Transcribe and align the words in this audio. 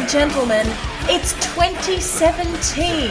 And 0.00 0.08
gentlemen, 0.08 0.66
it's 1.10 1.34
2017. 1.54 3.10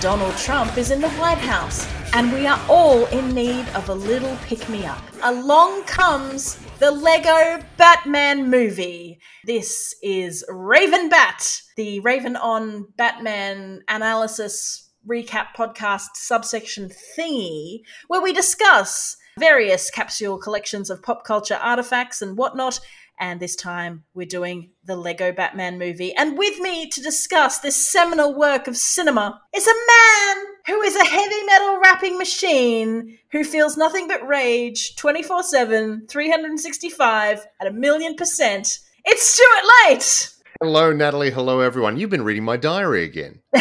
Donald 0.00 0.36
Trump 0.36 0.76
is 0.76 0.90
in 0.90 1.00
the 1.00 1.08
White 1.10 1.38
House, 1.38 1.86
and 2.14 2.32
we 2.32 2.48
are 2.48 2.60
all 2.68 3.06
in 3.06 3.32
need 3.32 3.64
of 3.76 3.90
a 3.90 3.94
little 3.94 4.36
pick 4.42 4.68
me 4.68 4.84
up. 4.84 5.00
Along 5.22 5.84
comes 5.84 6.58
the 6.80 6.90
Lego 6.90 7.64
Batman 7.76 8.50
movie. 8.50 9.20
This 9.44 9.94
is 10.02 10.44
Raven 10.48 11.08
Bat, 11.08 11.62
the 11.76 12.00
Raven 12.00 12.34
on 12.34 12.88
Batman 12.96 13.82
analysis 13.86 14.90
recap 15.08 15.54
podcast 15.56 16.08
subsection 16.14 16.90
thingy, 17.16 17.82
where 18.08 18.20
we 18.20 18.32
discuss 18.32 19.16
various 19.38 19.90
capsule 19.90 20.38
collections 20.38 20.90
of 20.90 21.02
pop 21.02 21.24
culture 21.24 21.58
artifacts 21.62 22.20
and 22.20 22.36
whatnot 22.36 22.80
and 23.18 23.40
this 23.40 23.56
time 23.56 24.04
we're 24.14 24.26
doing 24.26 24.70
the 24.84 24.96
Lego 24.96 25.32
Batman 25.32 25.78
movie. 25.78 26.14
And 26.14 26.36
with 26.38 26.58
me 26.60 26.88
to 26.90 27.02
discuss 27.02 27.58
this 27.58 27.76
seminal 27.76 28.34
work 28.34 28.68
of 28.68 28.76
cinema 28.76 29.40
is 29.54 29.66
a 29.66 29.70
man 29.70 30.44
who 30.66 30.82
is 30.82 30.96
a 30.96 31.04
heavy 31.04 31.42
metal 31.44 31.78
rapping 31.80 32.18
machine 32.18 33.18
who 33.32 33.44
feels 33.44 33.76
nothing 33.76 34.08
but 34.08 34.26
rage 34.26 34.96
24 34.96 35.42
7, 35.42 36.06
365, 36.08 37.46
at 37.60 37.66
a 37.66 37.72
million 37.72 38.14
percent. 38.16 38.78
It's 39.04 39.22
Stuart 39.22 39.64
Light! 39.88 40.32
Hello, 40.60 40.92
Natalie. 40.92 41.30
Hello, 41.30 41.60
everyone. 41.60 41.98
You've 41.98 42.10
been 42.10 42.24
reading 42.24 42.44
my 42.44 42.56
diary 42.56 43.04
again. 43.04 43.40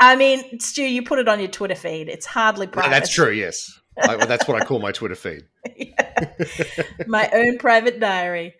I 0.00 0.16
mean, 0.16 0.58
Stu, 0.58 0.82
you 0.82 1.02
put 1.02 1.18
it 1.18 1.28
on 1.28 1.38
your 1.38 1.50
Twitter 1.50 1.74
feed. 1.74 2.08
It's 2.08 2.24
hardly 2.24 2.66
private. 2.66 2.88
That's 2.90 3.12
true, 3.12 3.30
yes. 3.30 3.78
I, 4.02 4.24
that's 4.26 4.46
what 4.48 4.60
I 4.60 4.64
call 4.64 4.78
my 4.78 4.92
Twitter 4.92 5.14
feed. 5.14 5.44
my 7.06 7.28
own 7.32 7.58
private 7.58 8.00
diary. 8.00 8.54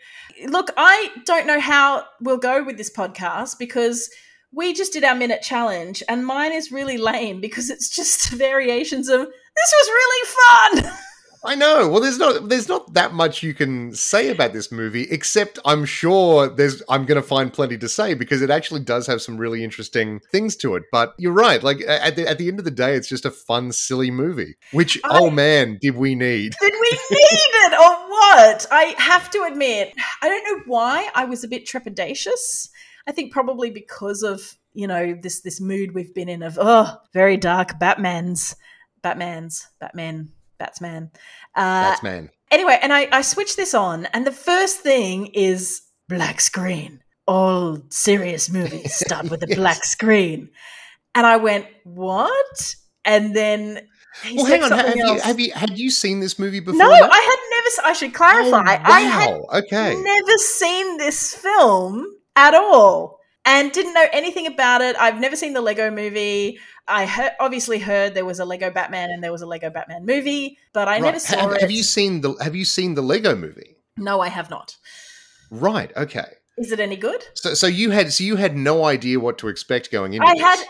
Look, 0.46 0.70
I 0.76 1.10
don't 1.26 1.46
know 1.46 1.60
how 1.60 2.04
we'll 2.20 2.38
go 2.38 2.64
with 2.64 2.76
this 2.76 2.90
podcast 2.90 3.58
because 3.58 4.10
we 4.52 4.72
just 4.72 4.92
did 4.92 5.04
our 5.04 5.14
minute 5.14 5.42
challenge 5.42 6.02
and 6.08 6.26
mine 6.26 6.52
is 6.52 6.72
really 6.72 6.98
lame 6.98 7.40
because 7.40 7.70
it's 7.70 7.88
just 7.88 8.30
variations 8.30 9.08
of 9.08 9.20
this 9.20 9.74
was 9.78 9.88
really 9.88 10.84
fun. 10.84 10.96
I 11.42 11.54
know. 11.54 11.88
Well, 11.88 12.00
there's 12.00 12.18
not 12.18 12.48
there's 12.48 12.68
not 12.68 12.92
that 12.94 13.14
much 13.14 13.42
you 13.42 13.54
can 13.54 13.94
say 13.94 14.28
about 14.28 14.52
this 14.52 14.70
movie, 14.70 15.06
except 15.10 15.58
I'm 15.64 15.84
sure 15.86 16.48
there's 16.48 16.82
I'm 16.88 17.06
going 17.06 17.20
to 17.20 17.26
find 17.26 17.52
plenty 17.52 17.78
to 17.78 17.88
say 17.88 18.14
because 18.14 18.42
it 18.42 18.50
actually 18.50 18.80
does 18.80 19.06
have 19.06 19.22
some 19.22 19.38
really 19.38 19.64
interesting 19.64 20.20
things 20.30 20.54
to 20.56 20.74
it. 20.74 20.84
But 20.92 21.14
you're 21.16 21.32
right. 21.32 21.62
Like 21.62 21.80
at 21.86 22.16
the, 22.16 22.28
at 22.28 22.38
the 22.38 22.48
end 22.48 22.58
of 22.58 22.64
the 22.64 22.70
day, 22.70 22.94
it's 22.94 23.08
just 23.08 23.24
a 23.24 23.30
fun, 23.30 23.72
silly 23.72 24.10
movie. 24.10 24.56
Which 24.72 25.00
I, 25.04 25.18
oh 25.18 25.30
man, 25.30 25.78
did 25.80 25.96
we 25.96 26.14
need? 26.14 26.54
Did 26.60 26.74
we 26.74 26.90
need 27.10 27.50
it 27.64 27.72
or 27.72 28.08
what? 28.08 28.66
I 28.70 28.94
have 28.98 29.30
to 29.30 29.44
admit, 29.44 29.94
I 30.22 30.28
don't 30.28 30.44
know 30.44 30.64
why 30.66 31.08
I 31.14 31.24
was 31.24 31.42
a 31.42 31.48
bit 31.48 31.66
trepidatious. 31.66 32.68
I 33.06 33.12
think 33.12 33.32
probably 33.32 33.70
because 33.70 34.22
of 34.22 34.56
you 34.74 34.86
know 34.86 35.16
this 35.20 35.40
this 35.40 35.60
mood 35.60 35.94
we've 35.94 36.14
been 36.14 36.28
in 36.28 36.42
of 36.42 36.58
oh 36.60 36.96
very 37.12 37.36
dark 37.36 37.78
Batman's 37.78 38.54
Batman's 39.02 39.68
Batman 39.80 40.32
Batsman. 40.60 41.10
Uh, 41.56 41.90
Batsman. 41.90 42.30
Anyway, 42.50 42.78
and 42.80 42.92
I, 42.92 43.08
I 43.10 43.22
switched 43.22 43.56
this 43.56 43.74
on, 43.74 44.06
and 44.06 44.26
the 44.26 44.32
first 44.32 44.80
thing 44.80 45.26
is 45.28 45.82
black 46.08 46.40
screen. 46.40 47.00
All 47.26 47.80
serious 47.88 48.50
movies 48.50 48.94
start 48.94 49.30
with 49.30 49.42
a 49.42 49.46
yes. 49.48 49.58
black 49.58 49.84
screen. 49.84 50.50
And 51.14 51.26
I 51.26 51.36
went, 51.36 51.66
what? 51.84 52.74
And 53.04 53.34
then 53.34 53.80
well, 54.34 54.46
hang 54.46 54.62
on. 54.62 54.70
Have 54.72 54.96
you, 54.96 55.20
have 55.20 55.40
you 55.40 55.52
had 55.52 55.78
you 55.78 55.90
seen 55.90 56.20
this 56.20 56.38
movie 56.38 56.60
before? 56.60 56.78
No, 56.78 56.90
I 56.90 56.96
had 56.98 57.38
never. 57.50 57.88
I 57.88 57.92
should 57.92 58.14
clarify. 58.14 58.76
Oh, 58.76 58.78
wow. 58.78 58.82
I 58.84 59.00
had 59.00 59.40
okay. 59.64 59.94
never 59.96 60.38
seen 60.38 60.96
this 60.98 61.34
film 61.34 62.06
at 62.36 62.54
all 62.54 63.20
and 63.44 63.72
didn't 63.72 63.94
know 63.94 64.06
anything 64.12 64.46
about 64.46 64.80
it. 64.82 64.96
I've 64.96 65.20
never 65.20 65.36
seen 65.36 65.52
the 65.52 65.60
Lego 65.60 65.90
movie. 65.90 66.58
I 66.88 67.06
heard, 67.06 67.32
obviously 67.38 67.78
heard 67.78 68.14
there 68.14 68.24
was 68.24 68.40
a 68.40 68.44
Lego 68.44 68.70
Batman 68.70 69.10
and 69.10 69.22
there 69.22 69.32
was 69.32 69.42
a 69.42 69.46
Lego 69.46 69.70
Batman 69.70 70.04
movie, 70.04 70.58
but 70.72 70.88
I 70.88 70.92
right. 70.92 71.02
never 71.02 71.18
saw 71.18 71.40
have, 71.40 71.52
it. 71.52 71.60
Have 71.60 71.70
you 71.70 71.82
seen 71.82 72.20
the 72.20 72.34
Have 72.40 72.54
you 72.54 72.64
seen 72.64 72.94
the 72.94 73.02
Lego 73.02 73.36
movie? 73.36 73.76
No, 73.96 74.20
I 74.20 74.28
have 74.28 74.50
not. 74.50 74.76
Right. 75.50 75.92
Okay. 75.96 76.26
Is 76.58 76.72
it 76.72 76.80
any 76.80 76.96
good? 76.96 77.24
So, 77.34 77.54
so 77.54 77.66
you 77.66 77.90
had 77.90 78.12
so 78.12 78.24
you 78.24 78.36
had 78.36 78.56
no 78.56 78.84
idea 78.84 79.18
what 79.18 79.38
to 79.38 79.48
expect 79.48 79.90
going 79.90 80.14
into. 80.14 80.26
I 80.26 80.34
this. 80.34 80.42
had 80.42 80.64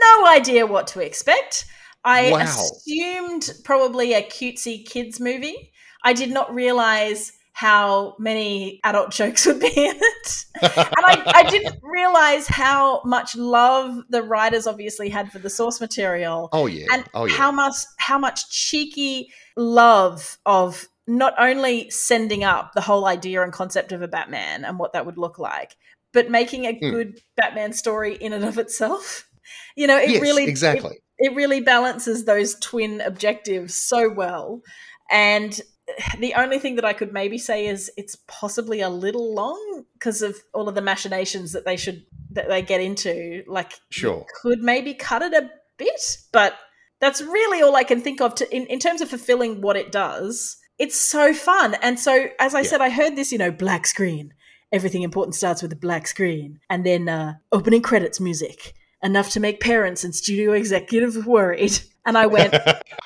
no 0.00 0.26
idea 0.26 0.66
what 0.66 0.86
to 0.88 1.00
expect. 1.00 1.64
I 2.04 2.32
wow. 2.32 2.40
assumed 2.40 3.52
probably 3.64 4.12
a 4.14 4.22
cutesy 4.22 4.84
kids 4.84 5.20
movie. 5.20 5.72
I 6.04 6.12
did 6.12 6.30
not 6.30 6.52
realize 6.52 7.32
how 7.52 8.16
many 8.18 8.80
adult 8.82 9.10
jokes 9.10 9.46
would 9.46 9.60
be 9.60 9.68
in 9.68 9.96
it. 9.96 10.44
and 10.62 10.72
I, 11.04 11.22
I, 11.34 11.50
didn't 11.50 11.78
realize 11.82 12.46
how 12.48 13.02
much 13.04 13.36
love 13.36 14.02
the 14.08 14.22
writers 14.22 14.66
obviously 14.66 15.10
had 15.10 15.30
for 15.30 15.38
the 15.38 15.50
source 15.50 15.80
material. 15.80 16.48
Oh 16.52 16.66
yeah. 16.66 16.86
And 16.92 17.04
oh, 17.14 17.26
yeah. 17.26 17.34
how 17.34 17.52
much 17.52 17.74
how 17.98 18.18
much 18.18 18.50
cheeky 18.50 19.30
love 19.56 20.38
of 20.46 20.88
not 21.06 21.34
only 21.38 21.90
sending 21.90 22.42
up 22.42 22.72
the 22.74 22.80
whole 22.80 23.06
idea 23.06 23.42
and 23.42 23.52
concept 23.52 23.92
of 23.92 24.02
a 24.02 24.08
Batman 24.08 24.64
and 24.64 24.78
what 24.78 24.94
that 24.94 25.04
would 25.04 25.18
look 25.18 25.38
like, 25.38 25.76
but 26.12 26.30
making 26.30 26.64
a 26.64 26.72
mm. 26.72 26.80
good 26.80 27.20
Batman 27.36 27.72
story 27.72 28.14
in 28.14 28.32
and 28.32 28.44
of 28.44 28.58
itself. 28.58 29.28
You 29.76 29.86
know, 29.86 29.98
it 29.98 30.10
yes, 30.10 30.22
really 30.22 30.44
exactly. 30.44 31.00
It, 31.18 31.32
it 31.32 31.34
really 31.34 31.60
balances 31.60 32.24
those 32.24 32.54
twin 32.60 33.00
objectives 33.00 33.74
so 33.74 34.10
well. 34.10 34.62
And 35.10 35.60
the 36.18 36.34
only 36.34 36.58
thing 36.58 36.76
that 36.76 36.84
I 36.84 36.92
could 36.92 37.12
maybe 37.12 37.38
say 37.38 37.66
is 37.66 37.90
it's 37.96 38.16
possibly 38.26 38.80
a 38.80 38.88
little 38.88 39.34
long 39.34 39.84
because 39.94 40.22
of 40.22 40.36
all 40.52 40.68
of 40.68 40.74
the 40.74 40.82
machinations 40.82 41.52
that 41.52 41.64
they 41.64 41.76
should 41.76 42.04
that 42.30 42.48
they 42.48 42.62
get 42.62 42.80
into. 42.80 43.44
Like, 43.46 43.74
sure, 43.90 44.26
could 44.42 44.60
maybe 44.60 44.94
cut 44.94 45.22
it 45.22 45.32
a 45.32 45.50
bit, 45.78 46.18
but 46.32 46.54
that's 47.00 47.20
really 47.20 47.62
all 47.62 47.76
I 47.76 47.84
can 47.84 48.00
think 48.00 48.20
of 48.20 48.34
to 48.36 48.54
in, 48.54 48.66
in 48.66 48.78
terms 48.78 49.00
of 49.00 49.08
fulfilling 49.08 49.60
what 49.60 49.76
it 49.76 49.92
does. 49.92 50.56
It's 50.78 50.96
so 50.96 51.32
fun, 51.34 51.74
and 51.74 51.98
so 51.98 52.26
as 52.38 52.54
I 52.54 52.60
yeah. 52.62 52.68
said, 52.68 52.80
I 52.80 52.90
heard 52.90 53.14
this, 53.16 53.32
you 53.32 53.38
know, 53.38 53.50
black 53.50 53.86
screen. 53.86 54.34
Everything 54.72 55.02
important 55.02 55.34
starts 55.34 55.60
with 55.60 55.72
a 55.72 55.76
black 55.76 56.06
screen, 56.06 56.58
and 56.70 56.84
then 56.84 57.08
uh, 57.08 57.34
opening 57.52 57.82
credits 57.82 58.20
music 58.20 58.74
enough 59.02 59.30
to 59.30 59.40
make 59.40 59.60
parents 59.60 60.04
and 60.04 60.14
studio 60.14 60.52
executives 60.54 61.18
worried. 61.24 61.78
And 62.04 62.18
I 62.18 62.26
went, 62.26 62.54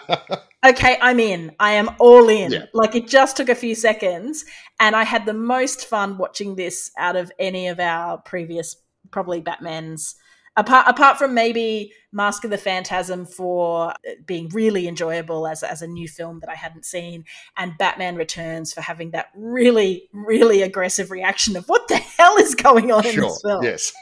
okay, 0.71 0.97
I'm 1.01 1.21
in. 1.21 1.55
I 1.59 1.73
am 1.73 1.91
all 1.99 2.29
in. 2.29 2.53
Yeah. 2.53 2.67
Like 2.73 2.95
it 2.95 3.07
just 3.09 3.37
took 3.37 3.49
a 3.49 3.55
few 3.55 3.75
seconds. 3.75 4.45
And 4.79 4.95
I 4.95 5.05
had 5.05 5.27
the 5.27 5.35
most 5.35 5.87
fun 5.87 6.19
watching 6.19 6.57
this 6.57 6.91
out 6.99 7.17
of 7.17 7.33
any 7.39 7.69
of 7.69 7.81
our 7.81 8.19
previous, 8.19 8.77
probably 9.11 9.41
Batman's. 9.41 10.17
Apart, 10.59 10.87
apart 10.89 11.19
from 11.19 11.35
maybe 11.35 11.93
Mask 12.13 12.43
of 12.45 12.51
the 12.51 12.57
Phantasm 12.57 13.27
for 13.27 13.91
uh, 13.91 13.95
being 14.25 14.49
really 14.55 14.89
enjoyable 14.89 15.47
as, 15.47 15.63
as 15.63 15.83
a 15.83 15.87
new 15.87 16.09
film 16.09 16.41
that 16.41 16.49
I 16.49 16.55
hadn't 16.55 16.87
seen, 16.87 17.25
and 17.59 17.77
Batman 17.77 18.17
Returns 18.17 18.73
for 18.73 18.81
having 18.81 19.11
that 19.11 19.27
really, 19.37 20.09
really 20.15 20.63
aggressive 20.63 21.11
reaction 21.11 21.57
of 21.57 21.67
what 21.67 21.89
the 21.89 21.97
hell 21.97 22.39
is 22.39 22.55
going 22.55 22.91
on 22.91 23.03
sure. 23.03 23.13
in 23.13 23.21
this 23.21 23.43
film. 23.43 23.63
Yes. 23.63 23.93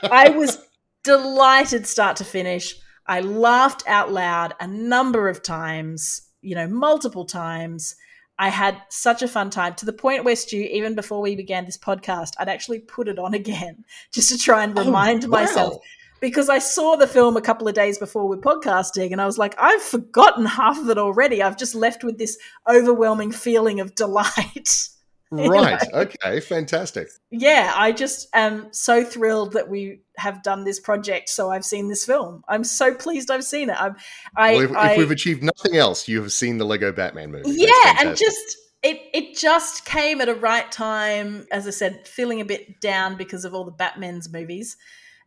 I 0.04 0.28
was 0.28 0.58
delighted 1.02 1.88
start 1.88 2.18
to 2.18 2.24
finish. 2.24 2.76
I 3.06 3.20
laughed 3.20 3.82
out 3.86 4.12
loud 4.12 4.54
a 4.60 4.66
number 4.66 5.28
of 5.28 5.42
times, 5.42 6.22
you 6.40 6.54
know, 6.54 6.66
multiple 6.66 7.24
times. 7.24 7.96
I 8.38 8.48
had 8.48 8.80
such 8.88 9.22
a 9.22 9.28
fun 9.28 9.50
time 9.50 9.74
to 9.74 9.86
the 9.86 9.92
point 9.92 10.24
where 10.24 10.34
Stu, 10.34 10.56
even 10.56 10.94
before 10.94 11.20
we 11.20 11.36
began 11.36 11.66
this 11.66 11.78
podcast, 11.78 12.32
I'd 12.38 12.48
actually 12.48 12.80
put 12.80 13.08
it 13.08 13.18
on 13.18 13.34
again 13.42 13.84
just 14.12 14.30
to 14.30 14.38
try 14.38 14.64
and 14.64 14.78
oh, 14.78 14.84
remind 14.84 15.24
oh, 15.24 15.28
wow. 15.28 15.40
myself 15.40 15.76
because 16.20 16.48
I 16.48 16.58
saw 16.58 16.96
the 16.96 17.06
film 17.06 17.36
a 17.36 17.42
couple 17.42 17.68
of 17.68 17.74
days 17.74 17.98
before 17.98 18.26
we're 18.26 18.38
podcasting 18.38 19.12
and 19.12 19.20
I 19.20 19.26
was 19.26 19.36
like, 19.36 19.54
I've 19.58 19.82
forgotten 19.82 20.46
half 20.46 20.78
of 20.78 20.88
it 20.88 20.96
already. 20.96 21.42
I've 21.42 21.58
just 21.58 21.74
left 21.74 22.02
with 22.02 22.16
this 22.16 22.38
overwhelming 22.66 23.30
feeling 23.30 23.78
of 23.78 23.94
delight. 23.94 24.88
Right. 25.36 25.80
Okay. 25.94 26.40
Fantastic. 26.40 27.08
Yeah, 27.30 27.72
I 27.74 27.92
just 27.92 28.28
am 28.34 28.72
so 28.72 29.04
thrilled 29.04 29.52
that 29.52 29.68
we 29.68 30.00
have 30.16 30.42
done 30.42 30.64
this 30.64 30.80
project. 30.80 31.28
So 31.28 31.50
I've 31.50 31.64
seen 31.64 31.88
this 31.88 32.04
film. 32.04 32.42
I'm 32.48 32.64
so 32.64 32.94
pleased 32.94 33.30
I've 33.30 33.44
seen 33.44 33.70
it. 33.70 33.80
I'm, 33.80 33.96
I, 34.36 34.54
well, 34.54 34.64
if, 34.64 34.76
I, 34.76 34.92
if 34.92 34.98
we've 34.98 35.10
achieved 35.10 35.42
nothing 35.42 35.76
else, 35.76 36.08
you 36.08 36.20
have 36.20 36.32
seen 36.32 36.58
the 36.58 36.64
Lego 36.64 36.92
Batman 36.92 37.30
movie. 37.30 37.50
Yeah, 37.50 37.96
and 38.00 38.16
just 38.16 38.56
it 38.82 39.00
it 39.12 39.36
just 39.36 39.84
came 39.84 40.20
at 40.20 40.28
a 40.28 40.34
right 40.34 40.70
time. 40.70 41.46
As 41.50 41.66
I 41.66 41.70
said, 41.70 42.06
feeling 42.06 42.40
a 42.40 42.44
bit 42.44 42.80
down 42.80 43.16
because 43.16 43.44
of 43.44 43.54
all 43.54 43.64
the 43.64 43.70
Batman's 43.72 44.32
movies 44.32 44.76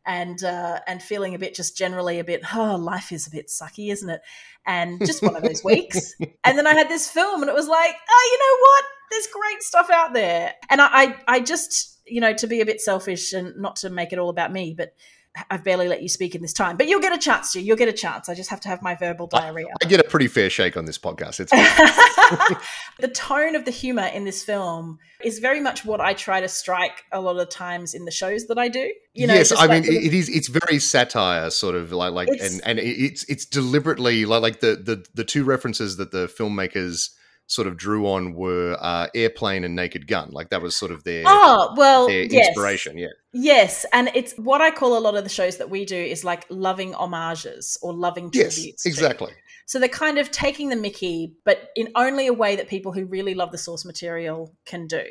and 0.07 0.41
uh, 0.43 0.79
and 0.87 1.03
feeling 1.03 1.35
a 1.35 1.39
bit 1.39 1.53
just 1.53 1.77
generally 1.77 2.17
a 2.17 2.23
bit 2.23 2.41
oh 2.55 2.75
life 2.77 3.11
is 3.11 3.27
a 3.27 3.31
bit 3.31 3.47
sucky 3.47 3.91
isn't 3.91 4.09
it 4.09 4.21
and 4.65 5.05
just 5.05 5.21
one 5.21 5.35
of 5.35 5.43
those 5.43 5.63
weeks 5.63 6.15
and 6.43 6.57
then 6.57 6.65
i 6.65 6.73
had 6.73 6.89
this 6.89 7.09
film 7.09 7.41
and 7.41 7.49
it 7.49 7.53
was 7.53 7.67
like 7.67 7.93
oh 8.09 8.29
you 8.31 8.39
know 8.39 8.57
what 8.61 8.85
there's 9.11 9.27
great 9.27 9.63
stuff 9.63 9.89
out 9.89 10.13
there. 10.13 10.53
And 10.69 10.81
I, 10.81 10.87
I, 10.91 11.15
I 11.27 11.39
just, 11.39 11.99
you 12.05 12.21
know, 12.21 12.33
to 12.33 12.47
be 12.47 12.61
a 12.61 12.65
bit 12.65 12.81
selfish 12.81 13.33
and 13.33 13.55
not 13.57 13.77
to 13.77 13.89
make 13.89 14.13
it 14.13 14.19
all 14.19 14.29
about 14.29 14.51
me, 14.51 14.73
but 14.77 14.93
I've 15.49 15.63
barely 15.63 15.87
let 15.87 16.01
you 16.01 16.09
speak 16.09 16.35
in 16.35 16.41
this 16.41 16.53
time, 16.53 16.77
but 16.77 16.87
you'll 16.87 17.01
get 17.01 17.13
a 17.13 17.17
chance 17.17 17.51
to. 17.53 17.61
You'll 17.61 17.77
get 17.77 17.87
a 17.87 17.93
chance. 17.93 18.29
I 18.29 18.33
just 18.33 18.49
have 18.49 18.59
to 18.61 18.69
have 18.69 18.81
my 18.81 18.95
verbal 18.95 19.27
diarrhea. 19.27 19.67
I 19.83 19.85
get 19.85 19.99
a 19.99 20.03
pretty 20.03 20.27
fair 20.27 20.49
shake 20.49 20.77
on 20.77 20.85
this 20.85 20.97
podcast. 20.97 21.39
It's 21.39 21.51
the 22.99 23.07
tone 23.07 23.55
of 23.55 23.65
the 23.65 23.71
humor 23.71 24.07
in 24.07 24.25
this 24.25 24.43
film 24.43 24.99
is 25.23 25.39
very 25.39 25.59
much 25.59 25.85
what 25.85 26.01
I 26.01 26.13
try 26.13 26.41
to 26.41 26.47
strike 26.47 27.03
a 27.11 27.21
lot 27.21 27.37
of 27.37 27.49
times 27.49 27.93
in 27.93 28.05
the 28.05 28.11
shows 28.11 28.47
that 28.47 28.57
I 28.57 28.67
do. 28.67 28.91
You 29.13 29.27
know, 29.27 29.33
yes, 29.33 29.51
I 29.51 29.65
like 29.65 29.83
mean 29.83 29.97
of- 29.97 30.03
it 30.03 30.13
is. 30.13 30.29
It's 30.29 30.47
very 30.47 30.79
satire, 30.79 31.49
sort 31.49 31.75
of 31.75 31.91
like 31.91 32.13
like, 32.13 32.29
and 32.29 32.61
and 32.65 32.79
it's 32.79 33.23
it's 33.25 33.45
deliberately 33.45 34.25
like 34.25 34.41
like 34.41 34.59
the 34.59 34.75
the 34.75 35.05
the 35.13 35.23
two 35.23 35.43
references 35.43 35.97
that 35.97 36.11
the 36.11 36.27
filmmakers 36.27 37.11
sort 37.47 37.67
of 37.67 37.77
drew 37.77 38.07
on 38.07 38.33
were 38.33 38.77
uh, 38.79 39.07
airplane 39.15 39.63
and 39.63 39.75
Naked 39.75 40.05
Gun. 40.07 40.29
Like 40.31 40.49
that 40.49 40.61
was 40.61 40.75
sort 40.75 40.91
of 40.91 41.03
their 41.05 41.23
Oh 41.25 41.73
well, 41.77 42.07
their 42.07 42.23
yes. 42.23 42.47
inspiration. 42.49 42.97
Yeah. 42.97 43.07
Yes, 43.33 43.85
and 43.93 44.09
it's 44.13 44.33
what 44.33 44.61
I 44.61 44.69
call 44.71 44.97
a 44.97 44.99
lot 44.99 45.15
of 45.15 45.23
the 45.23 45.29
shows 45.29 45.57
that 45.57 45.69
we 45.69 45.85
do 45.85 45.95
is 45.95 46.23
like 46.23 46.45
loving 46.49 46.93
homages 46.93 47.77
or 47.81 47.93
loving 47.93 48.29
Yes. 48.33 48.55
tributes. 48.55 48.83
to. 48.83 48.89
Exactly. 48.89 49.31
So 49.65 49.79
they're 49.79 49.89
kind 49.89 50.17
of 50.17 50.31
taking 50.31 50.69
the 50.69 50.75
Mickey, 50.75 51.33
but 51.43 51.69
in 51.75 51.89
only 51.95 52.27
a 52.27 52.33
way 52.33 52.55
that 52.55 52.67
people 52.69 52.91
who 52.93 53.05
really 53.05 53.33
love 53.33 53.51
the 53.51 53.57
source 53.57 53.83
material 53.85 54.53
can 54.65 54.87
do. 54.87 55.03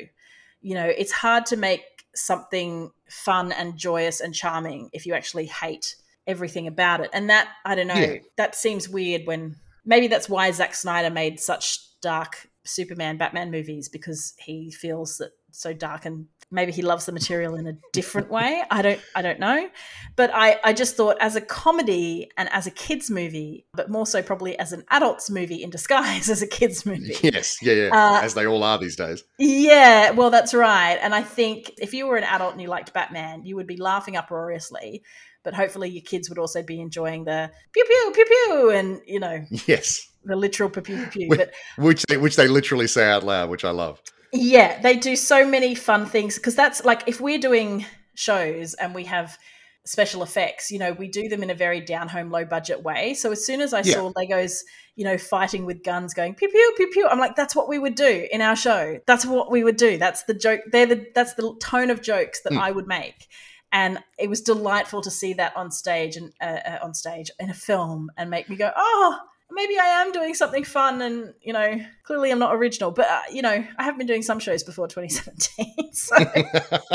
You 0.61 0.73
know, 0.73 0.85
it's 0.85 1.11
hard 1.11 1.45
to 1.47 1.57
make 1.57 1.83
something 2.15 2.91
fun 3.07 3.51
and 3.51 3.77
joyous 3.77 4.19
and 4.19 4.33
charming 4.33 4.89
if 4.93 5.05
you 5.05 5.13
actually 5.13 5.45
hate 5.45 5.95
everything 6.25 6.67
about 6.67 7.01
it. 7.01 7.09
And 7.13 7.29
that, 7.29 7.47
I 7.65 7.75
don't 7.75 7.87
know, 7.87 7.93
Yeah. 7.95 8.17
that 8.37 8.55
seems 8.55 8.89
weird 8.89 9.27
when 9.27 9.55
maybe 9.87 10.07
that's 10.07 10.29
why 10.29 10.51
Zack 10.51 10.75
Snyder 10.75 11.09
made 11.09 11.39
such 11.39 11.79
dark 12.01 12.47
Superman, 12.63 13.17
Batman 13.17 13.49
movies 13.49 13.89
because 13.89 14.33
he 14.37 14.71
feels 14.71 15.17
that 15.17 15.31
so 15.51 15.73
dark 15.73 16.05
and 16.05 16.27
maybe 16.51 16.71
he 16.71 16.81
loves 16.81 17.05
the 17.05 17.11
material 17.11 17.55
in 17.55 17.67
a 17.67 17.73
different 17.93 18.29
way. 18.29 18.61
I 18.71 18.81
don't 18.81 18.99
I 19.15 19.21
don't 19.21 19.39
know. 19.39 19.69
But 20.15 20.31
I, 20.33 20.59
I 20.63 20.73
just 20.73 20.95
thought 20.95 21.17
as 21.19 21.35
a 21.35 21.41
comedy 21.41 22.29
and 22.37 22.49
as 22.51 22.67
a 22.67 22.71
kids 22.71 23.09
movie, 23.09 23.65
but 23.73 23.89
more 23.89 24.05
so 24.05 24.21
probably 24.21 24.57
as 24.59 24.73
an 24.73 24.83
adults 24.89 25.29
movie 25.29 25.63
in 25.63 25.69
disguise 25.69 26.29
as 26.35 26.41
a 26.41 26.47
kids 26.47 26.85
movie. 26.85 27.15
Yes. 27.23 27.57
Yeah. 27.61 27.73
Yeah. 27.73 27.89
Uh, 27.91 28.21
As 28.21 28.33
they 28.33 28.45
all 28.45 28.63
are 28.63 28.77
these 28.77 28.95
days. 28.95 29.23
Yeah, 29.39 30.11
well, 30.11 30.29
that's 30.29 30.53
right. 30.53 30.97
And 31.01 31.13
I 31.15 31.23
think 31.23 31.71
if 31.77 31.93
you 31.93 32.07
were 32.07 32.17
an 32.17 32.23
adult 32.23 32.53
and 32.53 32.61
you 32.61 32.67
liked 32.67 32.93
Batman, 32.93 33.45
you 33.45 33.55
would 33.55 33.67
be 33.67 33.77
laughing 33.77 34.15
uproariously. 34.17 35.03
But 35.47 35.53
hopefully, 35.53 35.87
your 35.89 36.03
kids 36.03 36.27
would 36.27 36.37
also 36.37 36.61
be 36.61 36.81
enjoying 36.81 37.23
the 37.23 37.49
pew 37.71 37.85
pew 37.85 38.11
pew 38.13 38.25
pew 38.25 38.69
and 38.71 38.99
you 39.07 39.17
know 39.21 39.45
Yes. 39.65 40.05
the 40.25 40.35
literal 40.35 40.69
pew 40.69 40.81
pew 40.81 41.05
pew. 41.09 41.27
Wait. 41.29 41.37
But 41.37 41.53
Which 41.77 42.03
they 42.07 42.17
which 42.17 42.35
they 42.35 42.49
literally 42.49 42.85
say 42.87 43.09
out 43.09 43.23
loud, 43.23 43.49
which 43.49 43.63
I 43.63 43.69
love. 43.71 44.01
yeah, 44.33 44.81
they 44.81 44.97
do 44.97 45.15
so 45.15 45.47
many 45.47 45.73
fun 45.73 46.05
things 46.05 46.35
because 46.35 46.53
that's 46.53 46.83
like 46.83 47.03
if 47.07 47.21
we're 47.21 47.39
doing 47.39 47.85
shows 48.15 48.73
and 48.73 48.93
we 48.93 49.05
have 49.05 49.37
special 49.85 50.21
effects, 50.21 50.69
you 50.69 50.79
know, 50.79 50.91
we 50.91 51.07
do 51.07 51.29
them 51.29 51.41
in 51.43 51.49
a 51.49 51.55
very 51.55 51.79
down 51.79 52.09
home, 52.09 52.29
low 52.29 52.43
budget 52.43 52.83
way. 52.83 53.13
So 53.13 53.31
as 53.31 53.45
soon 53.45 53.61
as 53.61 53.73
I 53.73 53.83
Yeah. 53.85 53.93
saw 53.93 54.11
Legos, 54.17 54.63
you 54.97 55.05
know, 55.05 55.17
fighting 55.17 55.65
with 55.65 55.81
guns, 55.81 56.13
going 56.13 56.35
pew 56.35 56.49
pew 56.49 56.73
pew 56.75 56.89
pew, 56.91 57.07
I'm 57.07 57.19
like, 57.19 57.37
that's 57.37 57.55
what 57.55 57.69
we 57.69 57.79
would 57.79 57.95
do 57.95 58.27
in 58.29 58.41
our 58.41 58.57
show. 58.57 58.99
That's 59.07 59.25
what 59.25 59.49
we 59.49 59.63
would 59.63 59.77
do. 59.77 59.97
That's 59.97 60.23
the 60.23 60.33
joke. 60.33 60.59
They're 60.73 60.87
the 60.87 61.05
that's 61.15 61.35
the 61.35 61.55
tone 61.61 61.89
of 61.89 62.01
jokes 62.01 62.41
that 62.41 62.51
Hmm. 62.51 62.59
I 62.59 62.71
would 62.71 62.87
make. 62.87 63.27
And 63.71 63.99
it 64.17 64.29
was 64.29 64.41
delightful 64.41 65.01
to 65.01 65.11
see 65.11 65.33
that 65.33 65.55
on 65.57 65.71
stage 65.71 66.15
and 66.15 66.31
uh, 66.41 66.45
uh, 66.65 66.79
on 66.83 66.93
stage 66.93 67.29
in 67.39 67.49
a 67.49 67.53
film 67.53 68.09
and 68.17 68.29
make 68.29 68.49
me 68.49 68.55
go, 68.55 68.71
oh, 68.75 69.19
maybe 69.51 69.77
I 69.77 69.87
am 70.01 70.11
doing 70.11 70.33
something 70.33 70.63
fun. 70.63 71.01
And 71.01 71.33
you 71.41 71.51
know, 71.53 71.79
clearly 72.03 72.31
I'm 72.31 72.39
not 72.39 72.55
original, 72.55 72.91
but 72.91 73.07
uh, 73.09 73.21
you 73.31 73.41
know, 73.41 73.63
I 73.77 73.83
have 73.83 73.97
been 73.97 74.07
doing 74.07 74.21
some 74.23 74.39
shows 74.39 74.63
before 74.63 74.87
2017. 74.89 75.93
So, 75.93 76.15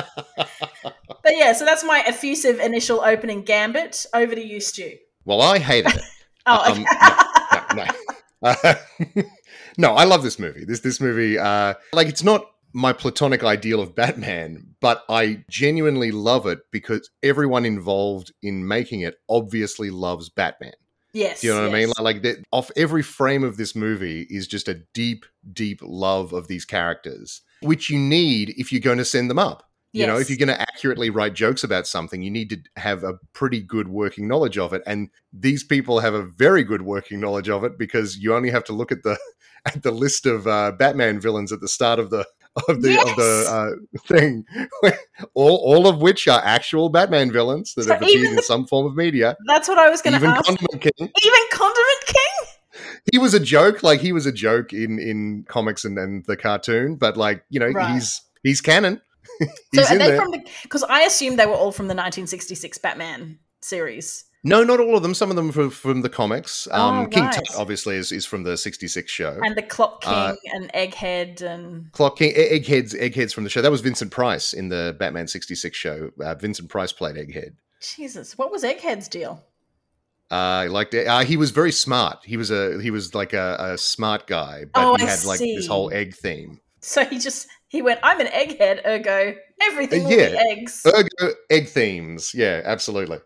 but 1.22 1.36
yeah, 1.36 1.52
so 1.52 1.64
that's 1.64 1.84
my 1.84 2.02
effusive 2.06 2.58
initial 2.60 3.00
opening 3.00 3.42
gambit. 3.42 4.06
Over 4.14 4.34
to 4.34 4.44
you, 4.44 4.60
Stu. 4.60 4.96
well, 5.24 5.40
I 5.42 5.58
hated 5.58 5.94
it. 5.96 6.02
Oh, 6.44 6.72
Um, 6.72 6.72
okay. 6.72 6.84
no, 7.76 7.84
no. 7.84 8.50
Uh, 8.50 8.74
no, 9.78 9.94
I 9.94 10.02
love 10.02 10.24
this 10.24 10.40
movie. 10.40 10.64
This 10.64 10.80
this 10.80 11.00
movie, 11.00 11.38
uh, 11.38 11.74
like, 11.92 12.08
it's 12.08 12.24
not 12.24 12.50
my 12.72 12.92
platonic 12.92 13.44
ideal 13.44 13.80
of 13.80 13.94
Batman, 13.94 14.74
but 14.80 15.04
I 15.08 15.44
genuinely 15.48 16.10
love 16.10 16.46
it 16.46 16.60
because 16.70 17.10
everyone 17.22 17.64
involved 17.64 18.32
in 18.42 18.66
making 18.66 19.00
it 19.00 19.16
obviously 19.28 19.90
loves 19.90 20.28
Batman. 20.28 20.72
yes. 21.12 21.40
Do 21.40 21.48
you 21.48 21.54
know 21.54 21.62
what 21.62 21.70
I 21.70 21.72
mean? 21.72 21.88
Like, 21.88 22.00
like 22.00 22.22
the, 22.22 22.42
off 22.50 22.70
every 22.76 23.02
frame 23.02 23.44
of 23.44 23.56
this 23.56 23.76
movie 23.76 24.26
is 24.30 24.46
just 24.46 24.68
a 24.68 24.82
deep, 24.94 25.26
deep 25.52 25.80
love 25.82 26.32
of 26.32 26.48
these 26.48 26.64
characters, 26.64 27.42
which 27.60 27.90
you 27.90 27.98
need 27.98 28.54
if 28.56 28.72
you're 28.72 28.80
going 28.80 28.98
to 28.98 29.04
send 29.04 29.28
them 29.28 29.38
up. 29.38 29.64
You 29.94 30.06
know, 30.06 30.18
if 30.18 30.30
you're 30.30 30.38
going 30.38 30.48
to 30.48 30.60
accurately 30.60 31.10
write 31.10 31.34
jokes 31.34 31.62
about 31.62 31.86
something, 31.86 32.22
you 32.22 32.30
need 32.30 32.48
to 32.48 32.58
have 32.76 33.04
a 33.04 33.18
pretty 33.34 33.60
good 33.60 33.88
working 33.88 34.26
knowledge 34.26 34.56
of 34.56 34.72
it. 34.72 34.82
And 34.86 35.10
these 35.34 35.62
people 35.62 36.00
have 36.00 36.14
a 36.14 36.22
very 36.22 36.64
good 36.64 36.80
working 36.80 37.20
knowledge 37.20 37.50
of 37.50 37.62
it 37.62 37.78
because 37.78 38.16
you 38.16 38.34
only 38.34 38.48
have 38.48 38.64
to 38.64 38.72
look 38.72 38.90
at 38.90 39.02
the 39.02 39.18
at 39.66 39.82
the 39.82 39.90
list 39.90 40.24
of 40.24 40.46
uh, 40.46 40.72
Batman 40.72 41.20
villains 41.20 41.52
at 41.52 41.60
the 41.60 41.68
start 41.68 41.98
of 41.98 42.08
the 42.08 42.26
of 42.68 42.82
the 42.82 43.00
of 43.00 43.16
the 43.16 43.46
uh, 43.48 43.98
thing, 44.06 44.44
all 45.34 45.56
all 45.56 45.86
of 45.86 46.02
which 46.02 46.28
are 46.28 46.40
actual 46.44 46.88
Batman 46.90 47.30
villains 47.32 47.74
that 47.74 47.84
So 47.84 47.92
have 47.94 48.02
appeared 48.02 48.32
in 48.36 48.42
some 48.42 48.66
form 48.66 48.86
of 48.86 48.94
media. 48.94 49.36
That's 49.46 49.68
what 49.68 49.78
I 49.78 49.88
was 49.88 50.02
going 50.02 50.12
to 50.12 50.18
Even 50.18 50.30
ask. 50.30 50.44
Condiment 50.44 50.80
King, 50.82 50.92
Even 50.98 51.40
Condiment 51.50 52.04
King? 52.06 52.82
he 53.10 53.18
was 53.18 53.34
a 53.34 53.40
joke. 53.40 53.82
Like 53.82 54.00
he 54.00 54.12
was 54.12 54.26
a 54.26 54.32
joke 54.32 54.72
in 54.72 54.98
in 54.98 55.44
comics 55.48 55.84
and, 55.84 55.98
and 55.98 56.24
the 56.26 56.36
cartoon, 56.36 56.96
but 56.96 57.16
like 57.16 57.44
you 57.48 57.58
know 57.60 57.68
Right. 57.68 57.94
he's 57.94 58.20
he's 58.42 58.60
canon. 58.60 59.00
So 59.74 59.82
are 59.82 59.86
they 59.88 59.98
there. 59.98 60.16
from 60.20 60.30
the? 60.30 60.46
Because 60.62 60.82
I 60.82 61.02
assumed 61.02 61.38
they 61.38 61.46
were 61.46 61.54
all 61.54 61.72
from 61.72 61.86
the 61.86 61.94
1966 61.94 62.76
Batman 62.78 63.38
series. 63.62 64.24
No, 64.44 64.64
not 64.64 64.80
all 64.80 64.96
of 64.96 65.02
them. 65.04 65.14
Some 65.14 65.30
of 65.30 65.36
them 65.36 65.52
from, 65.52 65.70
from 65.70 66.00
the 66.02 66.08
comics. 66.08 66.66
Um, 66.72 67.04
Oh, 67.04 67.06
King 67.06 67.24
right. 67.24 67.34
Tut, 67.34 67.46
obviously, 67.56 67.94
is, 67.96 68.10
is 68.10 68.26
from 68.26 68.42
the 68.42 68.56
66 68.56 69.10
show. 69.10 69.38
And 69.42 69.56
the 69.56 69.62
Clock 69.62 70.02
King 70.02 70.12
Uh, 70.12 70.34
and 70.54 70.72
Egghead 70.72 71.42
and 71.42 71.92
Clock 71.92 72.18
King, 72.18 72.34
Egghead's, 72.34 72.92
Egghead's 72.94 73.32
from 73.32 73.44
the 73.44 73.50
show. 73.50 73.62
That 73.62 73.70
was 73.70 73.82
Vincent 73.82 74.10
Price 74.10 74.52
in 74.52 74.68
the 74.68 74.96
Batman 74.98 75.28
66 75.28 75.76
show. 75.76 76.10
Uh, 76.20 76.34
Vincent 76.34 76.68
Price 76.68 76.92
played 76.92 77.14
Egghead. 77.16 77.52
Jesus, 77.80 78.36
what 78.36 78.50
was 78.50 78.64
Egghead's 78.64 79.06
deal? 79.08 79.44
Uh, 80.30 80.66
like 80.70 80.94
uh, 80.94 81.24
he 81.24 81.36
was 81.36 81.50
very 81.50 81.70
smart. 81.72 82.20
He 82.24 82.36
was 82.38 82.50
a 82.50 82.80
he 82.80 82.90
was 82.90 83.14
like 83.14 83.34
a, 83.34 83.56
a 83.74 83.76
smart 83.78 84.26
guy, 84.26 84.64
but 84.72 84.82
Oh, 84.82 84.96
he 84.96 85.04
had 85.04 85.24
like 85.24 85.40
this 85.40 85.66
whole 85.66 85.92
egg 85.92 86.14
theme. 86.14 86.58
So 86.80 87.04
he 87.04 87.18
just 87.18 87.48
he 87.68 87.82
went, 87.82 88.00
I'm 88.02 88.18
an 88.18 88.28
egghead, 88.28 88.84
ergo 88.86 89.34
everything 89.60 90.06
Uh, 90.06 90.08
will 90.08 90.18
yeah. 90.18 90.30
be 90.30 90.38
eggs. 90.52 90.86
Ergo, 90.86 91.34
egg 91.50 91.68
themes. 91.68 92.32
Yeah, 92.34 92.62
absolutely. 92.64 93.18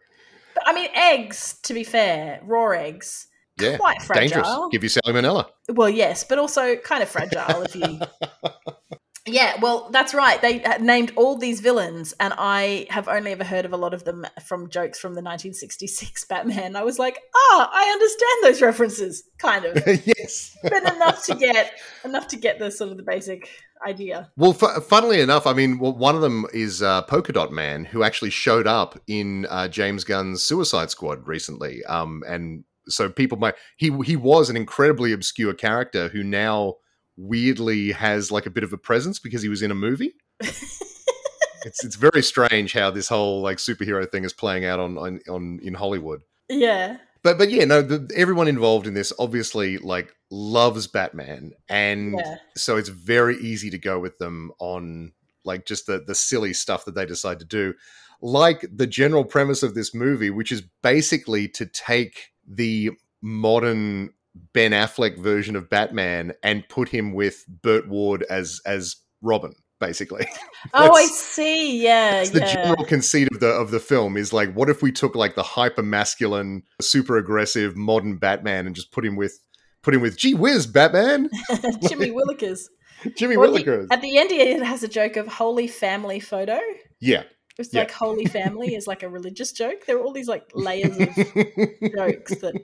I 0.67 0.75
mean, 0.75 0.89
eggs. 0.95 1.59
To 1.63 1.73
be 1.73 1.85
fair, 1.85 2.41
raw 2.43 2.71
eggs, 2.73 3.29
Yeah, 3.59 3.79
quite 3.79 3.99
dangerous. 4.13 4.47
fragile. 4.47 4.69
Give 4.69 4.83
you 4.83 4.91
salmonella. 4.91 5.47
Well, 5.69 5.89
yes, 5.89 6.25
but 6.25 6.39
also 6.39 6.77
kind 6.77 7.03
of 7.03 7.09
fragile 7.09 7.63
if 7.63 7.75
you. 7.75 8.01
Yeah, 9.27 9.59
well, 9.61 9.89
that's 9.91 10.15
right. 10.15 10.41
They 10.41 10.63
uh, 10.63 10.79
named 10.79 11.13
all 11.17 11.37
these 11.37 11.61
villains, 11.61 12.15
and 12.21 12.33
I 12.39 12.87
have 12.91 13.09
only 13.09 13.33
ever 13.33 13.45
heard 13.45 13.65
of 13.65 13.73
a 13.73 13.77
lot 13.77 13.93
of 13.93 14.05
them 14.05 14.25
from 14.45 14.71
jokes 14.71 14.99
from 14.99 15.15
the 15.15 15.23
1966 15.23 16.25
Batman. 16.29 16.77
I 16.77 16.83
was 16.83 16.99
like, 16.99 17.19
ah, 17.35 17.71
I 17.73 17.91
understand 17.91 18.45
those 18.45 18.63
references, 18.63 19.25
kind 19.39 19.65
of, 19.65 19.77
yes. 20.07 20.57
but 20.63 20.83
enough 20.95 21.25
to 21.27 21.35
get 21.35 21.73
enough 22.05 22.29
to 22.29 22.37
get 22.37 22.59
the 22.59 22.71
sort 22.71 22.91
of 22.91 22.97
the 22.97 23.03
basic 23.03 23.49
idea. 23.87 24.31
Well, 24.37 24.53
fu- 24.53 24.81
funnily 24.81 25.21
enough, 25.21 25.47
I 25.47 25.53
mean, 25.53 25.79
well, 25.79 25.97
one 25.97 26.15
of 26.15 26.21
them 26.21 26.47
is 26.55 26.83
uh, 26.83 27.03
Polka 27.03 27.33
Dot 27.33 27.53
Man, 27.53 27.85
who 27.85 28.03
actually 28.03 28.31
showed 28.31 28.67
up 28.67 28.99
in 29.07 29.47
uh, 29.51 29.69
James 29.69 30.05
Gunn's 30.05 30.43
Suicide 30.43 30.91
Squad 30.91 31.27
recently. 31.27 31.85
Um, 31.85 32.23
and 32.29 32.65
so 32.89 33.11
people 33.11 33.39
might 33.39 33.55
he 33.77 33.91
he 34.05 34.17
was 34.17 34.49
an 34.49 34.57
incredibly 34.57 35.13
obscure 35.13 35.55
character 35.55 36.09
who 36.09 36.23
now 36.23 36.77
weirdly 37.17 37.93
has 37.93 38.31
like 38.31 38.47
a 38.47 38.51
bit 38.51 38.65
of 38.65 38.73
a 38.73 38.79
presence 38.79 39.19
because 39.19 39.43
he 39.43 39.49
was 39.49 39.63
in 39.63 39.71
a 39.71 39.75
movie. 39.75 40.15
it's 40.41 41.85
it's 41.85 41.97
very 41.97 42.23
strange 42.23 42.73
how 42.73 42.91
this 42.91 43.09
whole 43.09 43.43
like 43.43 43.59
superhero 43.59 44.11
thing 44.11 44.25
is 44.25 44.33
playing 44.33 44.65
out 44.65 44.81
on 44.81 44.97
on, 44.97 45.21
on 45.29 45.59
in 45.63 45.75
Hollywood. 45.75 46.23
Yeah, 46.49 46.99
But 47.23 47.39
but 47.39 47.51
yeah, 47.51 47.65
no, 47.65 47.83
the, 47.83 48.09
everyone 48.15 48.49
involved 48.49 48.87
in 48.87 48.95
this 48.95 49.13
obviously 49.19 49.79
like 49.79 50.15
loves 50.31 50.87
Batman, 50.87 51.53
and 51.69 52.15
yeah, 52.19 52.37
so 52.57 52.77
it's 52.77 52.89
very 52.89 53.37
easy 53.39 53.69
to 53.71 53.79
go 53.79 53.99
with 53.99 54.19
them 54.19 54.53
on 54.61 55.13
like 55.45 55.67
just 55.67 55.87
the 55.87 56.05
the 56.07 56.15
silly 56.15 56.53
stuff 56.53 56.85
that 56.85 56.95
they 56.95 57.05
decide 57.05 57.41
to 57.41 57.45
do, 57.45 57.75
like 58.23 58.65
the 58.73 58.87
general 58.87 59.25
premise 59.25 59.65
of 59.65 59.75
this 59.75 59.93
movie, 59.93 60.31
which 60.31 60.53
is 60.53 60.63
basically 60.83 61.49
to 61.49 61.67
take 61.67 62.31
the 62.47 62.93
modern 63.21 64.11
Ben 64.53 64.73
Affleck 64.73 65.19
version 65.19 65.57
of 65.57 65.69
Batman 65.71 66.33
and 66.43 66.69
put 66.69 66.89
him 66.89 67.13
with 67.15 67.45
Burt 67.49 67.89
Ward 67.89 68.25
as 68.31 68.61
as 68.67 68.97
Robin, 69.23 69.55
basically. 69.81 70.27
Oh, 70.75 70.93
I 70.95 71.05
see. 71.07 71.81
Yeah, 71.81 72.23
It's 72.23 72.31
the 72.31 72.41
general 72.41 72.85
conceit 72.85 73.29
of 73.33 73.39
the 73.39 73.47
of 73.51 73.71
the 73.71 73.79
film 73.79 74.17
is 74.17 74.33
like, 74.33 74.53
what 74.53 74.69
if 74.69 74.83
we 74.83 74.91
took 74.91 75.15
like 75.15 75.37
the 75.37 75.45
hyper 75.45 75.83
masculine, 75.83 76.65
super 76.81 77.17
aggressive 77.19 77.77
modern 77.77 78.17
Batman 78.17 78.67
and 78.67 78.75
just 78.75 78.91
put 78.91 79.05
him 79.07 79.15
with 79.15 79.39
put 79.83 79.95
him 79.95 80.01
with 80.01 80.17
gee 80.19 80.35
whiz 80.35 80.67
Batman? 80.67 81.31
Jimmy 81.89 82.11
Willikers. 82.11 82.63
Jimmy 83.17 83.37
the- 83.37 83.41
Willikers. 83.43 83.87
At 83.93 84.01
the 84.03 84.19
end, 84.19 84.33
it 84.33 84.61
has 84.61 84.83
a 84.83 84.89
joke 84.89 85.17
of 85.17 85.29
holy 85.29 85.69
family 85.69 86.19
photo. 86.19 86.59
Yeah. 87.01 87.23
It's 87.59 87.73
Yeah. 87.73 87.83
like 87.83 87.93
holy 87.93 88.25
family 88.27 88.75
is 88.75 88.89
like 88.89 89.05
a 89.05 89.09
religious 89.09 89.53
joke. 89.53 89.87
There 89.87 89.97
are 89.99 90.03
all 90.03 90.13
these 90.13 90.27
like 90.29 90.51
layers 90.53 90.97
of 90.99 91.15
jokes 91.95 92.35
that 92.41 92.55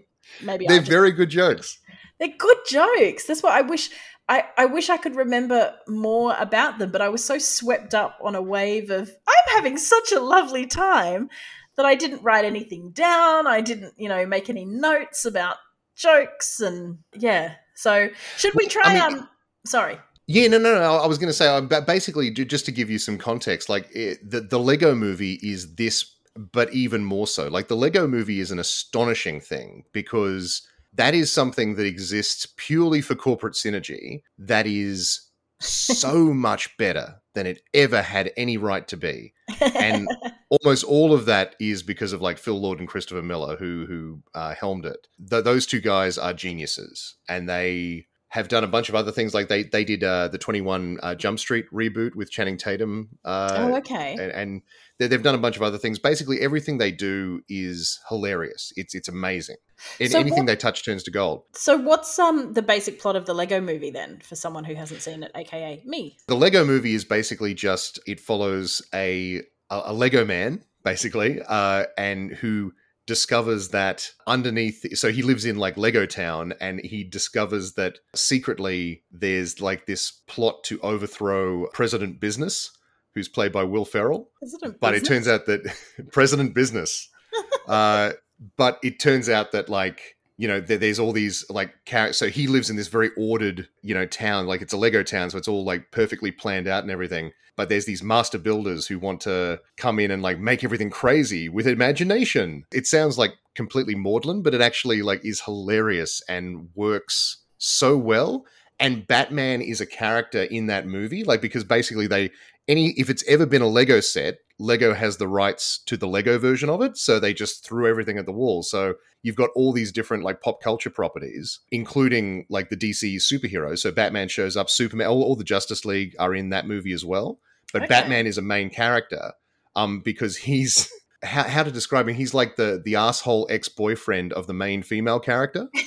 maybe 0.43 0.67
They're 0.67 0.79
just 0.79 0.91
very 0.91 1.13
good 1.13 1.31
jokes. 1.31 1.79
They're 2.19 2.37
good 2.37 2.59
jokes. 2.69 3.25
That's 3.27 3.43
what 3.43 3.53
I 3.53 3.63
wish. 3.63 3.91
I, 4.29 4.45
I 4.57 4.67
wish 4.67 4.89
I 4.89 4.97
could 4.97 5.17
remember 5.17 5.75
more 5.89 6.35
about 6.39 6.79
them, 6.79 6.93
but 6.93 7.03
I 7.03 7.09
was 7.09 7.25
so 7.25 7.39
swept 7.39 7.93
up 7.95 8.19
on 8.23 8.35
a 8.35 8.43
wave 8.43 8.91
of 8.91 9.11
I'm 9.27 9.55
having 9.57 9.77
such 9.77 10.13
a 10.13 10.21
lovely 10.21 10.67
time 10.67 11.29
that 11.77 11.87
I 11.87 11.95
didn't 11.95 12.23
write 12.23 12.45
anything 12.45 12.91
down. 12.93 13.47
I 13.47 13.61
didn't, 13.61 13.95
you 13.97 14.09
know, 14.09 14.25
make 14.27 14.49
any 14.49 14.65
notes 14.65 15.25
about 15.25 15.57
jokes 15.97 16.61
and 16.61 16.99
yeah. 17.15 17.55
So 17.75 18.11
should 18.37 18.55
we 18.55 18.67
try? 18.67 18.83
I 18.85 18.95
mean- 18.95 19.19
um, 19.21 19.29
sorry. 19.67 19.99
Yeah, 20.29 20.47
no, 20.47 20.59
no, 20.59 20.79
no. 20.79 20.97
I 20.97 21.07
was 21.07 21.19
going 21.19 21.29
to 21.29 21.35
say, 21.35 21.49
uh, 21.49 21.81
basically, 21.81 22.31
just 22.31 22.65
to 22.67 22.73
give 22.73 22.89
you 22.89 22.99
some 22.99 23.19
context, 23.19 23.69
like 23.69 23.89
it, 23.93 24.19
the 24.31 24.41
the 24.41 24.59
Lego 24.59 24.95
Movie 24.95 25.41
is 25.43 25.75
this, 25.75 26.15
but 26.37 26.73
even 26.73 27.05
more 27.05 27.27
so. 27.27 27.49
Like 27.49 27.69
the 27.69 27.77
Lego 27.77 28.07
Movie 28.07 28.41
is 28.41 28.51
an 28.51 28.59
astonishing 28.59 29.41
thing 29.41 29.85
because 29.93 30.67
that 30.95 31.15
is 31.15 31.33
something 31.33 31.75
that 31.77 31.87
exists 31.87 32.47
purely 32.57 33.01
for 33.01 33.15
corporate 33.15 33.55
synergy. 33.55 34.23
That 34.39 34.67
is 34.67 35.31
so 35.61 36.33
much 36.35 36.77
better 36.77 37.17
than 37.35 37.47
it 37.47 37.63
ever 37.73 38.03
had 38.03 38.33
any 38.37 38.57
right 38.57 38.87
to 38.89 38.97
be. 38.97 39.33
And 39.61 40.07
almost 40.51 40.85
all 40.85 41.15
of 41.15 41.27
that 41.27 41.57
is 41.59 41.83
because 41.83 42.13
of 42.13 42.21
like 42.21 42.39
Phil 42.39 42.61
Lord 42.61 42.79
and 42.79 42.89
Christopher 42.89 43.23
Miller, 43.23 43.57
who 43.57 43.87
who 43.87 44.23
uh, 44.35 44.55
helmed 44.55 44.87
it. 44.87 45.07
Th- 45.31 45.45
those 45.45 45.67
two 45.67 45.81
guys 45.81 46.19
are 46.19 46.35
geniuses, 46.35 47.17
and 47.29 47.49
they 47.49 48.07
have 48.29 48.49
done 48.49 48.65
a 48.65 48.69
bunch 48.69 48.89
of 48.89 48.95
other 48.95 49.13
things. 49.13 49.35
Like 49.35 49.49
they 49.49 49.63
they 49.63 49.85
did 49.85 50.05
uh, 50.05 50.29
the 50.29 50.39
Twenty 50.39 50.61
One 50.61 50.99
uh, 51.03 51.15
Jump 51.15 51.39
Street 51.39 51.67
reboot 51.73 52.15
with 52.15 52.31
Channing 52.31 52.57
Tatum, 52.59 53.11
uh, 53.25 53.57
oh, 53.57 53.77
okay. 53.77 54.13
and, 54.19 54.33
and 54.33 54.63
they've 55.07 55.23
done 55.23 55.35
a 55.35 55.39
bunch 55.39 55.57
of 55.57 55.63
other 55.63 55.79
things. 55.79 55.99
Basically, 55.99 56.41
everything 56.41 56.79
they 56.79 56.93
do 56.93 57.43
is 57.49 58.01
hilarious. 58.09 58.73
It's 58.77 58.95
it's 58.95 59.09
amazing. 59.09 59.57
And 60.01 60.11
So 60.11 60.19
anything 60.19 60.41
what- 60.41 60.47
they 60.47 60.57
touch 60.57 60.85
turns 60.85 61.03
to 61.05 61.11
gold. 61.11 61.45
So 61.55 61.77
what's 61.77 62.19
um 62.19 62.53
the 62.53 62.63
basic 62.63 63.01
plot 63.01 63.17
of 63.17 63.27
the 63.27 63.35
Lego 63.35 63.61
movie 63.61 63.91
then 63.91 64.21
for 64.25 64.37
someone 64.37 64.65
who 64.65 64.75
hasn't 64.75 65.03
seen 65.03 65.23
it, 65.23 65.33
aka 65.35 65.83
me? 65.85 66.17
The 66.29 66.37
Lego 66.37 66.65
Movie 66.65 66.95
is 66.95 67.05
basically 67.05 67.55
just 67.55 67.99
it 68.07 68.21
follows 68.21 68.83
a 68.95 69.43
a, 69.71 69.83
a 69.87 69.93
Lego 69.93 70.25
man 70.25 70.65
basically, 70.85 71.41
uh, 71.47 71.85
and 71.97 72.33
who 72.33 72.73
discovers 73.07 73.71
that 73.71 74.11
underneath 74.29 74.97
so 74.97 75.11
he 75.11 75.23
lives 75.23 75.45
in 75.45 75.57
like 75.57 75.77
lego 75.77 76.07
town 76.07 76.55
and 76.61 76.81
he 76.85 77.03
discovers 77.03 77.73
that 77.73 77.99
secretly 78.15 79.03
there's 79.11 79.61
like 79.61 79.87
this 79.87 80.13
plot 80.29 80.63
to 80.63 80.79
overthrow 80.83 81.67
president 81.73 82.21
business 82.21 82.71
who's 83.15 83.29
played 83.29 83.53
by 83.53 83.65
will 83.65 83.85
ferrell. 83.85 84.31
It 84.41 84.51
a 84.63 84.71
but 84.73 84.95
it 84.95 85.05
turns 85.05 85.29
out 85.29 85.47
that 85.47 85.75
president 86.13 86.55
business. 86.55 87.09
Uh 87.67 88.13
but 88.57 88.79
it 88.83 88.99
turns 88.99 89.29
out 89.29 89.53
that 89.53 89.69
like 89.69 90.17
you 90.37 90.49
know 90.49 90.61
there, 90.61 90.77
there's 90.79 90.99
all 90.99 91.13
these 91.13 91.49
like 91.49 91.73
characters 91.85 92.19
so 92.19 92.29
he 92.29 92.47
lives 92.47 92.69
in 92.69 92.77
this 92.77 92.89
very 92.89 93.11
ordered 93.17 93.69
you 93.83 93.95
know 93.95 94.05
town. 94.05 94.47
Like 94.47 94.61
it's 94.63 94.73
a 94.73 94.77
lego 94.77 95.03
town 95.03 95.31
so 95.31 95.39
it's 95.39 95.49
all 95.49 95.65
like 95.65 95.91
perfectly 95.93 96.33
planned 96.33 96.67
out 96.67 96.83
and 96.83 96.91
everything. 96.91 97.33
But 97.57 97.69
there's 97.69 97.87
these 97.87 98.03
master 98.03 98.39
builders 98.39 98.87
who 98.87 98.99
want 98.99 99.21
to 99.23 99.61
come 99.77 100.01
in 100.01 100.11
and 100.11 100.23
like 100.23 100.39
make 100.39 100.65
everything 100.65 100.91
crazy 100.91 101.49
with 101.49 101.67
imagination. 101.67 102.65
It 102.73 102.87
sounds 102.87 103.17
like 103.17 103.35
completely 103.55 103.95
maudlin 103.95 104.43
but 104.43 104.55
it 104.55 104.61
actually 104.61 105.03
like 105.03 105.25
is 105.25 105.43
hilarious 105.43 106.21
and 106.29 106.69
works 106.75 107.43
so 107.59 107.97
well 107.97 108.45
and 108.83 109.07
batman 109.07 109.63
is 109.63 109.81
a 109.81 109.87
character 109.87 110.43
in 110.43 110.67
that 110.67 110.87
movie 110.87 111.25
like 111.25 111.41
because 111.41 111.65
basically 111.65 112.07
they 112.07 112.31
any 112.69 112.91
if 112.99 113.09
it's 113.09 113.25
ever 113.27 113.47
been 113.47 113.63
a 113.63 113.67
lego 113.67 114.01
set 114.01 114.39
lego 114.59 114.95
has 114.95 115.17
the 115.17 115.27
rights 115.27 115.79
to 115.87 115.97
the 115.97 116.07
lego 116.07 116.39
version 116.39 116.69
of 116.71 116.81
it 116.81 116.97
so 116.97 117.19
they 117.19 117.35
just 117.35 117.65
threw 117.65 117.89
everything 117.89 118.17
at 118.19 118.27
the 118.27 118.33
wall. 118.33 118.63
So 118.63 118.95
you've 119.23 119.37
got 119.37 119.51
all 119.57 119.73
these 119.73 119.93
different 119.93 120.23
like 120.23 120.41
pop 120.41 120.63
culture 120.63 120.91
properties 120.91 121.61
including 121.71 122.47
like 122.49 122.71
the 122.71 122.77
dc 122.77 123.17
superheroes. 123.17 123.81
So 123.81 123.91
batman 123.91 124.29
shows 124.29 124.57
up 124.57 124.71
superman 124.71 125.09
all, 125.09 125.23
all 125.23 125.37
the 125.37 125.45
justice 125.45 125.85
league 125.85 126.15
are 126.19 126.35
in 126.35 126.51
that 126.51 126.67
movie 126.67 126.93
as 126.93 127.05
well 127.05 127.39
but 127.73 127.83
Okay. 127.83 127.89
batman 127.89 128.27
is 128.27 128.39
a 128.39 128.43
main 128.43 128.71
character 128.71 129.33
um 129.75 130.01
because 130.01 130.37
he's 130.37 130.91
how, 131.25 131.43
how 131.43 131.63
to 131.63 131.73
describe 131.73 132.09
him 132.09 132.15
he's 132.15 132.35
like 132.35 132.57
the 132.57 132.81
the 132.85 132.95
asshole 132.97 133.47
ex-boyfriend 133.51 134.33
of 134.33 134.47
the 134.47 134.55
main 134.55 134.83
female 134.83 135.21
character. 135.21 135.69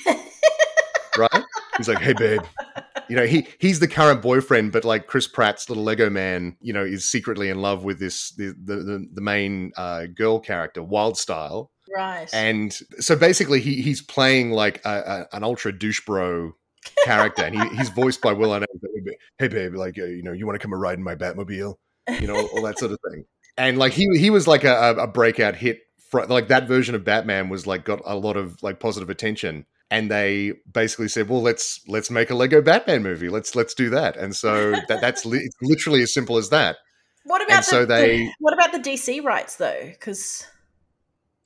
Right? 1.18 1.44
He's 1.78 1.88
like 1.88 1.96
hey 1.96 2.12
babe 2.12 2.42
you 3.08 3.16
know 3.16 3.26
he 3.26 3.46
he's 3.58 3.80
the 3.80 3.88
current 3.88 4.22
boyfriend 4.22 4.72
but 4.72 4.84
like 4.84 5.06
chris 5.06 5.26
pratt's 5.26 5.68
little 5.68 5.84
lego 5.84 6.10
man 6.10 6.56
you 6.60 6.72
know 6.72 6.84
is 6.84 7.08
secretly 7.08 7.48
in 7.48 7.60
love 7.60 7.84
with 7.84 7.98
this 7.98 8.30
the 8.32 8.54
the, 8.64 9.06
the, 9.12 9.20
main 9.20 9.72
uh, 9.76 10.06
girl 10.06 10.38
character 10.38 10.82
Wyldstyle 10.82 11.68
right. 11.94 12.28
and 12.32 12.72
so 12.98 13.16
basically 13.16 13.60
he 13.60 13.82
he's 13.82 14.02
playing 14.02 14.50
like 14.50 14.84
a, 14.84 15.26
a, 15.32 15.36
an 15.36 15.44
ultra 15.44 15.76
douche 15.76 16.04
bro 16.04 16.52
character 17.04 17.44
and 17.44 17.60
he, 17.60 17.76
he's 17.76 17.88
voiced 17.88 18.20
by 18.20 18.32
will 18.32 18.52
Arnett. 18.52 18.68
hey 19.38 19.48
babe 19.48 19.74
like 19.74 19.98
uh, 19.98 20.04
you 20.04 20.22
know 20.22 20.32
you 20.32 20.46
want 20.46 20.58
to 20.58 20.64
come 20.64 20.72
a 20.72 20.76
ride 20.76 20.98
in 20.98 21.04
my 21.04 21.14
batmobile 21.14 21.74
you 22.20 22.26
know 22.26 22.36
all 22.36 22.62
that 22.62 22.78
sort 22.78 22.92
of 22.92 22.98
thing 23.10 23.24
and 23.56 23.78
like 23.78 23.92
he 23.92 24.06
he 24.18 24.30
was 24.30 24.46
like 24.46 24.64
a, 24.64 24.94
a- 24.96 25.06
breakout 25.08 25.56
hit 25.56 25.80
fr 26.10 26.20
like 26.22 26.48
that 26.48 26.68
version 26.68 26.94
of 26.94 27.04
batman 27.04 27.48
was 27.48 27.66
like 27.66 27.84
got 27.84 28.00
a 28.04 28.14
lot 28.14 28.36
of 28.36 28.62
like 28.62 28.78
positive 28.78 29.10
attention 29.10 29.66
and 29.90 30.10
they 30.10 30.52
basically 30.72 31.08
said 31.08 31.28
well 31.28 31.42
let's 31.42 31.80
let's 31.88 32.10
make 32.10 32.30
a 32.30 32.34
lego 32.34 32.60
batman 32.60 33.02
movie 33.02 33.28
let's 33.28 33.54
let's 33.54 33.72
do 33.74 33.88
that 33.90 34.16
and 34.16 34.34
so 34.34 34.72
that 34.88 35.00
that's 35.00 35.24
li- 35.24 35.48
literally 35.62 36.02
as 36.02 36.12
simple 36.12 36.36
as 36.36 36.50
that 36.50 36.76
what 37.24 37.40
about 37.42 37.50
and 37.56 37.58
the, 37.60 37.62
so 37.68 37.80
the- 37.80 37.86
they- 37.86 38.32
what 38.40 38.52
about 38.54 38.72
the 38.72 38.78
DC 38.78 39.22
rights 39.24 39.56
though? 39.56 39.80
Because 39.84 40.46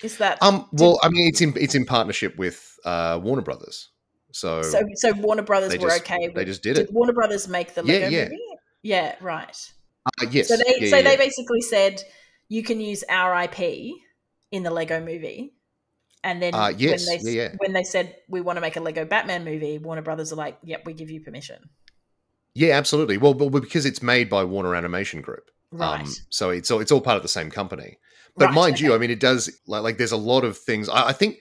is 0.02 0.16
that 0.18 0.38
um 0.42 0.66
well 0.73 0.99
i 1.02 1.09
mean 1.11 1.28
it's 1.28 1.40
in 1.42 1.52
it's 1.56 1.75
in 1.75 1.85
partnership 1.85 2.37
with 2.38 2.78
uh 2.85 3.18
warner 3.23 3.42
brothers 3.42 3.90
so, 4.32 4.62
so? 4.62 4.80
So 4.94 5.12
Warner 5.14 5.42
Brothers 5.42 5.73
were 5.76 5.88
just- 5.88 6.02
okay. 6.02 6.28
they 6.28 6.44
just 6.44 6.62
did 6.62 6.78
it. 6.78 6.92
Warner 6.92 7.12
Brothers 7.12 7.49
make 7.49 7.75
the 7.75 7.82
Yeah, 7.85 7.94
Lego 7.94 8.09
yeah. 8.11 8.23
movie? 8.25 8.38
Yeah, 8.82 9.14
right. 9.20 9.70
uh, 10.06 10.26
yes 10.30 10.47
So 10.49 10.56
they 10.56 10.62
yeah, 10.78 10.88
so 10.90 10.97
yeah, 10.99 11.02
they 11.02 11.11
yeah. 11.11 11.16
basically 11.16 11.61
said 11.62 12.00
you 12.49 12.62
can 12.62 12.80
use 12.80 13.02
our 13.09 13.42
IP 13.42 13.92
in 14.52 14.62
the 14.62 14.70
Lego 14.70 15.00
movie. 15.00 15.52
And 16.23 16.43
then 16.43 16.55
Uh, 16.55 16.73
yes, 16.77 17.07
when 17.09 17.25
they 17.25 17.31
yeah, 17.33 17.43
yeah. 17.43 17.55
when 17.59 17.73
they 17.73 17.83
said 17.85 18.15
we 18.29 18.41
want 18.41 18.57
to 18.59 18.61
make 18.61 18.77
a 18.77 18.81
Lego 18.81 19.05
Batman 19.05 19.45
movie, 19.45 19.79
Warner 19.79 20.03
Brothers 20.03 20.33
are 20.33 20.37
like, 20.37 20.59
"Yep, 20.65 20.83
we 20.87 20.93
give 20.93 21.11
you 21.11 21.21
permission." 21.21 21.71
Yeah, 22.55 22.77
absolutely. 22.77 23.17
Well, 23.17 23.35
because 23.35 23.87
it's 23.87 24.03
made 24.03 24.29
by 24.29 24.45
Warner 24.45 24.75
Animation 24.75 25.21
Group, 25.23 25.50
Right. 25.73 26.00
Um, 26.00 26.12
so 26.31 26.50
it's 26.50 26.71
all 26.71 26.81
it's 26.81 26.91
all 26.93 27.00
part 27.00 27.17
of 27.17 27.23
the 27.23 27.29
same 27.29 27.50
company. 27.50 27.99
But 28.37 28.47
Right, 28.47 28.55
mind 28.55 28.81
you. 28.81 28.95
I 28.95 28.99
mean, 28.99 29.11
it 29.11 29.21
does 29.21 29.50
like, 29.67 29.83
like 29.83 29.99
there's 29.99 30.12
a 30.12 30.17
lot 30.17 30.45
of 30.45 30.59
things. 30.59 30.89
I, 30.89 31.09
I 31.09 31.12
think 31.12 31.39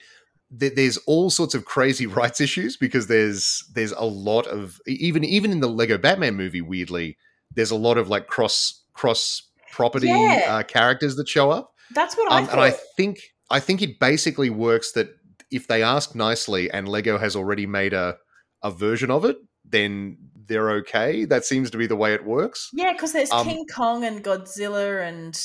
that 0.51 0.75
there's 0.75 0.97
all 1.07 1.29
sorts 1.29 1.53
of 1.55 1.65
crazy 1.65 2.05
rights 2.21 2.39
issues 2.39 2.77
because 2.77 3.07
there's 3.07 3.63
there's 3.73 3.91
a 3.91 4.05
lot 4.05 4.47
of 4.47 4.79
even 4.87 5.23
even 5.23 5.51
in 5.51 5.59
the 5.59 5.67
Lego 5.69 5.97
Batman 5.97 6.35
movie. 6.35 6.61
Weirdly, 6.61 7.17
there's 7.55 7.71
a 7.71 7.75
lot 7.75 7.97
of 7.97 8.07
like 8.07 8.27
cross 8.27 8.83
cross 8.93 9.41
property 9.71 10.07
Yeah. 10.07 10.45
uh, 10.47 10.63
characters 10.63 11.15
that 11.17 11.27
show 11.27 11.51
up, 11.51 11.73
That's 11.93 12.15
what 12.17 12.31
I 12.31 12.39
um, 12.39 12.45
thought. 12.45 12.51
and 12.53 12.61
I 12.61 12.71
think 12.97 13.19
I 13.49 13.59
think 13.59 13.81
it 13.81 13.99
basically 13.99 14.49
works 14.49 14.91
that 14.93 15.09
if 15.51 15.67
they 15.67 15.81
ask 15.83 16.13
nicely 16.15 16.69
and 16.71 16.87
Lego 16.87 17.17
has 17.17 17.35
already 17.35 17.65
made 17.65 17.93
a 17.93 18.17
a 18.61 18.71
version 18.71 19.09
of 19.09 19.25
it, 19.25 19.37
then 19.65 20.17
they're 20.47 20.69
okay. 20.71 21.25
That 21.25 21.45
seems 21.45 21.69
to 21.71 21.77
be 21.77 21.87
the 21.87 21.95
way 21.95 22.13
it 22.13 22.25
works. 22.25 22.69
yeah, 22.73 22.93
because 22.93 23.13
there's 23.13 23.31
um, 23.31 23.45
King 23.47 23.65
Kong 23.73 24.03
and 24.03 24.23
Godzilla 24.23 25.07
and 25.07 25.39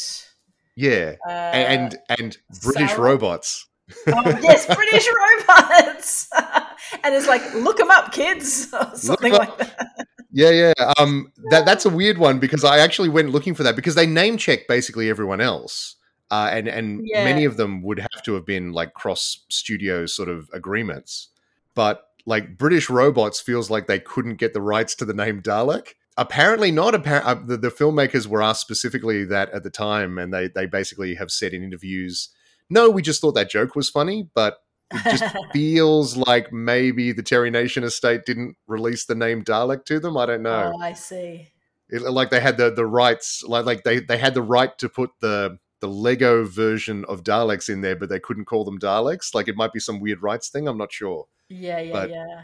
Yeah, 0.76 1.14
uh, 1.26 1.30
and 1.30 1.96
and 2.08 2.36
British 2.62 2.90
Sarah? 2.90 3.02
robots. 3.02 3.66
oh, 4.08 4.38
yes, 4.42 4.66
British 4.74 5.06
robots. 5.06 6.28
and 7.04 7.14
it's 7.14 7.28
like, 7.28 7.42
look 7.54 7.76
them 7.76 7.90
up, 7.90 8.12
kids, 8.12 8.68
or 8.80 8.90
something 8.96 9.32
like 9.32 9.56
that. 9.58 9.90
Yeah, 10.32 10.50
yeah. 10.50 10.92
Um, 10.98 11.30
that 11.50 11.64
that's 11.64 11.84
a 11.86 11.90
weird 11.90 12.18
one 12.18 12.40
because 12.40 12.64
I 12.64 12.78
actually 12.78 13.08
went 13.10 13.30
looking 13.30 13.54
for 13.54 13.62
that 13.62 13.76
because 13.76 13.94
they 13.94 14.06
name 14.06 14.36
check 14.38 14.66
basically 14.68 15.08
everyone 15.08 15.40
else, 15.40 15.94
uh, 16.30 16.48
and 16.52 16.68
and 16.68 17.00
Yeah. 17.04 17.24
many 17.24 17.44
of 17.44 17.56
them 17.56 17.82
would 17.82 17.98
have 17.98 18.22
to 18.24 18.34
have 18.34 18.46
been 18.46 18.72
like 18.72 18.94
cross 18.94 19.44
studio 19.48 20.06
sort 20.06 20.28
of 20.28 20.48
agreements, 20.52 21.28
but 21.74 22.08
like 22.26 22.56
British 22.56 22.88
robots 22.88 23.40
feels 23.40 23.70
like 23.70 23.86
they 23.86 23.98
couldn't 24.00 24.36
get 24.36 24.54
the 24.54 24.62
rights 24.62 24.94
to 24.96 25.04
the 25.04 25.12
name 25.14 25.42
Dalek. 25.42 25.88
Apparently 26.16 26.70
not. 26.70 26.94
Appar- 26.94 27.22
uh, 27.24 27.34
the, 27.34 27.56
the 27.56 27.68
filmmakers 27.70 28.26
were 28.26 28.40
asked 28.42 28.60
specifically 28.60 29.24
that 29.24 29.50
at 29.50 29.62
the 29.62 29.70
time, 29.70 30.16
and 30.18 30.32
they 30.32 30.48
they 30.48 30.66
basically 30.66 31.16
have 31.16 31.30
said 31.30 31.52
in 31.52 31.62
interviews, 31.62 32.28
"No, 32.70 32.88
we 32.88 33.02
just 33.02 33.20
thought 33.20 33.32
that 33.34 33.50
joke 33.50 33.74
was 33.76 33.90
funny, 33.90 34.28
but 34.34 34.58
it 34.92 35.02
just 35.18 35.24
feels 35.52 36.16
like 36.16 36.52
maybe 36.52 37.10
the 37.12 37.22
Terry 37.22 37.50
Nation 37.50 37.82
estate 37.84 38.24
didn't 38.24 38.56
release 38.68 39.04
the 39.06 39.14
name 39.16 39.42
Dalek 39.42 39.84
to 39.86 39.98
them. 39.98 40.16
I 40.16 40.26
don't 40.26 40.42
know. 40.42 40.72
Oh, 40.74 40.80
I 40.80 40.92
see. 40.92 41.48
It, 41.90 42.02
like 42.02 42.30
they 42.30 42.40
had 42.40 42.56
the 42.56 42.70
the 42.70 42.86
rights, 42.86 43.42
like 43.46 43.66
like 43.66 43.82
they 43.82 43.98
they 43.98 44.16
had 44.16 44.34
the 44.34 44.42
right 44.42 44.76
to 44.78 44.88
put 44.88 45.10
the 45.20 45.58
the 45.80 45.88
Lego 45.88 46.44
version 46.44 47.04
of 47.08 47.22
Daleks 47.24 47.68
in 47.68 47.80
there, 47.80 47.96
but 47.96 48.08
they 48.08 48.20
couldn't 48.20 48.46
call 48.46 48.64
them 48.64 48.78
Daleks. 48.78 49.34
Like 49.34 49.48
it 49.48 49.56
might 49.56 49.72
be 49.72 49.80
some 49.80 50.00
weird 50.00 50.22
rights 50.22 50.48
thing. 50.48 50.68
I'm 50.68 50.78
not 50.78 50.92
sure. 50.92 51.26
Yeah, 51.48 51.80
yeah, 51.80 51.92
But- 51.92 52.10
yeah. 52.10 52.42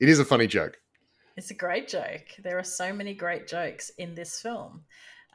It 0.00 0.08
is 0.08 0.18
a 0.18 0.24
funny 0.24 0.46
joke. 0.46 0.78
It's 1.36 1.50
a 1.50 1.54
great 1.54 1.88
joke. 1.88 2.24
There 2.42 2.58
are 2.58 2.64
so 2.64 2.92
many 2.92 3.14
great 3.14 3.46
jokes 3.46 3.90
in 3.98 4.14
this 4.14 4.40
film. 4.40 4.82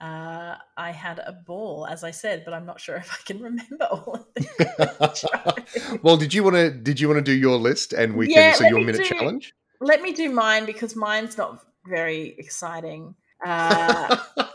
Uh, 0.02 0.56
I 0.76 0.92
had 0.92 1.20
a 1.20 1.32
ball, 1.32 1.88
as 1.88 2.04
I 2.04 2.12
said, 2.12 2.44
but 2.44 2.54
I'm 2.54 2.66
not 2.66 2.82
sure 2.82 2.96
if 2.98 3.12
I 3.12 3.24
can 3.26 3.42
remember 3.42 3.86
all 3.86 4.28
of 4.36 4.36
them. 4.36 6.00
well, 6.04 6.18
did 6.18 6.34
you 6.34 6.44
want 6.44 6.56
to? 6.56 6.72
Did 6.72 7.00
you 7.00 7.08
want 7.08 7.20
to 7.20 7.24
do 7.24 7.32
your 7.32 7.58
list 7.58 7.94
and 7.94 8.16
we 8.16 8.30
yeah, 8.30 8.52
can 8.52 8.60
so 8.60 8.68
your 8.68 8.82
minute 8.82 8.98
do, 8.98 9.16
challenge? 9.16 9.54
Let 9.80 10.02
me 10.02 10.14
do 10.14 10.30
mine 10.32 10.66
because 10.66 10.96
mine's 10.96 11.38
not 11.38 11.64
very 11.86 12.36
exciting. 12.38 13.16
Uh, 13.46 14.18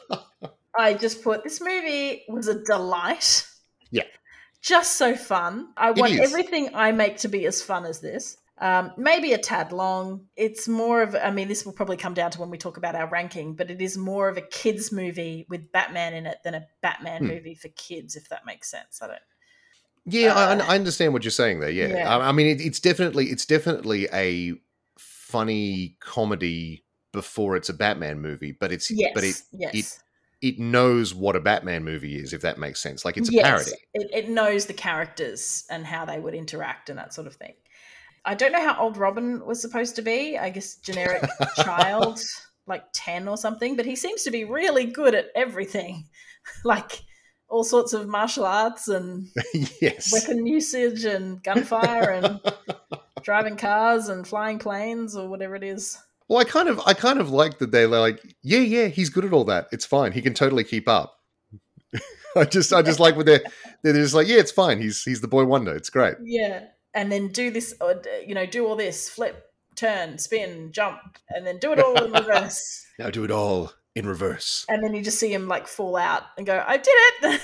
I 0.81 0.95
just 0.95 1.23
put 1.23 1.45
this 1.45 1.61
movie 1.61 2.25
was 2.29 2.49
a 2.49 2.63
delight. 2.63 3.47
Yeah, 3.91 4.05
just 4.63 4.97
so 4.97 5.17
fun. 5.17 5.69
I 5.77 5.91
want 5.93 6.15
everything 6.15 6.71
I 6.75 6.93
make 6.93 7.19
to 7.19 7.29
be 7.29 7.47
as 7.47 7.63
fun 7.63 7.85
as 7.85 8.01
this. 8.01 8.37
Um, 8.61 8.93
maybe 8.99 9.33
a 9.33 9.39
tad 9.39 9.73
long. 9.73 10.27
It's 10.37 10.69
more 10.69 11.03
of, 11.03 11.15
I 11.15 11.31
mean, 11.31 11.49
this 11.49 11.65
will 11.65 11.73
probably 11.73 11.97
come 11.97 12.13
down 12.13 12.31
to 12.33 12.41
when 12.41 12.51
we 12.51 12.59
talk 12.59 12.77
about 12.77 12.95
our 12.95 13.09
ranking, 13.09 13.55
but 13.55 13.71
it 13.71 13.81
is 13.81 13.97
more 13.97 14.29
of 14.29 14.37
a 14.37 14.43
kids' 14.43 14.93
movie 14.93 15.47
with 15.49 15.73
Batman 15.73 16.13
in 16.13 16.27
it 16.27 16.39
than 16.45 16.55
a 16.55 16.67
Batman 16.83 17.23
hmm. 17.23 17.29
movie 17.29 17.55
for 17.55 17.69
kids, 17.69 18.17
if 18.17 18.29
that 18.29 18.45
makes 18.45 18.71
sense. 18.71 19.01
I 19.03 19.07
don't. 19.07 19.19
Yeah, 20.05 20.35
uh, 20.35 20.63
I, 20.63 20.73
I, 20.73 20.75
understand 20.75 21.13
what 21.15 21.25
you're 21.25 21.31
saying 21.31 21.61
there. 21.61 21.71
Yeah, 21.71 21.89
yeah. 21.89 22.17
I, 22.17 22.29
I, 22.29 22.33
mean, 22.33 22.47
it, 22.49 22.61
it's 22.61 22.81
definitely 22.81 23.27
it's 23.27 23.47
definitely 23.47 24.09
a 24.13 24.55
funny 24.99 25.97
comedy 26.01 26.85
before 27.13 27.57
it's 27.57 27.69
a 27.69 27.75
Batman 27.75 28.21
movie, 28.21 28.53
but 28.53 28.73
it's 28.73 28.91
yes, 28.91 29.13
but 29.15 29.25
it 29.25 29.37
yes. 29.53 29.75
it 29.75 29.99
it 30.43 30.59
knows 30.59 31.15
what 31.15 31.37
a 31.37 31.41
Batman 31.41 31.85
movie 31.85 32.17
is, 32.17 32.33
if 32.33 32.43
that 32.43 32.59
makes 32.59 32.81
sense. 32.81 33.05
Like 33.05 33.17
it's 33.17 33.29
a 33.29 33.33
yes, 33.33 33.45
parody. 33.45 33.71
It, 33.95 34.11
it 34.13 34.29
knows 34.31 34.67
the 34.67 34.73
characters 34.73 35.65
and 35.71 35.85
how 35.85 36.05
they 36.05 36.19
would 36.19 36.35
interact 36.35 36.89
and 36.89 36.99
that 36.99 37.13
sort 37.13 37.27
of 37.27 37.35
thing. 37.35 37.55
I 38.25 38.35
don't 38.35 38.53
know 38.53 38.63
how 38.63 38.81
old 38.81 38.97
Robin 38.97 39.45
was 39.45 39.61
supposed 39.61 39.97
to 39.97 40.03
be. 40.03 40.39
I 40.39 40.51
guess 40.51 40.77
generic 40.77 41.23
child, 41.57 42.21
like 42.67 42.85
10 42.93 43.29
or 43.29 43.37
something, 43.37 43.77
but 43.77 43.87
he 43.87 43.97
seems 43.97 44.23
to 44.23 44.31
be 44.31 44.45
really 44.45 44.87
good 44.87 45.15
at 45.15 45.27
everything. 45.35 46.09
like 46.65 47.03
all 47.49 47.65
sorts 47.65 47.93
of 47.93 48.09
martial 48.09 48.47
arts 48.47 48.89
and 48.89 49.29
yes. 49.81 50.13
weapon 50.13 50.47
usage 50.47 51.05
and 51.05 51.43
gunfire 51.43 52.11
and 52.11 52.41
driving 53.23 53.57
cars 53.57 54.09
and 54.09 54.27
flying 54.27 54.59
planes 54.59 55.17
or 55.17 55.29
whatever 55.29 55.55
it 55.55 55.65
is. 55.65 55.99
Well, 56.31 56.39
I 56.39 56.45
kind 56.45 56.71
of 56.71 56.81
I 56.87 56.95
kind 56.95 57.21
of 57.21 57.31
like 57.31 57.59
that 57.59 57.73
they're 57.73 57.89
like, 57.89 58.23
yeah, 58.43 58.61
yeah, 58.61 58.87
he's 58.87 59.11
good 59.11 59.27
at 59.27 59.35
all 59.35 59.45
that. 59.45 59.67
It's 59.73 59.85
fine. 59.85 60.13
He 60.13 60.23
can 60.23 60.33
totally 60.33 60.65
keep 60.65 60.89
up. 60.89 61.19
I 62.37 62.45
just 62.45 62.73
I 62.73 62.81
just 62.81 63.01
like 63.01 63.17
when 63.17 63.27
they're 63.27 63.43
they're 63.83 63.93
just 63.93 64.15
like, 64.15 64.29
yeah, 64.29 64.39
it's 64.39 64.53
fine. 64.53 64.81
He's 64.81 65.03
he's 65.03 65.21
the 65.21 65.29
boy 65.29 65.45
wonder. 65.45 65.77
It's 65.77 65.91
great. 65.91 66.15
Yeah 66.23 66.63
and 66.95 67.11
then 67.11 67.29
do 67.29 67.51
this, 67.51 67.75
or, 67.81 68.03
you 68.27 68.35
know, 68.35 68.47
do 68.47 68.67
all 68.67 68.77
this, 68.77 69.09
flip, 69.09 69.45
turn, 69.77 70.19
spin, 70.19 70.73
jump, 70.73 71.19
and 71.29 71.47
then 71.47 71.59
do 71.59 71.73
it 71.73 71.79
all 71.79 72.03
in 72.03 72.13
reverse. 72.13 72.87
now 72.99 73.11
do 73.11 73.25
it 73.25 73.31
all 73.31 73.73
in 73.95 74.07
reverse. 74.07 74.67
And 74.69 74.83
then 74.83 74.95
you 74.95 75.03
just 75.03 75.19
see 75.19 75.33
him 75.33 75.49
like 75.49 75.67
fall 75.67 75.97
out 75.97 76.25
and 76.37 76.47
go, 76.47 76.65
I 76.67 76.77
did 76.77 76.95
it. 77.23 77.41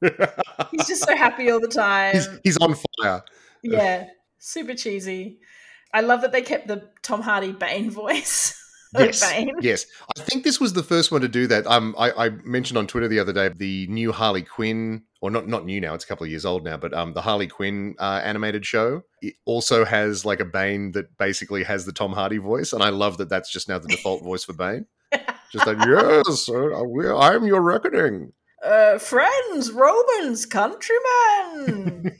he's 0.70 0.86
just 0.86 1.06
so 1.06 1.16
happy 1.16 1.50
all 1.50 1.60
the 1.60 1.68
time. 1.68 2.14
He's, 2.14 2.28
he's 2.44 2.56
on 2.58 2.74
fire. 3.00 3.22
Yeah, 3.62 4.06
super 4.38 4.74
cheesy. 4.74 5.38
I 5.92 6.00
love 6.02 6.20
that 6.22 6.32
they 6.32 6.42
kept 6.42 6.68
the 6.68 6.88
Tom 7.02 7.22
Hardy 7.22 7.52
Bane 7.52 7.90
voice. 7.90 8.54
Yes, 8.98 9.22
yes. 9.60 9.84
I 10.16 10.22
think 10.22 10.44
this 10.44 10.58
was 10.58 10.72
the 10.72 10.82
first 10.82 11.12
one 11.12 11.20
to 11.20 11.28
do 11.28 11.46
that. 11.48 11.66
Um, 11.66 11.94
I, 11.98 12.10
I, 12.10 12.28
mentioned 12.44 12.78
on 12.78 12.86
Twitter 12.86 13.06
the 13.06 13.18
other 13.18 13.34
day 13.34 13.50
the 13.50 13.86
new 13.88 14.12
Harley 14.12 14.42
Quinn, 14.42 15.02
or 15.20 15.30
not 15.30 15.46
not 15.46 15.66
new 15.66 15.78
now. 15.78 15.92
It's 15.92 16.04
a 16.04 16.06
couple 16.06 16.24
of 16.24 16.30
years 16.30 16.46
old 16.46 16.64
now, 16.64 16.78
but 16.78 16.94
um, 16.94 17.12
the 17.12 17.20
Harley 17.20 17.48
Quinn 17.48 17.96
uh, 17.98 18.22
animated 18.24 18.64
show 18.64 19.02
it 19.20 19.34
also 19.44 19.84
has 19.84 20.24
like 20.24 20.40
a 20.40 20.44
Bane 20.44 20.92
that 20.92 21.16
basically 21.18 21.64
has 21.64 21.84
the 21.84 21.92
Tom 21.92 22.12
Hardy 22.12 22.38
voice, 22.38 22.72
and 22.72 22.82
I 22.82 22.90
love 22.90 23.18
that. 23.18 23.28
That's 23.28 23.52
just 23.52 23.68
now 23.68 23.78
the 23.78 23.88
default 23.88 24.22
voice 24.22 24.44
for 24.44 24.52
Bane. 24.52 24.86
Just 25.50 25.66
like 25.66 25.78
yes, 25.78 26.50
uh, 26.50 27.18
I'm 27.18 27.44
your 27.44 27.62
reckoning. 27.62 28.34
Uh, 28.62 28.98
friends, 28.98 29.72
Romans, 29.72 30.44
countrymen. 30.44 32.12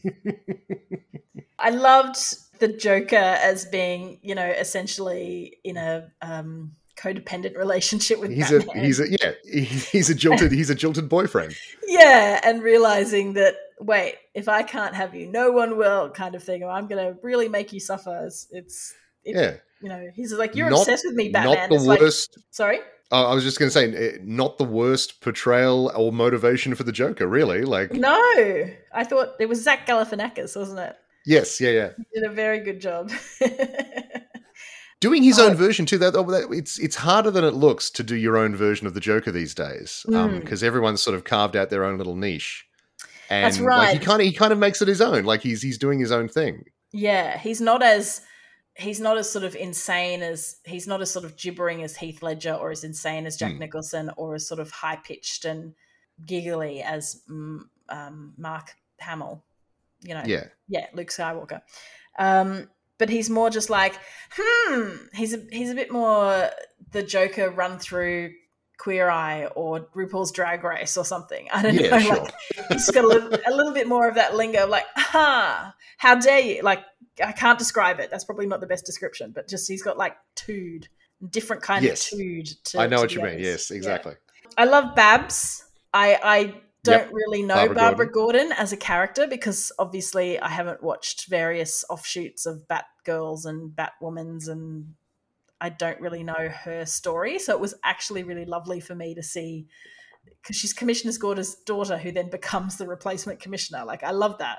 I 1.59 1.71
loved 1.71 2.17
the 2.59 2.69
Joker 2.69 3.17
as 3.17 3.65
being, 3.65 4.19
you 4.23 4.35
know, 4.35 4.47
essentially 4.47 5.59
in 5.65 5.77
a 5.77 6.11
um, 6.23 6.73
codependent 6.97 7.57
relationship 7.57 8.21
with 8.21 8.31
he's 8.31 8.51
Batman. 8.51 8.77
a 8.77 8.81
he's 8.81 9.01
a 9.01 9.11
yeah 9.11 9.33
he's 9.45 10.11
a 10.11 10.15
jilted 10.15 10.51
he's 10.53 10.71
a 10.71 10.75
jilted 10.75 11.09
boyfriend. 11.09 11.55
Yeah, 11.91 12.39
and 12.45 12.63
realizing 12.63 13.33
that 13.33 13.57
wait, 13.81 14.17
if 14.35 14.47
I 14.47 14.63
can't 14.63 14.95
have 14.95 15.15
you, 15.15 15.27
no 15.27 15.51
one 15.51 15.79
will, 15.79 16.11
kind 16.11 16.35
of 16.35 16.43
thing, 16.43 16.63
or 16.63 16.69
I'm 16.69 16.87
going 16.87 17.03
to 17.03 17.19
really 17.23 17.49
make 17.49 17.73
you 17.73 17.81
suffer. 17.81 18.25
It's, 18.27 18.47
it's 18.51 18.95
it, 19.25 19.35
yeah, 19.35 19.55
you 19.81 19.89
know, 19.89 20.11
he's 20.15 20.35
like 20.35 20.55
you're 20.55 20.69
not, 20.69 20.81
obsessed 20.81 21.07
with 21.07 21.15
me, 21.15 21.31
Batman. 21.31 21.55
Not 21.55 21.69
the 21.71 21.77
it's 21.77 21.87
worst. 21.87 22.35
Like, 22.37 22.45
sorry. 22.51 22.81
I 23.11 23.33
was 23.33 23.43
just 23.43 23.59
going 23.59 23.71
to 23.71 23.73
say, 23.73 23.91
eh, 23.95 24.19
not 24.23 24.59
the 24.59 24.65
worst 24.65 25.23
portrayal 25.23 25.91
or 25.97 26.13
motivation 26.13 26.75
for 26.75 26.83
the 26.83 26.93
Joker, 26.93 27.27
really. 27.27 27.63
Like, 27.63 27.93
no, 27.95 28.21
I 28.93 29.05
thought 29.05 29.31
it 29.41 29.49
was 29.49 29.63
Zach 29.63 29.87
Galifianakis, 29.87 30.55
wasn't 30.55 30.81
it? 30.81 30.97
Yes, 31.27 31.61
yeah, 31.61 31.71
yeah. 31.71 31.91
He 31.97 32.21
did 32.21 32.31
a 32.31 32.33
very 32.33 32.61
good 32.61 32.81
job. 32.81 33.11
Doing 35.01 35.23
his 35.23 35.39
oh. 35.39 35.49
own 35.49 35.55
version 35.55 35.87
too. 35.87 35.99
That, 35.99 36.15
it's 36.51 36.79
it's 36.79 36.97
harder 36.97 37.31
than 37.31 37.45
it 37.45 37.55
looks 37.55 37.89
to 37.91 38.03
do 38.03 38.17
your 38.17 38.37
own 38.37 38.57
version 38.57 38.87
of 38.87 38.95
the 38.95 39.01
Joker 39.01 39.31
these 39.31 39.55
days, 39.55 40.05
because 40.05 40.25
um, 40.25 40.41
mm. 40.41 40.63
everyone's 40.63 41.03
sort 41.03 41.15
of 41.15 41.23
carved 41.23 41.55
out 41.55 41.71
their 41.71 41.85
own 41.85 41.99
little 41.99 42.17
niche. 42.17 42.67
And 43.31 43.45
That's 43.45 43.61
right. 43.61 43.93
Like, 43.93 44.01
he 44.01 44.05
kind 44.05 44.21
of 44.21 44.27
he 44.27 44.33
kind 44.33 44.53
of 44.53 44.59
makes 44.59 44.83
it 44.83 44.89
his 44.89 45.01
own. 45.01 45.25
Like 45.25 45.43
he's 45.43 45.63
he's 45.63 45.79
doing 45.79 46.01
his 46.01 46.11
own 46.11 46.29
thing. 46.29 46.65
Yeah, 46.93 47.39
he's 47.39 47.61
not 47.61 47.83
as 47.83 48.23
he's 48.75 49.01
not 49.01 49.19
as 49.19 49.31
sort 49.31 49.45
of 49.45 49.55
insane 49.55 50.23
as 50.23 50.57
he's 50.65 50.87
not 50.87 51.01
as 51.01 51.11
sort 51.11 51.25
of 51.25 51.37
gibbering 51.37 51.83
as 51.83 51.97
Heath 51.97 52.23
Ledger 52.23 52.55
or 52.55 52.71
as 52.71 52.85
insane 52.85 53.27
as 53.27 53.37
Jack 53.37 53.53
mm. 53.53 53.59
Nicholson 53.59 54.11
or 54.17 54.35
as 54.35 54.49
sort 54.49 54.61
of 54.61 54.71
high 54.71 54.97
pitched 54.97 55.45
and 55.45 55.75
giggly 56.25 56.83
as 56.83 57.23
um, 57.89 58.35
Mark 58.37 58.73
Hamill 58.99 59.45
you 60.03 60.15
know, 60.15 60.23
yeah, 60.27 60.45
yeah, 60.69 60.87
Luke 60.93 61.09
Skywalker. 61.09 61.61
Um, 62.19 62.69
but 62.99 63.09
he's 63.09 63.31
more 63.31 63.49
just 63.49 63.71
like, 63.71 63.99
hmm. 64.33 64.91
He's 65.15 65.33
a, 65.33 65.43
he's 65.51 65.71
a 65.71 65.75
bit 65.75 65.93
more 65.93 66.51
the 66.91 67.03
Joker 67.03 67.51
run 67.51 67.79
through 67.79 68.33
Queer 68.79 69.09
Eye 69.09 69.47
or 69.55 69.89
RuPaul's 69.95 70.33
Drag 70.33 70.65
Race 70.65 70.97
or 70.97 71.05
something. 71.05 71.49
I 71.53 71.63
don't 71.63 71.75
yeah, 71.75 71.91
know. 71.91 71.99
Sure. 72.01 72.17
Like, 72.17 72.33
he's 72.71 72.91
got 72.91 73.05
a 73.05 73.07
little, 73.07 73.29
a 73.47 73.55
little, 73.55 73.73
bit 73.73 73.89
more 73.89 74.09
of 74.09 74.17
that 74.17 74.35
lingo, 74.35 74.67
like, 74.67 74.87
ha, 74.97 75.75
how 75.97 76.15
dare 76.17 76.41
you? 76.41 76.63
Like, 76.63 76.85
I 77.25 77.33
can't 77.33 77.59
describe 77.59 78.01
it. 78.01 78.11
That's 78.11 78.25
probably 78.25 78.47
not 78.47 78.61
the 78.61 78.67
best 78.67 78.85
description, 78.85 79.33
but 79.35 79.49
just 79.49 79.69
he's 79.69 79.83
got 79.83 79.99
like 79.99 80.17
tood, 80.35 80.89
different 81.31 81.63
kind 81.63 81.85
yes. 81.85 82.13
of 82.13 82.19
tood. 82.19 82.47
To, 82.47 82.81
I 82.81 82.87
know 82.87 83.01
what 83.01 83.15
you 83.15 83.21
others. 83.21 83.37
mean. 83.37 83.45
Yes, 83.45 83.71
exactly. 83.71 84.13
Yeah. 84.13 84.49
I 84.59 84.65
love 84.65 84.95
Babs. 84.95 85.65
I, 85.93 86.19
I 86.23 86.55
don't 86.91 87.07
yep. 87.07 87.13
really 87.13 87.43
know 87.43 87.55
Barbara, 87.55 87.75
Barbara 87.75 88.13
Gordon. 88.13 88.49
Gordon. 88.49 88.59
as 88.59 88.73
a 88.73 88.77
character 88.77 89.27
because 89.27 89.73
obviously 89.79 90.39
I 90.41 90.49
haven't 90.49 90.83
watched 90.83 91.29
various 91.29 91.85
offshoots 91.89 92.47
of 92.47 92.65
Batgirls 92.69 93.47
and 93.47 93.71
Batwomans 93.71 94.49
and 94.49 94.95
I 95.61 95.71
don't 95.71 96.01
really 96.01 96.23
know 96.23 96.49
her 96.49 96.87
story. 96.87 97.39
So 97.39 97.53
it 97.53 97.61
was 97.61 97.75
actually 97.85 98.23
really 98.23 98.45
lovely 98.45 98.81
for 98.81 98.95
me 98.95 99.15
to 99.15 99.23
see 99.23 99.67
because 100.43 100.57
she's 100.57 100.73
Commissioner 100.73 101.13
Gordon's 101.19 101.55
daughter 101.55 101.99
who 101.99 102.13
then 102.13 102.31
becomes 102.31 102.77
the 102.77 102.87
replacement 102.87 103.41
commissioner. 103.41 103.85
Like 103.85 104.03
I 104.03 104.11
love 104.11 104.39
that. 104.39 104.59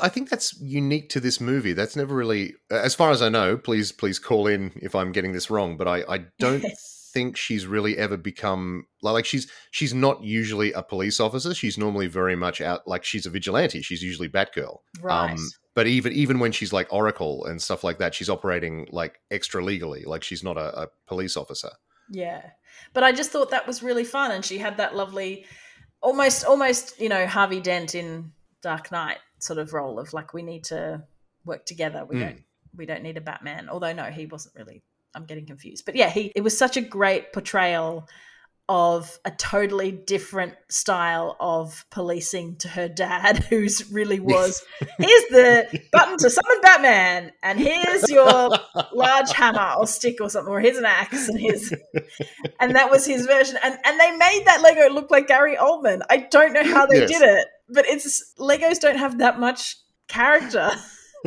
I 0.00 0.08
think 0.08 0.30
that's 0.30 0.58
unique 0.60 1.10
to 1.10 1.20
this 1.20 1.40
movie. 1.40 1.72
That's 1.72 1.96
never 1.96 2.14
really 2.14 2.54
as 2.70 2.94
far 2.94 3.10
as 3.10 3.22
I 3.22 3.28
know, 3.28 3.56
please 3.56 3.92
please 3.92 4.18
call 4.18 4.46
in 4.46 4.72
if 4.76 4.94
I'm 4.94 5.12
getting 5.12 5.32
this 5.32 5.50
wrong, 5.50 5.76
but 5.76 5.88
I, 5.88 6.04
I 6.08 6.18
don't 6.38 6.64
think 7.12 7.36
she's 7.36 7.66
really 7.66 7.96
ever 7.96 8.16
become 8.16 8.86
like 9.02 9.24
she's 9.24 9.50
she's 9.70 9.94
not 9.94 10.22
usually 10.22 10.72
a 10.72 10.82
police 10.82 11.20
officer. 11.20 11.54
She's 11.54 11.78
normally 11.78 12.06
very 12.06 12.36
much 12.36 12.60
out 12.60 12.86
like 12.86 13.04
she's 13.04 13.26
a 13.26 13.30
vigilante. 13.30 13.82
She's 13.82 14.02
usually 14.02 14.28
Batgirl. 14.28 14.78
Right. 15.00 15.32
Um, 15.32 15.38
but 15.74 15.86
even 15.86 16.12
even 16.12 16.38
when 16.38 16.52
she's 16.52 16.72
like 16.72 16.92
Oracle 16.92 17.44
and 17.46 17.60
stuff 17.60 17.84
like 17.84 17.98
that, 17.98 18.14
she's 18.14 18.28
operating 18.28 18.88
like 18.90 19.20
extra 19.30 19.62
legally. 19.62 20.04
Like 20.04 20.22
she's 20.24 20.42
not 20.42 20.56
a, 20.56 20.82
a 20.82 20.88
police 21.06 21.36
officer. 21.36 21.70
Yeah, 22.10 22.42
but 22.94 23.04
I 23.04 23.12
just 23.12 23.30
thought 23.30 23.50
that 23.50 23.66
was 23.66 23.82
really 23.82 24.04
fun, 24.04 24.30
and 24.30 24.44
she 24.44 24.58
had 24.58 24.78
that 24.78 24.96
lovely, 24.96 25.46
almost 26.00 26.44
almost 26.44 27.00
you 27.00 27.08
know 27.08 27.26
Harvey 27.26 27.60
Dent 27.60 27.94
in 27.94 28.32
Dark 28.62 28.90
Knight 28.90 29.18
sort 29.38 29.58
of 29.58 29.72
role 29.72 29.98
of 29.98 30.12
like 30.12 30.34
we 30.34 30.42
need 30.42 30.64
to 30.64 31.04
work 31.44 31.64
together. 31.64 32.04
We 32.04 32.16
mm. 32.16 32.20
don't 32.20 32.44
we 32.76 32.86
don't 32.86 33.02
need 33.02 33.16
a 33.16 33.20
Batman. 33.20 33.68
Although 33.68 33.92
no, 33.92 34.04
he 34.04 34.26
wasn't 34.26 34.56
really 34.56 34.82
I'm 35.14 35.24
getting 35.24 35.46
confused. 35.46 35.84
But 35.84 35.96
yeah, 35.96 36.10
he 36.10 36.32
it 36.34 36.42
was 36.42 36.56
such 36.56 36.76
a 36.76 36.80
great 36.80 37.32
portrayal 37.32 38.08
of 38.70 39.18
a 39.24 39.30
totally 39.30 39.90
different 39.90 40.52
style 40.68 41.36
of 41.40 41.86
policing 41.90 42.56
to 42.56 42.68
her 42.68 42.86
dad, 42.86 43.38
who's 43.48 43.90
really 43.90 44.20
was 44.20 44.62
here's 44.98 45.24
the 45.30 45.80
button 45.90 46.18
to 46.18 46.28
summon 46.28 46.60
Batman, 46.62 47.32
and 47.42 47.58
here's 47.58 48.10
your 48.10 48.50
large 48.92 49.32
hammer 49.32 49.74
or 49.78 49.86
stick 49.86 50.18
or 50.20 50.28
something, 50.28 50.52
or 50.52 50.60
here's 50.60 50.76
an 50.76 50.84
axe, 50.84 51.28
and 51.28 51.40
here's 51.40 51.72
and 52.60 52.76
that 52.76 52.90
was 52.90 53.06
his 53.06 53.26
version. 53.26 53.56
And 53.62 53.78
and 53.84 53.98
they 53.98 54.10
made 54.10 54.42
that 54.46 54.60
Lego 54.62 54.92
look 54.92 55.10
like 55.10 55.28
Gary 55.28 55.56
Oldman. 55.56 56.02
I 56.10 56.28
don't 56.30 56.52
know 56.52 56.64
how 56.64 56.84
they 56.86 57.00
yes. 57.00 57.10
did 57.10 57.22
it, 57.22 57.46
but 57.70 57.86
it's 57.86 58.34
Legos 58.38 58.80
don't 58.80 58.98
have 58.98 59.18
that 59.18 59.40
much 59.40 59.76
character. 60.08 60.70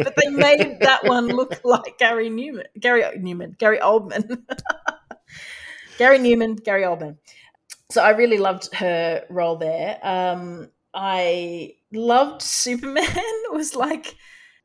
But 0.04 0.16
they 0.16 0.30
made 0.30 0.80
that 0.82 1.04
one 1.06 1.28
look 1.28 1.62
like 1.64 1.98
Gary 1.98 2.30
Newman, 2.30 2.66
Gary 2.80 3.04
Newman, 3.20 3.56
Gary 3.58 3.80
Oldman, 3.80 4.42
Gary 5.98 6.20
Newman, 6.20 6.56
Gary 6.56 6.84
Oldman. 6.84 7.18
So 7.92 8.02
I 8.02 8.12
really 8.12 8.38
loved 8.38 8.74
her 8.76 9.26
role 9.30 9.58
there. 9.58 10.00
Um, 10.02 10.70
I 10.94 11.76
loved 11.92 12.42
Superman. 12.42 13.06
was 13.52 13.76
like 13.76 14.16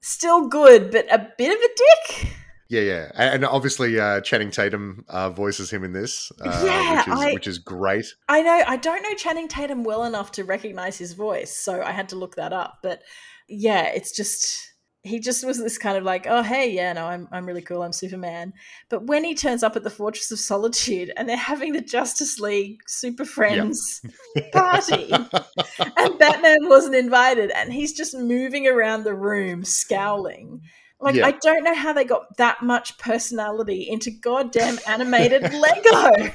still 0.00 0.48
good, 0.48 0.90
but 0.90 1.06
a 1.12 1.28
bit 1.36 1.50
of 1.52 1.60
a 1.60 1.68
dick. 1.76 2.32
Yeah, 2.68 2.80
yeah, 2.80 3.10
and 3.14 3.44
obviously 3.44 4.00
uh, 4.00 4.20
Channing 4.22 4.50
Tatum 4.50 5.04
uh, 5.08 5.30
voices 5.30 5.70
him 5.72 5.84
in 5.84 5.92
this, 5.92 6.32
uh, 6.44 6.62
Yeah, 6.64 6.96
which 6.98 7.06
is 7.08 7.20
I- 7.20 7.32
which 7.32 7.46
is 7.46 7.58
great. 7.58 8.06
I 8.28 8.42
know 8.42 8.64
I 8.66 8.76
don't 8.76 9.02
know 9.02 9.14
Channing 9.14 9.46
Tatum 9.46 9.84
well 9.84 10.04
enough 10.04 10.32
to 10.32 10.44
recognize 10.44 10.98
his 10.98 11.12
voice, 11.12 11.56
so 11.56 11.80
I 11.82 11.92
had 11.92 12.08
to 12.08 12.16
look 12.16 12.34
that 12.36 12.52
up. 12.52 12.78
But 12.82 13.02
yeah, 13.48 13.84
it's 13.94 14.10
just 14.10 14.72
he 15.06 15.20
just 15.20 15.44
was 15.46 15.58
this 15.58 15.78
kind 15.78 15.96
of 15.96 16.04
like, 16.04 16.26
oh 16.28 16.42
hey, 16.42 16.70
yeah, 16.70 16.92
no, 16.92 17.06
I'm 17.06 17.28
I'm 17.32 17.46
really 17.46 17.62
cool, 17.62 17.82
I'm 17.82 17.92
Superman. 17.92 18.52
But 18.88 19.06
when 19.06 19.24
he 19.24 19.34
turns 19.34 19.62
up 19.62 19.76
at 19.76 19.84
the 19.84 19.90
Fortress 19.90 20.30
of 20.30 20.38
Solitude 20.38 21.12
and 21.16 21.28
they're 21.28 21.36
having 21.36 21.72
the 21.72 21.80
Justice 21.80 22.38
League 22.40 22.80
Super 22.86 23.24
Friends 23.24 24.00
party, 24.52 25.10
and 25.12 26.18
Batman 26.18 26.68
wasn't 26.68 26.94
invited, 26.96 27.50
and 27.52 27.72
he's 27.72 27.92
just 27.92 28.14
moving 28.16 28.66
around 28.66 29.04
the 29.04 29.14
room 29.14 29.64
scowling. 29.64 30.60
Like 31.00 31.14
Yeah. 31.16 31.26
I 31.26 31.32
don't 31.32 31.62
know 31.62 31.74
how 31.74 31.92
they 31.92 32.04
got 32.04 32.36
that 32.38 32.62
much 32.62 32.96
personality 32.98 33.86
into 33.88 34.10
goddamn 34.10 34.78
animated 34.86 35.42
Lego. 35.52 36.32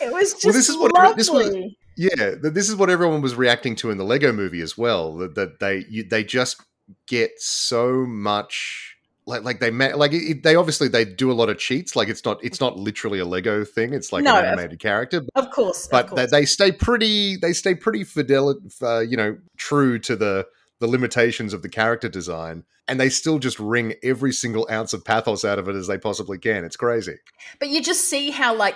It 0.00 0.12
was 0.12 0.32
just 0.32 0.44
Well, 0.44 0.52
this 0.54 0.68
is 0.68 0.76
what- 0.76 0.92
lovely. 0.94 1.14
this 1.16 1.30
was- 1.30 1.54
Yeah, 1.96 2.34
this 2.40 2.68
is 2.68 2.76
what 2.76 2.90
everyone 2.90 3.20
was 3.22 3.34
reacting 3.34 3.76
to 3.76 3.90
in 3.90 3.98
the 3.98 4.04
Lego 4.04 4.32
movie 4.32 4.60
as 4.60 4.76
well. 4.78 5.16
That, 5.16 5.34
that 5.34 5.60
they 5.60 5.84
you, 5.88 6.04
they 6.04 6.24
just 6.24 6.62
get 7.06 7.32
so 7.38 8.06
much 8.06 8.96
like 9.26 9.44
like 9.44 9.60
they 9.60 9.70
ma- 9.70 9.94
like 9.94 10.12
it, 10.12 10.42
they 10.42 10.56
obviously 10.56 10.88
they 10.88 11.04
do 11.04 11.30
a 11.30 11.34
lot 11.34 11.48
of 11.48 11.58
cheats. 11.58 11.94
Like 11.94 12.08
it's 12.08 12.24
not 12.24 12.42
it's 12.44 12.60
not 12.60 12.76
literally 12.78 13.18
a 13.18 13.24
Lego 13.24 13.64
thing. 13.64 13.94
It's 13.94 14.12
like 14.12 14.24
No, 14.24 14.36
an 14.36 14.44
of- 14.44 14.52
animated 14.52 14.78
character, 14.80 15.22
of 15.34 15.50
course, 15.50 15.86
but 15.90 16.10
of 16.10 16.16
they, 16.16 16.26
they 16.26 16.44
stay 16.44 16.72
pretty 16.72 17.36
they 17.36 17.52
stay 17.52 17.74
pretty 17.74 18.04
fidel 18.04 18.58
uh, 18.82 19.00
you 19.00 19.16
know 19.16 19.36
true 19.56 19.98
to 20.00 20.16
the 20.16 20.46
the 20.80 20.86
limitations 20.88 21.52
of 21.54 21.62
the 21.62 21.68
character 21.68 22.08
design 22.08 22.64
and 22.88 22.98
they 22.98 23.08
still 23.08 23.38
just 23.38 23.60
wring 23.60 23.94
every 24.02 24.32
single 24.32 24.66
ounce 24.68 24.92
of 24.92 25.04
pathos 25.04 25.44
out 25.44 25.56
of 25.56 25.68
it 25.68 25.76
as 25.76 25.86
they 25.86 25.96
possibly 25.96 26.36
can 26.36 26.64
it's 26.64 26.74
crazy 26.74 27.14
but 27.60 27.68
you 27.68 27.80
just 27.80 28.10
see 28.10 28.32
how 28.32 28.52
like 28.52 28.74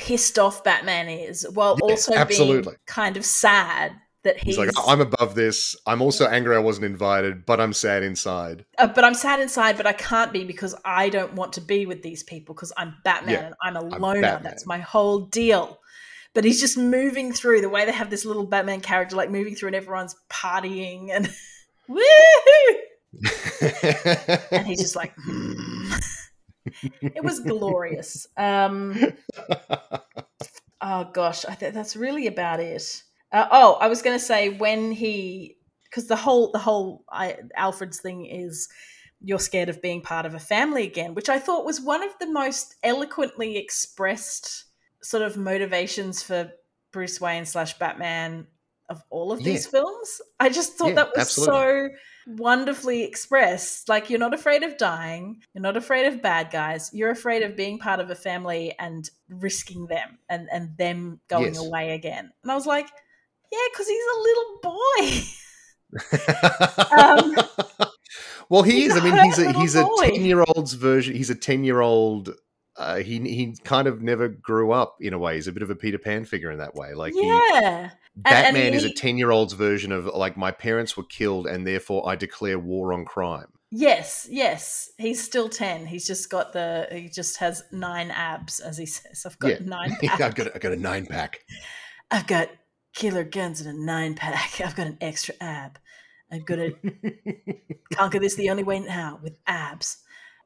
pissed 0.00 0.38
off 0.38 0.62
Batman 0.64 1.08
is, 1.08 1.46
while 1.52 1.76
Yeah, 1.80 1.92
also 1.92 2.14
absolutely. 2.14 2.62
being 2.62 2.76
kind 2.86 3.16
of 3.16 3.24
sad 3.24 3.92
that 4.22 4.36
he's. 4.36 4.56
he's 4.56 4.58
like 4.58 4.74
i'm 4.86 5.00
above 5.00 5.34
this 5.34 5.74
i'm 5.86 6.02
also 6.02 6.26
angry 6.26 6.54
i 6.54 6.58
wasn't 6.58 6.84
invited 6.84 7.46
but 7.46 7.58
i'm 7.58 7.72
sad 7.72 8.02
inside 8.02 8.66
Uh, 8.76 8.86
but 8.86 9.02
I'm 9.02 9.14
sad 9.14 9.40
inside, 9.40 9.78
but 9.78 9.86
I 9.86 9.94
can't 9.94 10.30
be 10.30 10.44
because 10.44 10.74
I 10.84 11.08
don't 11.08 11.32
want 11.40 11.54
to 11.54 11.62
be 11.62 11.86
with 11.86 12.02
these 12.02 12.22
people 12.22 12.54
because 12.54 12.70
I'm 12.76 12.90
Batman 13.02 13.34
Yeah, 13.34 13.46
and 13.46 13.54
I'm 13.62 13.76
a 13.76 13.80
loner. 13.98 14.20
Batman. 14.20 14.42
That's 14.42 14.66
my 14.66 14.78
whole 14.78 15.20
deal. 15.40 15.78
But 16.34 16.44
he's 16.44 16.60
just 16.60 16.76
moving 16.78 17.32
through 17.32 17.60
the 17.62 17.68
way 17.70 17.84
they 17.86 17.92
have 17.92 18.10
this 18.10 18.24
little 18.26 18.44
Batman 18.46 18.80
character, 18.82 19.16
like 19.16 19.30
moving 19.30 19.54
through 19.56 19.68
and 19.68 19.76
everyone's 19.76 20.14
partying 20.30 21.08
and 21.10 21.24
woohoo! 21.88 22.72
And 24.52 24.66
he's 24.66 24.80
just 24.80 24.96
like, 24.96 25.12
hmm. 25.24 25.92
it 27.00 27.22
was 27.22 27.40
glorious. 27.40 28.26
Um, 28.36 28.98
oh 30.80 31.10
gosh, 31.12 31.44
I 31.44 31.54
think 31.54 31.74
that's 31.74 31.96
really 31.96 32.26
about 32.26 32.60
it. 32.60 33.02
Uh, 33.32 33.46
oh, 33.50 33.74
I 33.80 33.88
was 33.88 34.02
going 34.02 34.18
to 34.18 34.24
say 34.24 34.50
when 34.50 34.92
he, 34.92 35.56
because 35.84 36.08
the 36.08 36.16
whole 36.16 36.50
the 36.52 36.58
whole 36.58 37.04
I, 37.10 37.38
Alfred's 37.56 38.00
thing 38.00 38.26
is 38.26 38.68
you're 39.22 39.38
scared 39.38 39.68
of 39.68 39.82
being 39.82 40.00
part 40.00 40.26
of 40.26 40.34
a 40.34 40.38
family 40.38 40.84
again, 40.84 41.14
which 41.14 41.28
I 41.28 41.38
thought 41.38 41.64
was 41.64 41.80
one 41.80 42.02
of 42.02 42.10
the 42.18 42.30
most 42.30 42.76
eloquently 42.82 43.58
expressed 43.58 44.64
sort 45.02 45.22
of 45.22 45.36
motivations 45.36 46.22
for 46.22 46.50
Bruce 46.92 47.20
Wayne 47.20 47.44
slash 47.44 47.78
Batman 47.78 48.46
of 48.88 49.02
all 49.10 49.30
of 49.30 49.42
these 49.42 49.66
films. 49.66 50.20
I 50.40 50.48
just 50.48 50.74
thought 50.74 50.88
Yeah, 50.88 50.94
that 50.94 51.10
was 51.14 51.18
absolutely. 51.18 51.54
so 51.54 51.88
wonderfully 52.36 53.02
expressed. 53.04 53.88
Like 53.88 54.10
you're 54.10 54.18
not 54.18 54.34
afraid 54.34 54.62
of 54.62 54.76
dying, 54.78 55.42
you're 55.54 55.62
not 55.62 55.76
afraid 55.76 56.06
of 56.06 56.22
bad 56.22 56.50
guys, 56.50 56.90
you're 56.92 57.10
afraid 57.10 57.42
of 57.42 57.56
being 57.56 57.78
part 57.78 58.00
of 58.00 58.10
a 58.10 58.14
family 58.14 58.74
and 58.78 59.08
risking 59.28 59.86
them 59.86 60.18
and 60.28 60.48
and 60.52 60.76
them 60.76 61.20
going 61.28 61.54
Yes. 61.54 61.64
away 61.66 61.92
again. 61.92 62.30
And 62.42 62.52
I 62.52 62.54
was 62.54 62.66
like, 62.66 62.88
yeah, 63.52 63.58
because 63.72 63.86
he's 63.88 64.04
a 64.16 64.20
little 64.22 64.58
boy. 64.62 65.22
Um, 66.96 67.34
well 68.48 68.62
he 68.62 68.84
is 68.84 68.96
I 68.96 69.00
mean 69.02 69.16
he's 69.24 69.38
a 69.40 69.52
he's 69.58 69.74
a 69.74 69.88
10 70.02 70.24
year 70.24 70.44
old's 70.46 70.74
version 70.74 71.16
he's 71.16 71.30
a 71.30 71.34
10 71.34 71.64
year 71.64 71.80
old 71.80 72.32
uh, 72.76 72.96
he 72.96 73.18
he 73.20 73.56
kind 73.64 73.88
of 73.88 74.00
never 74.00 74.28
grew 74.28 74.72
up 74.72 74.96
in 75.00 75.12
a 75.12 75.18
way. 75.18 75.34
He's 75.34 75.48
a 75.48 75.52
bit 75.52 75.62
of 75.62 75.68
a 75.70 75.74
Peter 75.74 75.98
Pan 75.98 76.24
figure 76.24 76.50
in 76.50 76.58
that 76.60 76.74
way. 76.74 76.94
Like 76.94 77.12
he, 77.12 77.90
yeah. 78.16 78.42
and 78.46 78.54
Batman 78.54 78.74
is 78.74 78.84
a 78.84 78.92
10 78.92 79.18
year 79.18 79.30
old's 79.30 79.52
version 79.54 79.92
of 79.92 80.06
like 80.06 80.36
my 80.36 80.50
parents 80.50 80.96
were 80.96 81.04
killed 81.04 81.46
and 81.46 81.66
therefore 81.66 82.08
I 82.08 82.16
declare 82.16 82.58
war 82.58 82.92
on 82.92 83.04
crime. 83.04 83.46
Yes, 83.72 84.26
yes. 84.28 84.90
He's 84.98 85.22
still 85.22 85.48
10. 85.48 85.86
He's 85.86 86.06
just 86.06 86.28
got 86.28 86.52
the, 86.52 86.88
he 86.90 87.08
just 87.08 87.36
has 87.38 87.62
nine 87.70 88.10
abs, 88.10 88.58
as 88.58 88.76
he 88.76 88.86
says. 88.96 89.24
I've 89.24 89.38
got 89.38 89.50
Yeah. 89.52 89.58
nine. 89.66 89.96
I've 90.10 90.34
got 90.34 90.46
a, 90.48 90.54
I've 90.54 90.60
got 90.60 90.72
a 90.72 90.76
nine 90.76 91.06
pack. 91.06 91.40
I've 92.10 92.26
got 92.26 92.48
killer 92.94 93.22
guns 93.22 93.60
and 93.60 93.70
a 93.70 93.84
nine 93.84 94.14
pack. 94.14 94.60
I've 94.64 94.74
got 94.74 94.88
an 94.88 94.98
extra 95.00 95.34
ab. 95.40 95.78
I'm 96.32 96.42
going 96.42 96.74
to 96.82 97.54
conquer 97.92 98.18
this 98.20 98.34
the 98.36 98.50
only 98.50 98.62
way 98.62 98.80
now 98.80 99.18
with 99.22 99.36
abs. 99.46 99.98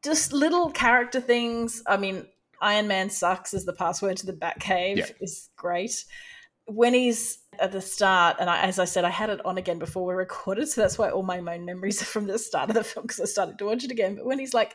Just 0.02 0.32
little 0.32 0.70
character 0.70 1.20
things. 1.20 1.82
I 1.86 1.96
mean, 1.96 2.26
Iron 2.60 2.88
Man 2.88 3.10
sucks 3.10 3.52
as 3.54 3.64
the 3.64 3.72
password 3.72 4.16
to 4.18 4.26
the 4.26 4.32
Batcave 4.32 4.96
Yeah. 4.96 5.06
is 5.20 5.48
great. 5.56 6.04
When 6.66 6.94
he's 6.94 7.38
at 7.58 7.72
the 7.72 7.80
start, 7.80 8.36
and 8.40 8.48
I, 8.48 8.62
as 8.62 8.78
I 8.78 8.84
said, 8.86 9.04
I 9.04 9.10
had 9.10 9.28
it 9.30 9.44
on 9.44 9.58
again 9.58 9.78
before 9.78 10.06
we 10.06 10.14
recorded, 10.14 10.68
so 10.68 10.80
that's 10.80 10.96
why 10.98 11.10
all 11.10 11.22
my 11.22 11.40
main 11.40 11.64
memories 11.64 12.00
are 12.00 12.06
from 12.06 12.26
the 12.26 12.38
start 12.38 12.70
of 12.70 12.74
the 12.74 12.84
film 12.84 13.04
because 13.06 13.20
I 13.20 13.26
started 13.26 13.58
to 13.58 13.66
watch 13.66 13.84
it 13.84 13.90
again. 13.90 14.14
But 14.16 14.24
when 14.26 14.38
he's 14.38 14.54
like 14.54 14.74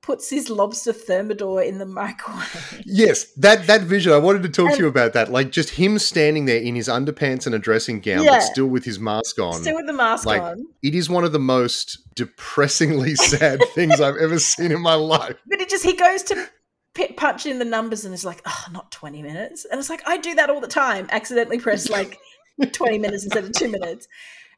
puts 0.00 0.30
his 0.30 0.48
lobster 0.48 0.92
thermidor 0.92 1.60
in 1.60 1.78
the 1.78 1.84
microwave, 1.84 2.82
Yes, 2.86 3.24
that 3.32 3.66
that 3.66 3.80
vision. 3.80 4.12
I 4.12 4.18
wanted 4.18 4.44
to 4.44 4.48
talk 4.48 4.68
And- 4.68 4.76
to 4.76 4.82
you 4.84 4.88
about 4.88 5.12
that. 5.14 5.30
Like 5.32 5.50
just 5.50 5.70
him 5.70 5.98
standing 5.98 6.44
there 6.44 6.60
in 6.60 6.76
his 6.76 6.86
underpants 6.88 7.46
and 7.46 7.54
a 7.54 7.58
dressing 7.58 7.98
gown, 8.00 8.22
Yeah. 8.24 8.36
but 8.36 8.42
still 8.42 8.66
with 8.68 8.84
his 8.84 9.00
mask 9.00 9.40
on. 9.40 9.54
still 9.54 9.74
with 9.74 9.86
the 9.86 9.92
mask 9.92 10.24
like, 10.24 10.40
on. 10.40 10.64
it 10.84 10.94
is 10.94 11.10
one 11.10 11.24
of 11.24 11.32
the 11.32 11.40
most 11.40 11.98
depressingly 12.14 13.14
sad 13.16 13.60
things 13.74 14.00
I've 14.00 14.16
ever 14.18 14.38
seen 14.38 14.70
in 14.70 14.80
my 14.80 14.94
life. 14.94 15.34
But 15.48 15.60
it 15.60 15.68
just 15.68 15.84
he 15.84 15.94
goes 15.94 16.22
to 16.24 16.48
p- 16.98 17.12
punch 17.12 17.46
in 17.46 17.58
the 17.58 17.64
numbers 17.64 18.04
and 18.04 18.12
is 18.12 18.24
like, 18.24 18.42
oh, 18.44 18.64
not 18.72 18.90
twenty 18.90 19.22
minutes, 19.22 19.64
and 19.64 19.78
it's 19.78 19.88
like 19.88 20.02
I 20.06 20.18
do 20.18 20.34
that 20.34 20.50
all 20.50 20.60
the 20.60 20.66
time. 20.66 21.06
Accidentally 21.10 21.58
press 21.58 21.88
like 21.88 22.18
twenty 22.72 22.98
minutes 22.98 23.24
instead 23.24 23.44
of 23.44 23.52
two 23.52 23.70
minutes, 23.70 24.08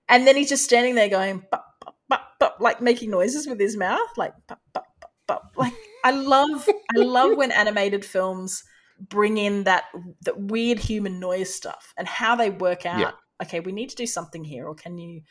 and 0.09 0.27
then 0.27 0.37
he's 0.37 0.49
just 0.49 0.65
standing 0.65 0.95
there 0.95 1.09
going, 1.09 1.45
"Bup, 1.51 1.67
bup, 1.85 1.97
bup, 2.09 2.39
bup," 2.41 2.57
like 2.61 2.81
making 2.81 3.11
noises 3.11 3.47
with 3.47 3.61
his 3.61 3.77
mouth, 3.77 4.09
like, 4.17 4.33
bup, 4.49 4.61
bup, 4.73 4.87
bup, 5.01 5.13
bup. 5.27 5.53
like 5.57 5.75
I 6.05 6.13
love, 6.13 6.67
I 6.97 6.99
love 6.99 7.37
when 7.37 7.53
animated 7.53 8.05
films 8.05 8.65
bring 8.99 9.37
in 9.37 9.65
that 9.65 9.85
that 10.23 10.41
weird 10.41 10.79
human 10.79 11.21
noise 11.21 11.55
stuff 11.55 11.95
and 11.97 12.09
how 12.09 12.35
they 12.35 12.51
work 12.51 12.87
out. 12.87 13.01
Yeah. 13.01 13.11
Okay, 13.43 13.61
we 13.61 13.73
need 13.73 13.91
to 13.91 13.97
do 13.97 14.07
something 14.07 14.45
here, 14.45 14.67
or 14.67 14.75
can 14.75 14.99
you? 14.99 15.23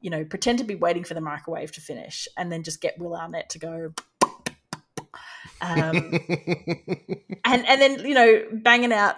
You 0.00 0.10
know, 0.10 0.24
pretend 0.24 0.58
to 0.58 0.64
be 0.64 0.76
waiting 0.76 1.02
for 1.02 1.14
the 1.14 1.20
microwave 1.20 1.72
to 1.72 1.80
finish, 1.80 2.28
and 2.36 2.52
then 2.52 2.62
just 2.62 2.80
get 2.80 2.98
Will 2.98 3.16
Arnett 3.16 3.50
to 3.50 3.58
go 3.58 3.92
um, 5.60 5.96
and 7.44 7.66
and 7.66 7.80
then 7.80 8.00
you 8.06 8.14
know 8.14 8.42
banging 8.52 8.92
out 8.92 9.16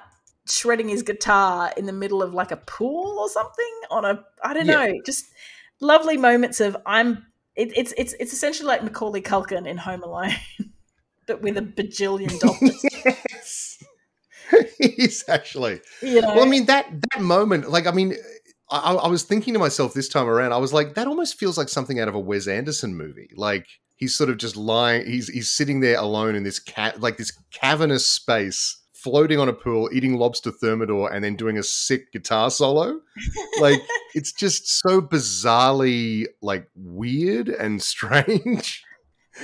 shredding 0.49 0.89
his 0.89 1.03
guitar 1.03 1.73
in 1.77 1.87
the 1.87 1.93
middle 1.93 2.23
of 2.23 2.35
like 2.35 2.51
a 2.51 2.57
pool 2.57 3.19
or 3.19 3.29
something 3.29 3.73
on 3.91 4.05
a 4.05 4.25
I 4.43 4.55
don't 4.55 4.67
Yeah. 4.67 4.87
know 4.87 4.93
just 5.05 5.27
lovely 5.81 6.17
moments 6.17 6.61
of 6.61 6.77
I'm 6.87 7.27
it, 7.57 7.73
it's 7.77 7.93
it's 7.97 8.15
it's 8.19 8.33
essentially 8.33 8.67
like 8.67 8.83
Macaulay 8.83 9.21
Culkin 9.23 9.67
in 9.67 9.77
Home 9.79 10.03
Alone 10.03 10.33
but 11.27 11.43
with 11.43 11.57
a 11.59 11.63
bajillion 11.63 12.39
dollars 12.41 12.85
yes. 13.05 13.83
He's 14.79 15.25
actually. 15.29 15.81
you 16.03 16.21
know 16.21 16.35
Well, 16.35 16.45
I 16.45 16.49
mean 16.49 16.67
that 16.67 16.87
that 17.13 17.23
moment, 17.23 17.71
like 17.71 17.87
I 17.87 17.93
mean, 17.93 18.17
I, 18.69 18.95
I 18.95 19.09
was 19.09 19.23
thinking 19.23 19.53
to 19.55 19.61
myself 19.61 19.95
this 19.95 20.09
time 20.09 20.27
around, 20.29 20.53
I 20.53 20.57
was 20.57 20.73
like, 20.73 20.95
that 20.95 21.07
almost 21.07 21.39
feels 21.39 21.57
like 21.57 21.69
something 21.69 22.01
out 22.01 22.09
of 22.09 22.15
a 22.17 22.19
Wes 22.19 22.49
Anderson 22.49 22.97
movie. 22.97 23.31
Like 23.37 23.67
he's 24.01 24.17
sort 24.17 24.31
of 24.31 24.39
just 24.39 24.57
lying, 24.57 25.07
he's 25.07 25.29
he's 25.29 25.51
sitting 25.51 25.79
there 25.81 25.99
alone 25.99 26.35
in 26.35 26.43
this 26.43 26.59
cat, 26.59 27.01
like 27.01 27.19
this 27.19 27.33
cavernous 27.53 28.07
space, 28.07 28.79
floating 28.93 29.39
on 29.39 29.49
a 29.49 29.53
pool, 29.53 29.89
eating 29.93 30.19
lobster 30.19 30.51
thermidor, 30.51 31.13
and 31.13 31.23
then 31.23 31.37
doing 31.37 31.59
a 31.59 31.63
sick 31.63 32.11
guitar 32.11 32.51
solo. 32.51 33.01
Like 33.61 33.81
it's 34.15 34.33
just 34.33 34.81
so 34.81 35.01
bizarrely 35.01 36.27
like 36.43 36.67
weird 36.75 37.49
and 37.49 37.81
strange. 37.91 38.83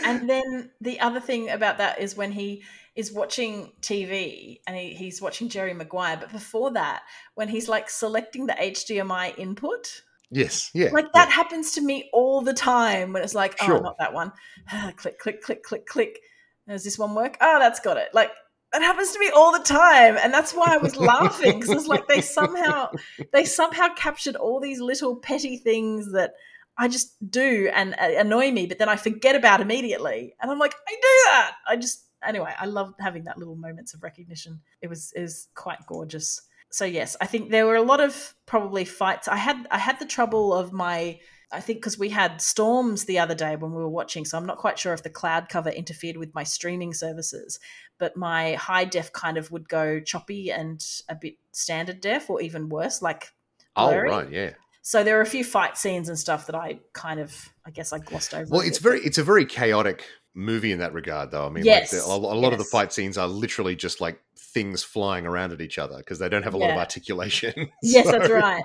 and 0.05 0.29
then 0.29 0.71
the 0.81 0.99
other 0.99 1.21
thing 1.21 1.51
about 1.51 1.79
that 1.79 2.01
is 2.01 2.17
when 2.17 2.33
he 2.33 2.65
is 2.97 3.13
watching 3.13 3.73
TV 3.83 4.59
and 4.67 4.75
he, 4.75 4.95
he's 4.95 5.23
watching 5.23 5.49
Jerry 5.49 5.75
Maguire 5.75 6.17
but 6.19 6.33
before 6.33 6.73
that 6.73 7.03
when 7.35 7.49
he's 7.49 7.69
like 7.69 7.89
selecting 7.89 8.47
the 8.47 8.55
HDMI 8.55 9.39
input 9.39 10.03
Yes, 10.31 10.71
yeah. 10.75 10.91
Like 10.93 11.13
that 11.13 11.31
happens 11.31 11.73
to 11.73 11.81
me 11.81 12.11
all 12.13 12.41
the 12.41 12.53
time 12.53 13.13
when 13.13 13.23
it's 13.23 13.35
like, 13.35 13.57
oh, 13.63 13.79
not 13.79 13.99
that 13.99 14.13
one. 14.13 14.33
click, 14.97 15.19
click, 15.19 15.43
click, 15.43 15.63
click, 15.63 15.87
click. 15.87 16.21
Does 16.69 16.85
this 16.85 16.99
one 16.99 17.15
work? 17.15 17.37
Oh, 17.41 17.59
that's 17.61 17.81
got 17.81 17.97
it. 17.97 18.09
Like 18.13 18.31
that 18.73 18.83
happens 18.83 19.13
to 19.13 19.21
me 19.21 19.31
all 19.31 19.53
the 19.53 19.65
time, 19.65 20.17
and 20.21 20.35
that's 20.35 20.53
why 20.53 20.67
I 20.69 20.79
was 20.79 20.97
laughing 20.97 21.61
because 21.61 21.71
it's 21.71 21.87
like 21.87 22.09
they 22.09 22.21
somehow 22.21 22.91
they 23.33 23.45
somehow 23.45 23.89
captured 23.95 24.37
all 24.37 24.61
these 24.61 24.81
little 24.81 25.17
petty 25.17 25.57
things 25.59 26.13
that 26.13 26.33
I 26.77 26.89
just 26.89 27.15
do 27.31 27.71
and 27.73 27.95
uh, 27.95 28.19
annoy 28.19 28.51
me, 28.51 28.67
but 28.67 28.79
then 28.79 28.89
I 28.89 28.97
forget 28.97 29.37
about 29.37 29.61
immediately, 29.61 30.35
and 30.41 30.51
I'm 30.51 30.59
like, 30.59 30.75
I 30.75 30.93
do 30.93 31.09
that. 31.27 31.53
I 31.69 31.77
just 31.77 32.07
anyway, 32.27 32.53
I 32.59 32.67
loved 32.67 33.01
having 33.01 33.25
that 33.25 33.39
little 33.39 33.57
moments 33.57 33.95
of 33.95 34.03
recognition. 34.03 34.61
It 34.83 34.89
was 34.89 35.13
it 35.15 35.23
was 35.23 35.49
quite 35.55 35.87
gorgeous. 35.87 36.43
So 36.71 36.85
yes, 36.85 37.17
I 37.21 37.27
think 37.27 37.51
there 37.51 37.67
were 37.67 37.77
a 37.77 37.83
lot 37.83 38.01
of 38.01 38.35
probably 38.47 38.85
fights. 38.85 39.29
I 39.29 39.37
had 39.37 39.67
I 39.71 39.79
had 39.79 39.99
the 39.99 40.07
trouble 40.07 40.53
of 40.53 40.73
my 40.73 41.21
I 41.53 41.61
think 41.61 41.79
because 41.79 41.99
we 41.99 42.09
had 42.09 42.41
storms 42.41 43.05
the 43.05 43.21
other 43.21 43.35
day 43.35 43.55
when 43.55 43.71
we 43.71 43.79
were 43.79 43.89
watching, 43.89 44.25
so 44.25 44.37
I'm 44.37 44.47
not 44.47 44.59
quite 44.59 44.79
sure 44.79 44.93
if 44.93 45.05
the 45.05 45.11
cloud 45.11 45.49
cover 45.49 45.71
interfered 45.71 46.17
with 46.17 46.35
my 46.35 46.43
streaming 46.43 46.93
services, 46.93 47.61
but 47.99 48.17
my 48.17 48.55
high 48.55 48.85
def 48.85 49.13
kind 49.13 49.37
of 49.37 49.51
would 49.53 49.69
go 49.69 50.01
choppy 50.01 50.51
and 50.51 50.85
a 51.09 51.15
bit 51.15 51.35
standard 51.53 52.01
def, 52.01 52.29
or 52.29 52.41
even 52.41 52.69
worse, 52.69 53.01
like 53.01 53.33
oh, 53.77 53.89
blurry. 53.89 54.11
oh, 54.11 54.17
right, 54.17 54.31
yeah. 54.31 54.51
So 54.83 55.05
there 55.05 55.19
are 55.19 55.23
a 55.23 55.27
few 55.27 55.45
fight 55.45 55.79
scenes 55.79 56.09
and 56.09 56.19
stuff 56.19 56.47
that 56.47 56.57
I 56.57 56.81
kind 56.93 57.21
of, 57.21 57.49
I 57.65 57.71
guess, 57.71 57.93
I 57.93 57.99
glossed 57.99 58.35
over. 58.35 58.51
Well, 58.51 58.61
it's 58.61 58.79
very 58.79 59.01
it's 59.01 59.19
a 59.19 59.25
very 59.25 59.47
chaotic 59.47 60.05
movie 60.37 60.73
in 60.73 60.79
that 60.81 60.93
regard, 60.93 61.31
though. 61.31 61.47
I 61.47 61.51
mean, 61.51 61.65
Yes, 61.65 61.91
like 61.91 61.91
the, 61.91 62.05
a, 62.05 62.17
a 62.17 62.39
lot 62.39 62.53
of 62.53 62.59
the 62.59 62.65
fight 62.65 62.93
scenes 62.93 63.19
are 63.19 63.29
literally 63.29 63.77
just 63.77 64.01
like 64.01 64.21
things 64.39 64.83
flying 64.83 65.27
around 65.27 65.53
at 65.53 65.61
each 65.61 65.79
other 65.79 65.99
because 65.99 66.19
they 66.19 66.29
don't 66.29 66.43
have 66.45 66.55
a 66.55 66.59
lot 66.59 66.71
of 66.71 66.77
Yeah. 66.77 66.81
articulation. 66.81 67.53
Yes, 67.83 68.11
that's 68.11 68.29
right. 68.31 68.65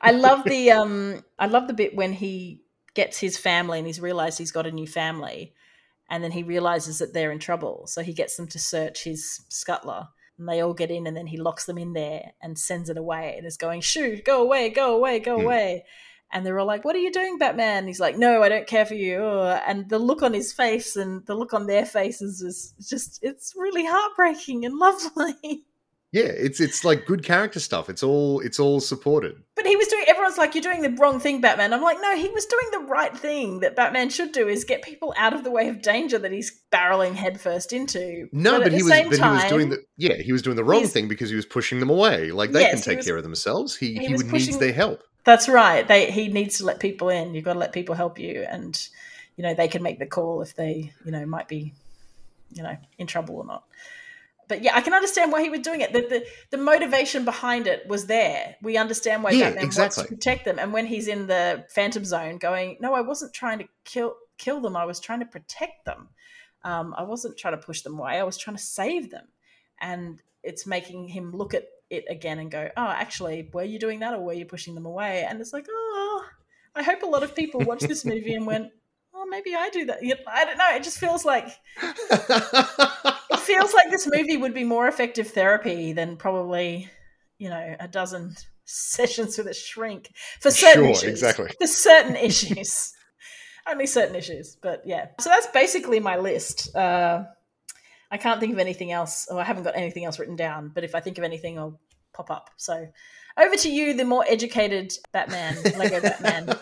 I 0.00 0.12
love 0.12 0.46
the 0.48 0.70
um 0.72 1.22
I 1.38 1.46
love 1.46 1.66
the 1.66 1.74
bit 1.74 1.96
when 1.96 2.12
he 2.12 2.62
gets 2.94 3.18
his 3.18 3.36
family 3.38 3.78
and 3.78 3.86
he's 3.86 4.00
realized 4.00 4.38
he's 4.38 4.52
got 4.52 4.66
a 4.66 4.72
new 4.72 4.86
family 4.86 5.54
and 6.10 6.24
then 6.24 6.32
he 6.32 6.42
realizes 6.42 6.98
that 6.98 7.14
they're 7.14 7.32
in 7.32 7.38
trouble. 7.38 7.86
So 7.86 8.02
he 8.02 8.12
gets 8.12 8.36
them 8.36 8.48
to 8.48 8.58
search 8.58 9.04
his 9.04 9.42
scuttler 9.50 10.08
and 10.38 10.48
they 10.48 10.60
all 10.60 10.74
get 10.74 10.90
in 10.90 11.06
and 11.06 11.16
then 11.16 11.26
he 11.28 11.36
locks 11.36 11.66
them 11.66 11.78
in 11.78 11.92
there 11.92 12.32
and 12.42 12.58
sends 12.58 12.90
it 12.90 12.98
away 12.98 13.34
and 13.36 13.46
is 13.46 13.56
going, 13.56 13.80
shoot, 13.82 14.24
go 14.24 14.42
away, 14.42 14.70
go 14.70 14.96
away, 14.96 15.20
go 15.20 15.36
Hmm. 15.36 15.42
away. 15.42 15.84
And 16.32 16.46
they're 16.46 16.58
all 16.58 16.66
like, 16.66 16.84
What 16.84 16.94
are 16.96 17.00
you 17.00 17.10
doing, 17.12 17.38
Batman? 17.38 17.78
And 17.78 17.88
he's 17.88 18.00
like, 18.00 18.16
No, 18.16 18.42
I 18.42 18.48
don't 18.48 18.66
care 18.66 18.86
for 18.86 18.94
you. 18.94 19.22
And 19.22 19.88
the 19.88 19.98
look 19.98 20.22
on 20.22 20.32
his 20.32 20.52
face 20.52 20.96
and 20.96 21.24
the 21.26 21.34
look 21.34 21.52
on 21.52 21.66
their 21.66 21.84
faces 21.84 22.40
is 22.40 22.74
just, 22.88 23.18
it's 23.22 23.52
really 23.56 23.84
heartbreaking 23.86 24.64
and 24.64 24.78
lovely. 24.78 25.64
Yeah, 26.12 26.24
it's 26.24 26.58
it's 26.58 26.84
like 26.84 27.06
good 27.06 27.22
character 27.22 27.60
stuff. 27.60 27.88
It's 27.88 28.02
all 28.02 28.40
it's 28.40 28.58
all 28.58 28.80
supported. 28.80 29.36
But 29.54 29.64
he 29.64 29.76
was 29.76 29.86
doing. 29.86 30.02
Everyone's 30.08 30.38
like, 30.38 30.56
"You're 30.56 30.62
doing 30.62 30.82
the 30.82 30.90
wrong 31.00 31.20
thing, 31.20 31.40
Batman." 31.40 31.72
I'm 31.72 31.82
like, 31.82 31.98
"No, 32.02 32.16
he 32.16 32.28
was 32.30 32.46
doing 32.46 32.66
the 32.72 32.90
right 32.90 33.16
thing 33.16 33.60
that 33.60 33.76
Batman 33.76 34.10
should 34.10 34.32
do: 34.32 34.48
is 34.48 34.64
get 34.64 34.82
people 34.82 35.14
out 35.16 35.34
of 35.34 35.44
the 35.44 35.52
way 35.52 35.68
of 35.68 35.82
danger 35.82 36.18
that 36.18 36.32
he's 36.32 36.50
barreling 36.72 37.14
headfirst 37.14 37.72
into." 37.72 38.26
No, 38.32 38.58
but, 38.58 38.72
the 38.72 38.78
he 38.78 38.82
was 38.82 38.90
but 38.90 39.02
he 39.02 39.08
was 39.08 39.18
time- 39.20 39.48
doing 39.48 39.68
the 39.70 39.78
yeah 39.98 40.14
he 40.16 40.32
was 40.32 40.42
doing 40.42 40.56
the 40.56 40.64
wrong 40.64 40.88
thing 40.88 41.06
because 41.06 41.30
he 41.30 41.36
was 41.36 41.46
pushing 41.46 41.78
them 41.78 41.90
away. 41.90 42.32
Like 42.32 42.50
they 42.50 42.62
Yes, 42.62 42.72
can 42.72 42.82
take 42.82 42.96
was- 42.96 43.06
care 43.06 43.16
of 43.16 43.22
themselves. 43.22 43.76
He 43.76 43.94
he 43.94 44.06
he, 44.06 44.14
needs 44.16 44.58
their 44.58 44.72
help. 44.72 45.04
That's 45.24 45.48
right. 45.48 45.86
They 45.86 46.10
he 46.10 46.28
needs 46.28 46.58
to 46.58 46.64
let 46.64 46.80
people 46.80 47.08
in. 47.08 47.34
You've 47.34 47.44
got 47.44 47.54
to 47.54 47.58
let 47.58 47.72
people 47.72 47.94
help 47.94 48.18
you, 48.18 48.46
and 48.48 48.88
you 49.36 49.42
know 49.42 49.54
they 49.54 49.68
can 49.68 49.82
make 49.82 49.98
the 49.98 50.06
call 50.06 50.42
if 50.42 50.54
they 50.54 50.92
you 51.04 51.12
know 51.12 51.24
might 51.26 51.48
be 51.48 51.74
you 52.52 52.62
know 52.62 52.76
in 52.98 53.06
trouble 53.06 53.36
or 53.36 53.44
not. 53.44 53.64
But 54.48 54.64
yeah, 54.64 54.74
I 54.74 54.80
can 54.80 54.94
understand 54.94 55.30
why 55.30 55.42
he 55.42 55.48
was 55.48 55.60
doing 55.60 55.80
it. 55.80 55.92
The, 55.92 56.00
the 56.00 56.26
the 56.50 56.58
motivation 56.58 57.24
behind 57.24 57.66
it 57.66 57.86
was 57.86 58.06
there. 58.06 58.56
We 58.62 58.76
understand 58.76 59.22
why 59.22 59.30
Yeah, 59.30 59.50
Batman 59.50 59.64
exactly. 59.64 59.82
wants 59.82 59.96
to 60.10 60.16
protect 60.16 60.44
them. 60.44 60.58
And 60.58 60.72
when 60.72 60.86
he's 60.86 61.06
in 61.06 61.26
the 61.28 61.64
Phantom 61.70 62.04
Zone, 62.04 62.38
going, 62.38 62.76
"No, 62.80 62.94
I 62.94 63.00
wasn't 63.02 63.32
trying 63.32 63.58
to 63.60 63.68
kill 63.84 64.16
kill 64.38 64.60
them. 64.60 64.76
I 64.76 64.86
was 64.86 64.98
trying 65.00 65.20
to 65.20 65.26
protect 65.26 65.84
them. 65.84 66.08
Um, 66.64 66.94
I 66.96 67.04
wasn't 67.04 67.36
trying 67.38 67.54
to 67.54 67.64
push 67.64 67.82
them 67.82 67.98
away. 67.98 68.18
I 68.18 68.24
was 68.24 68.36
trying 68.38 68.56
to 68.56 68.62
save 68.62 69.10
them." 69.10 69.28
And 69.80 70.20
it's 70.42 70.66
making 70.66 71.08
him 71.08 71.30
look 71.36 71.54
at 71.54 71.66
it 71.90 72.04
again 72.08 72.38
and 72.38 72.50
go, 72.50 72.70
"Oh, 72.76 72.86
actually, 72.88 73.50
were 73.52 73.64
you 73.64 73.78
doing 73.78 74.00
that, 74.00 74.14
or 74.14 74.20
were 74.20 74.32
you 74.32 74.46
pushing 74.46 74.74
them 74.74 74.86
away?" 74.86 75.26
And 75.28 75.40
it's 75.40 75.52
like, 75.52 75.66
"Oh, 75.70 76.24
I 76.74 76.82
hope 76.82 77.02
a 77.02 77.06
lot 77.06 77.22
of 77.22 77.34
people 77.34 77.60
watched 77.60 77.88
this 77.88 78.04
movie 78.04 78.34
and 78.34 78.46
went." 78.46 78.70
Oh, 79.12 79.26
maybe 79.26 79.54
I 79.54 79.68
do 79.70 79.84
that. 79.86 79.98
I 80.28 80.44
don't 80.44 80.56
know. 80.56 80.70
It 80.74 80.82
just 80.82 80.98
feels 80.98 81.24
like 81.24 81.48
it 81.82 83.40
feels 83.40 83.74
like 83.74 83.90
this 83.90 84.08
movie 84.10 84.36
would 84.36 84.54
be 84.54 84.64
more 84.64 84.88
effective 84.88 85.28
therapy 85.28 85.92
than 85.92 86.16
probably, 86.16 86.88
you 87.38 87.48
know, 87.50 87.76
a 87.78 87.88
dozen 87.88 88.34
sessions 88.64 89.36
with 89.36 89.48
a 89.48 89.54
shrink 89.54 90.10
for 90.40 90.50
certain 90.50 90.84
Sure, 90.84 90.90
issues. 90.92 91.10
exactly. 91.10 91.50
For 91.60 91.66
certain 91.66 92.16
issues. 92.16 92.92
Only 93.68 93.86
certain 93.86 94.16
issues, 94.16 94.56
but 94.62 94.82
yeah. 94.86 95.08
So 95.20 95.28
that's 95.28 95.46
basically 95.48 96.00
my 96.00 96.16
list. 96.16 96.74
Uh, 96.74 97.24
I 98.10 98.16
can't 98.18 98.40
think 98.40 98.52
of 98.52 98.58
anything 98.58 98.90
else, 98.92 99.26
or 99.30 99.40
I 99.40 99.44
haven't 99.44 99.62
got 99.64 99.76
anything 99.76 100.04
else 100.04 100.18
written 100.18 100.36
down, 100.36 100.70
but 100.74 100.84
if 100.84 100.94
I 100.94 101.00
think 101.00 101.18
of 101.18 101.24
anything, 101.24 101.58
I'll 101.58 101.80
pop 102.12 102.30
up. 102.30 102.50
So 102.56 102.88
over 103.38 103.56
to 103.56 103.70
you, 103.70 103.94
the 103.94 104.04
more 104.04 104.24
educated 104.28 104.92
Batman, 105.12 105.56
Lego 105.78 106.00
Batman 106.02 106.56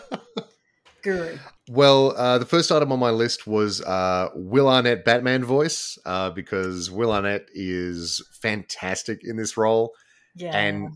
guru. 1.01 1.37
Well, 1.69 2.15
uh, 2.17 2.37
the 2.37 2.45
first 2.45 2.71
item 2.71 2.91
on 2.91 2.99
my 2.99 3.09
list 3.11 3.47
was 3.47 3.81
uh, 3.81 4.29
Will 4.35 4.67
Arnett 4.67 5.05
Batman 5.05 5.43
voice 5.43 5.97
uh, 6.05 6.29
because 6.29 6.91
Will 6.91 7.11
Arnett 7.11 7.47
is 7.53 8.21
fantastic 8.41 9.21
in 9.23 9.37
this 9.37 9.55
role 9.57 9.93
Yeah. 10.35 10.57
and 10.57 10.89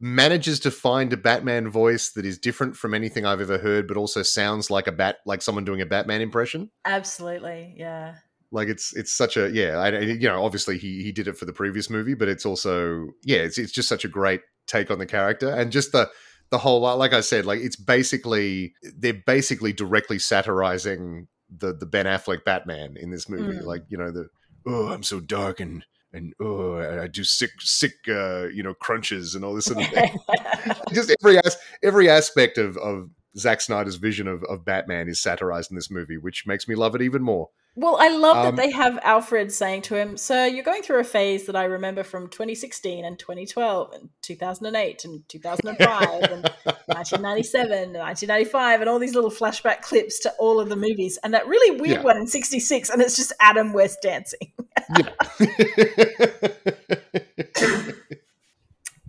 manages 0.00 0.60
to 0.60 0.70
find 0.70 1.12
a 1.12 1.16
Batman 1.16 1.68
voice 1.70 2.10
that 2.12 2.24
is 2.24 2.38
different 2.38 2.76
from 2.76 2.94
anything 2.94 3.26
I've 3.26 3.40
ever 3.40 3.58
heard, 3.58 3.88
but 3.88 3.96
also 3.96 4.22
sounds 4.22 4.70
like 4.70 4.86
a 4.86 4.92
bat, 4.92 5.16
like 5.26 5.42
someone 5.42 5.64
doing 5.64 5.80
a 5.80 5.86
Batman 5.86 6.20
impression. 6.20 6.70
Absolutely. 6.84 7.74
Yeah. 7.76 8.16
Like 8.50 8.68
it's 8.68 8.96
it's 8.96 9.12
such 9.12 9.36
a 9.36 9.50
yeah, 9.50 9.78
I, 9.78 9.98
you 9.98 10.28
know, 10.28 10.42
obviously 10.44 10.78
he 10.78 11.02
he 11.02 11.12
did 11.12 11.28
it 11.28 11.36
for 11.36 11.44
the 11.44 11.52
previous 11.52 11.90
movie, 11.90 12.14
but 12.14 12.28
it's 12.28 12.46
also 12.46 13.08
yeah, 13.22 13.38
it's 13.38 13.58
it's 13.58 13.72
just 13.72 13.88
such 13.88 14.04
a 14.04 14.08
great 14.08 14.40
take 14.66 14.90
on 14.90 14.98
the 14.98 15.06
character 15.06 15.50
and 15.50 15.72
just 15.72 15.92
the 15.92 16.10
the 16.50 16.58
whole 16.58 16.80
like 16.80 17.12
I 17.12 17.20
said, 17.20 17.44
like 17.44 17.60
it's 17.60 17.76
basically 17.76 18.74
they're 18.96 19.22
basically 19.26 19.72
directly 19.72 20.18
satirizing 20.18 21.28
the 21.54 21.74
the 21.74 21.86
Ben 21.86 22.06
Affleck 22.06 22.44
Batman 22.44 22.96
in 22.98 23.10
this 23.10 23.28
movie. 23.28 23.58
Mm. 23.58 23.64
Like 23.64 23.84
you 23.88 23.98
know 23.98 24.10
the 24.10 24.28
oh 24.66 24.88
I'm 24.88 25.02
so 25.02 25.20
dark 25.20 25.60
and 25.60 25.84
and 26.12 26.32
oh 26.40 26.76
I 26.76 27.02
I 27.02 27.06
do 27.06 27.24
sick 27.24 27.50
sick 27.60 27.92
uh, 28.08 28.48
you 28.48 28.62
know 28.62 28.74
crunches 28.74 29.34
and 29.34 29.44
all 29.44 29.54
this 29.54 29.66
sort 29.66 29.84
of 29.84 29.88
thing. 29.88 30.18
just 30.94 31.14
every 31.22 31.38
as- 31.44 31.58
every 31.82 32.08
aspect 32.08 32.56
of 32.56 32.76
of 32.78 33.10
Zack 33.36 33.60
Snyder's 33.60 33.96
vision 33.96 34.26
of, 34.26 34.42
of 34.44 34.64
Batman 34.64 35.08
is 35.08 35.20
satirized 35.20 35.70
in 35.70 35.76
this 35.76 35.90
movie, 35.90 36.16
which 36.16 36.46
makes 36.46 36.66
me 36.66 36.74
love 36.74 36.94
it 36.94 37.02
even 37.02 37.22
more. 37.22 37.50
Well, 37.80 37.96
I 38.00 38.08
love 38.08 38.38
Um, 38.38 38.44
that 38.44 38.56
they 38.60 38.72
have 38.72 38.98
Alfred 39.04 39.52
saying 39.52 39.82
to 39.82 39.94
him, 39.94 40.16
Sir, 40.16 40.46
you're 40.46 40.64
going 40.64 40.82
through 40.82 40.98
a 40.98 41.04
phase 41.04 41.46
that 41.46 41.54
I 41.54 41.62
remember 41.62 42.02
from 42.02 42.26
2016 42.28 43.04
and 43.04 43.16
2012 43.16 43.92
and 43.92 44.08
2008 44.22 45.04
and 45.04 45.22
2005 45.28 46.22
and 46.24 46.42
1997 46.86 47.70
and 47.70 47.92
1995 47.94 48.80
and 48.80 48.90
all 48.90 48.98
these 48.98 49.14
little 49.14 49.30
flashback 49.30 49.82
clips 49.82 50.18
to 50.20 50.32
all 50.40 50.58
of 50.58 50.70
the 50.70 50.74
movies. 50.74 51.20
And 51.22 51.32
that 51.34 51.46
really 51.46 51.80
weird 51.80 51.98
Yeah. 51.98 52.02
one 52.02 52.16
in 52.16 52.26
66, 52.26 52.90
and 52.90 53.00
it's 53.00 53.14
just 53.14 53.32
Adam 53.38 53.72
West 53.72 53.98
dancing. 54.02 54.50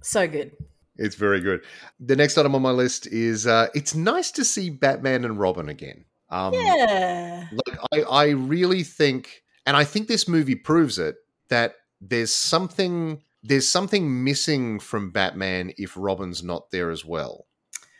So 0.02 0.28
good. 0.28 0.52
it's 0.98 1.16
very 1.16 1.42
good. 1.42 1.62
The 2.00 2.16
next 2.16 2.38
item 2.38 2.56
on 2.56 2.62
my 2.62 2.72
list 2.72 3.08
is 3.08 3.46
uh, 3.46 3.68
it's 3.76 3.96
nice 3.96 4.32
to 4.32 4.46
see 4.46 4.70
Batman 4.70 5.26
and 5.26 5.40
Robin 5.40 5.70
again. 5.70 6.06
Um, 6.30 6.54
Yeah. 6.54 7.48
like 7.52 7.80
I, 7.92 8.02
I 8.02 8.30
really 8.30 8.84
think, 8.84 9.44
and 9.66 9.76
I 9.76 9.84
think 9.84 10.08
this 10.08 10.28
movie 10.28 10.56
proves 10.56 11.00
it 11.00 11.16
that 11.50 11.76
there's 12.02 12.34
something 12.34 13.22
there's 13.42 13.70
something 13.70 14.24
missing 14.24 14.80
from 14.80 15.12
Batman 15.12 15.72
if 15.78 15.94
Robin's 15.96 16.44
not 16.44 16.72
there 16.72 16.92
as 16.92 17.06
well. 17.06 17.46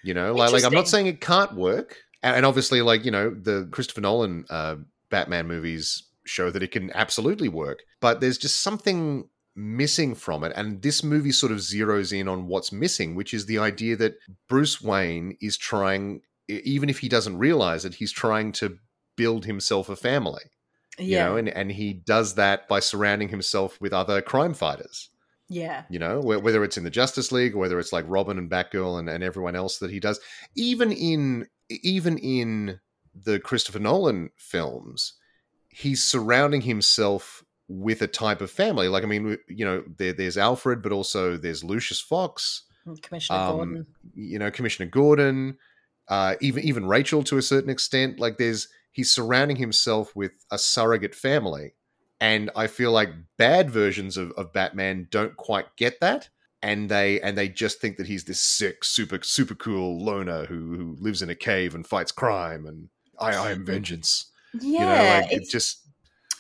You 0.04 0.14
know, 0.14 0.34
like, 0.34 0.52
like 0.52 0.64
I'm 0.64 0.74
not 0.74 0.88
saying 0.88 1.08
it 1.08 1.22
can't 1.22 1.54
work, 1.56 1.98
and, 2.24 2.38
and 2.38 2.46
obviously, 2.46 2.82
like 2.82 3.06
you 3.06 3.12
know, 3.12 3.30
the 3.30 3.68
Christopher 3.72 4.02
Nolan 4.02 4.46
uh, 4.50 4.76
Batman 5.10 5.48
movies 5.48 6.04
show 6.26 6.50
that 6.52 6.64
it 6.64 6.72
can 6.72 6.92
absolutely 6.94 7.50
work, 7.50 7.84
but 8.00 8.22
there's 8.22 8.38
just 8.38 8.62
something 8.62 9.30
missing 9.56 10.16
from 10.16 10.46
it 10.46 10.54
and 10.56 10.82
this 10.82 11.04
movie 11.04 11.34
sort 11.34 11.52
of 11.52 11.58
zeroes 11.58 12.18
in 12.18 12.30
on 12.30 12.48
what's 12.48 12.72
missing 12.72 13.14
which 13.14 13.34
is 13.34 13.46
the 13.46 13.58
idea 13.60 13.94
that 13.94 14.16
Bruce 14.48 14.82
Wayne 14.82 15.36
is 15.42 15.58
trying 15.58 16.22
even 16.50 16.90
if 16.90 17.00
he 17.00 17.08
doesn't 17.10 17.38
realize 17.38 17.86
it 17.86 17.94
he's 17.96 18.12
trying 18.12 18.52
to 18.52 18.78
build 19.16 19.46
himself 19.46 19.88
a 19.90 19.96
family 19.96 20.42
Yeah. 20.98 21.06
you 21.06 21.18
know 21.32 21.38
and, 21.38 21.50
and 21.50 21.72
he 21.72 21.94
does 21.94 22.36
that 22.36 22.68
by 22.68 22.80
surrounding 22.80 23.30
himself 23.30 23.80
with 23.82 23.94
other 23.94 24.22
crime 24.22 24.54
fighters 24.54 25.10
yeah. 25.48 25.84
you 25.90 26.00
know 26.00 26.22
wh- 26.22 26.44
whether 26.44 26.64
it's 26.64 26.78
in 26.78 26.84
the 26.84 26.90
justice 26.90 27.32
league 27.32 27.56
or 27.56 27.60
whether 27.60 27.80
it's 27.80 27.94
like 27.94 28.06
robin 28.08 28.38
and 28.38 28.50
batgirl 28.50 29.00
and, 29.00 29.10
and 29.10 29.24
everyone 29.24 29.56
else 29.56 29.78
that 29.80 29.92
he 29.92 30.00
does 30.00 30.20
even 30.56 30.92
in 30.92 31.48
even 31.70 32.18
in 32.18 32.80
the 33.16 33.40
christopher 33.40 33.80
nolan 33.80 34.30
films 34.38 35.14
he's 35.70 36.04
surrounding 36.04 36.62
himself 36.62 37.44
with 37.68 38.02
a 38.02 38.08
type 38.08 38.42
of 38.42 38.50
family 38.50 38.88
like 38.88 39.04
i 39.04 39.08
mean 39.08 39.38
you 39.48 39.64
know 39.66 39.84
there, 39.98 40.14
there's 40.14 40.38
alfred 40.38 40.82
but 40.82 40.92
also 40.92 41.38
there's 41.38 41.64
lucius 41.64 42.00
fox 42.02 42.64
Commissioner 43.04 43.38
Um, 43.40 43.56
Gordon. 43.58 43.86
you 44.16 44.40
know 44.40 44.50
commissioner 44.50 44.90
gordon 44.90 45.58
uh, 46.10 46.36
even 46.42 46.64
even 46.64 46.86
Rachel 46.88 47.24
to 47.24 47.38
a 47.38 47.42
certain 47.42 47.70
extent. 47.70 48.20
Like 48.20 48.38
there's 48.38 48.68
he's 48.92 49.12
surrounding 49.12 49.58
himself 49.58 50.16
with 50.16 50.32
a 50.52 50.58
surrogate 50.58 51.16
family, 51.16 51.76
and 52.20 52.50
I 52.56 52.68
feel 52.68 52.92
like 52.92 53.10
bad 53.38 53.70
versions 53.70 54.18
of, 54.18 54.32
of 54.32 54.52
Batman 54.52 55.08
don't 55.10 55.38
quite 55.38 55.76
get 55.78 56.00
that, 56.02 56.30
and 56.62 56.90
they 56.90 57.22
and 57.22 57.38
they 57.38 57.48
just 57.48 57.80
think 57.80 57.98
that 57.98 58.08
he's 58.08 58.26
this 58.26 58.40
sick, 58.40 58.84
super 58.84 59.20
super 59.22 59.56
cool 59.56 60.04
loner 60.04 60.46
who 60.46 60.76
who 60.76 60.98
lives 61.00 61.22
in 61.22 61.30
a 61.30 61.36
cave 61.36 61.76
and 61.76 61.86
fights 61.86 62.12
crime, 62.12 62.66
and 62.66 62.90
I 63.20 63.36
I 63.36 63.52
am 63.52 63.66
vengeance. 63.66 64.32
Yeah, 64.60 64.70
you 64.70 64.80
know, 64.80 65.28
like 65.28 65.32
it 65.32 65.50
just 65.50 65.86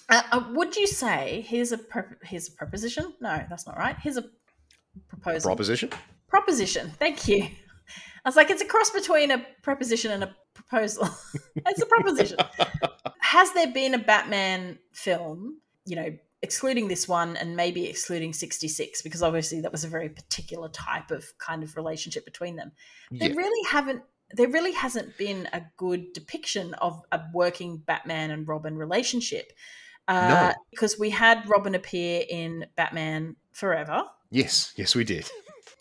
Uh, 0.09 0.23
uh, 0.31 0.43
would 0.53 0.75
you 0.75 0.87
say 0.87 1.45
here's 1.47 1.71
a 1.71 1.77
pro- 1.77 2.17
here's 2.23 2.47
a 2.47 2.51
proposition? 2.51 3.13
No, 3.21 3.45
that's 3.47 3.67
not 3.67 3.77
right. 3.77 3.95
Here's 4.01 4.17
a 4.17 4.25
proposal. 5.07 5.49
proposition. 5.49 5.89
proposition. 6.27 6.91
Thank 6.97 7.27
you. 7.27 7.47
I 8.25 8.29
was 8.29 8.35
like, 8.35 8.49
it's 8.49 8.61
a 8.61 8.65
cross 8.65 8.89
between 8.89 9.31
a 9.31 9.45
preposition 9.61 10.11
and 10.11 10.23
a 10.23 10.35
proposal. 10.53 11.07
it's 11.55 11.81
a 11.81 11.85
proposition. 11.85 12.37
Has 13.19 13.53
there 13.53 13.71
been 13.71 13.93
a 13.93 13.99
Batman 13.99 14.79
film? 14.93 15.59
You 15.85 15.95
know, 15.95 16.17
excluding 16.41 16.87
this 16.87 17.07
one 17.07 17.35
and 17.37 17.55
maybe 17.55 17.85
excluding 17.87 18.33
66 18.33 19.01
because 19.01 19.21
obviously 19.21 19.61
that 19.61 19.71
was 19.71 19.83
a 19.83 19.87
very 19.89 20.09
particular 20.09 20.69
type 20.69 21.11
of 21.11 21.25
kind 21.37 21.63
of 21.63 21.75
relationship 21.75 22.23
between 22.23 22.55
them 22.55 22.71
there 23.11 23.29
Yeah. 23.29 23.35
really 23.35 23.67
haven't 23.69 24.03
there 24.31 24.47
really 24.47 24.71
hasn't 24.71 25.17
been 25.17 25.49
a 25.51 25.63
good 25.75 26.13
depiction 26.13 26.75
of 26.75 27.01
a 27.11 27.19
working 27.33 27.77
batman 27.77 28.31
and 28.31 28.47
robin 28.47 28.77
relationship 28.77 29.51
uh, 30.07 30.29
No. 30.29 30.53
because 30.71 30.97
we 30.97 31.09
had 31.09 31.43
robin 31.49 31.75
appear 31.75 32.23
in 32.29 32.67
batman 32.77 33.35
forever 33.51 34.03
Yes, 34.31 34.73
yes, 34.75 34.93
we 34.95 35.03
did. 35.03 35.27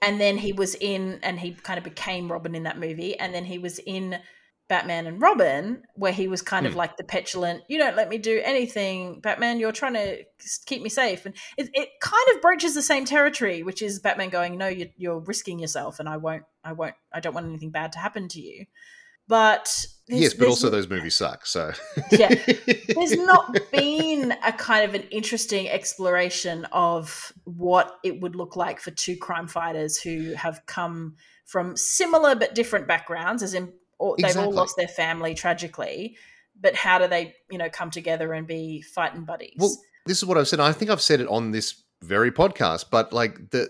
And 0.02 0.20
then 0.20 0.38
he 0.38 0.52
was 0.52 0.74
in 0.74 1.20
and 1.22 1.38
he 1.40 1.52
kind 1.52 1.78
of 1.78 1.84
became 1.84 2.30
robin 2.30 2.54
in 2.54 2.64
that 2.64 2.78
movie. 2.78 3.18
And 3.18 3.34
then 3.34 3.44
he 3.44 3.58
was 3.58 3.78
in 3.78 4.18
batman 4.68 5.06
and 5.06 5.22
robin 5.22 5.82
where 5.94 6.12
he 6.12 6.28
was 6.28 6.42
kind 6.42 6.66
of 6.66 6.72
Hmm. 6.72 6.78
like 6.78 6.98
the 6.98 7.04
petulant 7.04 7.62
you 7.68 7.78
don't 7.78 7.96
let 7.96 8.10
me 8.10 8.18
do 8.18 8.38
anything 8.44 9.18
batman 9.20 9.58
you're 9.58 9.72
trying 9.72 9.94
to 9.94 10.22
keep 10.66 10.82
me 10.82 10.90
safe. 10.90 11.24
And 11.24 11.34
it, 11.56 11.70
it 11.72 11.88
kind 12.02 12.36
of 12.36 12.42
broaches 12.42 12.74
the 12.74 12.82
same 12.82 13.06
territory 13.06 13.62
which 13.62 13.80
is 13.80 13.98
batman 13.98 14.28
going 14.28 14.58
no 14.58 14.68
you're, 14.68 14.88
you're 14.98 15.20
risking 15.20 15.58
yourself 15.58 16.00
and 16.00 16.08
i 16.08 16.18
won't 16.18 16.42
i 16.64 16.72
won't 16.72 16.94
i 17.14 17.20
don't 17.20 17.32
want 17.32 17.46
anything 17.46 17.70
bad 17.70 17.92
to 17.92 17.98
happen 17.98 18.28
to 18.28 18.40
you 18.40 18.66
but 19.28 19.86
yes, 20.08 20.34
but 20.34 20.48
also 20.48 20.70
those 20.70 20.88
movies 20.88 21.16
suck. 21.16 21.46
So 21.46 21.72
Yeah. 22.10 22.34
there's 22.88 23.16
not 23.16 23.56
been 23.70 24.34
a 24.44 24.52
kind 24.52 24.88
of 24.88 24.94
an 24.94 25.06
interesting 25.10 25.68
exploration 25.68 26.64
of 26.72 27.32
what 27.44 27.98
it 28.02 28.20
would 28.20 28.34
look 28.34 28.56
like 28.56 28.80
for 28.80 28.90
two 28.90 29.16
crime 29.16 29.46
fighters 29.46 30.00
who 30.00 30.32
have 30.34 30.64
come 30.66 31.16
from 31.44 31.76
similar 31.76 32.34
but 32.34 32.54
different 32.54 32.86
backgrounds 32.86 33.42
as 33.42 33.54
in 33.54 33.72
or 33.98 34.16
they've 34.18 34.36
all 34.36 34.52
lost 34.52 34.76
their 34.76 34.88
family 34.88 35.34
tragically 35.34 36.16
but 36.60 36.74
how 36.74 36.98
do 36.98 37.08
they 37.08 37.34
you 37.50 37.58
know 37.58 37.68
come 37.70 37.90
together 37.90 38.32
and 38.32 38.46
be 38.46 38.82
fighting 38.82 39.24
buddies 39.24 39.56
Well, 39.56 39.76
this 40.06 40.18
is 40.18 40.24
what 40.24 40.38
I've 40.38 40.48
said. 40.48 40.58
I 40.58 40.72
think 40.72 40.90
I've 40.90 41.02
said 41.02 41.20
it 41.20 41.28
on 41.28 41.50
this 41.52 41.82
very 42.02 42.32
podcast, 42.32 42.86
but 42.90 43.12
like 43.12 43.50
the 43.50 43.68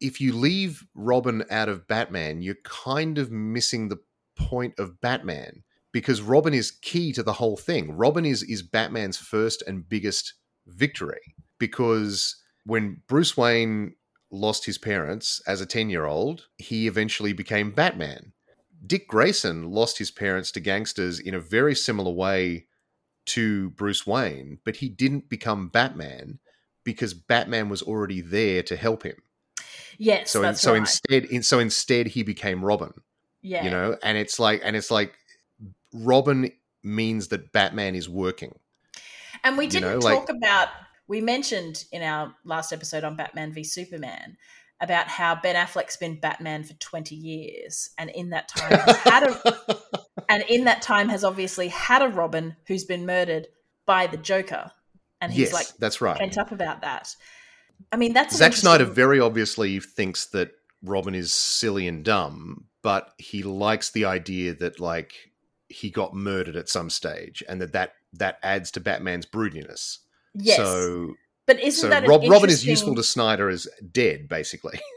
if 0.00 0.20
you 0.20 0.32
leave 0.32 0.84
Robin 0.94 1.44
out 1.50 1.68
of 1.68 1.88
Batman, 1.88 2.40
you're 2.40 2.56
kind 2.62 3.18
of 3.18 3.32
missing 3.32 3.88
the 3.88 3.98
point 4.38 4.74
of 4.78 5.00
Batman 5.00 5.62
because 5.92 6.20
Robin 6.20 6.54
is 6.54 6.70
key 6.70 7.12
to 7.12 7.22
the 7.22 7.32
whole 7.34 7.56
thing. 7.56 7.92
Robin 7.92 8.24
is 8.24 8.42
is 8.42 8.62
Batman's 8.62 9.16
first 9.16 9.62
and 9.66 9.88
biggest 9.88 10.34
victory 10.66 11.34
because 11.58 12.36
when 12.64 13.02
Bruce 13.08 13.36
Wayne 13.36 13.94
lost 14.30 14.66
his 14.66 14.78
parents 14.78 15.40
as 15.46 15.60
a 15.60 15.66
10-year-old, 15.66 16.46
he 16.58 16.86
eventually 16.86 17.32
became 17.32 17.70
Batman. 17.70 18.32
Dick 18.86 19.08
Grayson 19.08 19.70
lost 19.70 19.98
his 19.98 20.10
parents 20.10 20.52
to 20.52 20.60
gangsters 20.60 21.18
in 21.18 21.34
a 21.34 21.40
very 21.40 21.74
similar 21.74 22.12
way 22.12 22.66
to 23.26 23.70
Bruce 23.70 24.06
Wayne, 24.06 24.58
but 24.64 24.76
he 24.76 24.88
didn't 24.88 25.28
become 25.28 25.68
Batman 25.68 26.38
because 26.84 27.12
Batman 27.12 27.68
was 27.68 27.82
already 27.82 28.20
there 28.20 28.62
to 28.62 28.76
help 28.76 29.02
him. 29.02 29.16
yes 29.98 30.30
So 30.30 30.42
in, 30.42 30.54
so 30.54 30.72
right. 30.72 30.78
instead 30.78 31.24
in, 31.26 31.42
so 31.42 31.58
instead 31.58 32.08
he 32.08 32.22
became 32.22 32.64
Robin, 32.64 32.92
yeah 33.48 33.64
you 33.64 33.70
know, 33.70 33.96
and 34.02 34.18
it's 34.18 34.38
like 34.38 34.60
and 34.64 34.76
it's 34.76 34.90
like 34.90 35.14
Robin 35.92 36.50
means 36.82 37.28
that 37.28 37.52
Batman 37.52 37.94
is 37.94 38.08
working. 38.08 38.58
And 39.44 39.56
we 39.56 39.66
didn't 39.66 39.90
know, 39.90 39.98
like- 39.98 40.18
talk 40.18 40.30
about, 40.30 40.68
we 41.06 41.20
mentioned 41.20 41.84
in 41.92 42.02
our 42.02 42.34
last 42.44 42.72
episode 42.72 43.04
on 43.04 43.16
Batman 43.16 43.52
v 43.52 43.64
Superman 43.64 44.36
about 44.80 45.08
how 45.08 45.34
Ben 45.34 45.56
Affleck's 45.56 45.96
been 45.96 46.20
Batman 46.20 46.62
for 46.62 46.74
20 46.74 47.14
years. 47.14 47.90
And 47.98 48.10
in 48.10 48.30
that 48.30 48.48
time, 48.48 48.78
has 48.78 48.96
had 48.98 49.22
a, 49.24 49.76
and 50.28 50.44
in 50.48 50.64
that 50.64 50.82
time 50.82 51.08
has 51.08 51.24
obviously 51.24 51.68
had 51.68 52.02
a 52.02 52.08
Robin 52.08 52.56
who's 52.66 52.84
been 52.84 53.04
murdered 53.04 53.48
by 53.86 54.06
the 54.06 54.16
Joker. 54.16 54.70
And 55.20 55.32
he's 55.32 55.50
yes, 55.50 55.52
like 55.52 55.66
that's 55.78 56.00
right. 56.00 56.16
pent 56.16 56.38
up 56.38 56.52
about 56.52 56.82
that. 56.82 57.12
I 57.90 57.96
mean, 57.96 58.12
that's 58.12 58.36
Zack 58.36 58.52
Snyder 58.52 58.84
very 58.84 59.18
obviously 59.18 59.80
thinks 59.80 60.26
that 60.26 60.52
Robin 60.84 61.14
is 61.14 61.32
silly 61.32 61.88
and 61.88 62.04
dumb, 62.04 62.67
but 62.88 63.12
he 63.18 63.42
likes 63.42 63.90
the 63.90 64.06
idea 64.06 64.54
that 64.54 64.80
like 64.80 65.12
he 65.68 65.90
got 65.90 66.14
murdered 66.14 66.56
at 66.56 66.70
some 66.70 66.88
stage, 66.88 67.42
and 67.46 67.60
that 67.60 67.74
that, 67.74 67.92
that 68.14 68.38
adds 68.42 68.70
to 68.70 68.80
Batman's 68.80 69.26
broodiness. 69.26 69.98
yes. 70.32 70.56
So 70.56 71.12
but 71.46 71.60
isn't 71.60 71.82
so 71.82 71.90
that 71.90 72.08
Rob, 72.08 72.22
Robin 72.26 72.48
is 72.48 72.64
useful 72.64 72.94
to 72.94 73.02
Snyder 73.02 73.50
as 73.50 73.68
dead, 73.92 74.26
basically. 74.26 74.80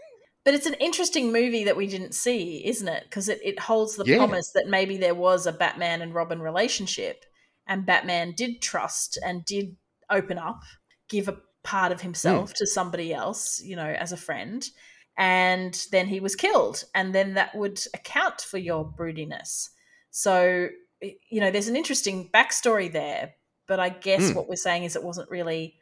But 0.43 0.55
it's 0.55 0.65
an 0.65 0.73
interesting 0.79 1.31
movie 1.31 1.65
that 1.65 1.77
we 1.77 1.85
didn't 1.85 2.15
see, 2.15 2.65
isn't 2.65 2.87
it? 2.87 3.03
Because 3.03 3.29
it, 3.29 3.39
it 3.43 3.59
holds 3.59 3.95
the 3.95 4.05
Yeah. 4.05 4.17
promise 4.17 4.51
that 4.55 4.65
maybe 4.67 4.97
there 4.97 5.13
was 5.13 5.45
a 5.45 5.51
Batman 5.51 6.01
and 6.01 6.15
Robin 6.15 6.41
relationship, 6.41 7.25
and 7.67 7.85
Batman 7.85 8.33
did 8.35 8.59
trust 8.59 9.19
and 9.23 9.45
did 9.45 9.75
open 10.09 10.39
up, 10.39 10.63
give 11.09 11.27
a 11.27 11.37
part 11.63 11.91
of 11.91 12.01
himself 12.01 12.49
hmm. 12.49 12.55
to 12.57 12.65
somebody 12.65 13.13
else, 13.13 13.61
you 13.63 13.75
know, 13.75 13.85
as 13.85 14.11
a 14.11 14.17
friend, 14.17 14.67
and 15.21 15.85
then 15.91 16.07
he 16.07 16.19
was 16.19 16.35
killed, 16.35 16.83
and 16.95 17.13
then 17.13 17.35
that 17.35 17.53
would 17.55 17.79
account 17.93 18.41
for 18.41 18.57
your 18.57 18.83
broodiness. 18.83 19.69
So, 20.09 20.69
you 21.01 21.39
know, 21.39 21.51
there's 21.51 21.67
an 21.67 21.75
interesting 21.75 22.29
backstory 22.33 22.91
there, 22.91 23.35
but 23.67 23.79
I 23.79 23.89
guess 23.89 24.29
Hmm. 24.29 24.35
what 24.35 24.49
we're 24.49 24.55
saying 24.55 24.83
is 24.83 24.95
it 24.95 25.03
wasn't 25.03 25.29
really 25.29 25.75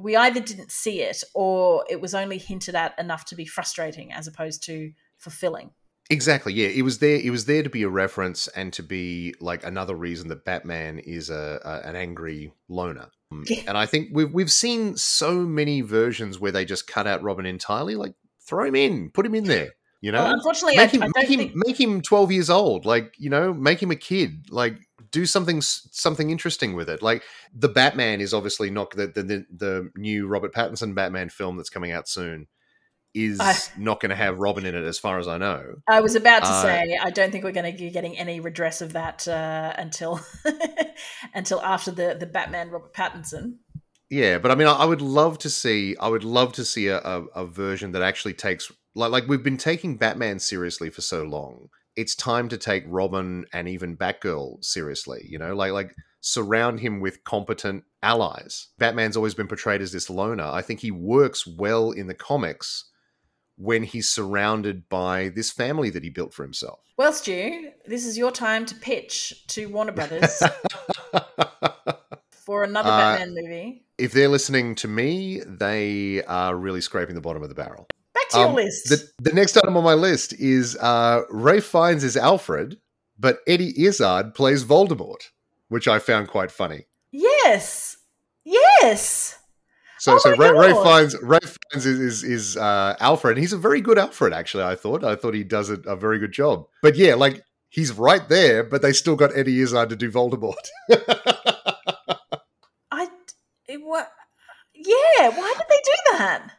we 0.00 0.14
either 0.16 0.38
didn't 0.40 0.70
see 0.70 1.02
it 1.02 1.24
or 1.34 1.84
it 1.90 2.00
was 2.00 2.14
only 2.14 2.38
hinted 2.38 2.76
at 2.76 2.96
enough 3.00 3.24
to 3.24 3.34
be 3.34 3.44
frustrating 3.44 4.12
as 4.12 4.28
opposed 4.28 4.62
to 4.62 4.92
fulfilling. 5.18 5.72
Exactly. 6.08 6.52
Yeah, 6.54 6.68
it 6.68 6.82
was 6.82 7.00
there. 7.00 7.16
It 7.16 7.30
was 7.30 7.46
there 7.46 7.64
to 7.64 7.68
be 7.68 7.82
a 7.82 7.88
reference 7.88 8.46
and 8.48 8.72
to 8.74 8.82
be 8.84 9.34
like 9.40 9.64
another 9.64 9.96
reason 9.96 10.28
that 10.28 10.44
Batman 10.44 11.00
is 11.00 11.28
a, 11.30 11.60
a 11.64 11.88
an 11.88 11.96
angry 11.96 12.52
loner. 12.68 13.10
Yeah. 13.44 13.62
And 13.68 13.76
I 13.76 13.86
think 13.86 14.10
we've 14.12 14.32
we've 14.32 14.52
seen 14.52 14.96
so 14.96 15.34
many 15.34 15.80
versions 15.82 16.38
where 16.38 16.52
they 16.52 16.64
just 16.64 16.86
cut 16.86 17.06
out 17.06 17.22
Robin 17.22 17.44
entirely. 17.44 17.96
Like 17.96 18.14
throw 18.48 18.64
him 18.64 18.74
in, 18.74 19.10
put 19.10 19.26
him 19.26 19.34
in 19.34 19.44
there. 19.44 19.70
You 20.00 20.12
know, 20.12 20.22
Well, 20.22 20.32
unfortunately, 20.34 20.76
make 20.76 20.90
him 20.92 21.02
I 21.02 21.08
make 21.16 21.28
him 21.28 21.38
think. 21.40 21.52
make 21.56 21.80
him 21.80 22.00
twelve 22.02 22.30
years 22.32 22.48
old. 22.50 22.86
Like 22.86 23.14
you 23.18 23.30
know, 23.30 23.52
make 23.52 23.82
him 23.82 23.90
a 23.90 23.96
kid. 23.96 24.46
Like 24.50 24.76
do 25.10 25.26
something 25.26 25.60
something 25.60 26.30
interesting 26.30 26.74
with 26.76 26.88
it. 26.88 27.02
Like 27.02 27.24
the 27.52 27.68
Batman 27.68 28.20
is 28.20 28.32
obviously 28.32 28.70
not 28.70 28.90
the 28.92 29.08
the, 29.08 29.22
the, 29.24 29.46
the 29.56 29.90
new 29.96 30.28
Robert 30.28 30.54
Pattinson 30.54 30.94
Batman 30.94 31.30
film 31.30 31.56
that's 31.56 31.70
coming 31.70 31.90
out 31.90 32.08
soon. 32.08 32.46
Is 33.14 33.40
I- 33.40 33.56
not 33.76 33.98
going 34.00 34.10
to 34.10 34.14
have 34.16 34.38
Robin 34.38 34.64
in 34.66 34.74
it, 34.76 34.84
as 34.84 34.98
far 34.98 35.18
as 35.18 35.26
I 35.26 35.38
know. 35.38 35.64
I 35.88 36.00
was 36.00 36.14
about 36.14 36.44
to 36.44 36.50
Uh, 36.50 36.62
say 36.62 36.98
I 37.02 37.10
don't 37.10 37.32
think 37.32 37.42
we're 37.42 37.52
going 37.52 37.72
to 37.72 37.76
be 37.76 37.90
getting 37.90 38.16
any 38.16 38.38
redress 38.38 38.80
of 38.82 38.92
that 38.92 39.26
uh, 39.26 39.72
until 39.76 40.20
until 41.34 41.60
after 41.62 41.90
the 41.90 42.16
the 42.20 42.26
Batman 42.26 42.70
Robert 42.70 42.92
Pattinson. 42.94 43.56
Yeah, 44.10 44.38
but 44.38 44.50
I 44.50 44.54
mean, 44.54 44.68
I, 44.68 44.72
I 44.72 44.84
would 44.84 45.02
love 45.02 45.38
to 45.38 45.50
see. 45.50 45.96
I 45.98 46.08
would 46.08 46.24
love 46.24 46.52
to 46.54 46.64
see 46.64 46.88
a, 46.88 46.98
a, 46.98 47.24
a 47.34 47.46
version 47.46 47.92
that 47.92 48.02
actually 48.02 48.34
takes 48.34 48.70
like 48.94 49.10
like 49.10 49.28
we've 49.28 49.42
been 49.42 49.56
taking 49.56 49.96
Batman 49.96 50.38
seriously 50.38 50.90
for 50.90 51.00
so 51.00 51.24
long. 51.24 51.68
It's 51.96 52.14
time 52.14 52.48
to 52.48 52.56
take 52.56 52.84
Robin 52.86 53.44
and 53.52 53.68
even 53.68 53.96
Batgirl 53.96 54.64
seriously. 54.64 55.26
You 55.28 55.38
know, 55.38 55.54
like 55.54 55.72
like 55.72 55.94
surround 56.20 56.80
him 56.80 57.00
with 57.00 57.24
competent 57.24 57.84
allies. 58.02 58.68
Batman's 58.78 59.16
always 59.16 59.34
been 59.34 59.48
portrayed 59.48 59.82
as 59.82 59.92
this 59.92 60.10
loner. 60.10 60.44
I 60.44 60.62
think 60.62 60.80
he 60.80 60.90
works 60.90 61.46
well 61.46 61.90
in 61.90 62.06
the 62.06 62.14
comics 62.14 62.86
when 63.56 63.82
he's 63.82 64.08
surrounded 64.08 64.88
by 64.88 65.28
this 65.30 65.50
family 65.50 65.90
that 65.90 66.04
he 66.04 66.10
built 66.10 66.32
for 66.32 66.44
himself. 66.44 66.80
Well, 66.96 67.12
Stu, 67.12 67.70
this 67.86 68.06
is 68.06 68.16
your 68.16 68.30
time 68.30 68.64
to 68.66 68.74
pitch 68.74 69.46
to 69.48 69.66
Warner 69.66 69.92
Brothers 69.92 70.42
for 72.48 72.64
another 72.64 72.88
Uh, 72.88 72.96
Batman 73.18 73.34
movie. 73.34 73.82
if 73.98 74.12
they're 74.12 74.28
listening 74.30 74.74
to 74.76 74.88
me, 74.88 75.42
they 75.46 76.24
are 76.24 76.56
really 76.56 76.80
scraping 76.80 77.14
the 77.14 77.20
bottom 77.20 77.42
of 77.42 77.50
the 77.50 77.54
barrel. 77.54 77.86
Back 78.14 78.30
to 78.30 78.38
your 78.38 78.48
Um, 78.48 78.54
list. 78.54 78.88
The, 78.88 79.06
the 79.20 79.34
next 79.34 79.54
item 79.58 79.76
on 79.76 79.84
my 79.84 79.92
list 79.92 80.32
is 80.40 80.74
uh, 80.80 81.24
Ralph 81.30 81.64
Fiennes 81.64 82.02
is 82.04 82.16
Alfred, 82.16 82.78
but 83.18 83.40
Eddie 83.46 83.74
Izzard 83.84 84.34
plays 84.34 84.64
Voldemort, 84.64 85.28
which 85.68 85.86
I 85.86 85.98
found 85.98 86.28
quite 86.28 86.50
funny. 86.50 86.86
yes, 87.12 87.98
yes. 88.44 89.36
So, 89.98 90.14
Oh 90.14 90.18
so 90.18 90.30
Ray, 90.36 90.50
Ray. 90.52 90.72
Fiennes, 90.72 91.16
Ralph 91.22 91.58
Fiennes 91.70 91.84
is 91.84 92.00
is, 92.00 92.24
is 92.24 92.56
uh, 92.56 92.96
Alfred, 93.00 93.36
and 93.36 93.42
he's 93.42 93.52
a 93.52 93.58
very 93.58 93.82
good 93.82 93.98
Alfred. 93.98 94.32
Actually, 94.32 94.64
I 94.64 94.74
thought 94.74 95.04
I 95.04 95.16
thought 95.16 95.34
he 95.34 95.44
does 95.44 95.68
a, 95.68 95.74
a 95.86 95.96
very 95.96 96.18
good 96.18 96.32
job. 96.32 96.66
But 96.82 96.96
yeah, 96.96 97.14
like 97.14 97.42
he's 97.68 97.92
right 97.92 98.26
there, 98.30 98.64
but 98.64 98.80
they 98.80 98.92
still 98.94 99.16
got 99.16 99.36
Eddie 99.36 99.60
Izzard 99.60 99.90
to 99.90 99.96
do 99.96 100.10
Voldemort. 100.10 100.54
It, 103.68 103.80
what? 103.84 104.10
Yeah, 104.74 105.28
why 105.30 105.54
did 105.56 105.66
they 105.68 105.82
do 105.84 106.18
that? 106.18 106.50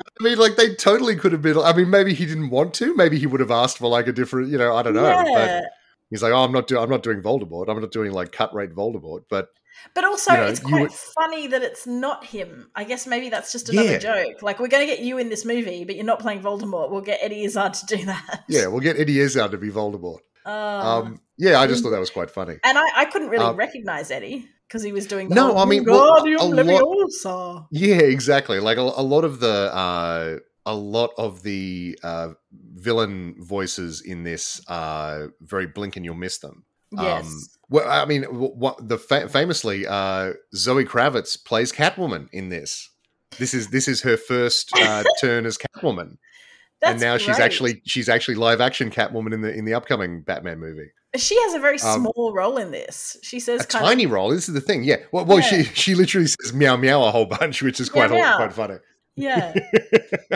I 0.00 0.22
mean, 0.24 0.38
like 0.38 0.56
they 0.56 0.74
totally 0.74 1.16
could 1.16 1.32
have 1.32 1.42
been. 1.42 1.58
I 1.58 1.72
mean, 1.74 1.90
maybe 1.90 2.14
he 2.14 2.26
didn't 2.26 2.50
want 2.50 2.74
to. 2.74 2.94
Maybe 2.94 3.18
he 3.18 3.26
would 3.26 3.40
have 3.40 3.50
asked 3.50 3.78
for 3.78 3.88
like 3.88 4.06
a 4.06 4.12
different. 4.12 4.48
You 4.50 4.58
know, 4.58 4.74
I 4.76 4.82
don't 4.82 4.94
know. 4.94 5.02
Yeah. 5.08 5.60
But 5.60 5.64
he's 6.10 6.22
like, 6.22 6.32
oh, 6.32 6.44
I'm 6.44 6.52
not 6.52 6.66
doing. 6.66 6.82
I'm 6.82 6.90
not 6.90 7.02
doing 7.02 7.22
Voldemort. 7.22 7.68
I'm 7.68 7.80
not 7.80 7.92
doing 7.92 8.12
like 8.12 8.32
cut 8.32 8.52
rate 8.54 8.74
Voldemort. 8.74 9.22
But 9.30 9.48
But 9.94 10.04
also, 10.04 10.32
You 10.32 10.38
know, 10.38 10.46
it's 10.46 10.60
quite 10.60 10.82
would- 10.82 10.92
funny 10.92 11.46
that 11.48 11.62
it's 11.62 11.86
not 11.86 12.24
him. 12.24 12.70
I 12.74 12.84
guess 12.84 13.06
maybe 13.06 13.28
that's 13.28 13.52
just 13.52 13.68
another 13.68 13.92
Yeah. 13.92 13.98
joke. 13.98 14.42
Like, 14.42 14.58
we're 14.58 14.68
going 14.68 14.86
to 14.86 14.92
get 14.92 15.00
you 15.04 15.18
in 15.18 15.28
this 15.28 15.44
movie, 15.44 15.84
but 15.84 15.94
you're 15.96 16.04
not 16.04 16.18
playing 16.20 16.42
Voldemort. 16.42 16.90
We'll 16.90 17.00
get 17.00 17.20
Eddie 17.22 17.44
Izzard 17.44 17.74
to 17.74 17.86
do 17.96 18.04
that. 18.06 18.44
yeah, 18.48 18.66
we'll 18.66 18.80
get 18.80 18.98
Eddie 18.98 19.20
Izzard 19.20 19.52
to 19.52 19.58
be 19.58 19.70
Voldemort. 19.70 20.18
Uh, 20.44 20.50
Um, 20.50 21.20
yeah, 21.36 21.60
I 21.60 21.66
just 21.66 21.82
thought 21.82 21.90
that 21.90 22.00
was 22.00 22.10
quite 22.10 22.30
funny. 22.30 22.56
and 22.64 22.78
I, 22.78 22.84
I 22.96 23.04
couldn't 23.04 23.28
really 23.28 23.44
um, 23.44 23.56
recognize 23.56 24.10
Eddie 24.10 24.48
because 24.68 24.82
he 24.82 24.92
was 24.92 25.06
doing 25.06 25.28
the 25.28 25.34
No, 25.34 25.56
I 25.56 25.64
mean, 25.64 25.84
well, 25.84 25.98
a 26.40 26.44
lot- 26.74 26.82
Yeah, 27.70 27.96
exactly. 27.96 28.60
Like 28.60 28.76
a, 28.78 28.82
a 28.82 29.02
lot 29.02 29.24
of 29.24 29.40
the 29.40 29.74
uh, 29.74 30.36
a 30.66 30.74
lot 30.74 31.10
of 31.16 31.42
the 31.42 31.98
uh, 32.02 32.28
villain 32.74 33.34
voices 33.38 34.02
in 34.02 34.22
this 34.24 34.60
are 34.68 35.32
very 35.40 35.66
blink 35.66 35.96
and 35.96 36.04
you'll 36.04 36.14
miss 36.14 36.38
them. 36.38 36.64
Yes. 36.92 37.26
Um, 37.26 37.40
well, 37.70 37.90
I 37.90 38.04
mean, 38.06 38.22
what 38.24 38.86
the 38.88 38.98
fa- 38.98 39.28
famously 39.28 39.86
uh, 39.86 40.32
Zoe 40.54 40.84
Kravitz 40.84 41.42
plays 41.42 41.72
Catwoman 41.72 42.28
in 42.32 42.48
this. 42.48 42.90
This 43.38 43.52
is 43.52 43.68
this 43.68 43.88
is 43.88 44.02
her 44.02 44.16
first 44.16 44.70
uh, 44.74 45.04
turn 45.20 45.44
as 45.44 45.58
Catwoman, 45.58 46.16
That's 46.80 46.92
and 46.92 47.00
now 47.00 47.18
she's 47.18 47.38
actually 47.38 47.82
she's 47.84 48.08
actually 48.08 48.36
live 48.36 48.60
action 48.62 48.90
Catwoman 48.90 49.34
in 49.34 49.42
the 49.42 49.52
in 49.52 49.64
the 49.66 49.74
upcoming 49.74 50.22
Batman 50.22 50.58
movie. 50.58 50.90
She 51.16 51.40
has 51.42 51.54
a 51.54 51.58
very 51.58 51.78
um, 51.80 52.02
small 52.02 52.32
role 52.34 52.58
in 52.58 52.70
this. 52.70 53.16
She 53.22 53.40
says 53.40 53.62
A 53.62 53.66
kind 53.66 53.84
tiny 53.84 54.06
role. 54.06 54.30
This 54.30 54.48
is 54.48 54.54
the 54.54 54.60
thing. 54.60 54.84
Yeah. 54.84 54.96
Well, 55.12 55.24
well 55.24 55.38
Yeah. 55.38 55.44
she 55.46 55.62
she 55.64 55.94
literally 55.94 56.26
says 56.26 56.52
meow 56.52 56.76
meow 56.76 57.02
a 57.04 57.10
whole 57.10 57.24
bunch, 57.26 57.62
which 57.62 57.80
is 57.80 57.88
quite 57.88 58.10
meow. 58.10 58.36
quite 58.36 58.52
funny. 58.52 58.76
yeah. 59.16 59.54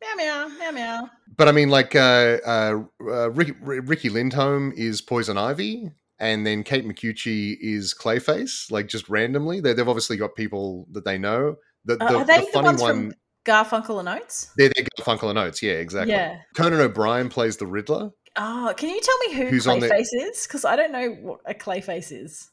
meow 0.00 0.14
meow 0.16 0.48
meow 0.58 0.70
meow. 0.70 1.10
But 1.36 1.48
I 1.48 1.52
mean, 1.52 1.70
like 1.70 1.94
uh, 1.94 2.38
uh, 2.46 2.82
uh, 3.00 3.30
Ricky, 3.30 3.52
Riki 3.62 4.10
Lindhome 4.10 4.72
is 4.76 5.00
Poison 5.00 5.38
Ivy, 5.38 5.90
and 6.18 6.46
then 6.46 6.62
Kate 6.64 6.86
Micucci 6.86 7.56
is 7.60 7.94
Clayface. 7.94 8.70
Like 8.70 8.88
just 8.88 9.08
randomly, 9.08 9.60
they, 9.60 9.72
they've 9.72 9.88
obviously 9.88 10.16
got 10.18 10.34
people 10.34 10.86
that 10.92 11.04
they 11.04 11.16
know. 11.18 11.56
The, 11.86 11.94
Uh, 11.94 12.10
the, 12.10 12.16
are 12.18 12.24
they 12.24 12.38
the 12.40 12.44
the 12.46 12.52
funny 12.52 12.66
ones 12.66 12.82
one, 12.82 12.94
from 13.10 13.14
Garfunkel 13.46 14.00
and 14.00 14.08
Oates? 14.08 14.52
they're, 14.56 14.70
they're 14.76 14.84
Garfunkel 14.98 15.30
and 15.30 15.38
Oates. 15.38 15.62
Yeah, 15.62 15.72
exactly. 15.74 16.12
Yeah. 16.12 16.40
Conan 16.54 16.80
O'Brien 16.80 17.28
plays 17.30 17.56
the 17.56 17.66
Riddler. 17.66 18.10
Oh, 18.42 18.72
can 18.74 18.88
you 18.88 19.00
tell 19.02 19.18
me 19.18 19.34
who 19.34 19.46
Who's 19.50 19.66
on 19.66 19.80
the- 19.80 19.88
Clayface 19.88 20.08
is? 20.14 20.46
Because 20.46 20.64
I 20.64 20.74
don't 20.74 20.92
know 20.92 21.10
what 21.10 21.40
a 21.44 21.52
Clayface 21.52 22.10
is. 22.10 22.50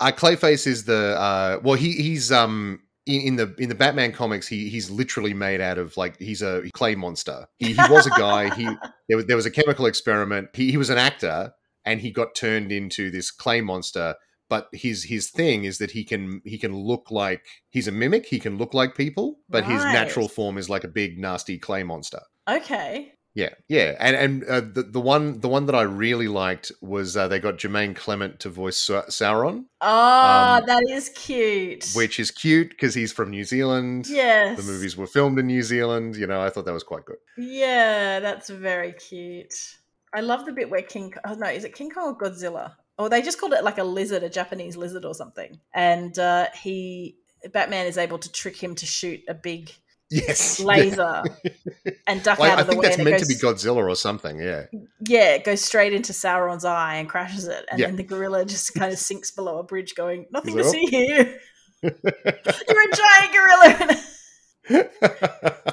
Uh, 0.00 0.10
Clayface 0.10 0.66
is 0.66 0.84
the 0.84 1.16
uh, 1.18 1.60
well, 1.62 1.76
he 1.76 1.92
he's 1.92 2.30
um. 2.32 2.80
In, 3.06 3.20
in 3.22 3.36
the 3.36 3.54
in 3.58 3.70
the 3.70 3.74
Batman 3.74 4.12
comics, 4.12 4.46
he 4.46 4.68
he's 4.68 4.90
literally 4.90 5.32
made 5.32 5.60
out 5.60 5.78
of 5.78 5.96
like 5.96 6.18
he's 6.18 6.42
a 6.42 6.62
clay 6.74 6.94
monster. 6.94 7.46
He, 7.58 7.72
he 7.72 7.82
was 7.88 8.06
a 8.06 8.10
guy. 8.10 8.54
He 8.54 8.64
there 9.08 9.16
was 9.16 9.26
there 9.26 9.36
was 9.36 9.46
a 9.46 9.50
chemical 9.50 9.86
experiment. 9.86 10.50
He 10.52 10.70
he 10.70 10.76
was 10.76 10.90
an 10.90 10.98
actor, 10.98 11.52
and 11.84 12.00
he 12.00 12.10
got 12.10 12.34
turned 12.34 12.70
into 12.70 13.10
this 13.10 13.30
clay 13.30 13.62
monster. 13.62 14.16
But 14.50 14.68
his 14.72 15.04
his 15.04 15.30
thing 15.30 15.64
is 15.64 15.78
that 15.78 15.92
he 15.92 16.04
can 16.04 16.42
he 16.44 16.58
can 16.58 16.76
look 16.76 17.10
like 17.10 17.46
he's 17.70 17.88
a 17.88 17.92
mimic. 17.92 18.26
He 18.26 18.38
can 18.38 18.58
look 18.58 18.74
like 18.74 18.94
people, 18.94 19.38
but 19.48 19.64
his 19.64 19.82
natural 19.82 20.28
form 20.28 20.58
is 20.58 20.68
like 20.68 20.84
a 20.84 20.88
big 20.88 21.18
nasty 21.18 21.58
clay 21.58 21.82
monster. 21.82 22.20
Okay. 22.48 23.14
Yeah, 23.34 23.50
yeah, 23.68 23.94
and 24.00 24.16
and 24.16 24.44
uh, 24.44 24.60
the 24.60 24.82
the 24.82 25.00
one 25.00 25.38
the 25.40 25.48
one 25.48 25.66
that 25.66 25.74
I 25.76 25.82
really 25.82 26.26
liked 26.26 26.72
was 26.80 27.16
uh, 27.16 27.28
they 27.28 27.38
got 27.38 27.58
Jermaine 27.58 27.94
Clement 27.94 28.40
to 28.40 28.48
voice 28.48 28.76
Sau- 28.76 29.02
Sauron, 29.08 29.66
Oh, 29.80 30.56
Um, 30.58 30.66
that 30.66 30.82
is 30.90 31.10
cute. 31.10 31.92
which 31.94 32.18
is 32.18 32.32
cute 32.32 32.70
because 32.70 32.92
he's 32.92 33.12
from 33.12 33.30
New 33.30 33.44
Zealand. 33.44 34.08
yes, 34.08 34.56
The 34.58 34.64
movies 34.72 34.96
were 34.96 35.06
filmed 35.06 35.38
in 35.38 35.46
New 35.46 35.62
Zealand. 35.62 36.16
You 36.16 36.26
know, 36.26 36.40
I 36.42 36.50
thought 36.50 36.64
that 36.64 36.72
was 36.72 36.82
quite 36.82 37.04
good. 37.04 37.18
Yeah, 37.38 38.18
that's 38.18 38.50
very 38.50 38.92
cute. 38.94 39.54
I 40.12 40.22
love 40.22 40.44
the 40.44 40.52
bit 40.52 40.68
where 40.68 40.82
King. 40.82 41.14
Oh 41.24 41.34
no, 41.34 41.46
is 41.48 41.62
it 41.64 41.72
King 41.74 41.90
Kong 41.90 42.08
or 42.08 42.18
Godzilla? 42.18 42.72
Or 42.98 43.08
they 43.08 43.22
just 43.22 43.38
called 43.40 43.52
it 43.52 43.62
like 43.64 43.78
a 43.78 43.84
lizard, 43.84 44.24
a 44.24 44.28
Japanese 44.28 44.76
lizard 44.76 45.04
or 45.04 45.14
something. 45.14 45.58
And 45.72 46.18
uh, 46.18 46.48
he, 46.62 47.16
Batman, 47.52 47.86
is 47.86 47.96
able 47.96 48.18
to 48.18 48.30
trick 48.32 48.56
him 48.60 48.74
to 48.74 48.86
shoot 48.86 49.20
a 49.28 49.34
big 49.34 49.70
Yes, 50.10 50.58
yeah. 50.60 50.66
laser 50.66 51.22
and 52.06 52.22
duck 52.22 52.38
Well, 52.38 52.50
out 52.50 52.58
I 52.58 52.60
of 52.62 52.66
the 52.66 52.72
think 52.72 52.82
way. 52.82 52.88
that's 52.88 52.98
and 52.98 53.06
it 53.06 53.10
meant 53.12 53.22
to 53.22 53.28
be 53.28 53.34
Godzilla 53.36 53.76
or 53.76 53.94
something. 53.94 54.40
Yeah, 54.40 54.66
Yeah, 55.06 55.34
it 55.34 55.44
goes 55.44 55.60
straight 55.62 55.92
into 55.92 56.12
Sauron's 56.12 56.64
eye 56.64 56.96
and 56.96 57.08
crashes 57.08 57.46
it, 57.46 57.64
and 57.70 57.78
Yeah. 57.78 57.86
then 57.86 57.96
the 57.96 58.02
gorilla 58.02 58.44
just 58.44 58.74
kind 58.74 58.92
of 58.92 58.98
sinks 59.08 59.30
below 59.30 59.58
a 59.58 59.62
bridge, 59.62 59.94
going, 59.94 60.26
"Nothing 60.32 60.56
to 60.56 60.62
like, 60.64 60.72
see 60.72 60.86
here. 60.86 61.38
You're 61.82 61.92
a 61.92 62.96
giant 62.96 63.32
gorilla." 63.32 63.96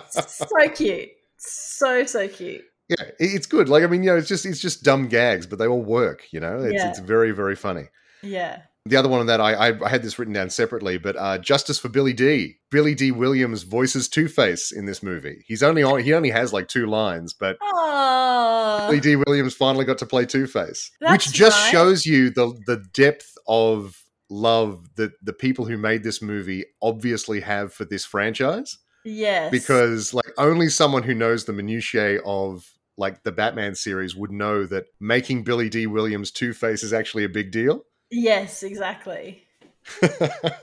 so 0.10 0.70
cute, 0.76 1.10
so 1.38 2.06
so 2.06 2.28
cute. 2.28 2.62
yeah, 2.90 3.06
it's 3.20 3.46
good. 3.48 3.70
Like 3.70 3.84
I 3.84 3.88
mean, 3.88 4.04
you 4.04 4.12
know, 4.12 4.18
it's 4.18 4.28
just 4.28 4.46
it's 4.46 4.60
just 4.60 4.84
dumb 4.84 5.08
gags, 5.08 5.46
but 5.46 5.60
they 5.60 5.68
all 5.68 5.82
work. 5.84 6.24
You 6.32 6.40
know, 6.40 6.60
it's 6.60 6.74
Yeah. 6.76 6.90
it's 6.90 7.00
very 7.00 7.32
very 7.32 7.56
funny. 7.56 7.90
Yeah. 8.24 8.62
The 8.90 8.96
other 8.96 9.10
one 9.10 9.26
that, 9.26 9.42
I, 9.42 9.54
I 9.54 9.86
I 9.86 9.90
had 9.90 10.04
this 10.04 10.18
written 10.18 10.34
down 10.34 10.50
separately, 10.50 10.98
but 10.98 11.16
uh, 11.16 11.38
justice 11.38 11.80
for 11.80 11.90
Billy 11.90 12.14
D. 12.14 12.56
Billy 12.70 12.96
Dee 12.96 13.12
Williams 13.12 13.64
voices 13.64 14.08
Two 14.10 14.28
Face 14.28 14.72
in 14.72 14.86
this 14.86 15.02
movie. 15.02 15.44
He's 15.48 15.64
only 15.64 15.84
on. 15.84 16.02
He 16.02 16.14
only 16.14 16.30
has 16.30 16.54
like 16.54 16.68
two 16.68 16.86
lines, 16.88 17.34
but 17.34 17.58
Aww. 17.60 18.88
Billy 18.88 19.00
Dee 19.00 19.16
Williams 19.16 19.56
finally 19.56 19.86
got 19.86 19.98
to 20.00 20.06
play 20.06 20.26
Two 20.26 20.48
Face, 20.48 20.92
which 21.02 21.32
just 21.32 21.58
nice. 21.58 21.72
shows 21.72 22.06
you 22.06 22.30
the 22.30 22.54
the 22.66 22.84
depth 22.94 23.38
of 23.48 24.04
love 24.30 24.96
that 24.96 25.14
the 25.24 25.34
people 25.34 25.66
who 25.66 25.78
made 25.78 26.04
this 26.04 26.22
movie 26.22 26.66
obviously 26.82 27.40
have 27.40 27.74
for 27.74 27.86
this 27.86 28.06
franchise. 28.06 28.78
Yes. 29.06 29.52
Because 29.52 30.14
like 30.14 30.34
only 30.38 30.68
someone 30.70 31.04
who 31.04 31.14
knows 31.14 31.46
the 31.46 31.54
minutiae 31.54 32.20
of 32.26 32.70
like 32.98 33.24
the 33.24 33.32
Batman 33.32 33.76
series 33.76 34.16
would 34.16 34.32
know 34.32 34.66
that 34.66 34.86
making 35.00 35.44
Billy 35.44 35.70
Dee 35.70 35.88
Williams 35.88 36.32
Two 36.32 36.54
Face 36.54 36.84
is 36.84 36.94
actually 36.94 37.24
a 37.24 37.30
big 37.30 37.52
deal. 37.52 37.84
Yes, 38.12 38.64
exactly. 38.64 39.44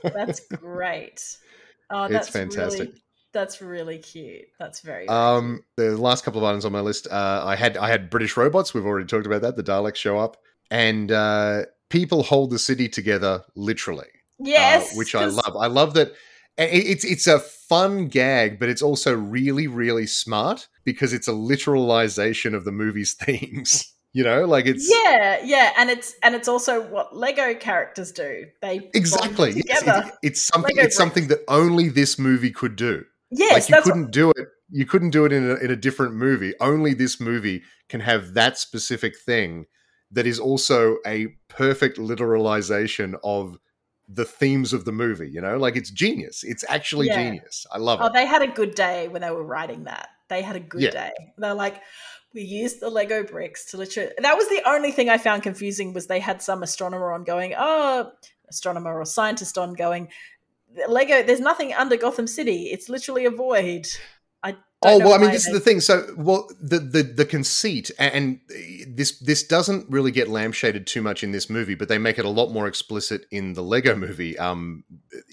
That's 0.03 0.39
great. 0.51 1.37
Oh, 1.89 2.03
It's 2.05 2.13
that's 2.13 2.29
fantastic. 2.29 2.79
Really, 2.89 3.01
that's 3.33 3.61
really 3.61 3.97
cute. 3.97 4.45
That's 4.59 4.79
very. 4.81 5.07
Um, 5.07 5.63
the 5.77 5.97
last 5.97 6.23
couple 6.23 6.39
of 6.39 6.45
items 6.45 6.65
on 6.65 6.71
my 6.71 6.79
list, 6.79 7.07
uh, 7.11 7.43
I 7.45 7.55
had 7.55 7.77
I 7.77 7.89
had 7.89 8.09
British 8.09 8.37
robots. 8.37 8.73
We've 8.73 8.85
already 8.85 9.05
talked 9.05 9.25
about 9.25 9.41
that. 9.41 9.55
The 9.55 9.63
Daleks 9.63 9.97
show 9.97 10.17
up, 10.17 10.37
and 10.71 11.11
uh, 11.11 11.63
people 11.89 12.23
hold 12.23 12.51
the 12.51 12.59
city 12.59 12.87
together 12.89 13.43
literally, 13.55 14.07
cute. 14.37 14.49
yes, 14.49 14.93
uh, 14.93 14.97
which 14.97 15.13
I 15.15 15.25
love. 15.25 15.55
I 15.57 15.67
love 15.67 15.93
that. 15.95 16.13
It's 16.57 17.03
it's 17.03 17.27
a 17.27 17.39
fun 17.39 18.07
gag, 18.07 18.59
but 18.59 18.69
it's 18.69 18.81
also 18.81 19.13
really 19.13 19.67
really 19.67 20.07
smart 20.07 20.67
because 20.85 21.11
it's 21.11 21.27
a 21.27 21.31
literalization 21.33 22.55
of 22.55 22.63
the 22.63 22.71
movie's 22.71 23.13
themes. 23.19 23.93
You 24.15 24.23
know, 24.23 24.45
like 24.45 24.65
it's 24.65 24.89
Yeah, 24.89 25.41
yeah, 25.43 25.73
and 25.77 25.89
it's 25.89 26.15
and 26.23 26.35
it's 26.35 26.47
also 26.47 26.81
what 26.81 27.13
Lego 27.15 27.53
characters 27.53 28.13
do. 28.13 28.45
They 28.61 28.89
exactly 28.93 29.61
yes, 29.67 29.83
it- 29.85 30.13
it's 30.23 30.41
something 30.41 30.73
Lego 30.77 30.85
it's 30.87 30.95
something 30.95 31.27
that 31.27 31.41
only 31.49 31.89
this 31.89 32.17
movie 32.17 32.51
could 32.51 32.77
do. 32.77 33.03
yes, 33.29 33.51
like 33.51 33.69
you 33.69 33.83
couldn't 33.83 34.11
do 34.11 34.31
it 34.31 34.47
you 34.69 34.85
couldn't 34.85 35.09
do 35.11 35.25
it 35.25 35.33
in 35.33 35.43
a, 35.51 35.55
in 35.55 35.69
a 35.69 35.75
different 35.75 36.13
movie 36.15 36.53
only 36.61 36.93
this 36.93 37.19
movie 37.19 37.61
can 37.89 37.99
have 37.99 38.33
that 38.35 38.57
specific 38.57 39.13
thing 39.19 39.65
that 40.11 40.25
is 40.25 40.39
also 40.39 40.97
a 41.05 41.27
perfect 41.49 41.97
literalization 41.97 43.15
of 43.23 43.57
the 44.07 44.25
themes 44.25 44.71
of 44.73 44.85
the 44.85 44.91
movie 44.91 45.29
you 45.29 45.41
know 45.41 45.57
like 45.57 45.75
it's 45.75 45.91
genius 45.91 46.43
it's 46.43 46.63
actually 46.69 47.07
Yeah. 47.07 47.15
genius 47.21 47.65
i 47.71 47.77
love 47.77 47.99
Oh, 48.01 48.07
it 48.07 48.13
they 48.13 48.25
had 48.25 48.41
a 48.41 48.47
good 48.47 48.73
day 48.75 49.07
when 49.07 49.21
they 49.21 49.29
were 49.31 49.43
writing 49.43 49.83
that. 49.85 50.09
They 50.27 50.41
had 50.41 50.55
a 50.55 50.59
good 50.59 50.81
Yeah. 50.81 50.89
day. 50.89 51.11
They're 51.37 51.53
like, 51.53 51.81
we 52.35 52.41
used 52.41 52.81
the 52.81 52.89
Lego 52.89 53.23
bricks 53.23 53.65
to 53.71 53.77
literally. 53.77 54.11
That 54.19 54.35
was 54.35 54.47
the 54.49 54.61
only 54.67 54.91
thing 54.91 55.09
I 55.09 55.17
found 55.17 55.41
confusing 55.41 55.93
was 55.93 56.07
they 56.07 56.19
had 56.19 56.41
some 56.41 56.61
astronomer 56.61 57.13
on 57.13 57.23
going, 57.23 57.55
oh, 57.57 58.11
astronomer 58.49 58.99
or 58.99 59.05
scientist 59.05 59.57
on 59.57 59.73
going, 59.73 60.09
Lego. 60.87 61.23
There's 61.23 61.39
nothing 61.39 61.73
under 61.73 61.95
Gotham 61.95 62.27
City. 62.27 62.65
It's 62.65 62.89
literally 62.89 63.25
a 63.25 63.31
void. 63.31 63.87
I. 64.43 64.57
Oh 64.81 64.99
well, 64.99 65.13
I 65.13 65.17
mean, 65.17 65.31
this 65.31 65.47
is 65.47 65.53
the 65.53 65.61
thing. 65.61 65.79
So, 65.79 66.13
well, 66.17 66.47
the 66.61 66.77
the 66.79 67.03
the 67.03 67.25
conceit, 67.25 67.89
and 67.97 68.41
this 68.87 69.17
this 69.19 69.47
doesn't 69.47 69.89
really 69.89 70.11
get 70.11 70.27
lampshaded 70.27 70.85
too 70.85 71.01
much 71.01 71.23
in 71.23 71.31
this 71.31 71.49
movie, 71.49 71.75
but 71.75 71.87
they 71.87 71.97
make 71.97 72.19
it 72.19 72.25
a 72.25 72.29
lot 72.29 72.51
more 72.51 72.67
explicit 72.67 73.25
in 73.31 73.53
the 73.53 73.63
Lego 73.63 73.95
Movie. 73.95 74.37
Um, 74.37 74.83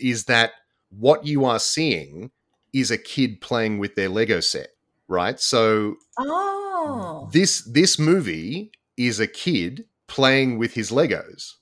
is 0.01 0.27
that 0.27 0.53
what 0.91 1.27
you 1.27 1.45
are 1.45 1.59
seeing 1.59 2.31
is 2.73 2.91
a 2.91 2.97
kid 2.97 3.41
playing 3.41 3.79
with 3.79 3.97
their 3.97 4.09
Lego 4.09 4.41
set, 4.41 4.69
right? 5.09 5.39
So 5.41 5.97
Oh, 6.19 7.29
this 7.33 7.63
this 7.63 7.99
movie 7.99 8.73
is 8.97 9.21
a 9.21 9.27
kid 9.27 9.85
playing 10.07 10.59
with 10.59 10.75
his 10.75 10.91
Legos 10.91 11.55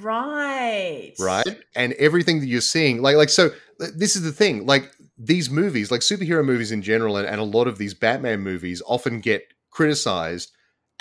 right. 0.00 1.12
right 1.20 1.60
and 1.76 1.92
everything 1.94 2.40
that 2.40 2.46
you're 2.46 2.60
seeing 2.60 3.00
like 3.00 3.14
like 3.14 3.28
so 3.28 3.50
uh, 3.80 3.86
this 3.94 4.16
is 4.16 4.22
the 4.22 4.32
thing 4.32 4.66
like 4.66 4.90
these 5.16 5.50
movies 5.50 5.90
like 5.92 6.00
superhero 6.00 6.44
movies 6.44 6.72
in 6.72 6.82
general 6.82 7.16
and, 7.16 7.28
and 7.28 7.40
a 7.40 7.44
lot 7.44 7.68
of 7.68 7.78
these 7.78 7.94
batman 7.94 8.40
movies 8.40 8.82
often 8.86 9.20
get 9.20 9.44
criticized 9.70 10.50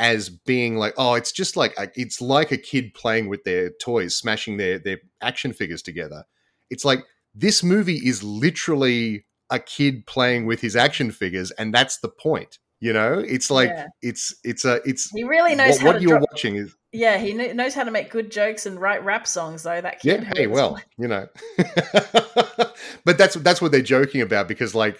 as 0.01 0.29
being 0.29 0.77
like, 0.77 0.95
oh, 0.97 1.13
it's 1.13 1.31
just 1.31 1.55
like 1.55 1.77
a, 1.77 1.87
it's 1.95 2.19
like 2.19 2.51
a 2.51 2.57
kid 2.57 2.93
playing 2.95 3.29
with 3.29 3.43
their 3.43 3.69
toys, 3.69 4.15
smashing 4.15 4.57
their 4.57 4.79
their 4.79 4.99
action 5.21 5.53
figures 5.53 5.83
together. 5.83 6.23
It's 6.71 6.83
like 6.83 7.05
this 7.35 7.61
movie 7.61 7.97
is 7.97 8.23
literally 8.23 9.25
a 9.51 9.59
kid 9.59 10.07
playing 10.07 10.45
with 10.47 10.61
his 10.61 10.75
action 10.75 11.11
figures, 11.11 11.51
and 11.51 11.73
that's 11.73 11.97
the 11.99 12.09
point. 12.09 12.57
You 12.79 12.93
know, 12.93 13.19
it's 13.19 13.51
like 13.51 13.69
Yeah. 13.69 13.85
it's 14.01 14.33
it's 14.43 14.65
a 14.65 14.81
it's 14.85 15.11
He 15.11 15.23
really 15.23 15.53
knows 15.53 15.73
what, 15.73 15.79
how 15.81 15.85
what 15.87 15.93
to 15.97 16.01
you're 16.01 16.17
drop. 16.17 16.29
watching 16.31 16.55
is 16.55 16.75
Yeah, 16.91 17.19
he 17.19 17.35
kn- 17.35 17.55
knows 17.55 17.75
how 17.75 17.83
to 17.83 17.91
make 17.91 18.09
good 18.09 18.31
jokes 18.31 18.65
and 18.65 18.81
write 18.81 19.03
rap 19.05 19.27
songs. 19.27 19.61
Though 19.61 19.79
that 19.81 20.03
yeah. 20.03 20.17
kid. 20.17 20.33
Hey, 20.35 20.47
well, 20.47 20.71
like- 20.71 20.87
you 20.97 21.07
know, 21.07 21.27
but 23.05 23.17
that's 23.17 23.35
that's 23.35 23.61
what 23.61 23.71
they're 23.71 23.81
joking 23.81 24.21
about 24.21 24.47
because 24.47 24.73
like 24.75 24.97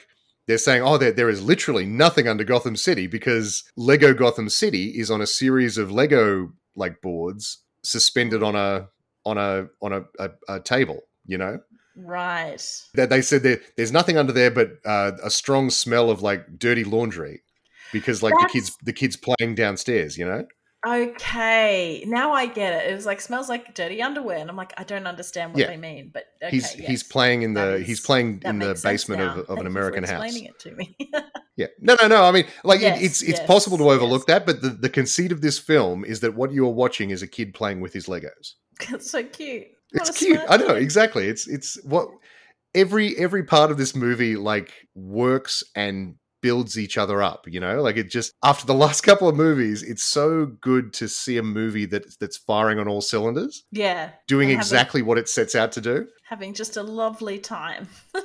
they're 0.47 0.57
saying, 0.57 0.81
oh, 0.83 0.97
there, 0.97 1.11
there 1.11 1.29
is 1.29 1.41
literally 1.41 1.85
nothing 1.85 2.27
under 2.27 2.43
Gotham 2.43 2.75
City 2.75 3.07
because 3.07 3.63
Lego 3.77 4.13
Gotham 4.13 4.49
City 4.49 4.85
is 4.99 5.09
on 5.11 5.21
a 5.21 5.27
series 5.27 5.77
of 5.77 5.91
Lego 5.91 6.51
like 6.75 7.01
boards 7.01 7.63
suspended 7.83 8.43
on 8.43 8.55
a 8.55 8.87
on 9.25 9.37
a 9.37 9.67
on 9.81 9.93
a, 9.93 10.03
a, 10.19 10.29
a 10.55 10.59
table. 10.59 10.99
You 11.25 11.37
know, 11.37 11.59
right. 11.95 12.61
that 12.95 13.09
they 13.09 13.21
said 13.21 13.43
there, 13.43 13.59
there's 13.77 13.91
nothing 13.91 14.17
under 14.17 14.33
there 14.33 14.51
but 14.51 14.71
uh, 14.85 15.11
a 15.23 15.29
strong 15.29 15.69
smell 15.69 16.09
of 16.09 16.21
like 16.21 16.57
dirty 16.57 16.83
laundry 16.83 17.41
because 17.91 18.21
like 18.23 18.33
That's- 18.33 18.51
the 18.53 18.59
kids 18.59 18.77
the 18.83 18.93
kids 18.93 19.17
playing 19.17 19.55
downstairs. 19.55 20.17
You 20.17 20.25
know. 20.25 20.45
Okay, 20.87 22.03
now 22.07 22.31
I 22.31 22.47
get 22.47 22.73
it. 22.85 22.91
It 22.91 22.95
was 22.95 23.05
like 23.05 23.21
smells 23.21 23.47
like 23.49 23.75
dirty 23.75 24.01
underwear, 24.01 24.37
and 24.37 24.49
I'm 24.49 24.55
like, 24.55 24.73
I 24.77 24.83
don't 24.83 25.05
understand 25.05 25.53
what 25.53 25.59
Yeah. 25.61 25.67
they 25.67 25.77
mean. 25.77 26.09
But 26.13 26.23
okay, 26.41 26.49
he's 26.51 26.75
yes. 26.75 26.87
he's 26.87 27.03
playing 27.03 27.43
in 27.43 27.53
the 27.53 27.75
is- 27.75 27.87
he's 27.87 27.99
playing 28.01 28.41
in 28.45 28.57
the 28.59 28.79
basement 28.83 29.21
of, 29.21 29.37
of 29.39 29.47
Thank 29.47 29.59
an 29.59 29.67
American 29.67 30.03
house. 30.03 30.23
explaining 30.23 30.49
it 30.49 30.59
to 30.59 30.71
me. 30.75 30.97
Yeah, 31.57 31.67
no, 31.79 31.95
no, 32.01 32.07
no. 32.07 32.23
I 32.23 32.31
mean, 32.31 32.45
like 32.63 32.79
Yes, 32.81 32.99
it, 32.99 33.03
it's 33.05 33.21
it's 33.21 33.37
yes, 33.37 33.45
possible 33.45 33.77
to 33.77 33.91
overlook 33.91 34.25
that, 34.27 34.45
but 34.47 34.61
the, 34.61 34.69
the 34.69 34.89
conceit 34.89 35.31
of 35.31 35.41
this 35.41 35.59
film 35.59 36.03
is 36.03 36.21
that 36.21 36.33
what 36.33 36.51
you 36.53 36.65
are 36.65 36.71
watching 36.73 37.11
is 37.11 37.21
a 37.21 37.27
kid 37.27 37.53
playing 37.53 37.81
with 37.81 37.93
his 37.93 38.07
Legos. 38.07 38.53
That's 38.89 39.11
so 39.11 39.21
cute. 39.21 39.67
It's 39.93 40.17
cute. 40.17 40.39
I 40.49 40.57
know 40.57 40.75
exactly. 40.75 41.27
It's 41.27 41.47
it's 41.47 41.77
what 41.83 42.07
every 42.73 43.17
every 43.17 43.43
part 43.43 43.71
of 43.71 43.77
this 43.77 43.95
movie 43.95 44.35
like 44.35 44.71
works 44.95 45.63
and 45.75 46.15
builds 46.41 46.77
each 46.79 46.97
other 46.97 47.21
up. 47.21 47.45
You 47.47 47.59
know, 47.59 47.81
like 47.81 47.97
it 47.97 48.09
just 48.09 48.33
after 48.43 48.65
the 48.65 48.73
last 48.85 49.01
couple 49.01 49.27
of 49.27 49.35
movies, 49.35 49.83
it's 49.83 50.03
so 50.03 50.45
good 50.61 50.93
to 50.93 51.07
see 51.07 51.37
a 51.37 51.43
movie 51.43 51.85
that 51.87 52.03
that's 52.19 52.37
firing 52.37 52.79
on 52.79 52.87
all 52.87 53.01
cylinders, 53.01 53.63
Yeah, 53.71 54.11
doing 54.27 54.49
having- 54.49 54.59
exactly 54.59 55.01
what 55.01 55.17
it 55.17 55.29
sets 55.29 55.55
out 55.55 55.71
to 55.73 55.81
do. 55.81 56.07
having 56.23 56.53
just 56.53 56.77
a 56.77 56.83
lovely 56.83 57.39
time. 57.39 57.87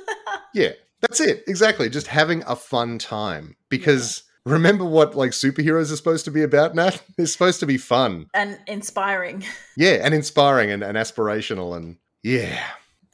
Yeah, 0.53 0.71
that's 1.01 1.19
it. 1.19 1.43
Exactly. 1.47 1.87
Just 1.89 2.07
having 2.07 2.41
a 2.47 2.55
fun 2.55 2.97
time. 2.97 3.55
Because 3.69 4.23
remember 4.47 4.85
what 4.85 5.15
like 5.15 5.31
superheroes 5.31 5.91
are 5.91 5.95
supposed 5.95 6.25
to 6.25 6.31
be 6.31 6.43
about, 6.43 6.75
Nat? 6.75 7.01
They're 7.17 7.25
supposed 7.27 7.59
to 7.61 7.65
be 7.65 7.77
fun. 7.77 8.27
and 8.33 8.59
inspiring. 8.67 9.43
Yeah, 9.77 9.99
and 10.03 10.13
inspiring 10.15 10.71
and, 10.71 10.83
and 10.83 10.97
aspirational 10.97 11.75
and 11.77 11.97
yeah. 12.23 12.59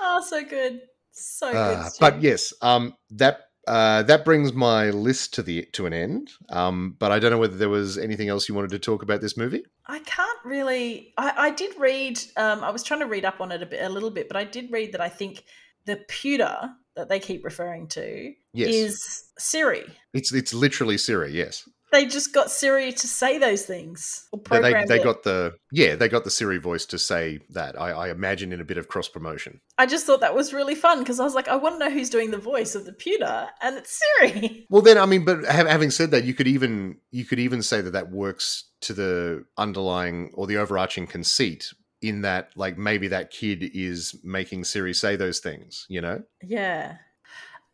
oh, 0.00 0.24
so 0.28 0.44
good, 0.44 0.82
so 1.12 1.48
Uh, 1.48 1.84
good. 1.84 1.92
but 2.00 2.22
yes, 2.22 2.52
um 2.62 2.94
that 3.10 3.40
uh, 3.68 4.02
that 4.02 4.24
brings 4.24 4.52
my 4.52 4.90
list 4.90 5.34
to 5.34 5.42
the 5.42 5.62
to 5.72 5.86
an 5.86 5.92
end. 5.92 6.32
Um, 6.48 6.96
but 6.98 7.12
I 7.12 7.20
don't 7.20 7.30
know 7.30 7.38
whether 7.38 7.56
there 7.56 7.68
was 7.68 7.96
anything 7.96 8.28
else 8.28 8.48
you 8.48 8.56
wanted 8.56 8.70
to 8.72 8.78
talk 8.80 9.02
about 9.04 9.20
this 9.20 9.36
movie. 9.36 9.64
I 9.86 10.00
can't 10.00 10.38
really. 10.44 11.12
I, 11.16 11.32
I 11.36 11.50
did 11.50 11.78
read. 11.78 12.20
Um, 12.36 12.64
I 12.64 12.70
was 12.72 12.82
trying 12.82 13.00
to 13.00 13.06
read 13.06 13.24
up 13.24 13.40
on 13.40 13.52
it 13.52 13.62
a 13.62 13.66
bit, 13.66 13.80
a 13.82 13.88
little 13.88 14.10
bit, 14.10 14.26
but 14.28 14.36
I 14.36 14.42
did 14.44 14.72
read 14.72 14.92
that 14.92 15.00
I 15.00 15.08
think 15.08 15.44
the 15.86 15.96
Puter 16.08 16.70
that 16.96 17.08
they 17.08 17.20
keep 17.20 17.44
referring 17.44 17.86
to 17.88 18.32
Yes, 18.52 18.68
is 18.74 19.24
Siri. 19.38 19.84
it's 20.12 20.32
it's 20.32 20.52
literally 20.52 20.98
Siri. 20.98 21.32
Yes, 21.32 21.66
They 21.90 22.04
just 22.06 22.32
got 22.34 22.50
Siri 22.50 22.92
to 22.92 23.06
say 23.06 23.38
those 23.38 23.64
things. 23.64 24.28
Or 24.32 24.40
they 24.50 24.72
they, 24.72 24.84
they 24.84 24.98
got 25.02 25.22
the 25.22 25.54
yeah 25.70 25.94
they 25.96 26.08
got 26.08 26.24
the 26.24 26.30
Siri 26.30 26.58
voice 26.58 26.84
to 26.86 26.98
say 26.98 27.40
that. 27.50 27.80
I, 27.80 27.90
I 27.92 28.10
imagine 28.10 28.52
in 28.52 28.60
a 28.60 28.64
bit 28.64 28.76
of 28.78 28.88
cross 28.88 29.08
promotion. 29.08 29.60
I 29.78 29.86
just 29.86 30.04
thought 30.06 30.20
that 30.20 30.34
was 30.34 30.52
really 30.52 30.74
fun 30.74 30.98
because 30.98 31.18
I 31.18 31.24
was 31.24 31.34
like, 31.34 31.48
I 31.48 31.56
want 31.56 31.76
to 31.80 31.88
know 31.88 31.90
who's 31.94 32.10
doing 32.10 32.30
the 32.30 32.38
voice 32.38 32.74
of 32.74 32.84
the 32.84 32.92
Puter, 32.92 33.48
and 33.62 33.76
it's 33.78 33.98
Siri. 34.20 34.66
Well, 34.70 34.82
then 34.82 34.98
I 34.98 35.06
mean, 35.06 35.24
but 35.24 35.44
having 35.46 35.90
said 35.90 36.10
that, 36.10 36.24
you 36.24 36.34
could 36.34 36.46
even 36.48 36.98
you 37.10 37.24
could 37.24 37.38
even 37.40 37.62
say 37.62 37.80
that 37.80 37.92
that 37.92 38.10
works 38.10 38.64
to 38.82 38.92
the 38.92 39.44
underlying 39.56 40.30
or 40.34 40.46
the 40.46 40.56
overarching 40.58 41.06
conceit 41.06 41.72
in 42.02 42.22
that, 42.22 42.50
like 42.56 42.76
maybe 42.76 43.08
that 43.08 43.30
kid 43.30 43.70
is 43.74 44.14
making 44.22 44.64
Siri 44.64 44.92
say 44.92 45.16
those 45.16 45.38
things. 45.38 45.86
You 45.88 46.00
know? 46.00 46.22
Yeah. 46.42 46.96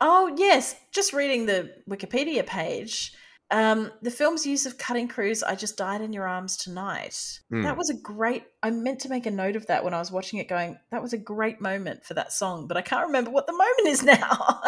Oh 0.00 0.32
yes, 0.36 0.76
just 0.92 1.12
reading 1.12 1.46
the 1.46 1.72
Wikipedia 1.88 2.46
page. 2.46 3.12
Um, 3.50 3.90
the 4.02 4.10
film's 4.10 4.46
use 4.46 4.66
of 4.66 4.76
Cutting 4.76 5.08
Crew's, 5.08 5.42
I 5.42 5.54
Just 5.54 5.78
Died 5.78 6.02
in 6.02 6.12
Your 6.12 6.28
Arms 6.28 6.56
Tonight. 6.58 7.40
Hmm. 7.48 7.62
That 7.62 7.78
was 7.78 7.88
a 7.88 7.94
great, 7.94 8.44
I 8.62 8.70
meant 8.70 9.00
to 9.00 9.08
make 9.08 9.24
a 9.24 9.30
note 9.30 9.56
of 9.56 9.66
that 9.68 9.82
when 9.84 9.94
I 9.94 9.98
was 9.98 10.12
watching 10.12 10.38
it, 10.38 10.48
going, 10.48 10.78
that 10.90 11.00
was 11.00 11.14
a 11.14 11.18
great 11.18 11.58
moment 11.58 12.04
for 12.04 12.12
that 12.12 12.30
song, 12.30 12.66
but 12.66 12.76
I 12.76 12.82
can't 12.82 13.06
remember 13.06 13.30
what 13.30 13.46
the 13.46 13.54
moment 13.54 13.86
is 13.86 14.02
now. 14.20 14.60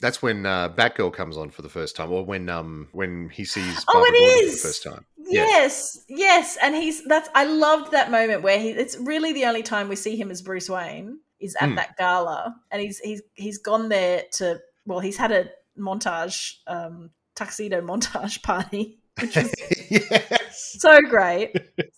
That's 0.00 0.20
when 0.20 0.44
uh, 0.46 0.70
Batgirl 0.70 1.12
comes 1.12 1.36
on 1.36 1.50
for 1.50 1.62
the 1.62 1.68
first 1.68 1.94
time, 1.94 2.10
or 2.10 2.24
when 2.24 2.48
um 2.48 2.88
when 2.90 3.28
he 3.28 3.44
sees 3.44 3.84
Oh, 3.86 3.92
Barbara 3.92 4.08
it 4.08 4.18
Gordon 4.18 4.48
is! 4.48 4.60
for 4.60 4.66
the 4.66 4.72
first 4.72 4.82
time. 4.82 5.06
Yes, 5.32 6.04
yes. 6.08 6.58
And 6.62 6.74
he's, 6.74 7.04
that's, 7.04 7.28
I 7.34 7.44
loved 7.44 7.92
that 7.92 8.10
moment 8.10 8.42
where 8.42 8.58
he, 8.58 8.70
it's 8.70 8.96
really 8.98 9.32
the 9.32 9.44
only 9.46 9.62
time 9.62 9.88
we 9.88 9.96
see 9.96 10.16
him 10.16 10.30
as 10.30 10.42
Bruce 10.42 10.68
Wayne 10.68 11.18
is 11.40 11.56
at 11.60 11.70
Hmm. 11.70 11.74
that 11.76 11.96
gala. 11.96 12.54
And 12.70 12.80
he's, 12.82 12.98
he's, 12.98 13.22
he's 13.34 13.58
gone 13.58 13.88
there 13.88 14.24
to, 14.34 14.60
well, 14.86 15.00
he's 15.00 15.16
had 15.16 15.32
a 15.32 15.50
montage, 15.78 16.54
um, 16.66 17.10
tuxedo 17.34 17.80
montage 17.80 18.42
party, 18.44 18.98
which 19.20 19.36
is 19.36 19.52
yes. 19.90 20.76
so 20.78 20.98
great 21.02 21.54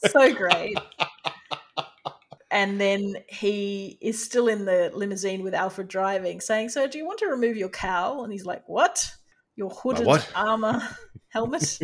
so 0.06 0.34
great 0.34 0.76
and 2.50 2.80
then 2.80 3.16
he 3.28 3.98
is 4.00 4.22
still 4.22 4.48
in 4.48 4.64
the 4.64 4.90
limousine 4.94 5.42
with 5.42 5.54
alfred 5.54 5.88
driving 5.88 6.40
saying 6.40 6.68
so 6.68 6.86
do 6.86 6.98
you 6.98 7.06
want 7.06 7.18
to 7.18 7.26
remove 7.26 7.56
your 7.56 7.68
cowl 7.68 8.24
and 8.24 8.32
he's 8.32 8.44
like 8.44 8.62
what 8.68 9.12
your 9.56 9.70
hooded 9.70 10.08
armor 10.34 10.82
helmet 11.28 11.78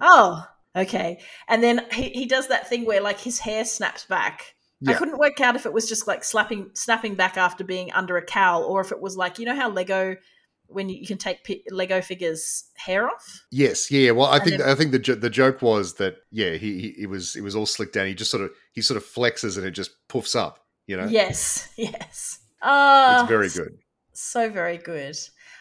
oh 0.00 0.44
okay 0.76 1.18
and 1.48 1.62
then 1.62 1.86
he, 1.92 2.08
he 2.10 2.26
does 2.26 2.48
that 2.48 2.68
thing 2.68 2.84
where 2.84 3.00
like 3.00 3.20
his 3.20 3.38
hair 3.40 3.64
snaps 3.64 4.04
back 4.04 4.54
I 4.86 4.92
couldn't 4.92 5.16
work 5.18 5.40
out 5.40 5.56
if 5.56 5.64
it 5.64 5.72
was 5.72 5.88
just 5.88 6.06
like 6.06 6.22
slapping, 6.22 6.68
snapping 6.74 7.14
back 7.14 7.38
after 7.38 7.64
being 7.64 7.90
under 7.92 8.18
a 8.18 8.22
cowl, 8.22 8.64
or 8.64 8.82
if 8.82 8.92
it 8.92 9.00
was 9.00 9.16
like 9.16 9.38
you 9.38 9.46
know 9.46 9.54
how 9.56 9.70
Lego, 9.70 10.14
when 10.66 10.90
you, 10.90 10.96
you 11.00 11.06
can 11.06 11.16
take 11.16 11.42
pi- 11.42 11.62
Lego 11.70 12.02
figures 12.02 12.64
hair 12.76 13.08
off. 13.08 13.46
Yes, 13.50 13.90
yeah. 13.90 14.10
Well, 14.10 14.26
I 14.26 14.34
And 14.36 14.44
think 14.44 14.58
then- 14.60 14.68
I 14.68 14.74
think 14.74 14.92
the 14.92 14.98
jo- 14.98 15.14
the 15.14 15.30
joke 15.30 15.62
was 15.62 15.94
that 15.94 16.16
yeah, 16.30 16.50
he, 16.56 16.80
he 16.80 16.88
it 17.04 17.06
was 17.08 17.34
it 17.34 17.40
was 17.40 17.56
all 17.56 17.64
slicked 17.64 17.94
down. 17.94 18.08
He 18.08 18.14
just 18.14 18.30
sort 18.30 18.42
of 18.44 18.50
he 18.72 18.82
sort 18.82 18.98
of 18.98 19.04
flexes 19.06 19.56
and 19.56 19.66
it 19.66 19.70
just 19.70 19.92
puffs 20.08 20.34
up. 20.34 20.58
You 20.86 20.98
know, 20.98 21.06
Yes, 21.06 21.66
yes. 21.78 22.40
Uh, 22.60 23.20
it's 23.20 23.28
very 23.30 23.48
good. 23.48 23.78
So 24.12 24.50
very 24.50 24.76
good. 24.76 25.16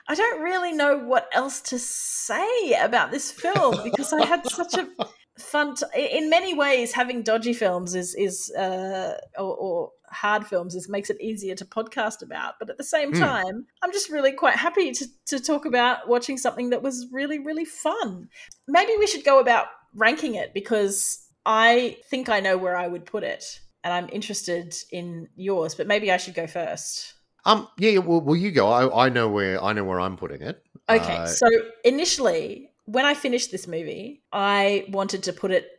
I 0.07 0.15
don't 0.15 0.41
really 0.41 0.73
know 0.73 0.97
what 0.97 1.29
else 1.33 1.61
to 1.61 1.79
say 1.79 2.73
about 2.81 3.11
this 3.11 3.31
film 3.31 3.81
because 3.83 4.11
I 4.11 4.21
had 4.21 4.45
such 4.45 4.77
a 4.77 4.87
fun. 5.39 5.75
T- 5.75 5.85
in 6.17 6.29
many 6.29 6.53
ways, 6.53 6.91
having 6.91 7.23
dodgy 7.23 7.53
films 7.53 7.95
is 7.95 8.13
is 8.15 8.51
uh, 8.51 9.17
or, 9.37 9.55
or 9.55 9.91
hard 10.11 10.45
films 10.45 10.75
is 10.75 10.89
makes 10.89 11.09
it 11.09 11.21
easier 11.21 11.55
to 11.55 11.65
podcast 11.65 12.21
about. 12.21 12.55
But 12.59 12.69
at 12.69 12.77
the 12.77 12.83
same 12.83 13.13
Hmm. 13.13 13.19
time, 13.19 13.65
I'm 13.81 13.91
just 13.93 14.09
really 14.09 14.33
quite 14.33 14.55
happy 14.55 14.91
to 14.91 15.07
to 15.27 15.39
talk 15.39 15.65
about 15.65 16.07
watching 16.09 16.37
something 16.37 16.69
that 16.71 16.83
was 16.83 17.07
really 17.11 17.39
really 17.39 17.65
fun. 17.65 18.29
Maybe 18.67 18.93
we 18.99 19.07
should 19.07 19.23
go 19.23 19.39
about 19.39 19.67
ranking 19.95 20.35
it 20.35 20.53
because 20.53 21.25
I 21.45 21.97
think 22.09 22.29
I 22.29 22.39
know 22.41 22.57
where 22.57 22.75
I 22.75 22.87
would 22.87 23.05
put 23.05 23.23
it, 23.23 23.61
and 23.85 23.93
I'm 23.93 24.09
interested 24.11 24.75
in 24.91 25.29
yours. 25.35 25.75
But 25.75 25.87
maybe 25.87 26.11
I 26.11 26.17
should 26.17 26.35
go 26.35 26.47
first. 26.47 27.13
Um, 27.45 27.67
yeah. 27.77 27.97
Well, 27.99 28.21
well, 28.21 28.35
you 28.35 28.51
go. 28.51 28.69
I, 28.69 29.05
I 29.05 29.09
know 29.09 29.29
where 29.29 29.61
I 29.63 29.73
know 29.73 29.83
where 29.83 29.99
I'm 29.99 30.17
putting 30.17 30.41
it. 30.41 30.63
Okay, 30.89 31.17
Uh, 31.17 31.25
so 31.27 31.47
initially, 31.83 32.69
when 32.85 33.05
I 33.05 33.13
finished 33.13 33.51
this 33.51 33.67
movie, 33.67 34.23
I 34.31 34.85
wanted 34.89 35.23
to 35.23 35.33
put 35.33 35.51
it 35.51 35.69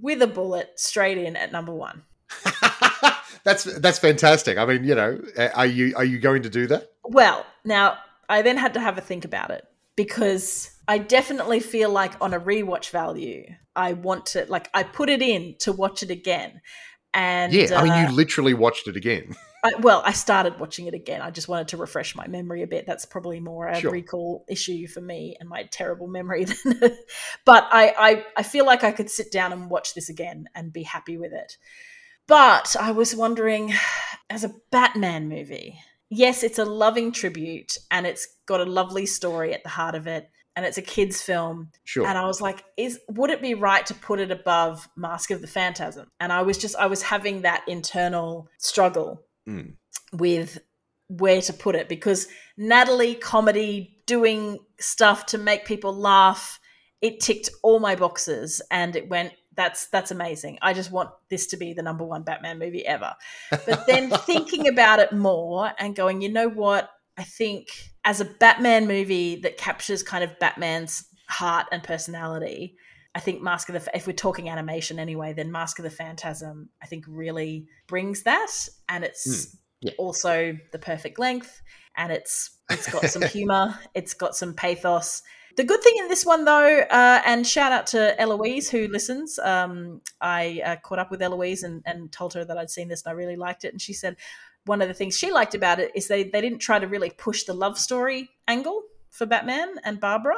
with 0.00 0.22
a 0.22 0.26
bullet 0.26 0.70
straight 0.76 1.18
in 1.18 1.36
at 1.36 1.52
number 1.52 1.72
one. 1.72 2.02
that's 3.44 3.64
that's 3.64 3.98
fantastic. 3.98 4.58
I 4.58 4.64
mean, 4.66 4.84
you 4.84 4.94
know, 4.94 5.20
are 5.54 5.66
you 5.66 5.94
are 5.96 6.04
you 6.04 6.18
going 6.18 6.42
to 6.42 6.50
do 6.50 6.66
that? 6.68 6.92
Well, 7.04 7.44
now 7.64 7.98
I 8.28 8.42
then 8.42 8.56
had 8.56 8.74
to 8.74 8.80
have 8.80 8.98
a 8.98 9.00
think 9.00 9.24
about 9.24 9.50
it 9.50 9.66
because 9.96 10.70
I 10.88 10.98
definitely 10.98 11.60
feel 11.60 11.90
like 11.90 12.12
on 12.20 12.34
a 12.34 12.40
rewatch 12.40 12.90
value, 12.90 13.44
I 13.76 13.92
want 13.94 14.26
to 14.26 14.46
like 14.48 14.70
I 14.74 14.82
put 14.82 15.10
it 15.10 15.22
in 15.22 15.56
to 15.60 15.72
watch 15.72 16.02
it 16.02 16.10
again. 16.10 16.60
And 17.14 17.52
yeah. 17.52 17.78
I 17.78 17.82
mean, 17.82 17.92
uh, 17.92 18.08
you 18.08 18.16
literally 18.16 18.54
watched 18.54 18.88
it 18.88 18.96
again. 18.96 19.34
I, 19.64 19.74
well, 19.80 20.02
I 20.04 20.12
started 20.12 20.58
watching 20.58 20.86
it 20.86 20.94
again. 20.94 21.22
I 21.22 21.30
just 21.30 21.48
wanted 21.48 21.68
to 21.68 21.76
refresh 21.76 22.16
my 22.16 22.26
memory 22.26 22.62
a 22.62 22.66
bit. 22.66 22.84
That's 22.86 23.04
probably 23.04 23.38
more 23.38 23.68
a 23.68 23.80
Sure. 23.80 23.92
recall 23.92 24.44
issue 24.48 24.88
for 24.88 25.00
me 25.00 25.36
and 25.38 25.48
my 25.48 25.64
terrible 25.70 26.08
memory. 26.08 26.44
Than, 26.64 26.96
but 27.44 27.68
I, 27.70 27.94
I, 27.96 28.24
I 28.36 28.42
feel 28.42 28.66
like 28.66 28.82
I 28.82 28.90
could 28.90 29.08
sit 29.08 29.30
down 29.30 29.52
and 29.52 29.70
watch 29.70 29.94
this 29.94 30.08
again 30.08 30.46
and 30.54 30.72
be 30.72 30.82
happy 30.82 31.16
with 31.16 31.32
it. 31.32 31.58
But 32.26 32.74
I 32.78 32.90
was 32.92 33.14
wondering, 33.14 33.72
as 34.30 34.42
a 34.42 34.54
Batman 34.70 35.28
movie, 35.28 35.78
yes, 36.10 36.42
it's 36.42 36.58
a 36.58 36.64
loving 36.64 37.12
tribute 37.12 37.78
and 37.90 38.06
it's 38.06 38.26
got 38.46 38.60
a 38.60 38.64
lovely 38.64 39.06
story 39.06 39.54
at 39.54 39.62
the 39.62 39.68
heart 39.68 39.94
of 39.94 40.06
it 40.08 40.28
and 40.56 40.66
it's 40.66 40.78
a 40.78 40.82
kids 40.82 41.22
film. 41.22 41.70
Sure. 41.84 42.06
And 42.06 42.18
I 42.18 42.26
was 42.26 42.40
like, 42.40 42.64
is 42.76 42.98
would 43.08 43.30
it 43.30 43.40
be 43.40 43.54
right 43.54 43.86
to 43.86 43.94
put 43.94 44.20
it 44.20 44.30
above 44.30 44.88
Mask 44.96 45.30
of 45.30 45.40
the 45.40 45.46
Phantasm? 45.46 46.08
And 46.20 46.32
I 46.32 46.42
was 46.42 46.58
just 46.58 46.76
I 46.76 46.86
was 46.86 47.02
having 47.02 47.42
that 47.42 47.64
internal 47.68 48.48
struggle 48.58 49.22
Mm. 49.48 49.74
with 50.12 50.58
where 51.08 51.42
to 51.42 51.52
put 51.52 51.74
it 51.74 51.88
because 51.88 52.28
Natalie 52.56 53.16
comedy 53.16 53.98
doing 54.06 54.58
stuff 54.78 55.26
to 55.26 55.38
make 55.38 55.64
people 55.64 55.94
laugh, 55.94 56.60
it 57.00 57.20
ticked 57.20 57.50
all 57.62 57.80
my 57.80 57.96
boxes 57.96 58.62
and 58.70 58.94
it 58.96 59.08
went 59.08 59.32
that's 59.54 59.86
that's 59.88 60.10
amazing. 60.10 60.58
I 60.62 60.72
just 60.72 60.90
want 60.90 61.10
this 61.28 61.46
to 61.48 61.56
be 61.56 61.74
the 61.74 61.82
number 61.82 62.04
one 62.04 62.22
Batman 62.22 62.58
movie 62.58 62.86
ever. 62.86 63.14
But 63.50 63.86
then 63.86 64.10
thinking 64.26 64.68
about 64.68 64.98
it 64.98 65.12
more 65.12 65.72
and 65.78 65.94
going, 65.94 66.22
you 66.22 66.30
know 66.30 66.48
what? 66.48 66.90
I 67.18 67.24
think 67.24 67.68
as 68.04 68.20
a 68.20 68.24
Batman 68.24 68.86
movie 68.86 69.36
that 69.42 69.58
captures 69.58 70.02
kind 70.02 70.24
of 70.24 70.38
Batman's 70.38 71.04
heart 71.28 71.66
and 71.70 71.82
personality, 71.82 72.76
I 73.14 73.20
think 73.20 73.42
Mask 73.42 73.68
of 73.68 73.74
the 73.74 73.96
if 73.96 74.06
we're 74.06 74.14
talking 74.14 74.48
animation 74.48 74.98
anyway, 74.98 75.32
then 75.32 75.52
Mask 75.52 75.78
of 75.78 75.82
the 75.82 75.90
Phantasm 75.90 76.70
I 76.82 76.86
think 76.86 77.04
really 77.06 77.66
brings 77.86 78.22
that, 78.22 78.50
and 78.88 79.04
it's 79.04 79.26
Mm, 79.26 79.58
yeah. 79.82 79.92
also 79.98 80.56
the 80.72 80.78
perfect 80.78 81.18
length, 81.18 81.60
and 81.96 82.10
it's 82.12 82.58
it's 82.70 82.90
got 82.90 83.04
some 83.06 83.22
humor, 83.28 83.78
it's 83.94 84.14
got 84.14 84.34
some 84.34 84.54
pathos. 84.54 85.22
The 85.56 85.64
good 85.64 85.82
thing 85.82 85.94
in 85.98 86.08
this 86.08 86.24
one, 86.24 86.46
though, 86.46 86.78
uh, 86.90 87.20
and 87.26 87.46
shout 87.46 87.72
out 87.72 87.86
to 87.88 88.18
Eloise 88.18 88.70
who 88.70 88.88
listens. 88.88 89.38
Um, 89.38 90.00
I 90.22 90.62
uh, 90.64 90.76
caught 90.76 90.98
up 90.98 91.10
with 91.10 91.20
Eloise 91.20 91.62
and, 91.62 91.82
and 91.84 92.10
told 92.10 92.32
her 92.32 92.44
that 92.46 92.56
I'd 92.56 92.70
seen 92.70 92.88
this 92.88 93.02
and 93.04 93.10
I 93.10 93.14
really 93.14 93.36
liked 93.36 93.64
it, 93.64 93.72
and 93.72 93.80
she 93.80 93.92
said 93.92 94.16
one 94.64 94.80
of 94.80 94.88
the 94.88 94.94
things 94.94 95.18
she 95.18 95.30
liked 95.32 95.54
about 95.54 95.80
it 95.80 95.90
is 95.94 96.08
they 96.08 96.24
they 96.24 96.40
didn't 96.40 96.60
try 96.60 96.78
to 96.78 96.86
really 96.86 97.10
push 97.10 97.44
the 97.44 97.52
love 97.52 97.78
story 97.78 98.30
angle 98.48 98.82
for 99.10 99.26
Batman 99.26 99.74
and 99.84 100.00
Barbara. 100.00 100.36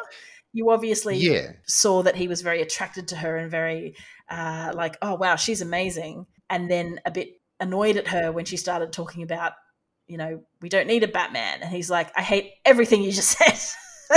You 0.55 0.71
obviously 0.71 1.17
Yeah. 1.19 1.53
saw 1.67 2.03
that 2.05 2.17
he 2.17 2.29
was 2.29 2.41
very 2.41 2.63
attracted 2.63 3.09
to 3.09 3.17
her 3.17 3.37
and 3.37 3.51
very 3.51 3.97
uh, 4.31 4.73
like, 4.75 4.97
oh 5.03 5.17
wow, 5.17 5.37
she's 5.37 5.61
amazing, 5.61 6.27
and 6.49 6.71
then 6.71 7.01
a 7.05 7.11
bit 7.11 7.29
annoyed 7.61 7.97
at 7.99 8.09
her 8.09 8.33
when 8.33 8.47
she 8.47 8.57
started 8.57 8.91
talking 8.93 9.23
about, 9.23 9.53
you 10.07 10.17
know, 10.17 10.43
we 10.63 10.69
don't 10.71 10.87
need 10.87 11.03
a 11.03 11.09
Batman, 11.09 11.61
and 11.61 11.71
he's 11.71 11.91
like, 11.91 12.11
I 12.17 12.23
hate 12.23 12.53
everything 12.65 13.03
you 13.03 13.13
just 13.13 13.37
said. 13.39 13.59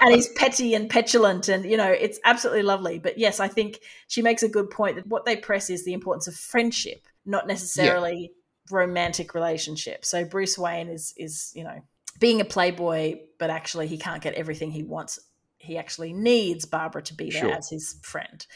and 0.00 0.14
he's 0.14 0.28
petty 0.36 0.74
and 0.74 0.88
petulant 0.88 1.48
and 1.48 1.64
you 1.64 1.76
know 1.76 1.90
it's 1.90 2.18
absolutely 2.24 2.62
lovely. 2.62 2.98
But 2.98 3.18
yes 3.18 3.40
i 3.40 3.48
think 3.48 3.80
she 4.06 4.22
makes 4.22 4.42
a 4.44 4.48
good 4.48 4.70
point 4.70 4.96
that 4.96 5.06
what 5.08 5.24
they 5.24 5.36
press 5.36 5.68
is 5.68 5.84
the 5.84 5.92
importance 5.92 6.28
of 6.28 6.34
friendship 6.34 7.06
not 7.26 7.46
necessarily 7.48 8.30
romantic 8.70 9.34
relationship. 9.34 10.04
So 10.04 10.24
bruce 10.24 10.56
wayne 10.56 10.88
is 10.88 11.12
is 11.16 11.50
you 11.54 11.64
know 11.64 11.82
being 12.20 12.40
a 12.40 12.44
playboy 12.44 13.16
but 13.38 13.50
actually 13.50 13.86
he 13.86 13.98
can't 13.98 14.22
get 14.22 14.34
everything 14.34 14.70
he 14.70 14.82
wants 14.82 15.18
he 15.58 15.76
actually 15.78 16.12
needs 16.12 16.64
barbara 16.66 17.02
to 17.02 17.14
be 17.14 17.30
there 17.30 17.42
Sure. 17.42 17.52
as 17.52 17.68
his 17.70 17.98
friend 18.02 18.46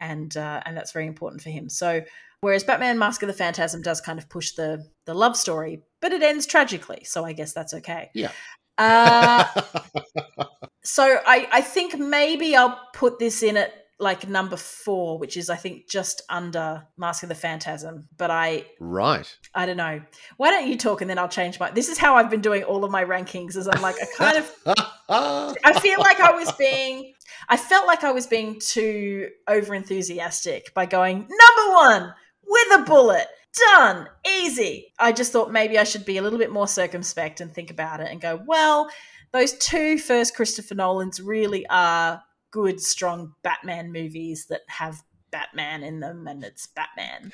and 0.00 0.36
uh, 0.36 0.62
and 0.64 0.76
that's 0.76 0.92
very 0.92 1.06
important 1.06 1.42
for 1.42 1.50
him 1.50 1.68
so 1.68 2.02
whereas 2.40 2.64
batman 2.64 2.98
mask 2.98 3.22
of 3.22 3.26
the 3.26 3.32
phantasm 3.32 3.82
does 3.82 4.00
kind 4.00 4.18
of 4.18 4.28
push 4.28 4.52
the 4.52 4.84
the 5.06 5.14
love 5.14 5.36
story 5.36 5.82
but 6.00 6.12
it 6.12 6.22
ends 6.22 6.46
tragically 6.46 7.02
so 7.04 7.24
i 7.24 7.32
guess 7.32 7.52
that's 7.52 7.74
okay 7.74 8.10
Yeah. 8.14 8.30
uh, 8.76 9.44
so 10.84 11.18
I, 11.26 11.48
I 11.52 11.60
think 11.60 11.98
maybe 11.98 12.54
I'll 12.56 12.80
put 12.94 13.18
this 13.18 13.42
in 13.42 13.56
at 13.56 13.72
like 14.00 14.28
number 14.28 14.56
four, 14.56 15.18
which 15.18 15.36
is 15.36 15.50
I 15.50 15.56
think 15.56 15.88
just 15.88 16.22
under 16.28 16.86
Mask 16.96 17.22
of 17.22 17.28
the 17.28 17.34
Phantasm. 17.34 18.08
But 18.16 18.30
I 18.30 18.66
right. 18.80 19.36
I 19.54 19.66
don't 19.66 19.76
know. 19.76 20.00
Why 20.36 20.50
don't 20.50 20.68
you 20.68 20.76
talk 20.76 21.00
and 21.00 21.10
then 21.10 21.18
I'll 21.18 21.28
change 21.28 21.58
my. 21.58 21.70
This 21.70 21.88
is 21.88 21.98
how 21.98 22.14
I've 22.14 22.30
been 22.30 22.40
doing 22.40 22.62
all 22.62 22.84
of 22.84 22.90
my 22.90 23.04
rankings. 23.04 23.56
Is 23.56 23.68
I'm 23.68 23.82
like 23.82 23.96
I 24.00 24.06
kind 24.16 24.38
of 24.38 24.52
I 25.08 25.80
feel 25.80 25.98
like 25.98 26.20
I 26.20 26.32
was 26.32 26.52
being 26.52 27.14
I 27.48 27.56
felt 27.56 27.86
like 27.86 28.04
I 28.04 28.12
was 28.12 28.26
being 28.26 28.60
too 28.60 29.30
over 29.48 29.74
enthusiastic 29.74 30.72
by 30.74 30.86
going 30.86 31.18
number 31.18 31.72
one 31.72 32.14
with 32.46 32.80
a 32.80 32.84
bullet. 32.84 33.26
Done. 33.74 34.08
Easy. 34.40 34.92
I 34.98 35.10
just 35.12 35.32
thought 35.32 35.50
maybe 35.50 35.78
I 35.78 35.84
should 35.84 36.04
be 36.04 36.18
a 36.18 36.22
little 36.22 36.38
bit 36.38 36.52
more 36.52 36.68
circumspect 36.68 37.40
and 37.40 37.52
think 37.52 37.70
about 37.70 38.00
it 38.00 38.08
and 38.10 38.20
go, 38.20 38.40
well, 38.46 38.88
those 39.32 39.54
two 39.54 39.98
first 39.98 40.36
Christopher 40.36 40.74
Nolans 40.74 41.20
really 41.20 41.66
are 41.68 42.22
good, 42.50 42.80
strong 42.80 43.34
Batman 43.42 43.92
movies 43.92 44.46
that 44.46 44.62
have 44.68 45.02
Batman 45.30 45.82
in 45.82 46.00
them 46.00 46.26
and 46.26 46.42
it's 46.44 46.66
Batman. 46.66 47.32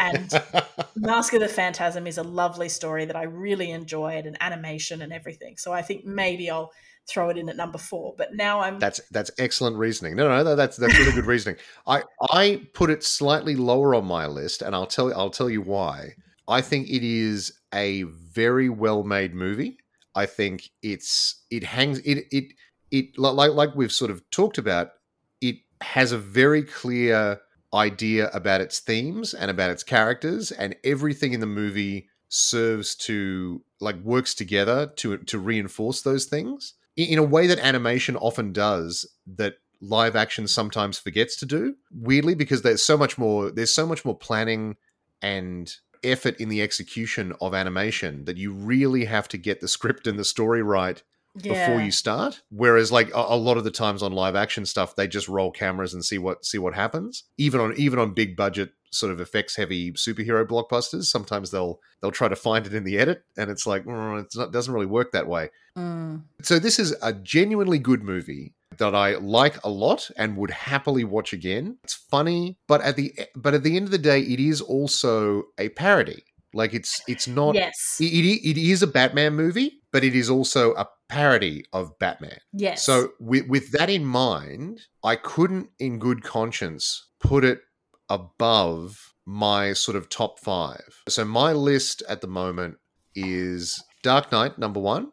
And 0.00 0.30
Mask 0.96 1.32
of 1.34 1.40
the 1.40 1.48
Phantasm 1.48 2.06
is 2.06 2.18
a 2.18 2.22
lovely 2.22 2.68
story 2.68 3.04
that 3.04 3.16
I 3.16 3.24
really 3.24 3.70
enjoyed 3.70 4.26
and 4.26 4.36
animation 4.40 5.02
and 5.02 5.12
everything. 5.12 5.56
So 5.56 5.72
I 5.72 5.82
think 5.82 6.04
maybe 6.04 6.50
I'll 6.50 6.72
throw 7.08 7.30
it 7.30 7.38
in 7.38 7.48
at 7.48 7.56
number 7.56 7.78
four. 7.78 8.14
But 8.16 8.34
now 8.34 8.60
I'm 8.60 8.78
That's 8.78 9.00
that's 9.10 9.30
excellent 9.38 9.76
reasoning. 9.76 10.16
No, 10.16 10.28
no, 10.28 10.42
no, 10.42 10.56
that's 10.56 10.76
that's 10.76 10.98
really 10.98 11.12
good 11.12 11.26
reasoning. 11.26 11.58
I 11.86 12.02
I 12.30 12.66
put 12.74 12.90
it 12.90 13.02
slightly 13.02 13.56
lower 13.56 13.94
on 13.94 14.04
my 14.04 14.26
list, 14.26 14.62
and 14.62 14.74
I'll 14.74 14.86
tell 14.86 15.08
you 15.08 15.14
I'll 15.14 15.30
tell 15.30 15.50
you 15.50 15.62
why. 15.62 16.14
I 16.46 16.60
think 16.60 16.88
it 16.88 17.02
is 17.02 17.52
a 17.74 18.02
very 18.02 18.68
well 18.68 19.04
made 19.04 19.34
movie. 19.34 19.78
I 20.14 20.26
think 20.26 20.70
it's 20.82 21.44
it 21.50 21.64
hangs 21.64 21.98
it 22.00 22.26
it 22.30 22.52
it 22.90 23.18
like 23.18 23.52
like 23.52 23.74
we've 23.74 23.92
sort 23.92 24.10
of 24.10 24.28
talked 24.30 24.58
about. 24.58 24.92
It 25.40 25.56
has 25.80 26.12
a 26.12 26.18
very 26.18 26.62
clear 26.62 27.40
idea 27.74 28.30
about 28.30 28.60
its 28.60 28.80
themes 28.80 29.34
and 29.34 29.50
about 29.50 29.70
its 29.70 29.82
characters, 29.82 30.50
and 30.52 30.74
everything 30.84 31.32
in 31.32 31.40
the 31.40 31.46
movie 31.46 32.08
serves 32.28 32.94
to 32.94 33.62
like 33.80 33.96
works 34.02 34.34
together 34.34 34.86
to 34.96 35.16
to 35.18 35.38
reinforce 35.38 36.02
those 36.02 36.26
things 36.26 36.74
in 36.96 37.18
a 37.18 37.22
way 37.22 37.46
that 37.46 37.58
animation 37.60 38.16
often 38.16 38.52
does 38.52 39.06
that 39.26 39.54
live 39.80 40.16
action 40.16 40.46
sometimes 40.46 40.98
forgets 40.98 41.36
to 41.36 41.46
do 41.46 41.74
weirdly 41.90 42.34
because 42.34 42.62
there's 42.62 42.82
so 42.82 42.98
much 42.98 43.16
more 43.16 43.50
there's 43.50 43.72
so 43.72 43.86
much 43.86 44.04
more 44.04 44.16
planning 44.16 44.76
and 45.22 45.76
effort 46.04 46.38
in 46.40 46.48
the 46.48 46.60
execution 46.60 47.32
of 47.40 47.54
animation 47.54 48.24
that 48.24 48.36
you 48.36 48.52
really 48.52 49.04
have 49.04 49.26
to 49.28 49.38
get 49.38 49.60
the 49.60 49.68
script 49.68 50.06
and 50.06 50.18
the 50.18 50.24
story 50.24 50.62
right 50.62 51.02
before 51.42 51.80
you 51.80 51.90
start 51.90 52.42
whereas 52.50 52.90
like 52.92 53.08
a, 53.10 53.18
a 53.28 53.36
lot 53.36 53.56
of 53.56 53.64
the 53.64 53.70
times 53.70 54.02
on 54.02 54.12
live 54.12 54.36
action 54.36 54.64
stuff 54.66 54.96
they 54.96 55.06
just 55.06 55.28
roll 55.28 55.50
cameras 55.50 55.94
and 55.94 56.04
see 56.04 56.18
what 56.18 56.44
see 56.44 56.58
what 56.58 56.74
happens 56.74 57.24
even 57.36 57.60
on 57.60 57.74
even 57.76 57.98
on 57.98 58.12
big 58.14 58.36
budget 58.36 58.72
sort 58.90 59.12
of 59.12 59.20
effects 59.20 59.56
heavy 59.56 59.92
superhero 59.92 60.46
blockbusters 60.46 61.04
sometimes 61.04 61.50
they'll 61.50 61.78
they'll 62.00 62.10
try 62.10 62.28
to 62.28 62.36
find 62.36 62.66
it 62.66 62.72
in 62.74 62.84
the 62.84 62.98
edit 62.98 63.22
and 63.36 63.50
it's 63.50 63.66
like 63.66 63.84
mm, 63.84 64.22
it's 64.22 64.36
not 64.36 64.52
doesn't 64.52 64.74
really 64.74 64.86
work 64.86 65.12
that 65.12 65.26
way 65.26 65.50
Mm. 65.76 66.22
so 66.42 66.58
this 66.58 66.80
is 66.80 66.92
a 67.02 67.12
genuinely 67.12 67.78
good 67.78 68.02
movie 68.02 68.54
that 68.78 68.96
I 68.96 69.14
like 69.16 69.62
a 69.64 69.68
lot 69.68 70.10
and 70.16 70.36
would 70.36 70.50
happily 70.50 71.04
watch 71.04 71.32
again. 71.32 71.78
It's 71.84 71.94
funny, 71.94 72.56
but 72.66 72.80
at 72.80 72.96
the 72.96 73.12
but 73.36 73.54
at 73.54 73.62
the 73.62 73.76
end 73.76 73.84
of 73.84 73.90
the 73.92 73.98
day, 73.98 74.20
it 74.20 74.40
is 74.40 74.60
also 74.60 75.44
a 75.58 75.68
parody. 75.70 76.24
Like 76.54 76.74
it's 76.74 77.02
it's 77.06 77.28
not. 77.28 77.54
yes. 77.54 77.96
It, 78.00 78.04
it, 78.04 78.50
it 78.50 78.58
is 78.58 78.82
a 78.82 78.86
Batman 78.86 79.34
movie, 79.34 79.80
but 79.92 80.04
it 80.04 80.14
is 80.14 80.30
also 80.30 80.72
a 80.74 80.88
parody 81.08 81.64
of 81.72 81.98
Batman. 81.98 82.38
yes. 82.52 82.84
So 82.84 83.10
with 83.20 83.46
with 83.48 83.72
that 83.72 83.90
in 83.90 84.04
mind, 84.04 84.80
I 85.04 85.16
couldn't, 85.16 85.70
in 85.78 85.98
good 85.98 86.22
conscience, 86.22 87.06
put 87.20 87.44
it 87.44 87.60
above 88.08 89.14
my 89.26 89.72
sort 89.74 89.96
of 89.96 90.08
top 90.08 90.40
five. 90.40 91.02
So 91.08 91.24
my 91.24 91.52
list 91.52 92.02
at 92.08 92.20
the 92.22 92.26
moment 92.26 92.78
is 93.14 93.82
Dark 94.02 94.32
Knight 94.32 94.58
number 94.58 94.80
one. 94.80 95.12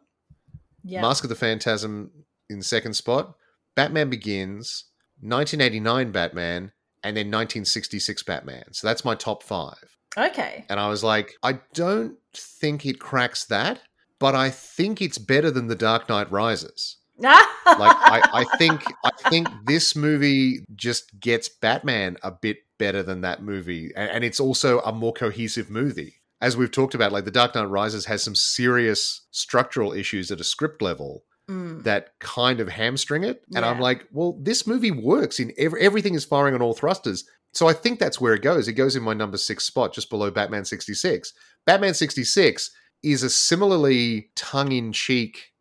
yeah. 0.82 1.02
Mask 1.02 1.22
of 1.24 1.28
the 1.28 1.34
Phantasm 1.36 2.10
in 2.48 2.62
second 2.62 2.94
spot, 2.94 3.34
Batman 3.74 4.08
Begins, 4.08 4.84
1989 5.20 6.12
Batman, 6.12 6.72
and 7.02 7.16
then 7.16 7.26
1966 7.26 8.22
Batman. 8.22 8.72
So 8.72 8.86
that's 8.86 9.04
my 9.04 9.14
top 9.14 9.42
five. 9.42 9.95
Okay. 10.16 10.64
And 10.68 10.78
I 10.80 10.88
was 10.88 11.02
like, 11.04 11.34
I 11.42 11.60
don't 11.74 12.16
think 12.34 12.84
it 12.86 12.98
cracks 13.00 13.44
that, 13.46 13.80
but 14.18 14.34
I 14.34 14.50
think 14.50 15.00
it's 15.02 15.18
better 15.18 15.50
than 15.50 15.68
The 15.68 15.74
Dark 15.74 16.08
Knight 16.08 16.30
Rises. 16.30 16.96
Like 17.18 17.96
I, 17.96 18.20
I 18.32 18.56
think 18.58 18.82
I 19.04 19.10
think 19.30 19.48
this 19.64 19.96
movie 19.96 20.64
just 20.74 21.18
gets 21.18 21.48
Batman 21.48 22.16
a 22.22 22.30
bit 22.30 22.58
better 22.78 23.02
than 23.02 23.22
that 23.22 23.42
movie. 23.42 23.90
And, 23.96 24.10
and 24.10 24.24
it's 24.24 24.38
also 24.40 24.80
a 24.80 24.92
more 24.92 25.12
cohesive 25.12 25.70
movie. 25.70 26.16
As 26.42 26.56
we've 26.56 26.70
talked 26.70 26.94
about, 26.94 27.12
like 27.12 27.24
The 27.24 27.30
Dark 27.30 27.54
Knight 27.54 27.70
Rises 27.70 28.04
has 28.04 28.22
some 28.22 28.34
serious 28.34 29.22
structural 29.30 29.92
issues 29.94 30.30
at 30.30 30.40
a 30.40 30.44
script 30.44 30.82
level 30.82 31.24
Mm. 31.48 31.84
that 31.84 32.18
kind 32.18 32.58
of 32.58 32.66
hamstring 32.68 33.22
it. 33.22 33.40
And 33.54 33.64
I'm 33.64 33.78
like, 33.78 34.08
well, 34.10 34.36
this 34.42 34.66
movie 34.66 34.90
works 34.90 35.38
in 35.38 35.52
every, 35.56 35.80
everything 35.80 36.16
is 36.16 36.24
firing 36.24 36.54
on 36.56 36.60
all 36.60 36.74
thrusters. 36.74 37.24
So 37.56 37.68
I 37.68 37.72
think 37.72 37.98
that's 37.98 38.20
where 38.20 38.34
it 38.34 38.42
goes. 38.42 38.68
It 38.68 38.74
goes 38.74 38.96
in 38.96 39.02
my 39.02 39.14
number 39.14 39.38
six 39.38 39.64
spot, 39.64 39.94
just 39.94 40.10
below 40.10 40.30
Batman 40.30 40.66
66. 40.66 41.32
Batman 41.64 41.94
66 41.94 42.70
is 43.02 43.22
a 43.22 43.30
similarly 43.30 44.28
tongue 44.36 44.72
in 44.72 44.92
cheek 44.92 45.52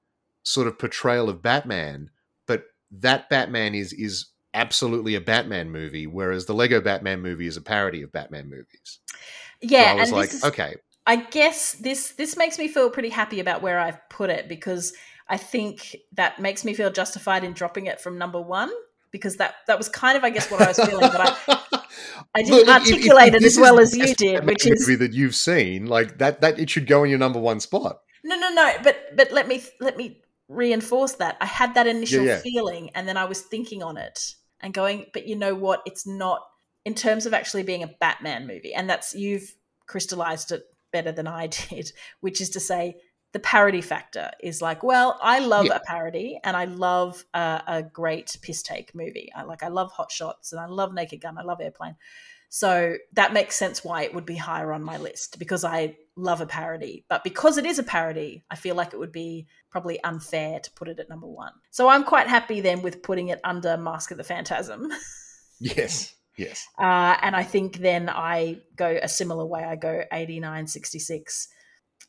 sort 0.43 0.67
of 0.67 0.77
portrayal 0.77 1.29
of 1.29 1.41
Batman, 1.41 2.09
but 2.47 2.65
that 2.91 3.29
Batman 3.29 3.75
is 3.75 3.93
is 3.93 4.25
absolutely 4.53 5.15
a 5.15 5.21
Batman 5.21 5.71
movie, 5.71 6.05
whereas 6.05 6.45
the 6.45 6.53
Lego 6.53 6.81
Batman 6.81 7.21
movie 7.21 7.47
is 7.47 7.55
a 7.55 7.61
parody 7.61 8.01
of 8.01 8.11
Batman 8.11 8.49
movies. 8.49 8.99
So 9.07 9.15
yeah, 9.61 9.93
I 9.93 9.95
was 9.95 10.11
like, 10.11 10.33
is, 10.33 10.43
okay, 10.43 10.75
I 11.07 11.15
guess 11.15 11.73
this 11.75 12.11
this 12.11 12.35
makes 12.35 12.59
me 12.59 12.67
feel 12.67 12.89
pretty 12.89 13.09
happy 13.09 13.39
about 13.39 13.61
where 13.61 13.79
I've 13.79 14.01
put 14.09 14.29
it 14.29 14.49
because 14.49 14.91
I 15.29 15.37
think 15.37 15.95
that 16.11 16.41
makes 16.41 16.65
me 16.65 16.73
feel 16.73 16.91
justified 16.91 17.45
in 17.45 17.53
dropping 17.53 17.85
it 17.85 18.01
from 18.01 18.17
number 18.17 18.41
one 18.41 18.69
because 19.15 19.37
that 19.37 19.55
that 19.67 19.77
was 19.77 19.87
kind 19.87 20.17
of 20.17 20.23
I 20.25 20.29
guess 20.29 20.51
what 20.51 20.61
I 20.61 20.67
was 20.67 20.77
feeling, 20.77 21.09
but 21.09 21.21
I 21.21 21.81
I 22.35 22.41
didn't 22.43 22.67
Look, 22.67 22.67
if- 22.67 22.67
if- 22.67 22.91
articulate 22.93 23.33
if 23.35 23.41
it 23.41 23.45
as 23.45 23.57
well 23.57 23.79
as 23.79 23.95
you 23.95 24.13
did, 24.13 24.45
which 24.45 24.65
is 24.65 24.85
movie 24.85 24.97
that 25.05 25.13
you've 25.13 25.35
seen. 25.35 25.85
Like 25.85 26.17
that, 26.17 26.41
that 26.41 26.59
it 26.59 26.69
should 26.69 26.85
go 26.87 27.03
in 27.05 27.09
your 27.09 27.19
number 27.19 27.39
one 27.39 27.59
spot. 27.61 27.99
no 28.25 28.35
no 28.37 28.49
no. 28.53 28.73
But 28.83 28.97
but 29.15 29.31
let 29.31 29.47
me 29.47 29.63
let 29.79 29.95
me 29.95 30.21
reinforce 30.49 31.13
that 31.13 31.37
I 31.39 31.45
had 31.45 31.75
that 31.75 31.87
initial 31.87 32.25
yeah. 32.25 32.39
feeling, 32.39 32.89
and 32.93 33.07
then 33.07 33.15
I 33.17 33.25
was 33.25 33.41
thinking 33.41 33.81
on 33.81 33.95
it 33.97 34.19
and 34.61 34.73
going, 34.73 35.05
but 35.13 35.27
you 35.27 35.35
know 35.37 35.55
what? 35.55 35.81
It's 35.85 36.05
not 36.05 36.41
in 36.83 36.93
terms 36.93 37.25
of 37.25 37.33
actually 37.33 37.63
being 37.63 37.83
a 37.83 37.87
Batman 38.01 38.45
movie, 38.47 38.73
and 38.73 38.89
that's 38.89 39.15
you've 39.15 39.53
crystallized 39.87 40.51
it 40.51 40.63
better 40.91 41.11
than 41.13 41.27
I 41.27 41.47
did, 41.69 41.91
which 42.19 42.41
is 42.41 42.49
to 42.51 42.59
say 42.59 42.95
the 43.35 43.39
parody 43.41 43.81
factor 43.81 44.31
is 44.41 44.61
like, 44.61 44.81
well, 44.81 45.19
I 45.21 45.39
love 45.39 45.65
Yeah. 45.65 45.75
a 45.75 45.79
parody 45.81 46.39
and 46.45 46.55
I 46.55 46.63
love 46.65 47.25
a, 47.33 47.61
a 47.67 47.83
great 47.83 48.37
piss 48.41 48.63
take 48.63 48.95
movie. 48.95 49.29
I 49.35 49.43
like, 49.43 49.61
I 49.61 49.67
love 49.67 49.91
Hot 49.91 50.09
Shots 50.09 50.53
and 50.53 50.61
I 50.61 50.67
love 50.67 50.93
Naked 50.93 51.19
Gun. 51.19 51.37
I 51.37 51.41
love 51.41 51.59
Airplane. 51.59 51.97
So 52.47 52.95
that 53.11 53.33
makes 53.33 53.57
sense 53.57 53.83
why 53.83 54.03
it 54.03 54.13
would 54.13 54.25
be 54.25 54.37
higher 54.37 54.71
on 54.71 54.81
my 54.83 54.95
list 54.95 55.37
because 55.37 55.65
I 55.65 55.97
love 56.15 56.39
a 56.39 56.45
parody. 56.45 57.03
But 57.09 57.25
because 57.25 57.57
it 57.57 57.65
is 57.65 57.77
a 57.77 57.83
parody, 57.83 58.45
I 58.49 58.55
feel 58.55 58.75
like 58.75 58.93
it 58.93 58.99
would 58.99 59.11
be 59.11 59.47
probably 59.69 60.01
unfair 60.05 60.61
to 60.61 60.71
put 60.71 60.87
it 60.87 60.97
at 61.01 61.09
number 61.09 61.27
one. 61.27 61.51
So 61.71 61.89
I'm 61.89 62.05
quite 62.05 62.27
happy 62.29 62.61
then 62.61 62.81
with 62.83 63.03
putting 63.03 63.27
it 63.27 63.41
under 63.43 63.75
Mask 63.75 64.11
of 64.11 64.17
the 64.17 64.23
Phantasm. 64.23 64.89
Yes, 65.59 66.13
yes. 66.37 66.65
Uh, 66.77 67.15
and 67.21 67.33
I 67.33 67.43
think 67.43 67.77
then 67.77 68.09
I 68.09 68.59
go 68.75 68.99
a 69.01 69.07
similar 69.07 69.45
way. 69.45 69.63
I 69.63 69.77
go 69.77 70.03
89, 70.11 70.67
66, 70.67 71.47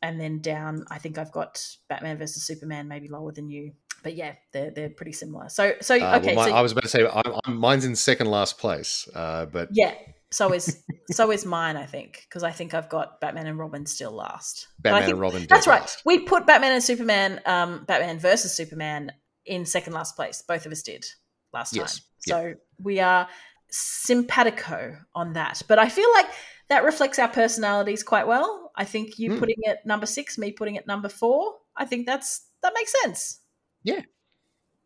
and 0.02 0.20
then 0.20 0.40
down. 0.40 0.84
I 0.90 0.98
think 0.98 1.18
I've 1.18 1.32
got 1.32 1.64
Batman 1.88 2.18
versus 2.18 2.44
Superman, 2.44 2.88
maybe 2.88 3.08
lower 3.08 3.32
than 3.32 3.48
you. 3.48 3.72
But 4.02 4.14
yeah, 4.14 4.34
they're 4.52 4.70
they're 4.70 4.90
pretty 4.90 5.12
similar. 5.12 5.48
So 5.48 5.74
so 5.80 5.94
Uh, 5.94 6.18
okay, 6.18 6.34
well, 6.34 6.44
my- 6.44 6.50
so 6.50 6.54
I 6.56 6.60
was 6.60 6.72
about 6.72 6.82
to 6.84 6.88
say 6.88 7.06
I'm, 7.06 7.40
I'm, 7.44 7.56
mine's 7.56 7.84
in 7.84 7.96
second 7.96 8.28
last 8.28 8.58
place, 8.58 9.08
uh, 9.14 9.46
but 9.46 9.68
yeah, 9.72 9.94
so 10.30 10.52
is 10.52 10.82
so 11.10 11.32
is 11.32 11.44
mine. 11.44 11.76
I 11.76 11.86
think 11.86 12.24
because 12.28 12.42
I 12.42 12.50
think 12.52 12.74
I've 12.74 12.88
got 12.88 13.20
Batman 13.20 13.46
and 13.46 13.58
Robin 13.58 13.86
still 13.86 14.12
last. 14.12 14.68
Batman 14.78 15.10
and 15.10 15.20
Robin. 15.20 15.46
That's 15.48 15.66
right. 15.66 15.80
last. 15.80 16.02
We 16.04 16.20
put 16.20 16.46
Batman 16.46 16.72
and 16.72 16.82
Superman, 16.82 17.40
um, 17.46 17.84
Batman 17.86 18.18
versus 18.18 18.52
Superman, 18.54 19.12
in 19.44 19.64
second 19.64 19.92
last 19.92 20.14
place. 20.14 20.42
Both 20.46 20.66
of 20.66 20.72
us 20.72 20.82
did 20.82 21.04
last 21.52 21.72
time. 21.72 21.82
Yes. 21.82 22.00
So 22.20 22.54
we 22.82 23.00
are 23.00 23.28
simpatico 23.70 24.96
on 25.14 25.34
that. 25.34 25.62
But 25.68 25.78
I 25.78 25.88
feel 25.88 26.10
like 26.12 26.26
that 26.68 26.84
reflects 26.84 27.18
our 27.18 27.28
personalities 27.28 28.02
quite 28.02 28.26
well. 28.26 28.72
I 28.76 28.84
think 28.84 29.18
you 29.18 29.32
Hmm. 29.32 29.38
putting 29.38 29.56
it 29.62 29.78
number 29.84 30.06
six, 30.06 30.36
me 30.38 30.52
putting 30.52 30.74
it 30.76 30.86
number 30.86 31.08
four. 31.08 31.56
I 31.76 31.84
think 31.84 32.06
that's 32.06 32.42
that 32.62 32.72
makes 32.74 32.92
sense. 33.02 33.40
Yeah. 33.82 34.00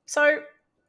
So 0.06 0.22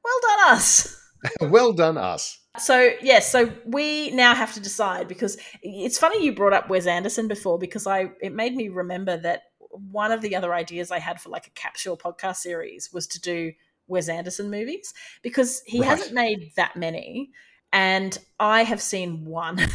well 0.03 0.19
done 0.21 0.53
us. 0.53 0.97
well 1.41 1.73
done, 1.73 1.97
us. 1.97 2.39
So 2.59 2.91
yes, 3.01 3.31
so 3.31 3.53
we 3.65 4.11
now 4.11 4.35
have 4.35 4.53
to 4.55 4.59
decide 4.59 5.07
because 5.07 5.37
it's 5.61 5.97
funny 5.97 6.25
you 6.25 6.33
brought 6.35 6.53
up 6.53 6.69
Wes 6.69 6.85
Anderson 6.87 7.27
before 7.27 7.57
because 7.59 7.87
I 7.87 8.11
it 8.21 8.33
made 8.33 8.55
me 8.55 8.67
remember 8.69 9.17
that 9.17 9.43
one 9.69 10.11
of 10.11 10.21
the 10.21 10.35
other 10.35 10.53
ideas 10.53 10.91
I 10.91 10.99
had 10.99 11.21
for 11.21 11.29
like 11.29 11.47
a 11.47 11.51
capsule 11.51 11.95
podcast 11.97 12.37
series 12.37 12.91
was 12.91 13.07
to 13.07 13.21
do 13.21 13.53
Wes 13.87 14.09
Anderson 14.09 14.49
movies 14.51 14.93
because 15.21 15.61
he 15.65 15.79
Right. 15.79 15.87
hasn't 15.89 16.13
made 16.13 16.51
that 16.57 16.75
many 16.75 17.31
and 17.71 18.17
I 18.39 18.63
have 18.63 18.81
seen 18.81 19.23
one. 19.25 19.59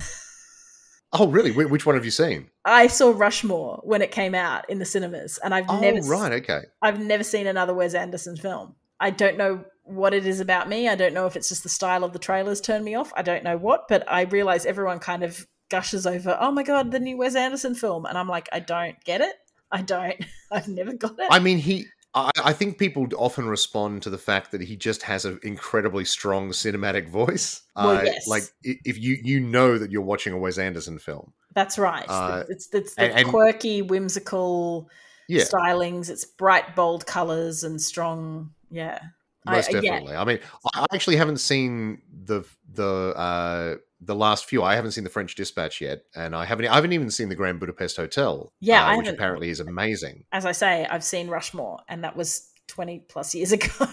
Oh, 1.18 1.28
really? 1.28 1.50
Which 1.50 1.86
one 1.86 1.94
have 1.94 2.04
you 2.04 2.10
seen? 2.10 2.50
I 2.64 2.86
saw 2.88 3.12
Rushmore 3.16 3.80
when 3.84 4.02
it 4.02 4.10
came 4.10 4.34
out 4.34 4.68
in 4.68 4.78
the 4.78 4.84
cinemas 4.84 5.38
and 5.42 5.54
I've 5.54 5.66
Oh, 5.68 5.80
never 5.80 6.00
right. 6.00 6.32
Okay. 6.32 6.62
I've 6.82 7.00
never 7.00 7.24
seen 7.24 7.46
another 7.46 7.74
Wes 7.74 7.94
Anderson 7.94 8.36
film. 8.36 8.74
I 9.00 9.10
don't 9.10 9.36
know 9.36 9.64
what 9.84 10.14
it 10.14 10.26
is 10.26 10.40
about 10.40 10.68
me. 10.68 10.88
I 10.88 10.94
don't 10.94 11.14
know 11.14 11.26
if 11.26 11.36
it's 11.36 11.48
just 11.48 11.62
the 11.62 11.68
style 11.68 12.02
of 12.02 12.12
the 12.12 12.18
trailers 12.18 12.60
turned 12.60 12.84
me 12.84 12.94
off. 12.94 13.12
I 13.16 13.22
don't 13.22 13.44
know 13.44 13.56
what, 13.56 13.88
but 13.88 14.04
I 14.10 14.22
realize 14.22 14.66
everyone 14.66 14.98
kind 14.98 15.22
of 15.22 15.46
gushes 15.68 16.06
over, 16.06 16.36
oh 16.40 16.50
my 16.50 16.62
God, 16.62 16.90
the 16.90 17.00
new 17.00 17.16
Wes 17.16 17.34
Anderson 17.36 17.74
film. 17.74 18.06
And 18.06 18.16
I'm 18.18 18.28
like, 18.28 18.48
I 18.52 18.60
don't 18.60 18.96
get 19.04 19.20
it. 19.20 19.34
I 19.70 19.82
don't. 19.82 20.16
I've 20.52 20.68
never 20.68 20.92
got 20.94 21.18
it. 21.18 21.28
I 21.30 21.38
mean, 21.38 21.58
he. 21.58 21.86
I, 22.16 22.30
I 22.46 22.52
think 22.54 22.78
people 22.78 23.06
often 23.16 23.46
respond 23.46 24.02
to 24.02 24.10
the 24.10 24.18
fact 24.18 24.50
that 24.52 24.62
he 24.62 24.74
just 24.74 25.02
has 25.02 25.24
an 25.26 25.38
incredibly 25.42 26.04
strong 26.06 26.50
cinematic 26.50 27.08
voice. 27.10 27.62
Well, 27.76 27.98
Uh, 27.98 28.02
yes. 28.04 28.26
Like 28.26 28.44
if 28.64 28.98
you 28.98 29.18
you 29.22 29.38
know 29.38 29.76
that 29.78 29.90
you're 29.92 30.02
watching 30.02 30.32
a 30.32 30.38
Wes 30.38 30.56
Anderson 30.58 30.98
film. 30.98 31.32
That's 31.54 31.78
right. 31.78 32.06
Uh, 32.08 32.44
it's 32.48 32.68
it's 32.72 32.94
the 32.94 33.14
and- 33.14 33.28
quirky, 33.28 33.82
whimsical 33.82 34.88
Yeah, 35.28 35.44
stylings. 35.44 36.08
It's 36.10 36.24
bright, 36.24 36.74
bold 36.74 37.06
colors 37.06 37.62
and 37.64 37.80
strong. 37.80 38.50
Yeah. 38.70 38.98
I- 39.46 39.52
most 39.56 39.72
yeah. 39.72 39.80
definitely. 39.80 40.16
I 40.16 40.24
mean, 40.24 40.38
I 40.74 40.80
I 40.80 40.86
actually 40.94 41.16
haven't 41.16 41.38
seen 41.38 42.00
the 42.24 42.44
the 42.72 43.12
uh, 43.16 43.74
the 44.00 44.14
last 44.14 44.44
few. 44.46 44.62
I 44.62 44.74
haven't 44.74 44.92
seen 44.92 45.04
the 45.04 45.10
French 45.10 45.34
Dispatch 45.34 45.80
yet, 45.80 46.02
and 46.14 46.34
I 46.36 46.44
haven't 46.44 46.66
I 46.68 46.74
haven't 46.74 46.92
even 46.92 47.10
seen 47.10 47.28
the 47.28 47.34
Grand 47.34 47.60
Budapest 47.60 47.96
Hotel. 47.96 48.52
Yeah, 48.60 48.84
uh, 48.86 48.96
which 48.96 49.06
haven't- 49.06 49.14
apparently 49.18 49.48
is 49.50 49.60
amazing. 49.60 50.24
As 50.32 50.44
I 50.44 50.52
say, 50.52 50.86
I've 50.90 51.04
seen 51.04 51.28
Rushmore, 51.28 51.80
and 51.88 52.04
that 52.04 52.16
was 52.16 52.50
20 52.68 53.04
plus 53.08 53.34
years 53.34 53.52
ago. 53.52 53.68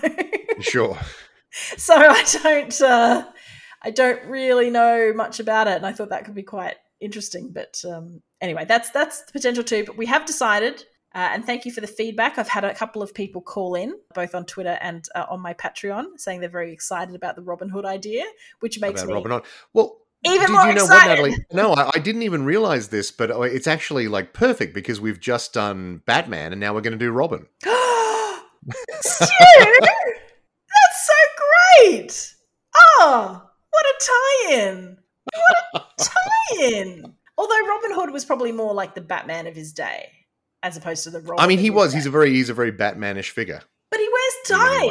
Sure. 0.60 0.98
so 1.78 1.96
I 1.96 2.24
don't 2.44 2.82
uh, 2.82 3.26
I 3.82 3.90
don't 3.92 4.24
really 4.26 4.70
know 4.70 5.14
much 5.16 5.40
about 5.40 5.68
it, 5.68 5.76
and 5.78 5.86
I 5.86 5.92
thought 5.92 6.10
that 6.10 6.26
could 6.26 6.36
be 6.36 6.44
quite 6.44 6.76
interesting. 7.02 7.50
But 7.52 7.82
um, 7.90 8.22
anyway, 8.40 8.66
that's 8.66 8.90
that's 8.92 9.24
the 9.24 9.32
potential 9.32 9.64
too. 9.64 9.84
But 9.86 9.98
we 9.98 10.06
have 10.06 10.26
decided, 10.26 10.86
uh, 11.16 11.30
and 11.32 11.46
thank 11.46 11.66
you 11.66 11.72
for 11.72 11.82
the 11.82 11.88
feedback. 11.88 12.38
I've 12.38 12.48
had 12.48 12.64
a 12.64 12.74
couple 12.74 13.04
of 13.04 13.14
people 13.14 13.42
call 13.42 13.76
in, 13.76 13.94
both 14.16 14.34
on 14.34 14.46
Twitter 14.46 14.78
and 14.82 15.08
uh, 15.14 15.26
on 15.30 15.42
my 15.42 15.54
Patreon, 15.54 16.18
saying 16.18 16.40
they're 16.40 16.50
very 16.50 16.74
excited 16.74 17.14
about 17.14 17.36
the 17.36 17.44
Robin 17.44 17.70
Hood 17.70 17.86
idea, 17.86 18.24
which 18.62 18.80
makes 18.82 19.06
me 19.06 19.14
Robin 19.14 19.32
Hood. 19.32 19.44
Well, 19.74 20.00
even 20.26 20.48
did 20.48 20.52
more 20.52 20.68
you 20.68 20.74
know 20.74 20.84
excited. 20.84 21.22
what, 21.22 21.30
Natalie? 21.30 21.46
No, 21.52 21.74
I, 21.74 21.92
I 21.96 22.00
didn't 22.00 22.24
even 22.24 22.46
realize 22.46 22.88
this, 22.88 23.12
but 23.12 23.30
uh, 23.30 23.42
it's 23.42 23.68
actually 23.68 24.08
like 24.08 24.34
perfect 24.34 24.74
because 24.74 25.00
we've 25.02 25.20
just 25.20 25.54
done 25.54 26.02
Batman, 26.06 26.52
and 26.52 26.60
now 26.60 26.74
we're 26.74 26.82
going 26.82 26.98
to 26.98 26.98
do 26.98 27.12
Robin. 27.12 27.46
Stu, 27.64 29.28
that's 30.72 31.08
so 31.08 31.14
great! 31.84 32.36
Oh, 32.76 33.44
what 33.70 33.86
a 33.86 34.50
tie-in! 34.50 34.98
What 35.26 35.58
a 35.76 36.04
tie-in! 36.04 37.14
Although 37.38 37.68
Robin 37.68 37.92
Hood 37.94 38.12
was 38.12 38.26
probably 38.26 38.52
more 38.52 38.74
like 38.74 38.96
the 38.96 39.02
Batman 39.02 39.48
of 39.48 39.56
his 39.56 39.74
day, 39.74 40.10
as 40.64 40.76
opposed 40.78 41.04
to 41.04 41.12
the 41.12 41.20
Robin. 41.22 41.44
I 41.44 41.48
mean, 41.48 41.60
he 41.60 41.70
was. 41.70 41.94
He's 41.94 42.06
a 42.08 42.10
very 42.12 42.32
he's 42.32 42.50
a 42.50 42.54
very 42.54 42.72
Batmanish 42.72 43.30
figure. 43.30 43.62
but 43.92 44.00
he 44.00 44.08
wears 44.08 44.34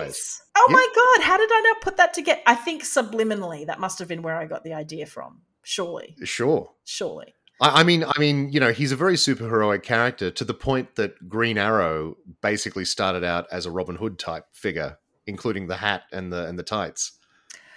tights. 0.06 0.40
Oh 0.56 0.66
Yeah. 0.68 0.74
my 0.74 0.86
god! 0.94 1.24
How 1.24 1.36
did 1.36 1.50
I 1.52 1.60
not 1.62 1.80
put 1.80 1.96
that 1.96 2.14
together? 2.14 2.40
I 2.46 2.54
think 2.54 2.84
subliminally 2.84 3.66
that 3.66 3.80
must 3.80 3.98
have 3.98 4.06
been 4.08 4.22
where 4.22 4.36
I 4.36 4.46
got 4.46 4.62
the 4.64 4.74
idea 4.74 5.06
from. 5.06 5.40
Surely, 5.64 6.16
Sure. 6.24 6.70
surely. 6.84 7.34
I, 7.60 7.80
I 7.80 7.84
mean, 7.84 8.04
I 8.04 8.18
mean, 8.18 8.50
you 8.52 8.58
know, 8.60 8.72
he's 8.72 8.92
a 8.92 8.96
very 8.96 9.14
superheroic 9.14 9.82
character 9.82 10.30
to 10.30 10.44
the 10.44 10.54
point 10.54 10.96
that 10.96 11.28
Green 11.28 11.56
Arrow 11.58 12.16
basically 12.42 12.84
started 12.84 13.22
out 13.24 13.46
as 13.52 13.64
a 13.66 13.70
Robin 13.70 13.96
Hood 13.96 14.18
type 14.18 14.44
figure, 14.52 14.98
including 15.26 15.68
the 15.68 15.76
hat 15.76 16.02
and 16.12 16.32
the 16.32 16.46
and 16.46 16.58
the 16.58 16.62
tights. 16.64 17.12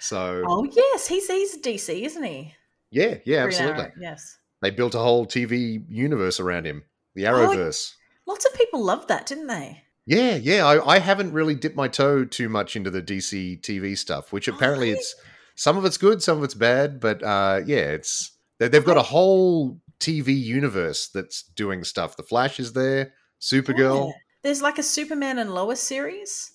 So 0.00 0.42
Oh 0.46 0.64
yes, 0.64 1.06
he's 1.06 1.26
he's 1.28 1.56
DC, 1.58 2.02
isn't 2.04 2.22
he? 2.22 2.54
yeah, 2.90 3.16
yeah, 3.24 3.42
Green 3.44 3.46
absolutely. 3.46 3.82
Arrow, 3.84 3.92
Yes. 4.00 4.38
They 4.62 4.70
built 4.70 4.94
a 4.94 4.98
whole 4.98 5.26
TV 5.26 5.84
universe 5.88 6.40
around 6.40 6.66
him, 6.66 6.84
the 7.16 7.26
Oh, 7.26 7.32
Arrowverse. 7.32 7.94
Lots 8.26 8.44
of 8.46 8.54
people 8.54 8.82
loved 8.84 9.08
that, 9.08 9.26
didn't 9.26 9.48
they? 9.48 9.82
Yeah, 10.06 10.36
yeah. 10.36 10.64
I, 10.64 10.94
I 10.94 10.98
haven't 11.00 11.32
really 11.32 11.54
dipped 11.56 11.74
my 11.76 11.88
toe 11.88 12.24
too 12.24 12.48
much 12.48 12.76
into 12.76 12.90
the 12.90 13.02
DC 13.02 13.60
TV 13.60 13.98
stuff, 13.98 14.32
which 14.32 14.46
apparently 14.46 14.88
Really? 14.90 14.98
it's 14.98 15.14
some 15.56 15.76
of 15.76 15.84
it's 15.84 15.98
good, 15.98 16.22
some 16.22 16.38
of 16.38 16.44
it's 16.44 16.54
bad, 16.54 17.00
but 17.00 17.22
uh, 17.24 17.62
yeah, 17.66 17.78
it's 17.78 18.30
they, 18.60 18.68
they've 18.68 18.84
got 18.84 18.96
a 18.98 19.02
whole 19.02 19.80
TV 19.98 20.38
universe 20.40 21.08
that's 21.08 21.42
doing 21.42 21.82
stuff. 21.82 22.16
The 22.16 22.22
Flash 22.22 22.60
is 22.60 22.72
there, 22.74 23.14
Supergirl, 23.40 24.08
Yeah. 24.08 24.12
There's 24.42 24.62
like 24.62 24.78
a 24.78 24.82
Superman 24.84 25.38
and 25.38 25.52
Lois 25.54 25.80
series. 25.82 26.52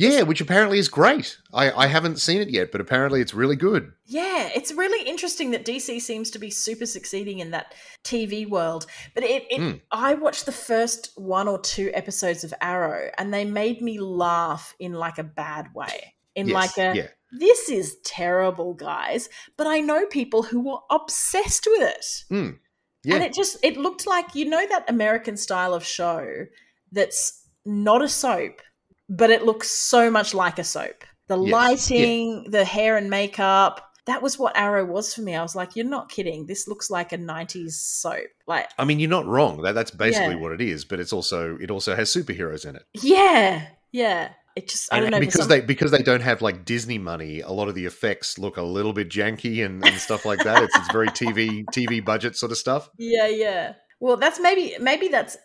Yeah, 0.00 0.22
which 0.22 0.40
apparently 0.40 0.78
is 0.78 0.88
great. 0.88 1.36
I, 1.52 1.70
I 1.72 1.86
haven't 1.86 2.20
seen 2.20 2.40
it 2.40 2.48
yet, 2.48 2.72
but 2.72 2.80
apparently 2.80 3.20
it's 3.20 3.34
really 3.34 3.54
good. 3.54 3.92
Yeah, 4.06 4.48
it's 4.54 4.72
really 4.72 5.06
interesting 5.06 5.50
that 5.50 5.66
DC 5.66 6.00
seems 6.00 6.30
to 6.30 6.38
be 6.38 6.48
super 6.48 6.86
succeeding 6.86 7.40
in 7.40 7.50
that 7.50 7.74
TV 8.02 8.48
world. 8.48 8.86
But 9.14 9.24
it, 9.24 9.44
it 9.50 9.60
Mm. 9.60 9.80
I 9.92 10.14
watched 10.14 10.46
the 10.46 10.52
first 10.52 11.10
one 11.16 11.48
or 11.48 11.60
two 11.60 11.90
episodes 11.92 12.44
of 12.44 12.54
Arrow, 12.62 13.10
and 13.18 13.34
they 13.34 13.44
made 13.44 13.82
me 13.82 14.00
laugh 14.00 14.74
in 14.78 14.94
like 14.94 15.18
a 15.18 15.22
bad 15.22 15.66
way. 15.74 16.14
In 16.34 16.48
Yes, 16.48 16.54
like 16.54 16.78
a 16.78 16.96
yeah, 16.96 17.08
this 17.32 17.68
is 17.68 17.98
terrible, 18.02 18.72
guys. 18.72 19.28
But 19.58 19.66
I 19.66 19.80
know 19.80 20.06
people 20.06 20.42
who 20.44 20.60
were 20.60 20.78
obsessed 20.90 21.68
with 21.70 21.82
it. 21.82 22.06
Mm. 22.32 22.58
yeah, 23.04 23.16
And 23.16 23.24
it 23.24 23.34
just 23.34 23.58
it 23.62 23.76
looked 23.76 24.06
like 24.06 24.34
you 24.34 24.46
know 24.46 24.66
that 24.66 24.88
American 24.88 25.36
style 25.36 25.74
of 25.74 25.84
show 25.84 26.46
that's 26.90 27.46
not 27.66 28.00
a 28.00 28.08
soap, 28.08 28.62
but 29.10 29.28
it 29.30 29.44
looks 29.44 29.70
so 29.70 30.10
much 30.10 30.32
like 30.32 30.58
a 30.58 30.64
soap. 30.64 31.04
The 31.28 31.38
Yes, 31.38 31.52
lighting, 31.52 32.46
the 32.50 32.64
hair 32.64 32.96
and 32.96 33.10
makeup, 33.10 33.86
that 34.06 34.22
was 34.22 34.38
what 34.38 34.56
Arrow 34.56 34.84
was 34.84 35.14
for 35.14 35.20
me. 35.20 35.36
I 35.36 35.42
was 35.42 35.54
like, 35.54 35.76
you're 35.76 35.84
not 35.86 36.08
kidding. 36.10 36.46
This 36.46 36.66
looks 36.66 36.90
like 36.90 37.12
a 37.12 37.18
90s 37.18 37.72
soap. 37.72 38.24
Like, 38.46 38.68
I 38.78 38.84
mean, 38.84 38.98
you're 38.98 39.10
not 39.10 39.26
wrong. 39.26 39.62
That 39.62 39.74
that's 39.74 39.90
basically 39.90 40.34
Yeah. 40.36 40.40
what 40.40 40.52
it 40.52 40.60
is, 40.62 40.84
but 40.86 40.98
it's 40.98 41.12
also 41.12 41.56
it 41.60 41.70
also 41.70 41.94
has 41.94 42.10
superheroes 42.12 42.66
in 42.66 42.74
it. 42.76 42.82
yeah, 42.94 43.66
yeah. 43.92 44.30
It 44.56 44.66
just, 44.68 44.92
I 44.92 44.98
don't 44.98 45.10
know. 45.10 45.18
and 45.18 45.24
because 45.24 45.42
some- 45.42 45.48
they 45.48 45.60
because 45.60 45.92
they 45.92 46.02
don't 46.02 46.22
have 46.22 46.42
like 46.42 46.64
Disney 46.64 46.98
money, 46.98 47.40
a 47.40 47.50
lot 47.50 47.68
of 47.68 47.76
the 47.76 47.86
effects 47.86 48.36
look 48.36 48.56
a 48.56 48.62
little 48.62 48.92
bit 48.92 49.08
janky 49.08 49.64
and, 49.64 49.84
and 49.86 49.96
stuff 50.00 50.24
like 50.24 50.42
that. 50.42 50.64
It's 50.64 50.76
it's 50.76 50.90
very 50.92 51.06
TV 51.08 51.64
TV 51.66 52.04
budget 52.04 52.34
sort 52.36 52.50
of 52.50 52.58
stuff. 52.58 52.90
Yeah, 52.98 53.28
yeah. 53.28 53.74
Well, 54.00 54.16
that's 54.16 54.40
maybe 54.40 54.74
maybe 54.80 55.06
that's 55.06 55.36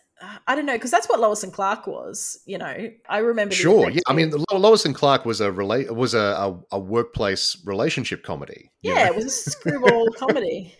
I 0.46 0.54
don't 0.54 0.64
know 0.66 0.72
because 0.72 0.90
that's 0.90 1.08
what 1.08 1.20
Lois 1.20 1.42
and 1.44 1.52
Clark 1.52 1.86
was. 1.86 2.38
You 2.46 2.58
know, 2.58 2.90
I 3.08 3.18
remember. 3.18 3.54
Sure, 3.54 3.90
yeah. 3.90 4.00
I 4.06 4.12
mean, 4.14 4.30
Lo- 4.30 4.58
Lois 4.58 4.84
and 4.86 4.94
Clark 4.94 5.24
was 5.26 5.40
a 5.40 5.50
rela- 5.50 5.90
was 5.90 6.14
a, 6.14 6.18
a, 6.18 6.60
a 6.72 6.78
workplace 6.78 7.60
relationship 7.66 8.22
comedy. 8.22 8.70
yeah, 8.82 8.94
know, 8.94 9.04
it 9.06 9.16
was 9.16 9.24
a 9.46 9.50
screwball 9.50 10.08
comedy. 10.18 10.74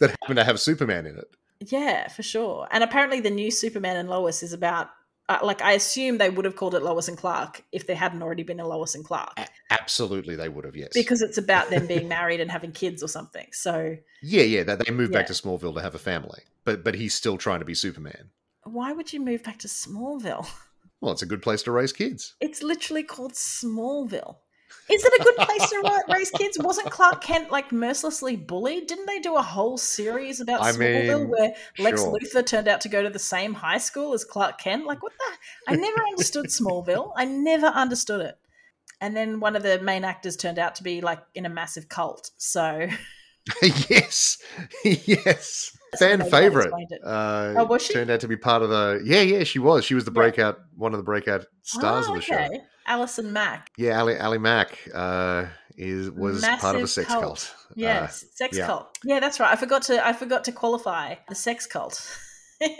that 0.00 0.10
happened 0.10 0.38
to 0.38 0.44
have 0.44 0.58
Superman 0.58 1.06
in 1.06 1.16
it. 1.16 1.28
Yeah, 1.70 2.08
for 2.08 2.24
sure. 2.24 2.66
And 2.72 2.82
apparently, 2.82 3.20
the 3.20 3.30
new 3.30 3.50
Superman 3.52 3.96
and 3.96 4.08
Lois 4.08 4.42
is 4.42 4.52
about. 4.52 4.90
Uh, 5.28 5.38
like 5.44 5.62
I 5.62 5.72
assume 5.72 6.18
they 6.18 6.28
would 6.28 6.44
have 6.44 6.56
called 6.56 6.74
it 6.74 6.82
Lois 6.82 7.06
and 7.06 7.16
Clark 7.16 7.62
if 7.70 7.86
there 7.86 7.94
hadn't 7.94 8.20
already 8.24 8.42
been 8.42 8.58
a 8.58 8.66
Lois 8.66 8.96
and 8.96 9.04
Clark, 9.04 9.30
A- 9.38 9.46
absolutely, 9.70 10.34
they 10.34 10.48
would 10.48 10.64
have. 10.64 10.74
Yes, 10.74 10.90
because 10.92 11.22
it's 11.22 11.38
about 11.38 11.70
them 11.70 11.86
being 11.86 12.08
married 12.18 12.40
and 12.40 12.50
having 12.50 12.72
kids 12.72 13.04
or 13.04 13.06
something. 13.08 13.46
So 13.52 13.96
yeah, 14.20 14.42
yeah. 14.42 14.64
That 14.64 14.84
they 14.84 14.90
moved 14.92 15.12
back 15.12 15.28
to 15.28 15.32
Smallville 15.32 15.74
to 15.76 15.80
have 15.80 15.94
a 15.94 15.98
family, 16.00 16.40
but 16.64 16.82
but 16.82 16.96
he's 16.96 17.14
still 17.14 17.38
trying 17.38 17.60
to 17.60 17.64
be 17.64 17.72
Superman. 17.74 18.30
Why 18.72 18.92
would 18.92 19.12
you 19.12 19.20
move 19.20 19.42
back 19.42 19.58
to 19.60 19.68
Smallville? 19.68 20.48
Well, 21.00 21.10
it's 21.10 21.22
a 21.22 21.26
good 21.26 21.42
place 21.42 21.64
to 21.64 21.72
raise 21.72 21.92
kids. 21.92 22.36
It's 22.40 22.62
literally 22.62 23.02
called 23.02 23.32
Smallville. 23.32 24.36
Is 24.88 25.04
it 25.04 25.20
a 25.20 25.24
good 25.24 25.34
place 25.34 25.68
to 25.70 26.02
raise 26.08 26.30
kids? 26.30 26.58
Wasn't 26.60 26.90
Clark 26.90 27.22
Kent 27.22 27.50
like 27.50 27.72
mercilessly 27.72 28.36
bullied? 28.36 28.86
Didn't 28.86 29.06
they 29.06 29.18
do 29.18 29.34
a 29.34 29.42
whole 29.42 29.76
series 29.76 30.40
about 30.40 30.62
I 30.62 30.70
Smallville 30.70 31.20
mean, 31.22 31.28
where 31.28 31.54
Lex 31.80 32.00
sure. 32.00 32.12
Luthor 32.12 32.46
turned 32.46 32.68
out 32.68 32.80
to 32.82 32.88
go 32.88 33.02
to 33.02 33.10
the 33.10 33.18
same 33.18 33.52
high 33.52 33.78
school 33.78 34.14
as 34.14 34.24
Clark 34.24 34.58
Kent? 34.58 34.86
Like, 34.86 35.02
what 35.02 35.12
the? 35.18 35.72
I 35.72 35.74
never 35.74 36.02
understood 36.04 36.46
Smallville. 36.46 37.12
I 37.16 37.24
never 37.24 37.66
understood 37.66 38.20
it. 38.20 38.38
And 39.00 39.16
then 39.16 39.40
one 39.40 39.56
of 39.56 39.64
the 39.64 39.80
main 39.80 40.04
actors 40.04 40.36
turned 40.36 40.60
out 40.60 40.76
to 40.76 40.84
be 40.84 41.00
like 41.00 41.20
in 41.34 41.46
a 41.46 41.48
massive 41.50 41.88
cult. 41.88 42.30
So 42.36 42.86
yes, 43.62 44.38
yes. 44.84 45.76
Fan 45.98 46.28
favorite. 46.30 46.72
Uh, 47.04 47.54
Oh, 47.56 47.64
was 47.64 47.82
she? 47.82 47.92
Turned 47.92 48.10
out 48.10 48.20
to 48.20 48.28
be 48.28 48.36
part 48.36 48.62
of 48.62 48.70
the. 48.70 49.00
Yeah, 49.04 49.20
yeah, 49.20 49.44
she 49.44 49.58
was. 49.58 49.84
She 49.84 49.94
was 49.94 50.04
the 50.04 50.10
breakout, 50.10 50.58
one 50.76 50.92
of 50.94 50.98
the 50.98 51.04
breakout 51.04 51.44
stars 51.62 52.06
Oh, 52.08 52.10
of 52.10 52.16
the 52.16 52.22
show. 52.22 52.48
Alison 52.86 53.32
Mack. 53.32 53.70
Yeah, 53.78 54.00
Ali, 54.00 54.18
Ali 54.18 54.38
Mack 54.38 54.78
uh, 54.94 55.46
is 55.76 56.10
was 56.10 56.42
part 56.60 56.76
of 56.76 56.82
a 56.82 56.86
sex 56.88 57.08
cult. 57.08 57.22
cult. 57.22 57.54
Uh, 57.70 57.74
Yes, 57.76 58.24
sex 58.34 58.56
yeah. 58.56 58.66
cult. 58.66 58.98
Yeah, 59.04 59.20
that's 59.20 59.38
right. 59.40 59.52
I 59.52 59.56
forgot 59.56 59.82
to 59.82 60.04
I 60.06 60.12
forgot 60.12 60.44
to 60.44 60.52
qualify 60.52 61.14
the 61.28 61.34
sex 61.34 61.66
cult. 61.66 62.04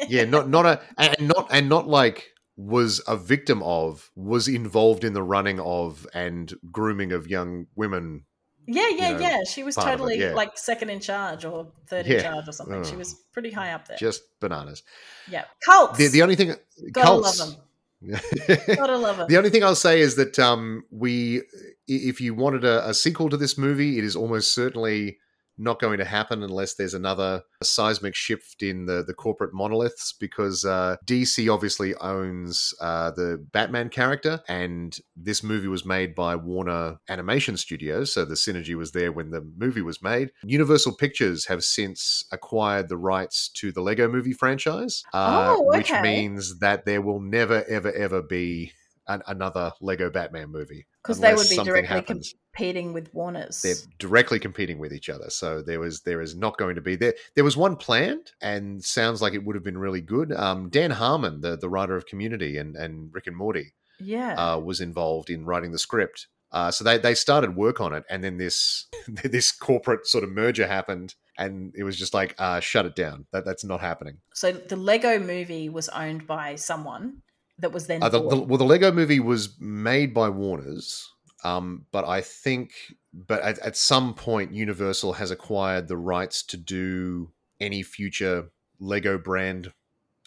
yeah, 0.08 0.24
not 0.24 0.48
not 0.48 0.66
a 0.66 0.80
and 0.98 1.28
not 1.28 1.48
and 1.50 1.68
not 1.68 1.86
like 1.88 2.28
was 2.56 3.00
a 3.06 3.16
victim 3.16 3.62
of 3.62 4.10
was 4.16 4.48
involved 4.48 5.04
in 5.04 5.12
the 5.14 5.22
running 5.22 5.58
of 5.60 6.06
and 6.14 6.52
grooming 6.70 7.12
of 7.12 7.26
young 7.28 7.66
women. 7.76 8.24
Yeah, 8.66 8.88
yeah, 8.90 9.12
know, 9.12 9.18
yeah. 9.18 9.38
She 9.44 9.62
was 9.62 9.76
it, 9.76 9.80
totally 9.80 10.18
yeah. 10.18 10.34
like 10.34 10.56
second 10.56 10.90
in 10.90 11.00
charge 11.00 11.44
or 11.44 11.68
third 11.88 12.06
in 12.06 12.22
charge 12.22 12.48
or 12.48 12.52
something. 12.52 12.84
She 12.84 12.96
was 12.96 13.14
pretty 13.32 13.50
high 13.50 13.72
up 13.72 13.88
there. 13.88 13.96
Just 13.96 14.22
bananas. 14.40 14.82
yeah, 15.28 15.44
cults. 15.64 15.98
The 15.98 16.08
the 16.08 16.22
only 16.22 16.36
thing 16.36 16.54
Gotta 16.92 17.06
cults. 17.06 17.40
love 17.40 17.48
them. 17.50 17.62
Gotta 18.76 18.96
love 18.96 19.16
them. 19.16 19.26
The 19.28 19.36
only 19.36 19.50
thing 19.50 19.64
I'll 19.64 19.74
say 19.74 20.00
is 20.00 20.16
that 20.16 20.38
um, 20.38 20.84
we, 20.90 21.42
if 21.86 22.20
you 22.20 22.34
wanted 22.34 22.64
a, 22.64 22.88
a 22.88 22.94
sequel 22.94 23.28
to 23.30 23.36
this 23.36 23.56
movie, 23.56 23.98
it 23.98 24.04
is 24.04 24.16
almost 24.16 24.54
certainly 24.54 25.18
not 25.58 25.80
going 25.80 25.98
to 25.98 26.04
happen 26.04 26.42
unless 26.42 26.74
there's 26.74 26.94
another 26.94 27.42
seismic 27.62 28.14
shift 28.14 28.62
in 28.62 28.86
the, 28.86 29.02
the 29.06 29.14
corporate 29.14 29.54
monoliths 29.54 30.12
because 30.12 30.64
uh, 30.64 30.96
DC 31.06 31.52
obviously 31.52 31.94
owns 31.96 32.74
uh, 32.80 33.10
the 33.10 33.44
Batman 33.52 33.88
character, 33.88 34.40
and 34.48 34.98
this 35.16 35.42
movie 35.42 35.68
was 35.68 35.84
made 35.84 36.14
by 36.14 36.36
Warner 36.36 36.98
Animation 37.08 37.56
Studios, 37.56 38.12
so 38.12 38.24
the 38.24 38.34
synergy 38.34 38.74
was 38.74 38.92
there 38.92 39.12
when 39.12 39.30
the 39.30 39.46
movie 39.56 39.82
was 39.82 40.02
made. 40.02 40.32
Universal 40.44 40.96
Pictures 40.96 41.46
have 41.46 41.64
since 41.64 42.24
acquired 42.32 42.88
the 42.88 42.96
rights 42.96 43.48
to 43.50 43.72
the 43.72 43.80
Lego 43.82 44.08
movie 44.08 44.32
franchise, 44.32 45.02
uh, 45.12 45.54
Oh, 45.56 45.62
which 45.64 45.92
means 46.02 46.58
that 46.60 46.84
there 46.86 47.02
will 47.02 47.20
never, 47.20 47.64
ever, 47.68 47.92
ever 47.92 48.22
be 48.22 48.72
an, 49.12 49.22
another 49.26 49.72
Lego 49.80 50.10
Batman 50.10 50.50
movie 50.50 50.86
because 51.02 51.20
they 51.20 51.34
would 51.34 51.48
be 51.48 51.56
directly 51.56 51.86
happens. 51.86 52.34
competing 52.52 52.92
with 52.92 53.12
Warner's. 53.12 53.62
They're 53.62 53.74
directly 53.98 54.38
competing 54.38 54.78
with 54.78 54.92
each 54.92 55.08
other, 55.08 55.30
so 55.30 55.62
there 55.62 55.80
was 55.80 56.02
there 56.02 56.20
is 56.20 56.36
not 56.36 56.58
going 56.58 56.76
to 56.76 56.80
be 56.80 56.96
there. 56.96 57.14
There 57.34 57.44
was 57.44 57.56
one 57.56 57.76
planned, 57.76 58.32
and 58.40 58.82
sounds 58.82 59.22
like 59.22 59.34
it 59.34 59.44
would 59.44 59.56
have 59.56 59.64
been 59.64 59.78
really 59.78 60.00
good. 60.00 60.32
Um, 60.32 60.68
Dan 60.68 60.90
Harmon, 60.90 61.40
the 61.40 61.56
the 61.56 61.68
writer 61.68 61.96
of 61.96 62.06
Community 62.06 62.56
and 62.58 62.76
and 62.76 63.12
Rick 63.12 63.26
and 63.26 63.36
Morty, 63.36 63.74
yeah. 64.00 64.34
uh, 64.34 64.58
was 64.58 64.80
involved 64.80 65.30
in 65.30 65.44
writing 65.44 65.72
the 65.72 65.78
script. 65.78 66.28
Uh, 66.52 66.70
so 66.70 66.84
they 66.84 66.98
they 66.98 67.14
started 67.14 67.56
work 67.56 67.80
on 67.80 67.94
it, 67.94 68.04
and 68.10 68.22
then 68.22 68.36
this 68.36 68.86
this 69.08 69.50
corporate 69.50 70.06
sort 70.06 70.22
of 70.22 70.30
merger 70.30 70.66
happened, 70.66 71.14
and 71.38 71.72
it 71.74 71.82
was 71.82 71.96
just 71.96 72.12
like 72.12 72.34
uh, 72.38 72.60
shut 72.60 72.86
it 72.86 72.94
down. 72.94 73.26
That 73.32 73.44
that's 73.44 73.64
not 73.64 73.80
happening. 73.80 74.18
so 74.34 74.52
the 74.52 74.76
Lego 74.76 75.18
movie 75.18 75.68
was 75.68 75.88
owned 75.88 76.26
by 76.26 76.56
someone 76.56 77.22
that 77.62 77.72
was 77.72 77.86
then 77.86 78.02
Uh, 78.02 78.08
the, 78.08 78.20
the, 78.20 78.36
well, 78.40 78.58
the 78.58 78.64
Lego 78.64 78.92
Movie 78.92 79.20
was 79.20 79.58
made 79.58 80.12
by 80.12 80.28
Warner's, 80.28 81.08
um, 81.44 81.86
but 81.90 82.06
I 82.06 82.20
think, 82.20 82.72
but 83.12 83.40
at, 83.42 83.58
at 83.60 83.76
some 83.76 84.14
point, 84.14 84.52
Universal 84.52 85.14
has 85.14 85.30
acquired 85.30 85.88
the 85.88 85.96
rights 85.96 86.42
to 86.44 86.56
do 86.56 87.32
any 87.60 87.82
future 87.82 88.50
Lego 88.78 89.16
brand 89.16 89.72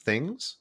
things. 0.04 0.58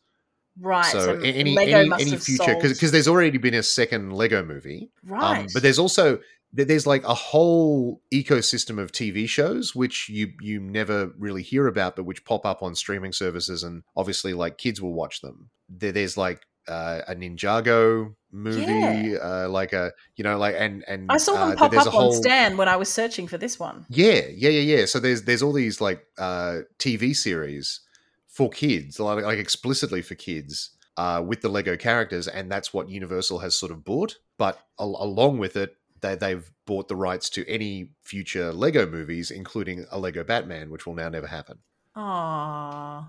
right. 0.60 0.84
so 0.84 1.00
So, 1.00 1.20
any 1.20 1.54
Lego 1.54 1.78
any, 1.78 1.88
must 1.88 2.06
any 2.06 2.16
future 2.16 2.56
because 2.60 2.92
there's 2.92 3.08
already 3.08 3.38
been 3.38 3.54
a 3.54 3.62
second 3.62 4.12
Lego 4.12 4.44
movie, 4.44 4.90
right. 5.04 5.40
um, 5.40 5.46
but 5.54 5.62
there's 5.62 5.78
also 5.78 6.18
there's 6.52 6.86
like 6.86 7.02
a 7.04 7.14
whole 7.14 8.00
ecosystem 8.12 8.78
of 8.78 8.92
TV 8.92 9.28
shows 9.28 9.74
which 9.74 10.08
you 10.08 10.32
you 10.40 10.60
never 10.60 11.12
really 11.18 11.42
hear 11.42 11.66
about, 11.66 11.96
but 11.96 12.04
which 12.04 12.24
pop 12.24 12.46
up 12.46 12.62
on 12.62 12.74
streaming 12.74 13.12
services, 13.12 13.64
and 13.64 13.82
obviously 13.96 14.34
like 14.34 14.58
kids 14.58 14.80
will 14.80 14.94
watch 14.94 15.20
them. 15.20 15.50
There, 15.68 15.90
there's 15.90 16.16
like 16.16 16.46
uh, 16.68 17.02
a 17.08 17.14
Ninjago 17.14 18.14
movie, 18.32 18.62
Yeah. 18.62 19.18
uh, 19.22 19.48
like 19.48 19.72
a 19.72 19.92
you 20.16 20.24
know 20.24 20.38
like 20.38 20.56
and 20.58 20.84
and 20.88 21.10
I 21.10 21.18
saw 21.18 21.34
them 21.34 21.52
uh, 21.52 21.56
pop 21.56 21.72
up 21.74 21.86
whole, 21.88 22.08
on 22.14 22.22
Stan 22.22 22.56
when 22.56 22.68
I 22.68 22.76
was 22.76 22.88
searching 22.88 23.26
for 23.28 23.38
this 23.38 23.58
one. 23.58 23.86
yeah, 23.88 24.22
yeah, 24.34 24.50
yeah, 24.50 24.76
yeah. 24.78 24.84
So 24.86 24.98
there's 25.00 25.22
there's 25.22 25.42
all 25.42 25.52
these 25.52 25.80
like 25.80 26.04
uh, 26.18 26.60
TV 26.78 27.14
series 27.14 27.80
for 28.28 28.50
kids, 28.50 28.98
like, 28.98 29.24
like 29.24 29.38
explicitly 29.38 30.02
for 30.02 30.16
kids, 30.16 30.70
uh, 30.96 31.22
with 31.24 31.40
the 31.40 31.48
Lego 31.48 31.76
characters, 31.76 32.26
and 32.26 32.50
that's 32.50 32.74
what 32.74 32.88
Universal 32.88 33.38
has 33.38 33.54
sort 33.56 33.70
of 33.70 33.84
bought. 33.84 34.16
But 34.38 34.58
al- 34.80 34.96
along 34.98 35.38
with 35.38 35.56
it, 35.56 35.76
they 36.00 36.16
they've 36.16 36.50
bought 36.66 36.88
the 36.88 36.96
rights 36.96 37.30
to 37.30 37.48
any 37.48 37.90
future 38.02 38.52
Lego 38.52 38.86
movies, 38.86 39.30
including 39.30 39.86
a 39.90 39.98
Lego 39.98 40.24
Batman, 40.24 40.70
which 40.70 40.86
will 40.86 40.94
now 40.94 41.08
never 41.08 41.26
happen. 41.28 41.58
Aww. 41.96 43.06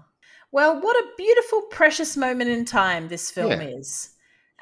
Well, 0.55 0.79
what 0.79 0.95
a 0.95 1.05
beautiful, 1.17 1.63
precious 1.63 2.15
moment 2.15 2.49
in 2.49 2.63
time 2.63 3.09
this 3.09 3.29
film 3.29 3.51
Yeah. 3.51 3.77
is. 3.77 4.11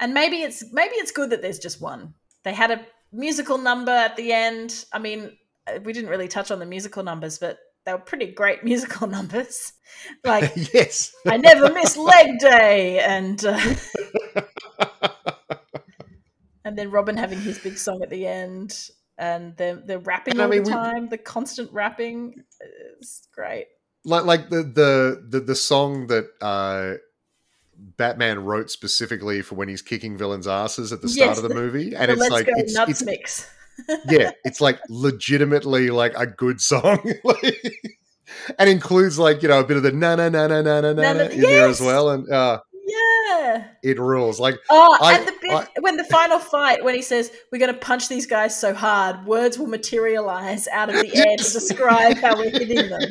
And 0.00 0.12
maybe 0.12 0.42
it's 0.42 0.64
maybe 0.72 0.96
it's 0.96 1.12
good 1.12 1.30
that 1.30 1.40
there's 1.40 1.60
just 1.60 1.80
one. 1.80 2.14
They 2.42 2.52
had 2.52 2.72
a 2.72 2.84
musical 3.12 3.58
number 3.58 3.92
at 3.92 4.16
the 4.16 4.32
end. 4.32 4.86
I 4.92 4.98
mean, 4.98 5.38
uh, 5.68 5.78
we 5.84 5.92
didn't 5.92 6.10
really 6.10 6.26
touch 6.26 6.50
on 6.50 6.58
the 6.58 6.66
musical 6.66 7.04
numbers, 7.04 7.38
but 7.38 7.58
they 7.84 7.92
were 7.92 8.00
pretty 8.00 8.26
great 8.32 8.64
musical 8.70 9.06
numbers. 9.06 9.72
Like 10.24 10.50
yes. 10.74 11.14
I 11.28 11.36
never 11.36 11.72
miss 11.72 11.96
leg 12.12 12.40
day, 12.40 12.98
and 12.98 13.44
uh, 13.44 13.74
and 16.64 16.76
then 16.76 16.90
Robin 16.90 17.16
having 17.16 17.40
his 17.40 17.60
big 17.60 17.78
song 17.78 18.02
at 18.02 18.10
the 18.10 18.26
end, 18.26 18.90
and 19.16 19.56
they're 19.56 19.76
they're 19.76 20.00
rapping 20.00 20.32
And 20.32 20.40
I 20.42 20.44
all 20.46 20.50
mean, 20.50 20.64
the 20.64 20.70
we- 20.70 20.74
time. 20.74 21.08
The 21.08 21.18
constant 21.18 21.70
rapping 21.72 22.42
is 23.00 23.28
great. 23.32 23.66
Like 24.04 24.24
like 24.24 24.50
the 24.50 24.62
the 24.62 25.24
the, 25.28 25.40
the 25.40 25.54
song 25.54 26.06
that 26.08 26.26
uh 26.40 26.94
Batman 27.96 28.44
wrote 28.44 28.70
specifically 28.70 29.42
for 29.42 29.56
when 29.56 29.68
he's 29.68 29.82
kicking 29.82 30.16
villains' 30.16 30.46
asses 30.46 30.92
at 30.92 31.02
the 31.02 31.08
start 31.08 31.30
Yes, 31.30 31.36
of 31.38 31.42
the 31.42 31.48
the- 31.48 31.54
movie, 31.54 31.94
and 31.96 32.08
The 32.10 32.14
it's 32.14 32.30
like 32.30 32.46
it's, 32.48 32.74
Nuts 32.74 32.90
it's 32.90 33.02
mix. 33.02 33.50
yeah, 34.08 34.30
it's 34.44 34.60
like 34.60 34.78
legitimately 34.88 35.90
like 35.90 36.14
a 36.16 36.26
good 36.26 36.60
song, 36.60 36.98
and 38.58 38.70
includes 38.70 39.18
like 39.18 39.42
you 39.42 39.48
know 39.48 39.60
a 39.60 39.64
bit 39.64 39.76
of 39.76 39.82
the 39.82 39.90
na 39.92 40.14
na 40.16 40.28
na 40.28 40.46
na 40.46 40.60
na 40.62 40.80
na 40.80 40.92
Na- 40.92 41.10
in 41.24 41.40
there 41.40 41.68
as 41.68 41.80
well, 41.80 42.10
and 42.10 42.30
uh, 42.30 42.60
Yeah. 42.86 43.64
it 43.82 43.98
rules. 43.98 44.38
Like 44.38 44.58
Oh, 44.70 44.96
I- 45.00 45.18
and 45.18 45.26
the 45.28 45.32
bit 45.42 45.50
I- 45.52 45.66
when 45.80 45.96
the 45.96 46.04
final 46.04 46.38
fight, 46.38 46.84
when 46.84 46.94
he 46.94 47.02
says, 47.02 47.32
"We're 47.50 47.58
going 47.58 47.72
to 47.72 47.78
punch 47.78 48.08
these 48.08 48.26
guys 48.26 48.58
so 48.58 48.72
hard, 48.74 49.26
words 49.26 49.58
will 49.58 49.66
materialize 49.66 50.68
out 50.68 50.88
of 50.88 50.94
the 50.94 51.14
air 51.16 51.36
to 51.36 51.42
describe 51.52 52.16
how 52.18 52.36
we're 52.36 52.50
hitting 52.50 52.88
them." 52.88 53.02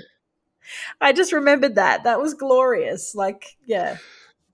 I 1.01 1.13
just 1.13 1.33
remembered 1.33 1.75
that. 1.75 2.03
That 2.03 2.21
was 2.21 2.33
glorious. 2.33 3.15
Like, 3.15 3.57
yeah, 3.65 3.97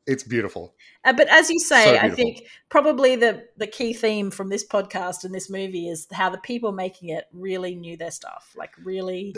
It's 0.06 0.24
beautiful. 0.24 0.74
Uh, 1.06 1.14
but 1.14 1.28
as 1.30 1.50
you 1.50 1.60
say, 1.60 1.84
So 1.86 1.98
I 1.98 2.10
think 2.10 2.44
probably 2.70 3.16
the 3.16 3.46
the 3.58 3.68
key 3.68 3.94
theme 3.94 4.32
from 4.32 4.50
this 4.50 4.66
podcast 4.68 5.24
and 5.24 5.34
this 5.34 5.50
movie 5.50 5.88
is 5.88 6.08
how 6.12 6.30
the 6.30 6.38
people 6.40 6.72
making 6.72 7.10
it 7.10 7.26
really 7.32 7.76
knew 7.76 7.96
their 7.98 8.12
stuff, 8.12 8.54
like 8.58 8.72
really 8.84 9.36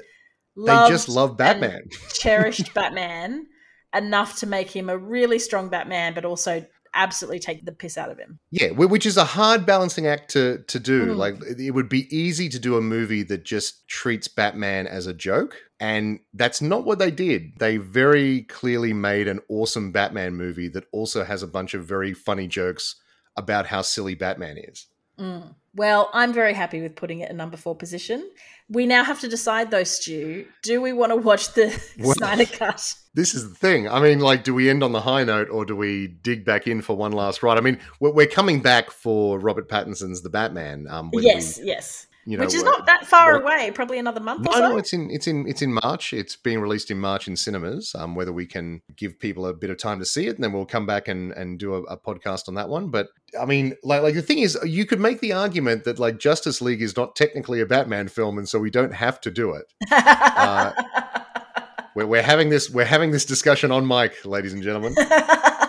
They 0.56 0.74
just 0.88 1.10
love 1.10 1.38
Batman. 1.38 1.90
cherished 2.14 2.74
Batman 2.74 3.48
enough 3.94 4.40
to 4.40 4.48
make 4.48 4.70
him 4.72 4.90
a 4.90 4.98
really 4.98 5.40
strong 5.40 5.70
Batman, 5.70 6.14
but 6.14 6.26
also 6.26 6.66
absolutely 6.94 7.39
take 7.39 7.66
the 7.66 7.72
piss 7.72 7.98
out 7.98 8.10
of 8.10 8.18
him. 8.18 8.39
Yeah, 8.52 8.70
which 8.72 9.06
is 9.06 9.18
a 9.18 9.24
hard 9.24 9.66
balancing 9.66 10.08
act 10.08 10.32
to 10.32 10.64
to 10.68 10.80
do. 10.80 11.08
Mm. 11.08 11.18
Like 11.18 11.36
it 11.44 11.60
it 11.60 11.72
would 11.72 11.89
be 11.89 12.14
easy 12.16 12.50
to 12.50 12.60
do 12.60 12.78
a 12.78 12.82
movie 12.82 13.24
that 13.24 13.44
just 13.44 13.88
treats 13.88 14.28
Batman 14.28 14.88
as 14.88 15.08
a 15.08 15.14
joke, 15.14 15.56
and 15.80 16.20
that's 16.34 16.62
not 16.62 16.86
what 16.86 17.00
they 17.00 17.12
did. 17.12 17.58
They 17.60 17.78
very 17.78 18.44
clearly 18.44 18.94
made 18.94 19.28
an 19.28 19.39
awesome 19.50 19.92
Batman 19.92 20.36
movie 20.36 20.68
that 20.70 20.86
also 20.92 21.24
has 21.24 21.44
a 21.44 21.48
bunch 21.48 21.74
of 21.74 21.86
very 21.86 22.14
funny 22.14 22.48
jokes 22.48 22.96
about 23.38 23.68
how 23.68 23.82
silly 23.82 24.16
Batman 24.16 24.58
is. 24.58 24.88
Mm. 25.20 25.55
Well, 25.74 26.09
I'm 26.14 26.34
very 26.34 26.53
happy 26.53 26.82
with 26.82 26.95
putting 26.97 27.20
it 27.22 27.32
in 27.32 27.38
number 27.38 27.55
four 27.55 27.76
position. 27.76 28.30
We 28.70 28.86
now 28.86 29.03
have 29.05 29.22
to 29.22 29.30
decide, 29.30 29.72
though, 29.72 29.84
Stu. 29.86 30.45
Do 30.64 30.82
we 30.82 30.91
want 30.91 31.12
to 31.12 31.16
watch 31.16 31.53
the 31.53 31.68
Well- 31.99 32.14
Snyder 32.16 32.45
Cut? 32.45 32.93
This 33.14 33.34
is 33.34 33.47
the 33.49 33.55
thing. 33.55 33.89
I 33.89 33.99
mean, 34.01 34.20
like, 34.20 34.43
do 34.43 34.53
we 34.53 34.70
end 34.70 34.84
on 34.84 34.91
the 34.93 35.01
high 35.01 35.24
note 35.24 35.49
or 35.49 35.66
do 35.66 35.76
we 35.76 36.07
dig 36.07 36.45
back 36.45 36.68
in 36.68 36.82
for 36.82 36.95
one 36.95 37.12
last 37.12 37.43
ride? 37.43 37.57
I 37.57 37.62
mean, 37.62 37.78
we're, 37.99 38.26
coming 38.26 38.62
back 38.62 38.89
for 38.89 39.38
Robert 39.39 39.68
Pattinson's 39.70 40.22
The 40.22 40.30
Batman. 40.30 40.88
Um, 40.89 41.09
Yes, 41.14 41.59
yes. 41.62 42.07
You 42.26 42.38
know, 42.38 42.44
Which 42.46 42.54
is 42.54 42.64
not 42.64 42.86
that 42.86 43.08
far 43.08 43.42
away. 43.42 43.72
Probably 43.74 43.98
another 43.98 44.20
month 44.20 44.42
No, 44.42 44.52
or 44.52 44.54
so. 44.54 44.60
no, 44.70 44.78
it's 44.78 44.94
in 44.94 45.10
it's 45.10 45.28
in 45.28 45.48
it's 45.48 45.62
in 45.62 45.74
March. 45.74 46.14
It's 46.14 46.36
being 46.36 46.60
released 46.60 46.92
in 46.92 47.00
March 47.00 47.28
in 47.28 47.36
cinemas. 47.36 47.96
Um, 47.96 48.14
whether 48.16 48.32
we 48.32 48.46
can 48.46 48.82
give 48.96 49.20
people 49.20 49.46
a 49.48 49.54
bit 49.54 49.70
of 49.70 49.78
time 49.78 50.00
to 50.00 50.06
see 50.06 50.28
it, 50.28 50.36
and 50.36 50.44
then 50.44 50.54
we'll 50.54 50.66
come 50.66 50.86
back 50.86 51.08
and 51.08 51.32
and 51.32 51.58
do 51.58 51.74
a, 51.74 51.82
a 51.84 51.98
podcast 51.98 52.48
on 52.48 52.54
that 52.56 52.70
one. 52.70 52.90
But 52.90 53.08
I 53.40 53.46
mean, 53.46 53.76
like 53.84 54.04
like 54.04 54.14
the 54.14 54.22
thing 54.22 54.40
is, 54.40 54.58
you 54.64 54.86
could 54.86 55.00
make 55.00 55.20
the 55.20 55.34
argument 55.34 55.84
that 55.86 55.98
like 56.00 56.20
Justice 56.20 56.62
League 56.62 56.82
is 56.82 56.96
not 56.96 57.16
technically 57.16 57.60
a 57.60 57.66
Batman 57.66 58.08
film, 58.08 58.38
and 58.38 58.48
so 58.48 58.60
we 58.60 58.70
don't 58.70 58.94
have 58.94 59.20
to 59.22 59.32
do 59.32 59.54
it. 59.54 59.66
uh, 59.92 60.72
We're, 61.94 62.06
we're 62.08 62.22
having 62.24 62.50
this 62.50 62.70
we're 62.70 62.86
having 62.86 63.12
this 63.12 63.26
discussion 63.26 63.70
on 63.72 63.86
mic, 63.86 64.24
ladies 64.26 64.54
and 64.54 64.64
gentlemen. 64.64 64.96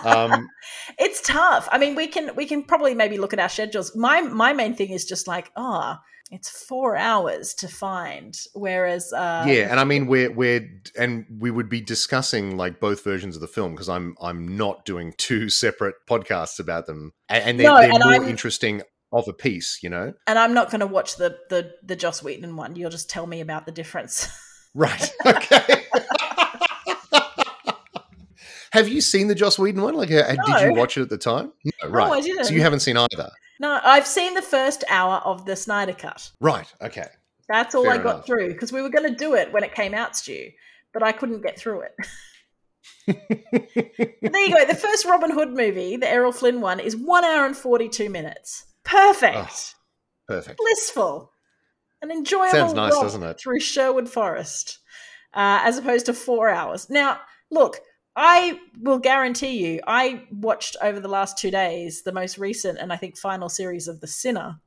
Um, 0.04 0.48
it's 0.98 1.20
tough. 1.20 1.68
I 1.72 1.78
mean, 1.78 1.96
we 1.96 2.06
can 2.06 2.34
we 2.36 2.46
can 2.46 2.62
probably 2.62 2.94
maybe 2.94 3.18
look 3.18 3.32
at 3.32 3.40
our 3.40 3.48
schedules. 3.48 3.96
My 3.96 4.20
my 4.20 4.52
main 4.52 4.74
thing 4.76 4.90
is 4.90 5.04
just 5.04 5.26
like, 5.26 5.50
oh, 5.56 5.96
it's 6.32 6.48
four 6.50 6.96
hours 6.96 7.54
to 7.54 7.68
find. 7.68 8.36
Whereas, 8.54 9.12
uh, 9.12 9.44
yeah, 9.46 9.68
and 9.70 9.78
I 9.78 9.84
mean 9.84 10.06
we're 10.06 10.30
we're 10.32 10.68
and 10.98 11.26
we 11.38 11.50
would 11.50 11.68
be 11.68 11.80
discussing 11.80 12.56
like 12.56 12.80
both 12.80 13.04
versions 13.04 13.36
of 13.36 13.40
the 13.42 13.46
film 13.48 13.72
because 13.72 13.88
I'm 13.88 14.16
I'm 14.20 14.56
not 14.56 14.84
doing 14.84 15.14
two 15.18 15.48
separate 15.48 15.94
podcasts 16.08 16.58
about 16.58 16.86
them, 16.86 17.12
and, 17.28 17.44
and 17.44 17.60
they're, 17.60 17.68
No, 17.68 17.76
they're 17.76 17.90
and 17.92 18.02
more 18.02 18.12
I'm- 18.14 18.28
interesting 18.28 18.82
of 19.12 19.28
a 19.28 19.32
piece, 19.34 19.78
you 19.82 19.90
know. 19.90 20.14
and 20.26 20.38
I'm 20.38 20.54
not 20.54 20.70
going 20.70 20.80
to 20.80 20.86
watch 20.86 21.16
the 21.16 21.36
the 21.50 21.72
the 21.84 21.94
Joss 21.96 22.22
Whedon 22.22 22.56
one. 22.56 22.74
You'll 22.76 22.90
just 22.90 23.10
tell 23.10 23.26
me 23.26 23.40
about 23.40 23.66
the 23.66 23.72
difference. 23.72 24.28
Right. 24.74 25.12
Okay. 25.26 25.84
Have 28.72 28.88
you 28.88 29.02
seen 29.02 29.28
the 29.28 29.34
Joss 29.34 29.58
Whedon 29.58 29.82
one? 29.82 29.94
Like, 29.94 30.10
uh, 30.10 30.30
did 30.46 30.62
you 30.62 30.72
watch 30.74 30.96
it 30.96 31.02
at 31.02 31.10
the 31.10 31.18
time? 31.18 31.52
No, 31.82 31.90
right. 31.90 32.10
I 32.10 32.20
didn't. 32.22 32.46
So 32.46 32.54
you 32.54 32.62
haven't 32.62 32.80
seen 32.80 32.96
either. 32.96 33.28
No, 33.62 33.80
I've 33.82 34.06
seen 34.06 34.34
the 34.34 34.42
first 34.42 34.84
hour 34.90 35.22
of 35.24 35.46
the 35.46 35.56
Snyder 35.56 35.94
Cut. 35.94 36.30
Right. 36.40 36.66
Okay. 36.82 37.06
That's 37.48 37.74
all 37.74 37.84
Fair 37.84 37.92
I 37.92 37.98
got 37.98 38.14
enough. 38.16 38.26
through 38.26 38.48
because 38.52 38.72
we 38.72 38.82
were 38.82 38.90
going 38.90 39.08
to 39.08 39.16
do 39.16 39.34
it 39.34 39.52
when 39.52 39.62
it 39.64 39.74
came 39.74 39.94
out, 39.94 40.16
Stu, 40.16 40.50
but 40.92 41.02
I 41.02 41.12
couldn't 41.12 41.42
get 41.42 41.58
through 41.58 41.82
it. 41.82 41.94
There 43.06 44.46
you 44.46 44.54
go. 44.54 44.64
The 44.64 44.74
first 44.80 45.04
Robin 45.04 45.30
Hood 45.30 45.50
movie, 45.52 45.96
the 45.96 46.08
Errol 46.08 46.32
Flynn 46.32 46.60
one, 46.60 46.78
is 46.80 46.96
one 46.96 47.24
hour 47.24 47.44
and 47.46 47.56
42 47.56 48.08
minutes. 48.08 48.66
Perfect. 48.84 49.36
Oh, 49.36 49.48
Perfect. 50.28 50.58
Blissful. 50.58 51.32
An 52.00 52.10
enjoyable 52.10 52.50
Sounds 52.50 52.74
nice, 52.74 52.92
doesn't 52.98 53.22
it? 53.22 53.38
through 53.40 53.60
Sherwood 53.60 54.08
Forest, 54.08 54.78
uh, 55.34 55.60
as 55.64 55.78
opposed 55.78 56.06
to 56.06 56.14
four 56.14 56.48
hours. 56.48 56.88
Now, 56.90 57.20
look, 57.50 57.80
I 58.14 58.60
will 58.80 58.98
guarantee 58.98 59.66
you, 59.66 59.80
I 59.86 60.24
watched 60.30 60.76
over 60.82 61.00
the 61.00 61.08
last 61.08 61.38
two 61.38 61.50
days 61.50 62.02
the 62.02 62.12
most 62.12 62.36
recent 62.38 62.78
and 62.78 62.92
I 62.92 62.96
think 62.96 63.16
final 63.16 63.48
series 63.48 63.88
of 63.88 64.00
The 64.00 64.06
Sinner, 64.06 64.60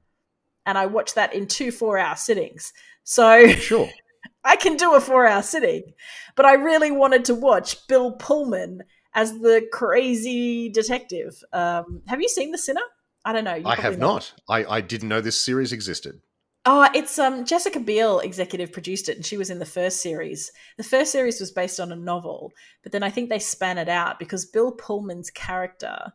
and 0.66 0.78
I 0.78 0.88
watched 0.88 1.16
that 1.16 1.34
in 1.34 1.48
two 1.48 1.72
four-hour 1.72 2.16
sittings. 2.16 2.74
So 3.04 3.48
Sure. 3.50 3.90
I 4.44 4.56
can 4.56 4.78
do 4.78 4.94
a 4.96 5.02
four 5.02 5.28
hour 5.28 5.42
sitting, 5.42 5.94
but 6.36 6.46
I 6.46 6.54
really 6.54 6.92
wanted 6.92 7.26
to 7.26 7.36
watch 7.36 7.88
Bill 7.88 8.12
Pullman 8.14 8.82
as 9.14 9.40
the 9.40 9.68
crazy 9.72 10.70
detective. 10.70 11.42
Um, 11.54 12.02
have 12.08 12.22
you 12.22 12.30
seen 12.30 12.52
The 12.52 12.58
Sinner? 12.58 12.82
I 13.24 13.34
don't 13.34 13.44
know. 13.44 13.56
you 13.56 13.66
I 13.66 13.76
have 13.76 13.98
know. 13.98 14.14
not. 14.14 14.34
I, 14.50 14.66
I 14.66 14.82
didn't 14.82 15.10
know 15.10 15.22
this 15.22 15.40
series 15.40 15.72
existed. 15.74 16.22
Oh, 16.68 16.90
it's 16.96 17.20
um 17.20 17.46
Jessica 17.46 17.80
Biel 17.80 18.20
executive 18.20 18.72
produced 18.72 19.08
it, 19.10 19.16
and 19.18 19.26
she 19.26 19.38
was 19.38 19.50
in 19.50 19.60
the 19.60 19.66
first 19.66 20.02
series. 20.02 20.52
The 20.78 20.84
first 20.84 21.12
series 21.12 21.40
was 21.40 21.52
based 21.52 21.80
on 21.80 21.92
a 21.92 21.96
novel, 21.96 22.52
but 22.82 22.92
then 22.92 23.04
I 23.04 23.10
think 23.12 23.30
they 23.30 23.40
span 23.40 23.78
it 23.78 23.90
out 23.90 24.18
because 24.18 24.46
Bill 24.46 24.72
Pullman's 24.72 25.30
character, 25.30 26.14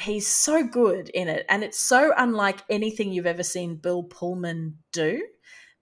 he's 0.00 0.26
so 0.26 0.66
good 0.66 1.10
in 1.10 1.28
it, 1.28 1.44
and 1.50 1.62
it's 1.62 1.78
so 1.78 2.12
unlike 2.16 2.60
anything 2.70 3.12
you've 3.12 3.26
ever 3.26 3.42
seen 3.42 3.76
Bill 3.76 4.02
Pullman 4.04 4.78
do. 4.92 5.26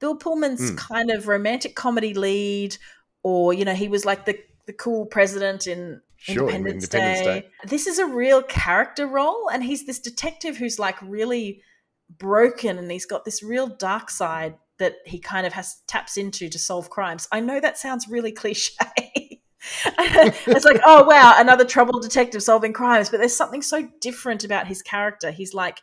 Bill 0.01 0.17
Pullman's 0.17 0.73
Mm. 0.73 0.77
kind 0.79 1.11
of 1.13 1.29
romantic 1.29 1.77
comedy 1.77 2.13
lead, 2.13 2.77
or 3.23 3.55
you 3.55 3.65
know, 3.65 3.75
he 3.75 3.87
was 3.89 4.05
like 4.05 4.25
the 4.25 4.37
the 4.67 4.73
cool 4.73 5.07
president 5.07 5.67
in 5.67 6.01
Sure, 6.17 6.49
Independence, 6.49 6.85
Independence 6.85 7.19
Day. 7.21 7.41
Day. 7.41 7.51
This 7.65 7.87
is 7.89 7.99
a 7.99 8.07
real 8.07 8.43
character 8.43 9.07
role, 9.07 9.49
and 9.49 9.63
he's 9.63 9.87
this 9.87 9.99
detective 10.01 10.57
who's 10.57 10.79
like 10.79 11.01
really 11.03 11.63
broken, 12.19 12.79
and 12.79 12.91
he's 12.91 13.07
got 13.07 13.25
this 13.25 13.43
real 13.43 13.67
dark 13.67 14.11
side 14.11 14.55
that 14.79 14.97
he 15.07 15.19
kind 15.19 15.47
of 15.47 15.53
has 15.53 15.83
taps 15.87 16.17
into 16.17 16.49
to 16.49 16.59
solve 16.59 16.91
crimes. 16.91 17.29
I 17.31 17.41
know 17.41 17.61
that 17.61 17.79
sounds 17.79 18.09
really 18.09 18.33
cliche. 18.33 18.73
it's 19.99 20.65
like, 20.65 20.81
oh 20.85 21.05
wow, 21.05 21.35
another 21.37 21.65
troubled 21.65 22.03
detective 22.03 22.43
solving 22.43 22.73
crimes, 22.73 23.11
but 23.11 23.19
there's 23.19 23.37
something 23.37 23.63
so 23.63 23.89
different 24.01 24.45
about 24.45 24.67
his 24.67 24.83
character. 24.83 25.31
He's 25.31 25.55
like 25.55 25.81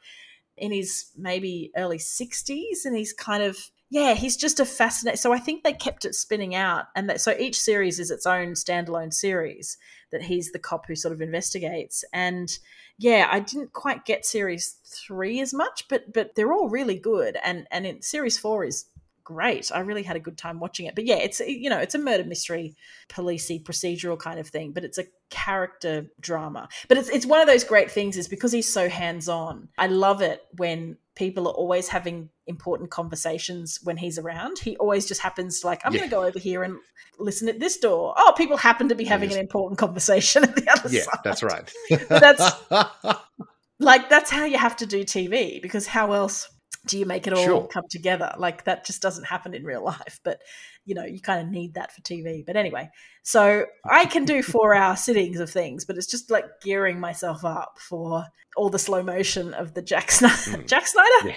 in 0.59 0.71
his 0.71 1.11
maybe 1.17 1.71
early 1.75 1.97
60s 1.97 2.85
and 2.85 2.95
he's 2.95 3.13
kind 3.13 3.41
of 3.41 3.57
yeah 3.89 4.13
he's 4.13 4.37
just 4.37 4.59
a 4.59 4.65
fascinating 4.65 5.17
so 5.17 5.33
i 5.33 5.39
think 5.39 5.63
they 5.63 5.73
kept 5.73 6.05
it 6.05 6.13
spinning 6.13 6.53
out 6.53 6.85
and 6.95 7.09
that 7.09 7.21
so 7.21 7.33
each 7.39 7.59
series 7.59 7.99
is 7.99 8.11
its 8.11 8.25
own 8.25 8.49
standalone 8.49 9.13
series 9.13 9.77
that 10.11 10.23
he's 10.23 10.51
the 10.51 10.59
cop 10.59 10.85
who 10.87 10.95
sort 10.95 11.13
of 11.13 11.21
investigates. 11.21 12.03
And 12.13 12.57
yeah 13.01 13.29
i 13.31 13.39
didn't 13.39 13.71
quite 13.71 14.03
get 14.03 14.25
series 14.25 14.75
three 14.83 15.39
as 15.39 15.53
much 15.53 15.87
but 15.87 16.11
but 16.13 16.35
they're 16.35 16.53
all 16.53 16.69
really 16.69 16.97
good. 16.97 17.37
And 17.43 17.67
and 17.71 17.85
in 17.85 18.01
series 18.01 18.37
four 18.37 18.65
is 18.65 18.85
great. 19.23 19.71
I 19.71 19.81
really 19.81 20.01
had 20.03 20.15
a 20.15 20.19
good 20.19 20.37
time 20.37 20.59
watching 20.59 20.87
it. 20.87 20.95
But 20.95 21.05
yeah 21.05 21.15
it's 21.15 21.39
you 21.39 21.69
know 21.69 21.79
it's 21.79 21.95
a 21.95 21.99
murder 21.99 22.23
mystery 22.23 22.75
policey 23.07 23.63
procedural 23.63 24.19
kind 24.19 24.39
of 24.39 24.47
thing 24.47 24.71
but 24.71 24.83
it's 24.83 24.97
a 24.97 25.05
character 25.29 26.07
drama. 26.19 26.67
But 26.87 26.97
it's 26.97 27.09
it's 27.09 27.25
one 27.25 27.39
of 27.41 27.47
those 27.47 27.63
great 27.63 27.89
things 27.89 28.17
is 28.17 28.27
because 28.27 28.51
he's 28.51 28.71
so 28.71 28.89
hands 28.89 29.29
on 29.29 29.69
i 29.77 29.87
love 29.87 30.21
it 30.21 30.45
when 30.57 30.97
people 31.15 31.47
are 31.47 31.53
always 31.53 31.89
having 31.89 32.29
important 32.49 32.89
conversations 32.91 33.79
when 33.83 33.95
he's 33.97 34.17
around 34.19 34.59
he 34.59 34.75
always 34.77 35.07
just 35.07 35.21
happens 35.21 35.59
to 35.61 35.67
like 35.67 35.81
i'm 35.85 35.93
Yeah. 35.93 35.99
going 35.99 36.09
to 36.09 36.15
go 36.15 36.23
over 36.25 36.39
here 36.39 36.63
and 36.63 36.75
listen 37.19 37.47
at 37.47 37.59
this 37.59 37.77
door 37.77 38.13
oh 38.17 38.33
people 38.35 38.57
happen 38.57 38.89
to 38.89 38.95
be 38.95 39.05
having 39.05 39.31
an 39.31 39.37
important 39.39 39.77
conversation 39.79 40.43
at 40.47 40.55
the 40.55 40.67
other 40.69 40.89
Yeah, 40.89 41.03
side 41.03 41.19
that's 41.23 41.43
right. 41.43 41.71
that's- 42.09 42.53
like 43.79 44.09
that's 44.09 44.29
how 44.29 44.45
you 44.45 44.57
have 44.57 44.75
to 44.77 44.85
do 44.85 45.03
tv 45.03 45.61
because 45.61 45.87
how 45.87 46.11
else 46.11 46.49
do 46.85 46.97
you 46.97 47.05
make 47.05 47.27
it 47.27 47.33
all 47.33 47.43
Sure. 47.45 47.67
come 47.67 47.83
together 47.89 48.33
like 48.37 48.63
that 48.65 48.85
just 48.85 49.01
doesn't 49.01 49.25
happen 49.25 49.53
in 49.53 49.63
real 49.63 49.83
life 49.83 50.19
but 50.23 50.41
you 50.85 50.95
know 50.95 51.03
you 51.05 51.21
kind 51.21 51.41
of 51.41 51.49
need 51.51 51.73
that 51.75 51.91
for 51.93 52.01
tv 52.01 52.45
but 52.45 52.55
anyway 52.55 52.89
so 53.23 53.65
i 53.85 54.05
can 54.05 54.25
do 54.25 54.41
four 54.41 54.73
hour 54.73 54.95
sittings 54.95 55.39
of 55.39 55.49
things 55.49 55.85
but 55.85 55.97
it's 55.97 56.07
just 56.07 56.31
like 56.31 56.45
gearing 56.63 56.99
myself 56.99 57.43
up 57.45 57.77
for 57.79 58.23
all 58.57 58.69
the 58.69 58.79
slow 58.79 59.03
motion 59.03 59.53
of 59.53 59.73
the 59.73 59.81
jack 59.81 60.09
snyder 60.11 60.35
Mm. 60.35 60.67
jack 60.67 60.87
snyder 60.87 61.09
Yeah. 61.29 61.35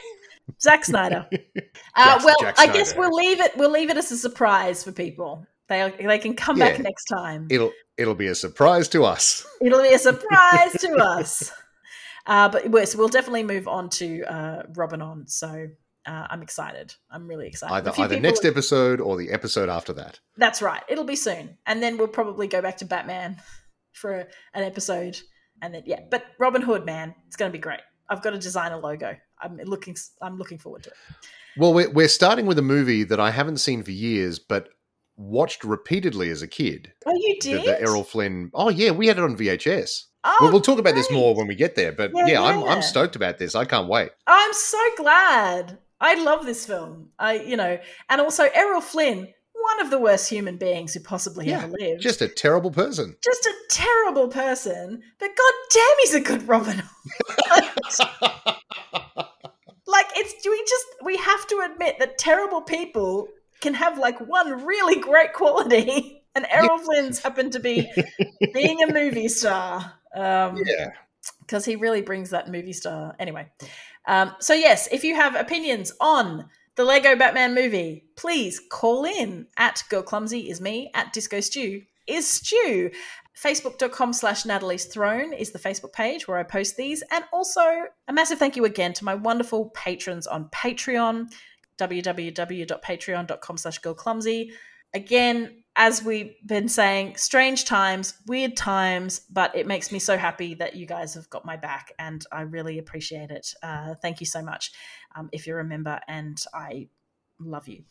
Zack 0.61 0.85
Snyder. 0.85 1.29
Uh, 1.95 2.17
Jack- 2.17 2.25
well, 2.25 2.37
Jack 2.41 2.59
I 2.59 2.67
guess 2.73 2.97
we'll 2.97 3.15
leave 3.15 3.39
it. 3.39 3.53
We'll 3.55 3.71
leave 3.71 3.91
it 3.91 3.99
as 3.99 4.11
a 4.11 4.17
surprise 4.17 4.83
for 4.83 4.93
people. 4.93 5.47
They 5.69 5.93
they 6.01 6.19
can 6.19 6.35
come 6.35 6.59
back 6.59 6.79
next 6.79 7.05
time. 7.05 7.49
it'll 7.51 7.71
it'll 7.99 8.15
be 8.15 8.29
a 8.29 8.35
surprise 8.35 8.89
to 8.89 9.05
us. 9.05 9.47
It'll 9.61 9.83
be 9.83 9.93
a 9.93 9.99
surprise 10.11 10.73
to 10.81 10.95
us. 10.97 11.53
Uh, 12.27 12.49
but 12.49 12.71
yes, 12.73 12.95
we'll 12.97 13.09
definitely 13.09 13.43
move 13.43 13.69
on 13.69 13.91
to 13.91 14.23
uh, 14.25 14.63
Robin 14.75 15.03
on. 15.03 15.27
So 15.27 15.67
uh, 16.07 16.27
I'm 16.31 16.41
excited. 16.41 16.95
I'm 17.11 17.27
really 17.29 17.47
excited. 17.47 17.75
Either 17.75 17.91
either 17.91 18.09
people- 18.17 18.23
next 18.23 18.45
episode 18.47 19.01
or 19.01 19.19
the 19.19 19.31
episode 19.31 19.69
after 19.69 19.93
that. 19.95 20.19
That's 20.39 20.63
right. 20.63 20.83
It'll 20.89 21.05
be 21.05 21.17
soon, 21.17 21.59
and 21.67 21.83
then 21.83 21.99
we'll 21.99 22.09
probably 22.09 22.47
go 22.47 22.63
back 22.63 22.79
to 22.79 22.87
Batman 22.87 23.37
for 23.93 24.13
a, 24.21 24.27
an 24.55 24.65
episode, 24.65 25.21
and 25.61 25.75
then 25.75 25.83
yeah. 25.85 26.01
But 26.11 26.25
Robin 26.39 26.63
Hood, 26.63 26.87
man, 26.87 27.15
it's 27.27 27.37
going 27.37 27.51
to 27.51 27.57
be 27.57 27.61
great. 27.61 27.81
I've 28.09 28.23
got 28.23 28.31
to 28.31 28.39
design 28.39 28.73
a 28.73 28.79
logo. 28.79 29.15
I'm 29.43 29.59
looking. 29.65 29.97
I'm 30.21 30.39
looking 30.39 30.59
forward 30.59 30.85
to 30.85 30.91
it. 30.91 30.97
Well, 31.57 31.75
we're, 31.75 31.91
we're 31.91 32.09
starting 32.09 32.47
with 32.47 32.59
a 32.59 32.63
movie 32.63 33.05
that 33.05 33.21
I 33.21 33.31
haven't 33.31 33.59
seen 33.59 33.83
for 33.83 33.91
years, 33.91 34.39
but 34.39 34.69
watched 35.17 35.65
repeatedly 35.65 36.31
as 36.31 36.41
a 36.43 36.49
kid. 36.49 36.93
Oh, 37.05 37.13
you 37.15 37.37
did? 37.41 37.65
the 37.65 37.81
Errol 37.81 38.05
Flynn. 38.05 38.51
Oh 38.55 38.71
yeah, 38.71 38.91
we 38.93 39.07
had 39.09 39.19
it 39.19 39.25
on 39.25 39.37
VHS. 39.37 40.05
Oh, 40.25 40.37
Well, 40.41 40.53
we'll 40.53 40.61
talk 40.61 40.79
about 40.79 40.95
this 40.95 41.11
more 41.11 41.35
when 41.35 41.49
we 41.49 41.55
get 41.57 41.75
there. 41.75 41.93
But 41.93 42.13
Yeah, 42.15 42.27
yeah, 42.27 42.43
I'm. 42.43 42.63
I'm 42.65 42.83
stoked 42.83 43.17
about 43.17 43.39
this. 43.39 43.55
I 43.55 43.65
can't 43.65 43.89
wait. 43.89 44.11
I'm 44.27 44.53
so 44.53 44.79
glad. 44.97 45.79
I 46.01 46.15
love 46.23 46.47
this 46.47 46.65
film. 46.67 47.11
I, 47.19 47.35
you 47.41 47.57
know, 47.57 47.79
and 48.09 48.21
also 48.21 48.49
Errol 48.55 48.81
Flynn, 48.81 49.29
one 49.53 49.81
of 49.81 49.91
the 49.91 49.99
worst 50.01 50.29
human 50.29 50.57
beings 50.57 50.95
who 50.95 51.01
possibly 51.01 51.47
Yeah, 51.49 51.63
ever 51.63 51.75
lived. 51.79 52.03
Just 52.03 52.23
a 52.23 52.29
terrible 52.29 52.71
person. 52.71 53.15
just 53.23 53.47
a 53.47 53.55
terrible 53.69 54.29
person, 54.29 55.01
but 55.21 55.29
god 55.37 55.53
damn, 55.71 55.97
he's 56.01 56.15
a 56.15 56.21
good 56.21 56.49
Robin 56.49 56.83
it's 60.15 60.47
we 60.47 60.65
just 60.69 60.87
we 61.03 61.17
have 61.17 61.47
to 61.49 61.69
admit 61.71 61.97
that 61.99 62.19
terrible 62.19 62.63
people 62.63 63.29
can 63.61 63.75
have 63.75 63.99
like 63.99 64.19
one 64.21 64.65
really 64.65 65.01
great 65.01 65.33
quality, 65.33 66.23
and 66.35 66.47
Errol 66.51 66.79
Flynn's 66.79 67.19
happened 67.19 67.53
to 67.53 67.61
be 67.61 67.91
being 68.53 68.83
a 68.83 68.93
movie 68.93 69.29
star. 69.29 69.95
Um, 70.15 70.61
yeah. 70.67 70.91
because 71.41 71.65
he 71.65 71.77
really 71.77 72.03
brings 72.03 72.31
that 72.31 72.51
movie 72.51 72.75
star. 72.75 73.15
Anyway, 73.19 73.49
um, 74.07 74.33
so 74.41 74.53
yes, 74.53 74.89
if 74.93 75.05
you 75.05 75.15
have 75.15 75.35
opinions 75.35 75.93
on 76.01 76.47
the 76.75 76.85
Lego 76.85 77.17
Batman 77.17 77.55
movie, 77.55 78.05
please 78.17 78.61
call 78.71 79.05
in 79.05 79.47
at 79.57 79.85
Girl 79.89 80.03
Clumsy 80.03 80.51
is 80.51 80.61
me 80.61 80.91
at 80.95 81.13
Disco 81.13 81.41
Stew 81.41 81.83
is 82.07 82.29
Stew. 82.29 82.91
Facebook.com 83.37 84.13
slash 84.13 84.45
Natalie's 84.45 84.85
Throne 84.87 85.33
is 85.33 85.51
the 85.53 85.59
Facebook 85.59 85.93
page 85.93 86.29
where 86.29 86.39
I 86.39 86.43
post 86.43 86.77
these. 86.77 87.03
And 87.11 87.25
also 87.33 87.63
a 88.09 88.13
massive 88.13 88.39
thank 88.39 88.57
you 88.57 88.65
again 88.65 88.93
to 88.95 89.05
my 89.05 89.15
wonderful 89.15 89.71
patrons 89.71 90.27
on 90.27 90.49
Patreon, 90.51 91.33
www.patreon.com 91.79 93.57
slash 93.57 93.81
girlclumsy 93.81 94.51
Again, 94.95 95.65
as 95.75 96.05
we've 96.05 96.35
been 96.45 96.69
saying, 96.69 97.17
strange 97.17 97.65
times, 97.65 98.15
weird 98.27 98.57
times, 98.57 99.23
but 99.31 99.57
it 99.57 99.67
makes 99.67 99.91
me 99.91 99.99
so 99.99 100.19
happy 100.19 100.55
that 100.55 100.77
you 100.77 100.85
guys 100.85 101.15
have 101.15 101.31
got 101.31 101.47
my 101.47 101.57
back 101.57 101.93
and 101.99 102.23
I 102.31 102.43
really 102.43 102.79
appreciate 102.79 103.31
it. 103.31 103.55
Uh, 103.63 103.95
thank 104.03 104.21
you 104.21 104.27
so 104.27 104.43
much 104.43 104.73
um, 105.17 105.31
if 105.33 105.47
you're 105.47 105.61
a 105.61 105.65
member, 105.65 105.99
and 106.09 106.39
I 106.53 106.89
love 107.41 107.69
you. 107.69 107.85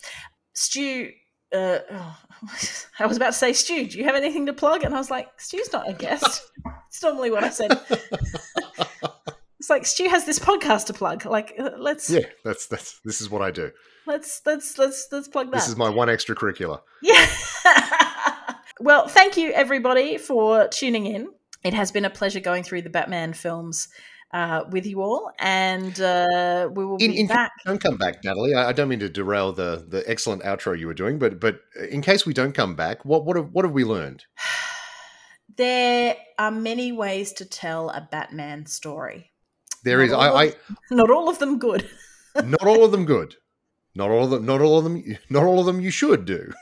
Stu, 0.53 1.11
uh, 1.53 1.79
oh, 1.91 2.17
I 2.99 3.05
was 3.05 3.17
about 3.17 3.27
to 3.27 3.33
say, 3.33 3.53
Stu, 3.53 3.87
do 3.87 3.97
you 3.97 4.03
have 4.05 4.15
anything 4.15 4.45
to 4.45 4.53
plug? 4.53 4.83
And 4.83 4.93
I 4.93 4.97
was 4.97 5.11
like, 5.11 5.27
Stu's 5.37 5.71
not 5.71 5.89
a 5.89 5.93
guest. 5.93 6.49
it's 6.87 7.01
normally 7.03 7.31
what 7.31 7.43
I 7.43 7.49
said. 7.49 7.79
it's 9.59 9.69
like 9.69 9.85
Stu 9.85 10.09
has 10.09 10.25
this 10.25 10.39
podcast 10.39 10.85
to 10.87 10.93
plug. 10.93 11.25
Like, 11.25 11.53
uh, 11.59 11.71
let's 11.77 12.09
Yeah, 12.09 12.25
that's 12.43 12.67
that's 12.67 12.99
this 13.05 13.21
is 13.21 13.29
what 13.29 13.41
I 13.41 13.51
do. 13.51 13.71
let's 14.05 14.41
let's 14.45 14.77
let's 14.77 15.07
let's 15.11 15.27
plug 15.27 15.47
that. 15.47 15.57
This 15.57 15.69
is 15.69 15.77
my 15.77 15.89
one 15.89 16.07
extracurricular. 16.07 16.81
Yeah. 17.01 17.27
well, 18.79 19.07
thank 19.07 19.37
you 19.37 19.51
everybody 19.51 20.17
for 20.17 20.67
tuning 20.67 21.05
in. 21.05 21.29
It 21.63 21.73
has 21.73 21.91
been 21.91 22.05
a 22.05 22.09
pleasure 22.09 22.39
going 22.39 22.63
through 22.63 22.81
the 22.81 22.89
Batman 22.89 23.33
films 23.33 23.87
uh, 24.33 24.63
with 24.69 24.85
you 24.85 25.01
all, 25.01 25.31
and 25.39 25.99
uh, 25.99 26.69
we 26.73 26.85
will 26.85 26.97
In, 26.97 27.11
be 27.11 27.19
in 27.19 27.27
case 27.27 27.35
back. 27.35 27.51
we 27.65 27.69
don't 27.69 27.81
come 27.81 27.97
back, 27.97 28.23
Natalie. 28.23 28.53
I, 28.53 28.69
I 28.69 28.71
don't 28.73 28.87
mean 28.89 28.99
to 28.99 29.09
derail 29.09 29.51
the 29.53 29.85
the 29.87 30.03
excellent 30.09 30.43
outro 30.43 30.77
you 30.77 30.87
were 30.87 30.93
doing, 30.93 31.19
but 31.19 31.39
but 31.39 31.59
in 31.89 32.01
case 32.01 32.25
we 32.25 32.33
don't 32.33 32.53
come 32.53 32.75
back, 32.75 33.03
what 33.05 33.25
what 33.25 33.35
have, 33.37 33.49
what 33.51 33.65
have 33.65 33.73
we 33.73 33.83
learned? 33.83 34.25
There 35.57 36.15
are 36.39 36.49
many 36.51 36.91
ways 36.91 37.33
to 37.33 37.45
tell 37.45 37.89
a 37.89 38.07
Batman 38.09 38.65
story. 38.67 39.31
There 39.83 39.97
Not 39.97 40.05
is. 40.05 40.13
I, 40.13 40.43
of- 40.45 40.55
Not 40.89 41.09
all 41.11 41.29
of 41.29 41.39
them 41.39 41.59
good. 41.59 41.89
Not 42.43 42.65
all 42.65 42.85
of 42.85 42.91
them 42.91 43.05
good. 43.05 43.35
Not 43.93 44.09
all 44.09 44.23
of 44.23 44.29
them. 44.31 44.45
Not 44.45 44.61
all 44.61 44.77
of 44.77 44.85
them. 44.85 45.03
Not 45.29 45.43
all 45.43 45.59
of 45.59 45.65
them. 45.65 45.81
You 45.81 45.91
should 45.91 46.25
do, 46.25 46.53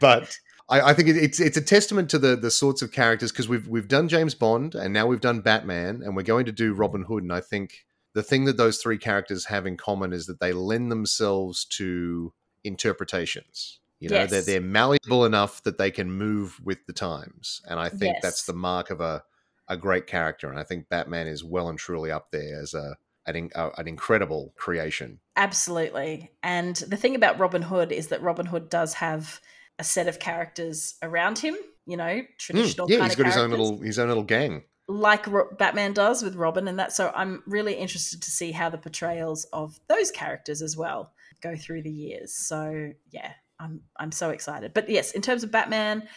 but. 0.00 0.34
I, 0.68 0.80
I 0.90 0.94
think 0.94 1.08
it, 1.08 1.16
it's 1.16 1.40
it's 1.40 1.56
a 1.56 1.62
testament 1.62 2.10
to 2.10 2.18
the 2.18 2.36
the 2.36 2.50
sorts 2.50 2.82
of 2.82 2.92
characters 2.92 3.32
because 3.32 3.48
we've 3.48 3.66
we've 3.68 3.88
done 3.88 4.08
James 4.08 4.34
Bond 4.34 4.74
and 4.74 4.92
now 4.92 5.06
we've 5.06 5.20
done 5.20 5.40
Batman 5.40 6.02
and 6.04 6.16
we're 6.16 6.22
going 6.22 6.46
to 6.46 6.52
do 6.52 6.72
Robin 6.72 7.02
Hood 7.02 7.22
and 7.22 7.32
I 7.32 7.40
think 7.40 7.84
the 8.14 8.22
thing 8.22 8.44
that 8.44 8.56
those 8.56 8.78
three 8.78 8.98
characters 8.98 9.46
have 9.46 9.66
in 9.66 9.76
common 9.76 10.12
is 10.12 10.26
that 10.26 10.40
they 10.40 10.52
lend 10.52 10.90
themselves 10.90 11.64
to 11.64 12.32
interpretations. 12.64 13.78
You 14.00 14.08
know, 14.08 14.26
they're 14.26 14.42
they're 14.42 14.60
malleable 14.60 15.24
enough 15.24 15.62
that 15.62 15.78
they 15.78 15.90
can 15.92 16.10
move 16.10 16.60
with 16.64 16.86
the 16.86 16.92
times, 16.92 17.62
and 17.68 17.78
I 17.78 17.88
think 17.88 18.16
that's 18.20 18.44
the 18.44 18.52
mark 18.52 18.90
of 18.90 19.00
a 19.00 19.22
a 19.68 19.76
great 19.76 20.08
character. 20.08 20.50
And 20.50 20.58
I 20.58 20.64
think 20.64 20.88
Batman 20.88 21.28
is 21.28 21.44
well 21.44 21.68
and 21.68 21.78
truly 21.78 22.10
up 22.10 22.32
there 22.32 22.60
as 22.60 22.74
a 22.74 22.96
an, 23.26 23.36
in- 23.36 23.50
uh, 23.54 23.70
an 23.78 23.86
incredible 23.86 24.52
creation. 24.56 25.20
Absolutely. 25.36 26.32
And 26.42 26.74
the 26.76 26.96
thing 26.96 27.14
about 27.14 27.38
Robin 27.38 27.62
Hood 27.62 27.92
is 27.92 28.08
that 28.08 28.20
Robin 28.22 28.46
Hood 28.46 28.68
does 28.68 28.94
have 28.94 29.40
a 29.78 29.84
set 29.84 30.08
of 30.08 30.18
characters 30.18 30.94
around 31.02 31.38
him. 31.38 31.56
You 31.86 31.96
know, 31.96 32.04
Mm, 32.04 32.26
traditional 32.38 32.90
yeah, 32.90 32.98
kind 32.98 33.10
he's 33.10 33.16
got 33.16 33.26
his 33.26 33.36
own 33.36 33.50
little 33.50 33.78
his 33.80 33.98
own 33.98 34.08
little 34.08 34.22
gang. 34.22 34.62
like 34.88 35.26
Ro- 35.26 35.48
Batman 35.58 35.92
does 35.94 36.22
with 36.22 36.36
Robin, 36.36 36.68
and 36.68 36.78
that. 36.78 36.92
So 36.92 37.10
I'm 37.14 37.42
really 37.46 37.74
interested 37.74 38.22
to 38.22 38.30
see 38.30 38.52
how 38.52 38.68
the 38.70 38.78
portrayals 38.78 39.44
of 39.52 39.78
those 39.88 40.10
characters 40.10 40.62
as 40.62 40.76
well 40.76 41.12
go 41.42 41.56
through 41.56 41.82
the 41.82 41.90
years. 41.90 42.34
So 42.34 42.92
yeah, 43.10 43.32
I'm 43.58 43.80
I'm 43.96 44.12
so 44.12 44.30
excited. 44.30 44.72
But 44.74 44.88
yes, 44.88 45.10
in 45.12 45.22
terms 45.22 45.42
of 45.42 45.50
Batman, 45.50 46.08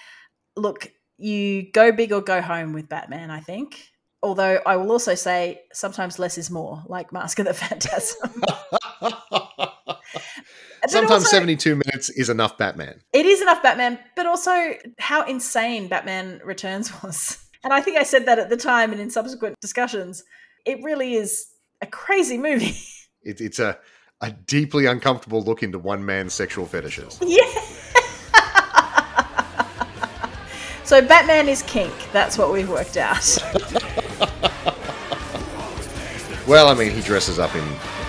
look, 0.55 0.91
you 1.17 1.71
go 1.71 1.91
big 1.91 2.11
or 2.11 2.21
go 2.21 2.41
home 2.41 2.73
with 2.73 2.87
Batman. 2.89 3.31
I 3.31 3.39
think. 3.39 3.89
Although 4.21 4.59
I 4.65 4.75
will 4.77 4.91
also 4.91 5.13
say 5.15 5.61
sometimes 5.73 6.17
less 6.19 6.37
is 6.39 6.49
more, 6.51 6.83
like 6.87 7.11
Mask 7.11 7.37
of 7.39 7.45
the 7.45 7.53
Phantasm. 7.63 8.41
Sometimes 10.89 11.23
also- 11.23 11.37
72 11.37 11.75
minutes 11.75 12.09
is 12.09 12.29
enough 12.29 12.57
Batman. 12.57 12.99
It 13.13 13.25
is 13.25 13.41
enough 13.41 13.63
Batman, 13.63 13.99
but 14.15 14.25
also 14.25 14.73
how 14.99 15.23
insane 15.25 15.87
Batman 15.87 16.41
Returns 16.43 16.91
was. 17.03 17.37
And 17.63 17.73
I 17.73 17.81
think 17.81 17.97
I 17.97 18.03
said 18.03 18.25
that 18.27 18.37
at 18.39 18.49
the 18.49 18.57
time 18.57 18.91
and 18.91 19.01
in 19.01 19.09
subsequent 19.09 19.59
discussions. 19.59 20.23
It 20.65 20.83
really 20.83 21.15
is 21.15 21.47
a 21.81 21.87
crazy 21.87 22.37
movie. 22.37 22.75
It, 23.23 23.41
it's 23.41 23.57
a, 23.57 23.79
a 24.21 24.29
deeply 24.29 24.85
uncomfortable 24.85 25.41
look 25.41 25.63
into 25.63 25.79
one 25.79 26.05
man's 26.05 26.35
sexual 26.35 26.67
fetishes. 26.67 27.17
yeah. 27.23 27.43
so 30.83 31.01
Batman 31.01 31.49
is 31.49 31.63
kink. 31.63 31.91
That's 32.13 32.37
what 32.37 32.53
we've 32.53 32.69
worked 32.69 32.97
out. 32.97 33.17
Well, 36.47 36.67
I 36.67 36.75
mean, 36.75 36.91
he 36.91 37.01
dresses 37.01 37.39
up 37.39 37.55
in, 37.55 37.63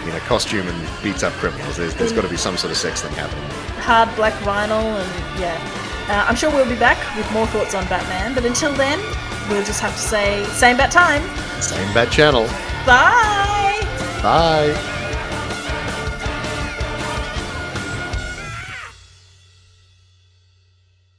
in 0.08 0.14
a 0.14 0.20
costume 0.20 0.66
and 0.68 1.02
beats 1.02 1.22
up 1.22 1.32
criminals. 1.34 1.76
There's, 1.76 1.94
there's 1.94 2.12
got 2.12 2.22
to 2.22 2.28
be 2.28 2.36
some 2.36 2.56
sort 2.56 2.70
of 2.70 2.76
sex 2.76 3.02
thing 3.02 3.12
happening. 3.12 3.44
Hard 3.80 4.14
black 4.16 4.34
vinyl, 4.44 5.00
and 5.00 5.40
yeah. 5.40 5.56
Uh, 6.08 6.24
I'm 6.28 6.36
sure 6.36 6.50
we'll 6.50 6.68
be 6.68 6.78
back 6.78 6.98
with 7.16 7.30
more 7.32 7.46
thoughts 7.48 7.74
on 7.74 7.84
Batman, 7.88 8.34
but 8.34 8.44
until 8.44 8.72
then, 8.74 8.98
we'll 9.48 9.64
just 9.64 9.80
have 9.80 9.92
to 9.92 10.00
say 10.00 10.44
same 10.46 10.76
bat 10.76 10.90
time. 10.90 11.22
Same 11.60 11.92
bat 11.94 12.10
channel. 12.10 12.46
Bye! 12.86 13.80
Bye. 14.22 14.92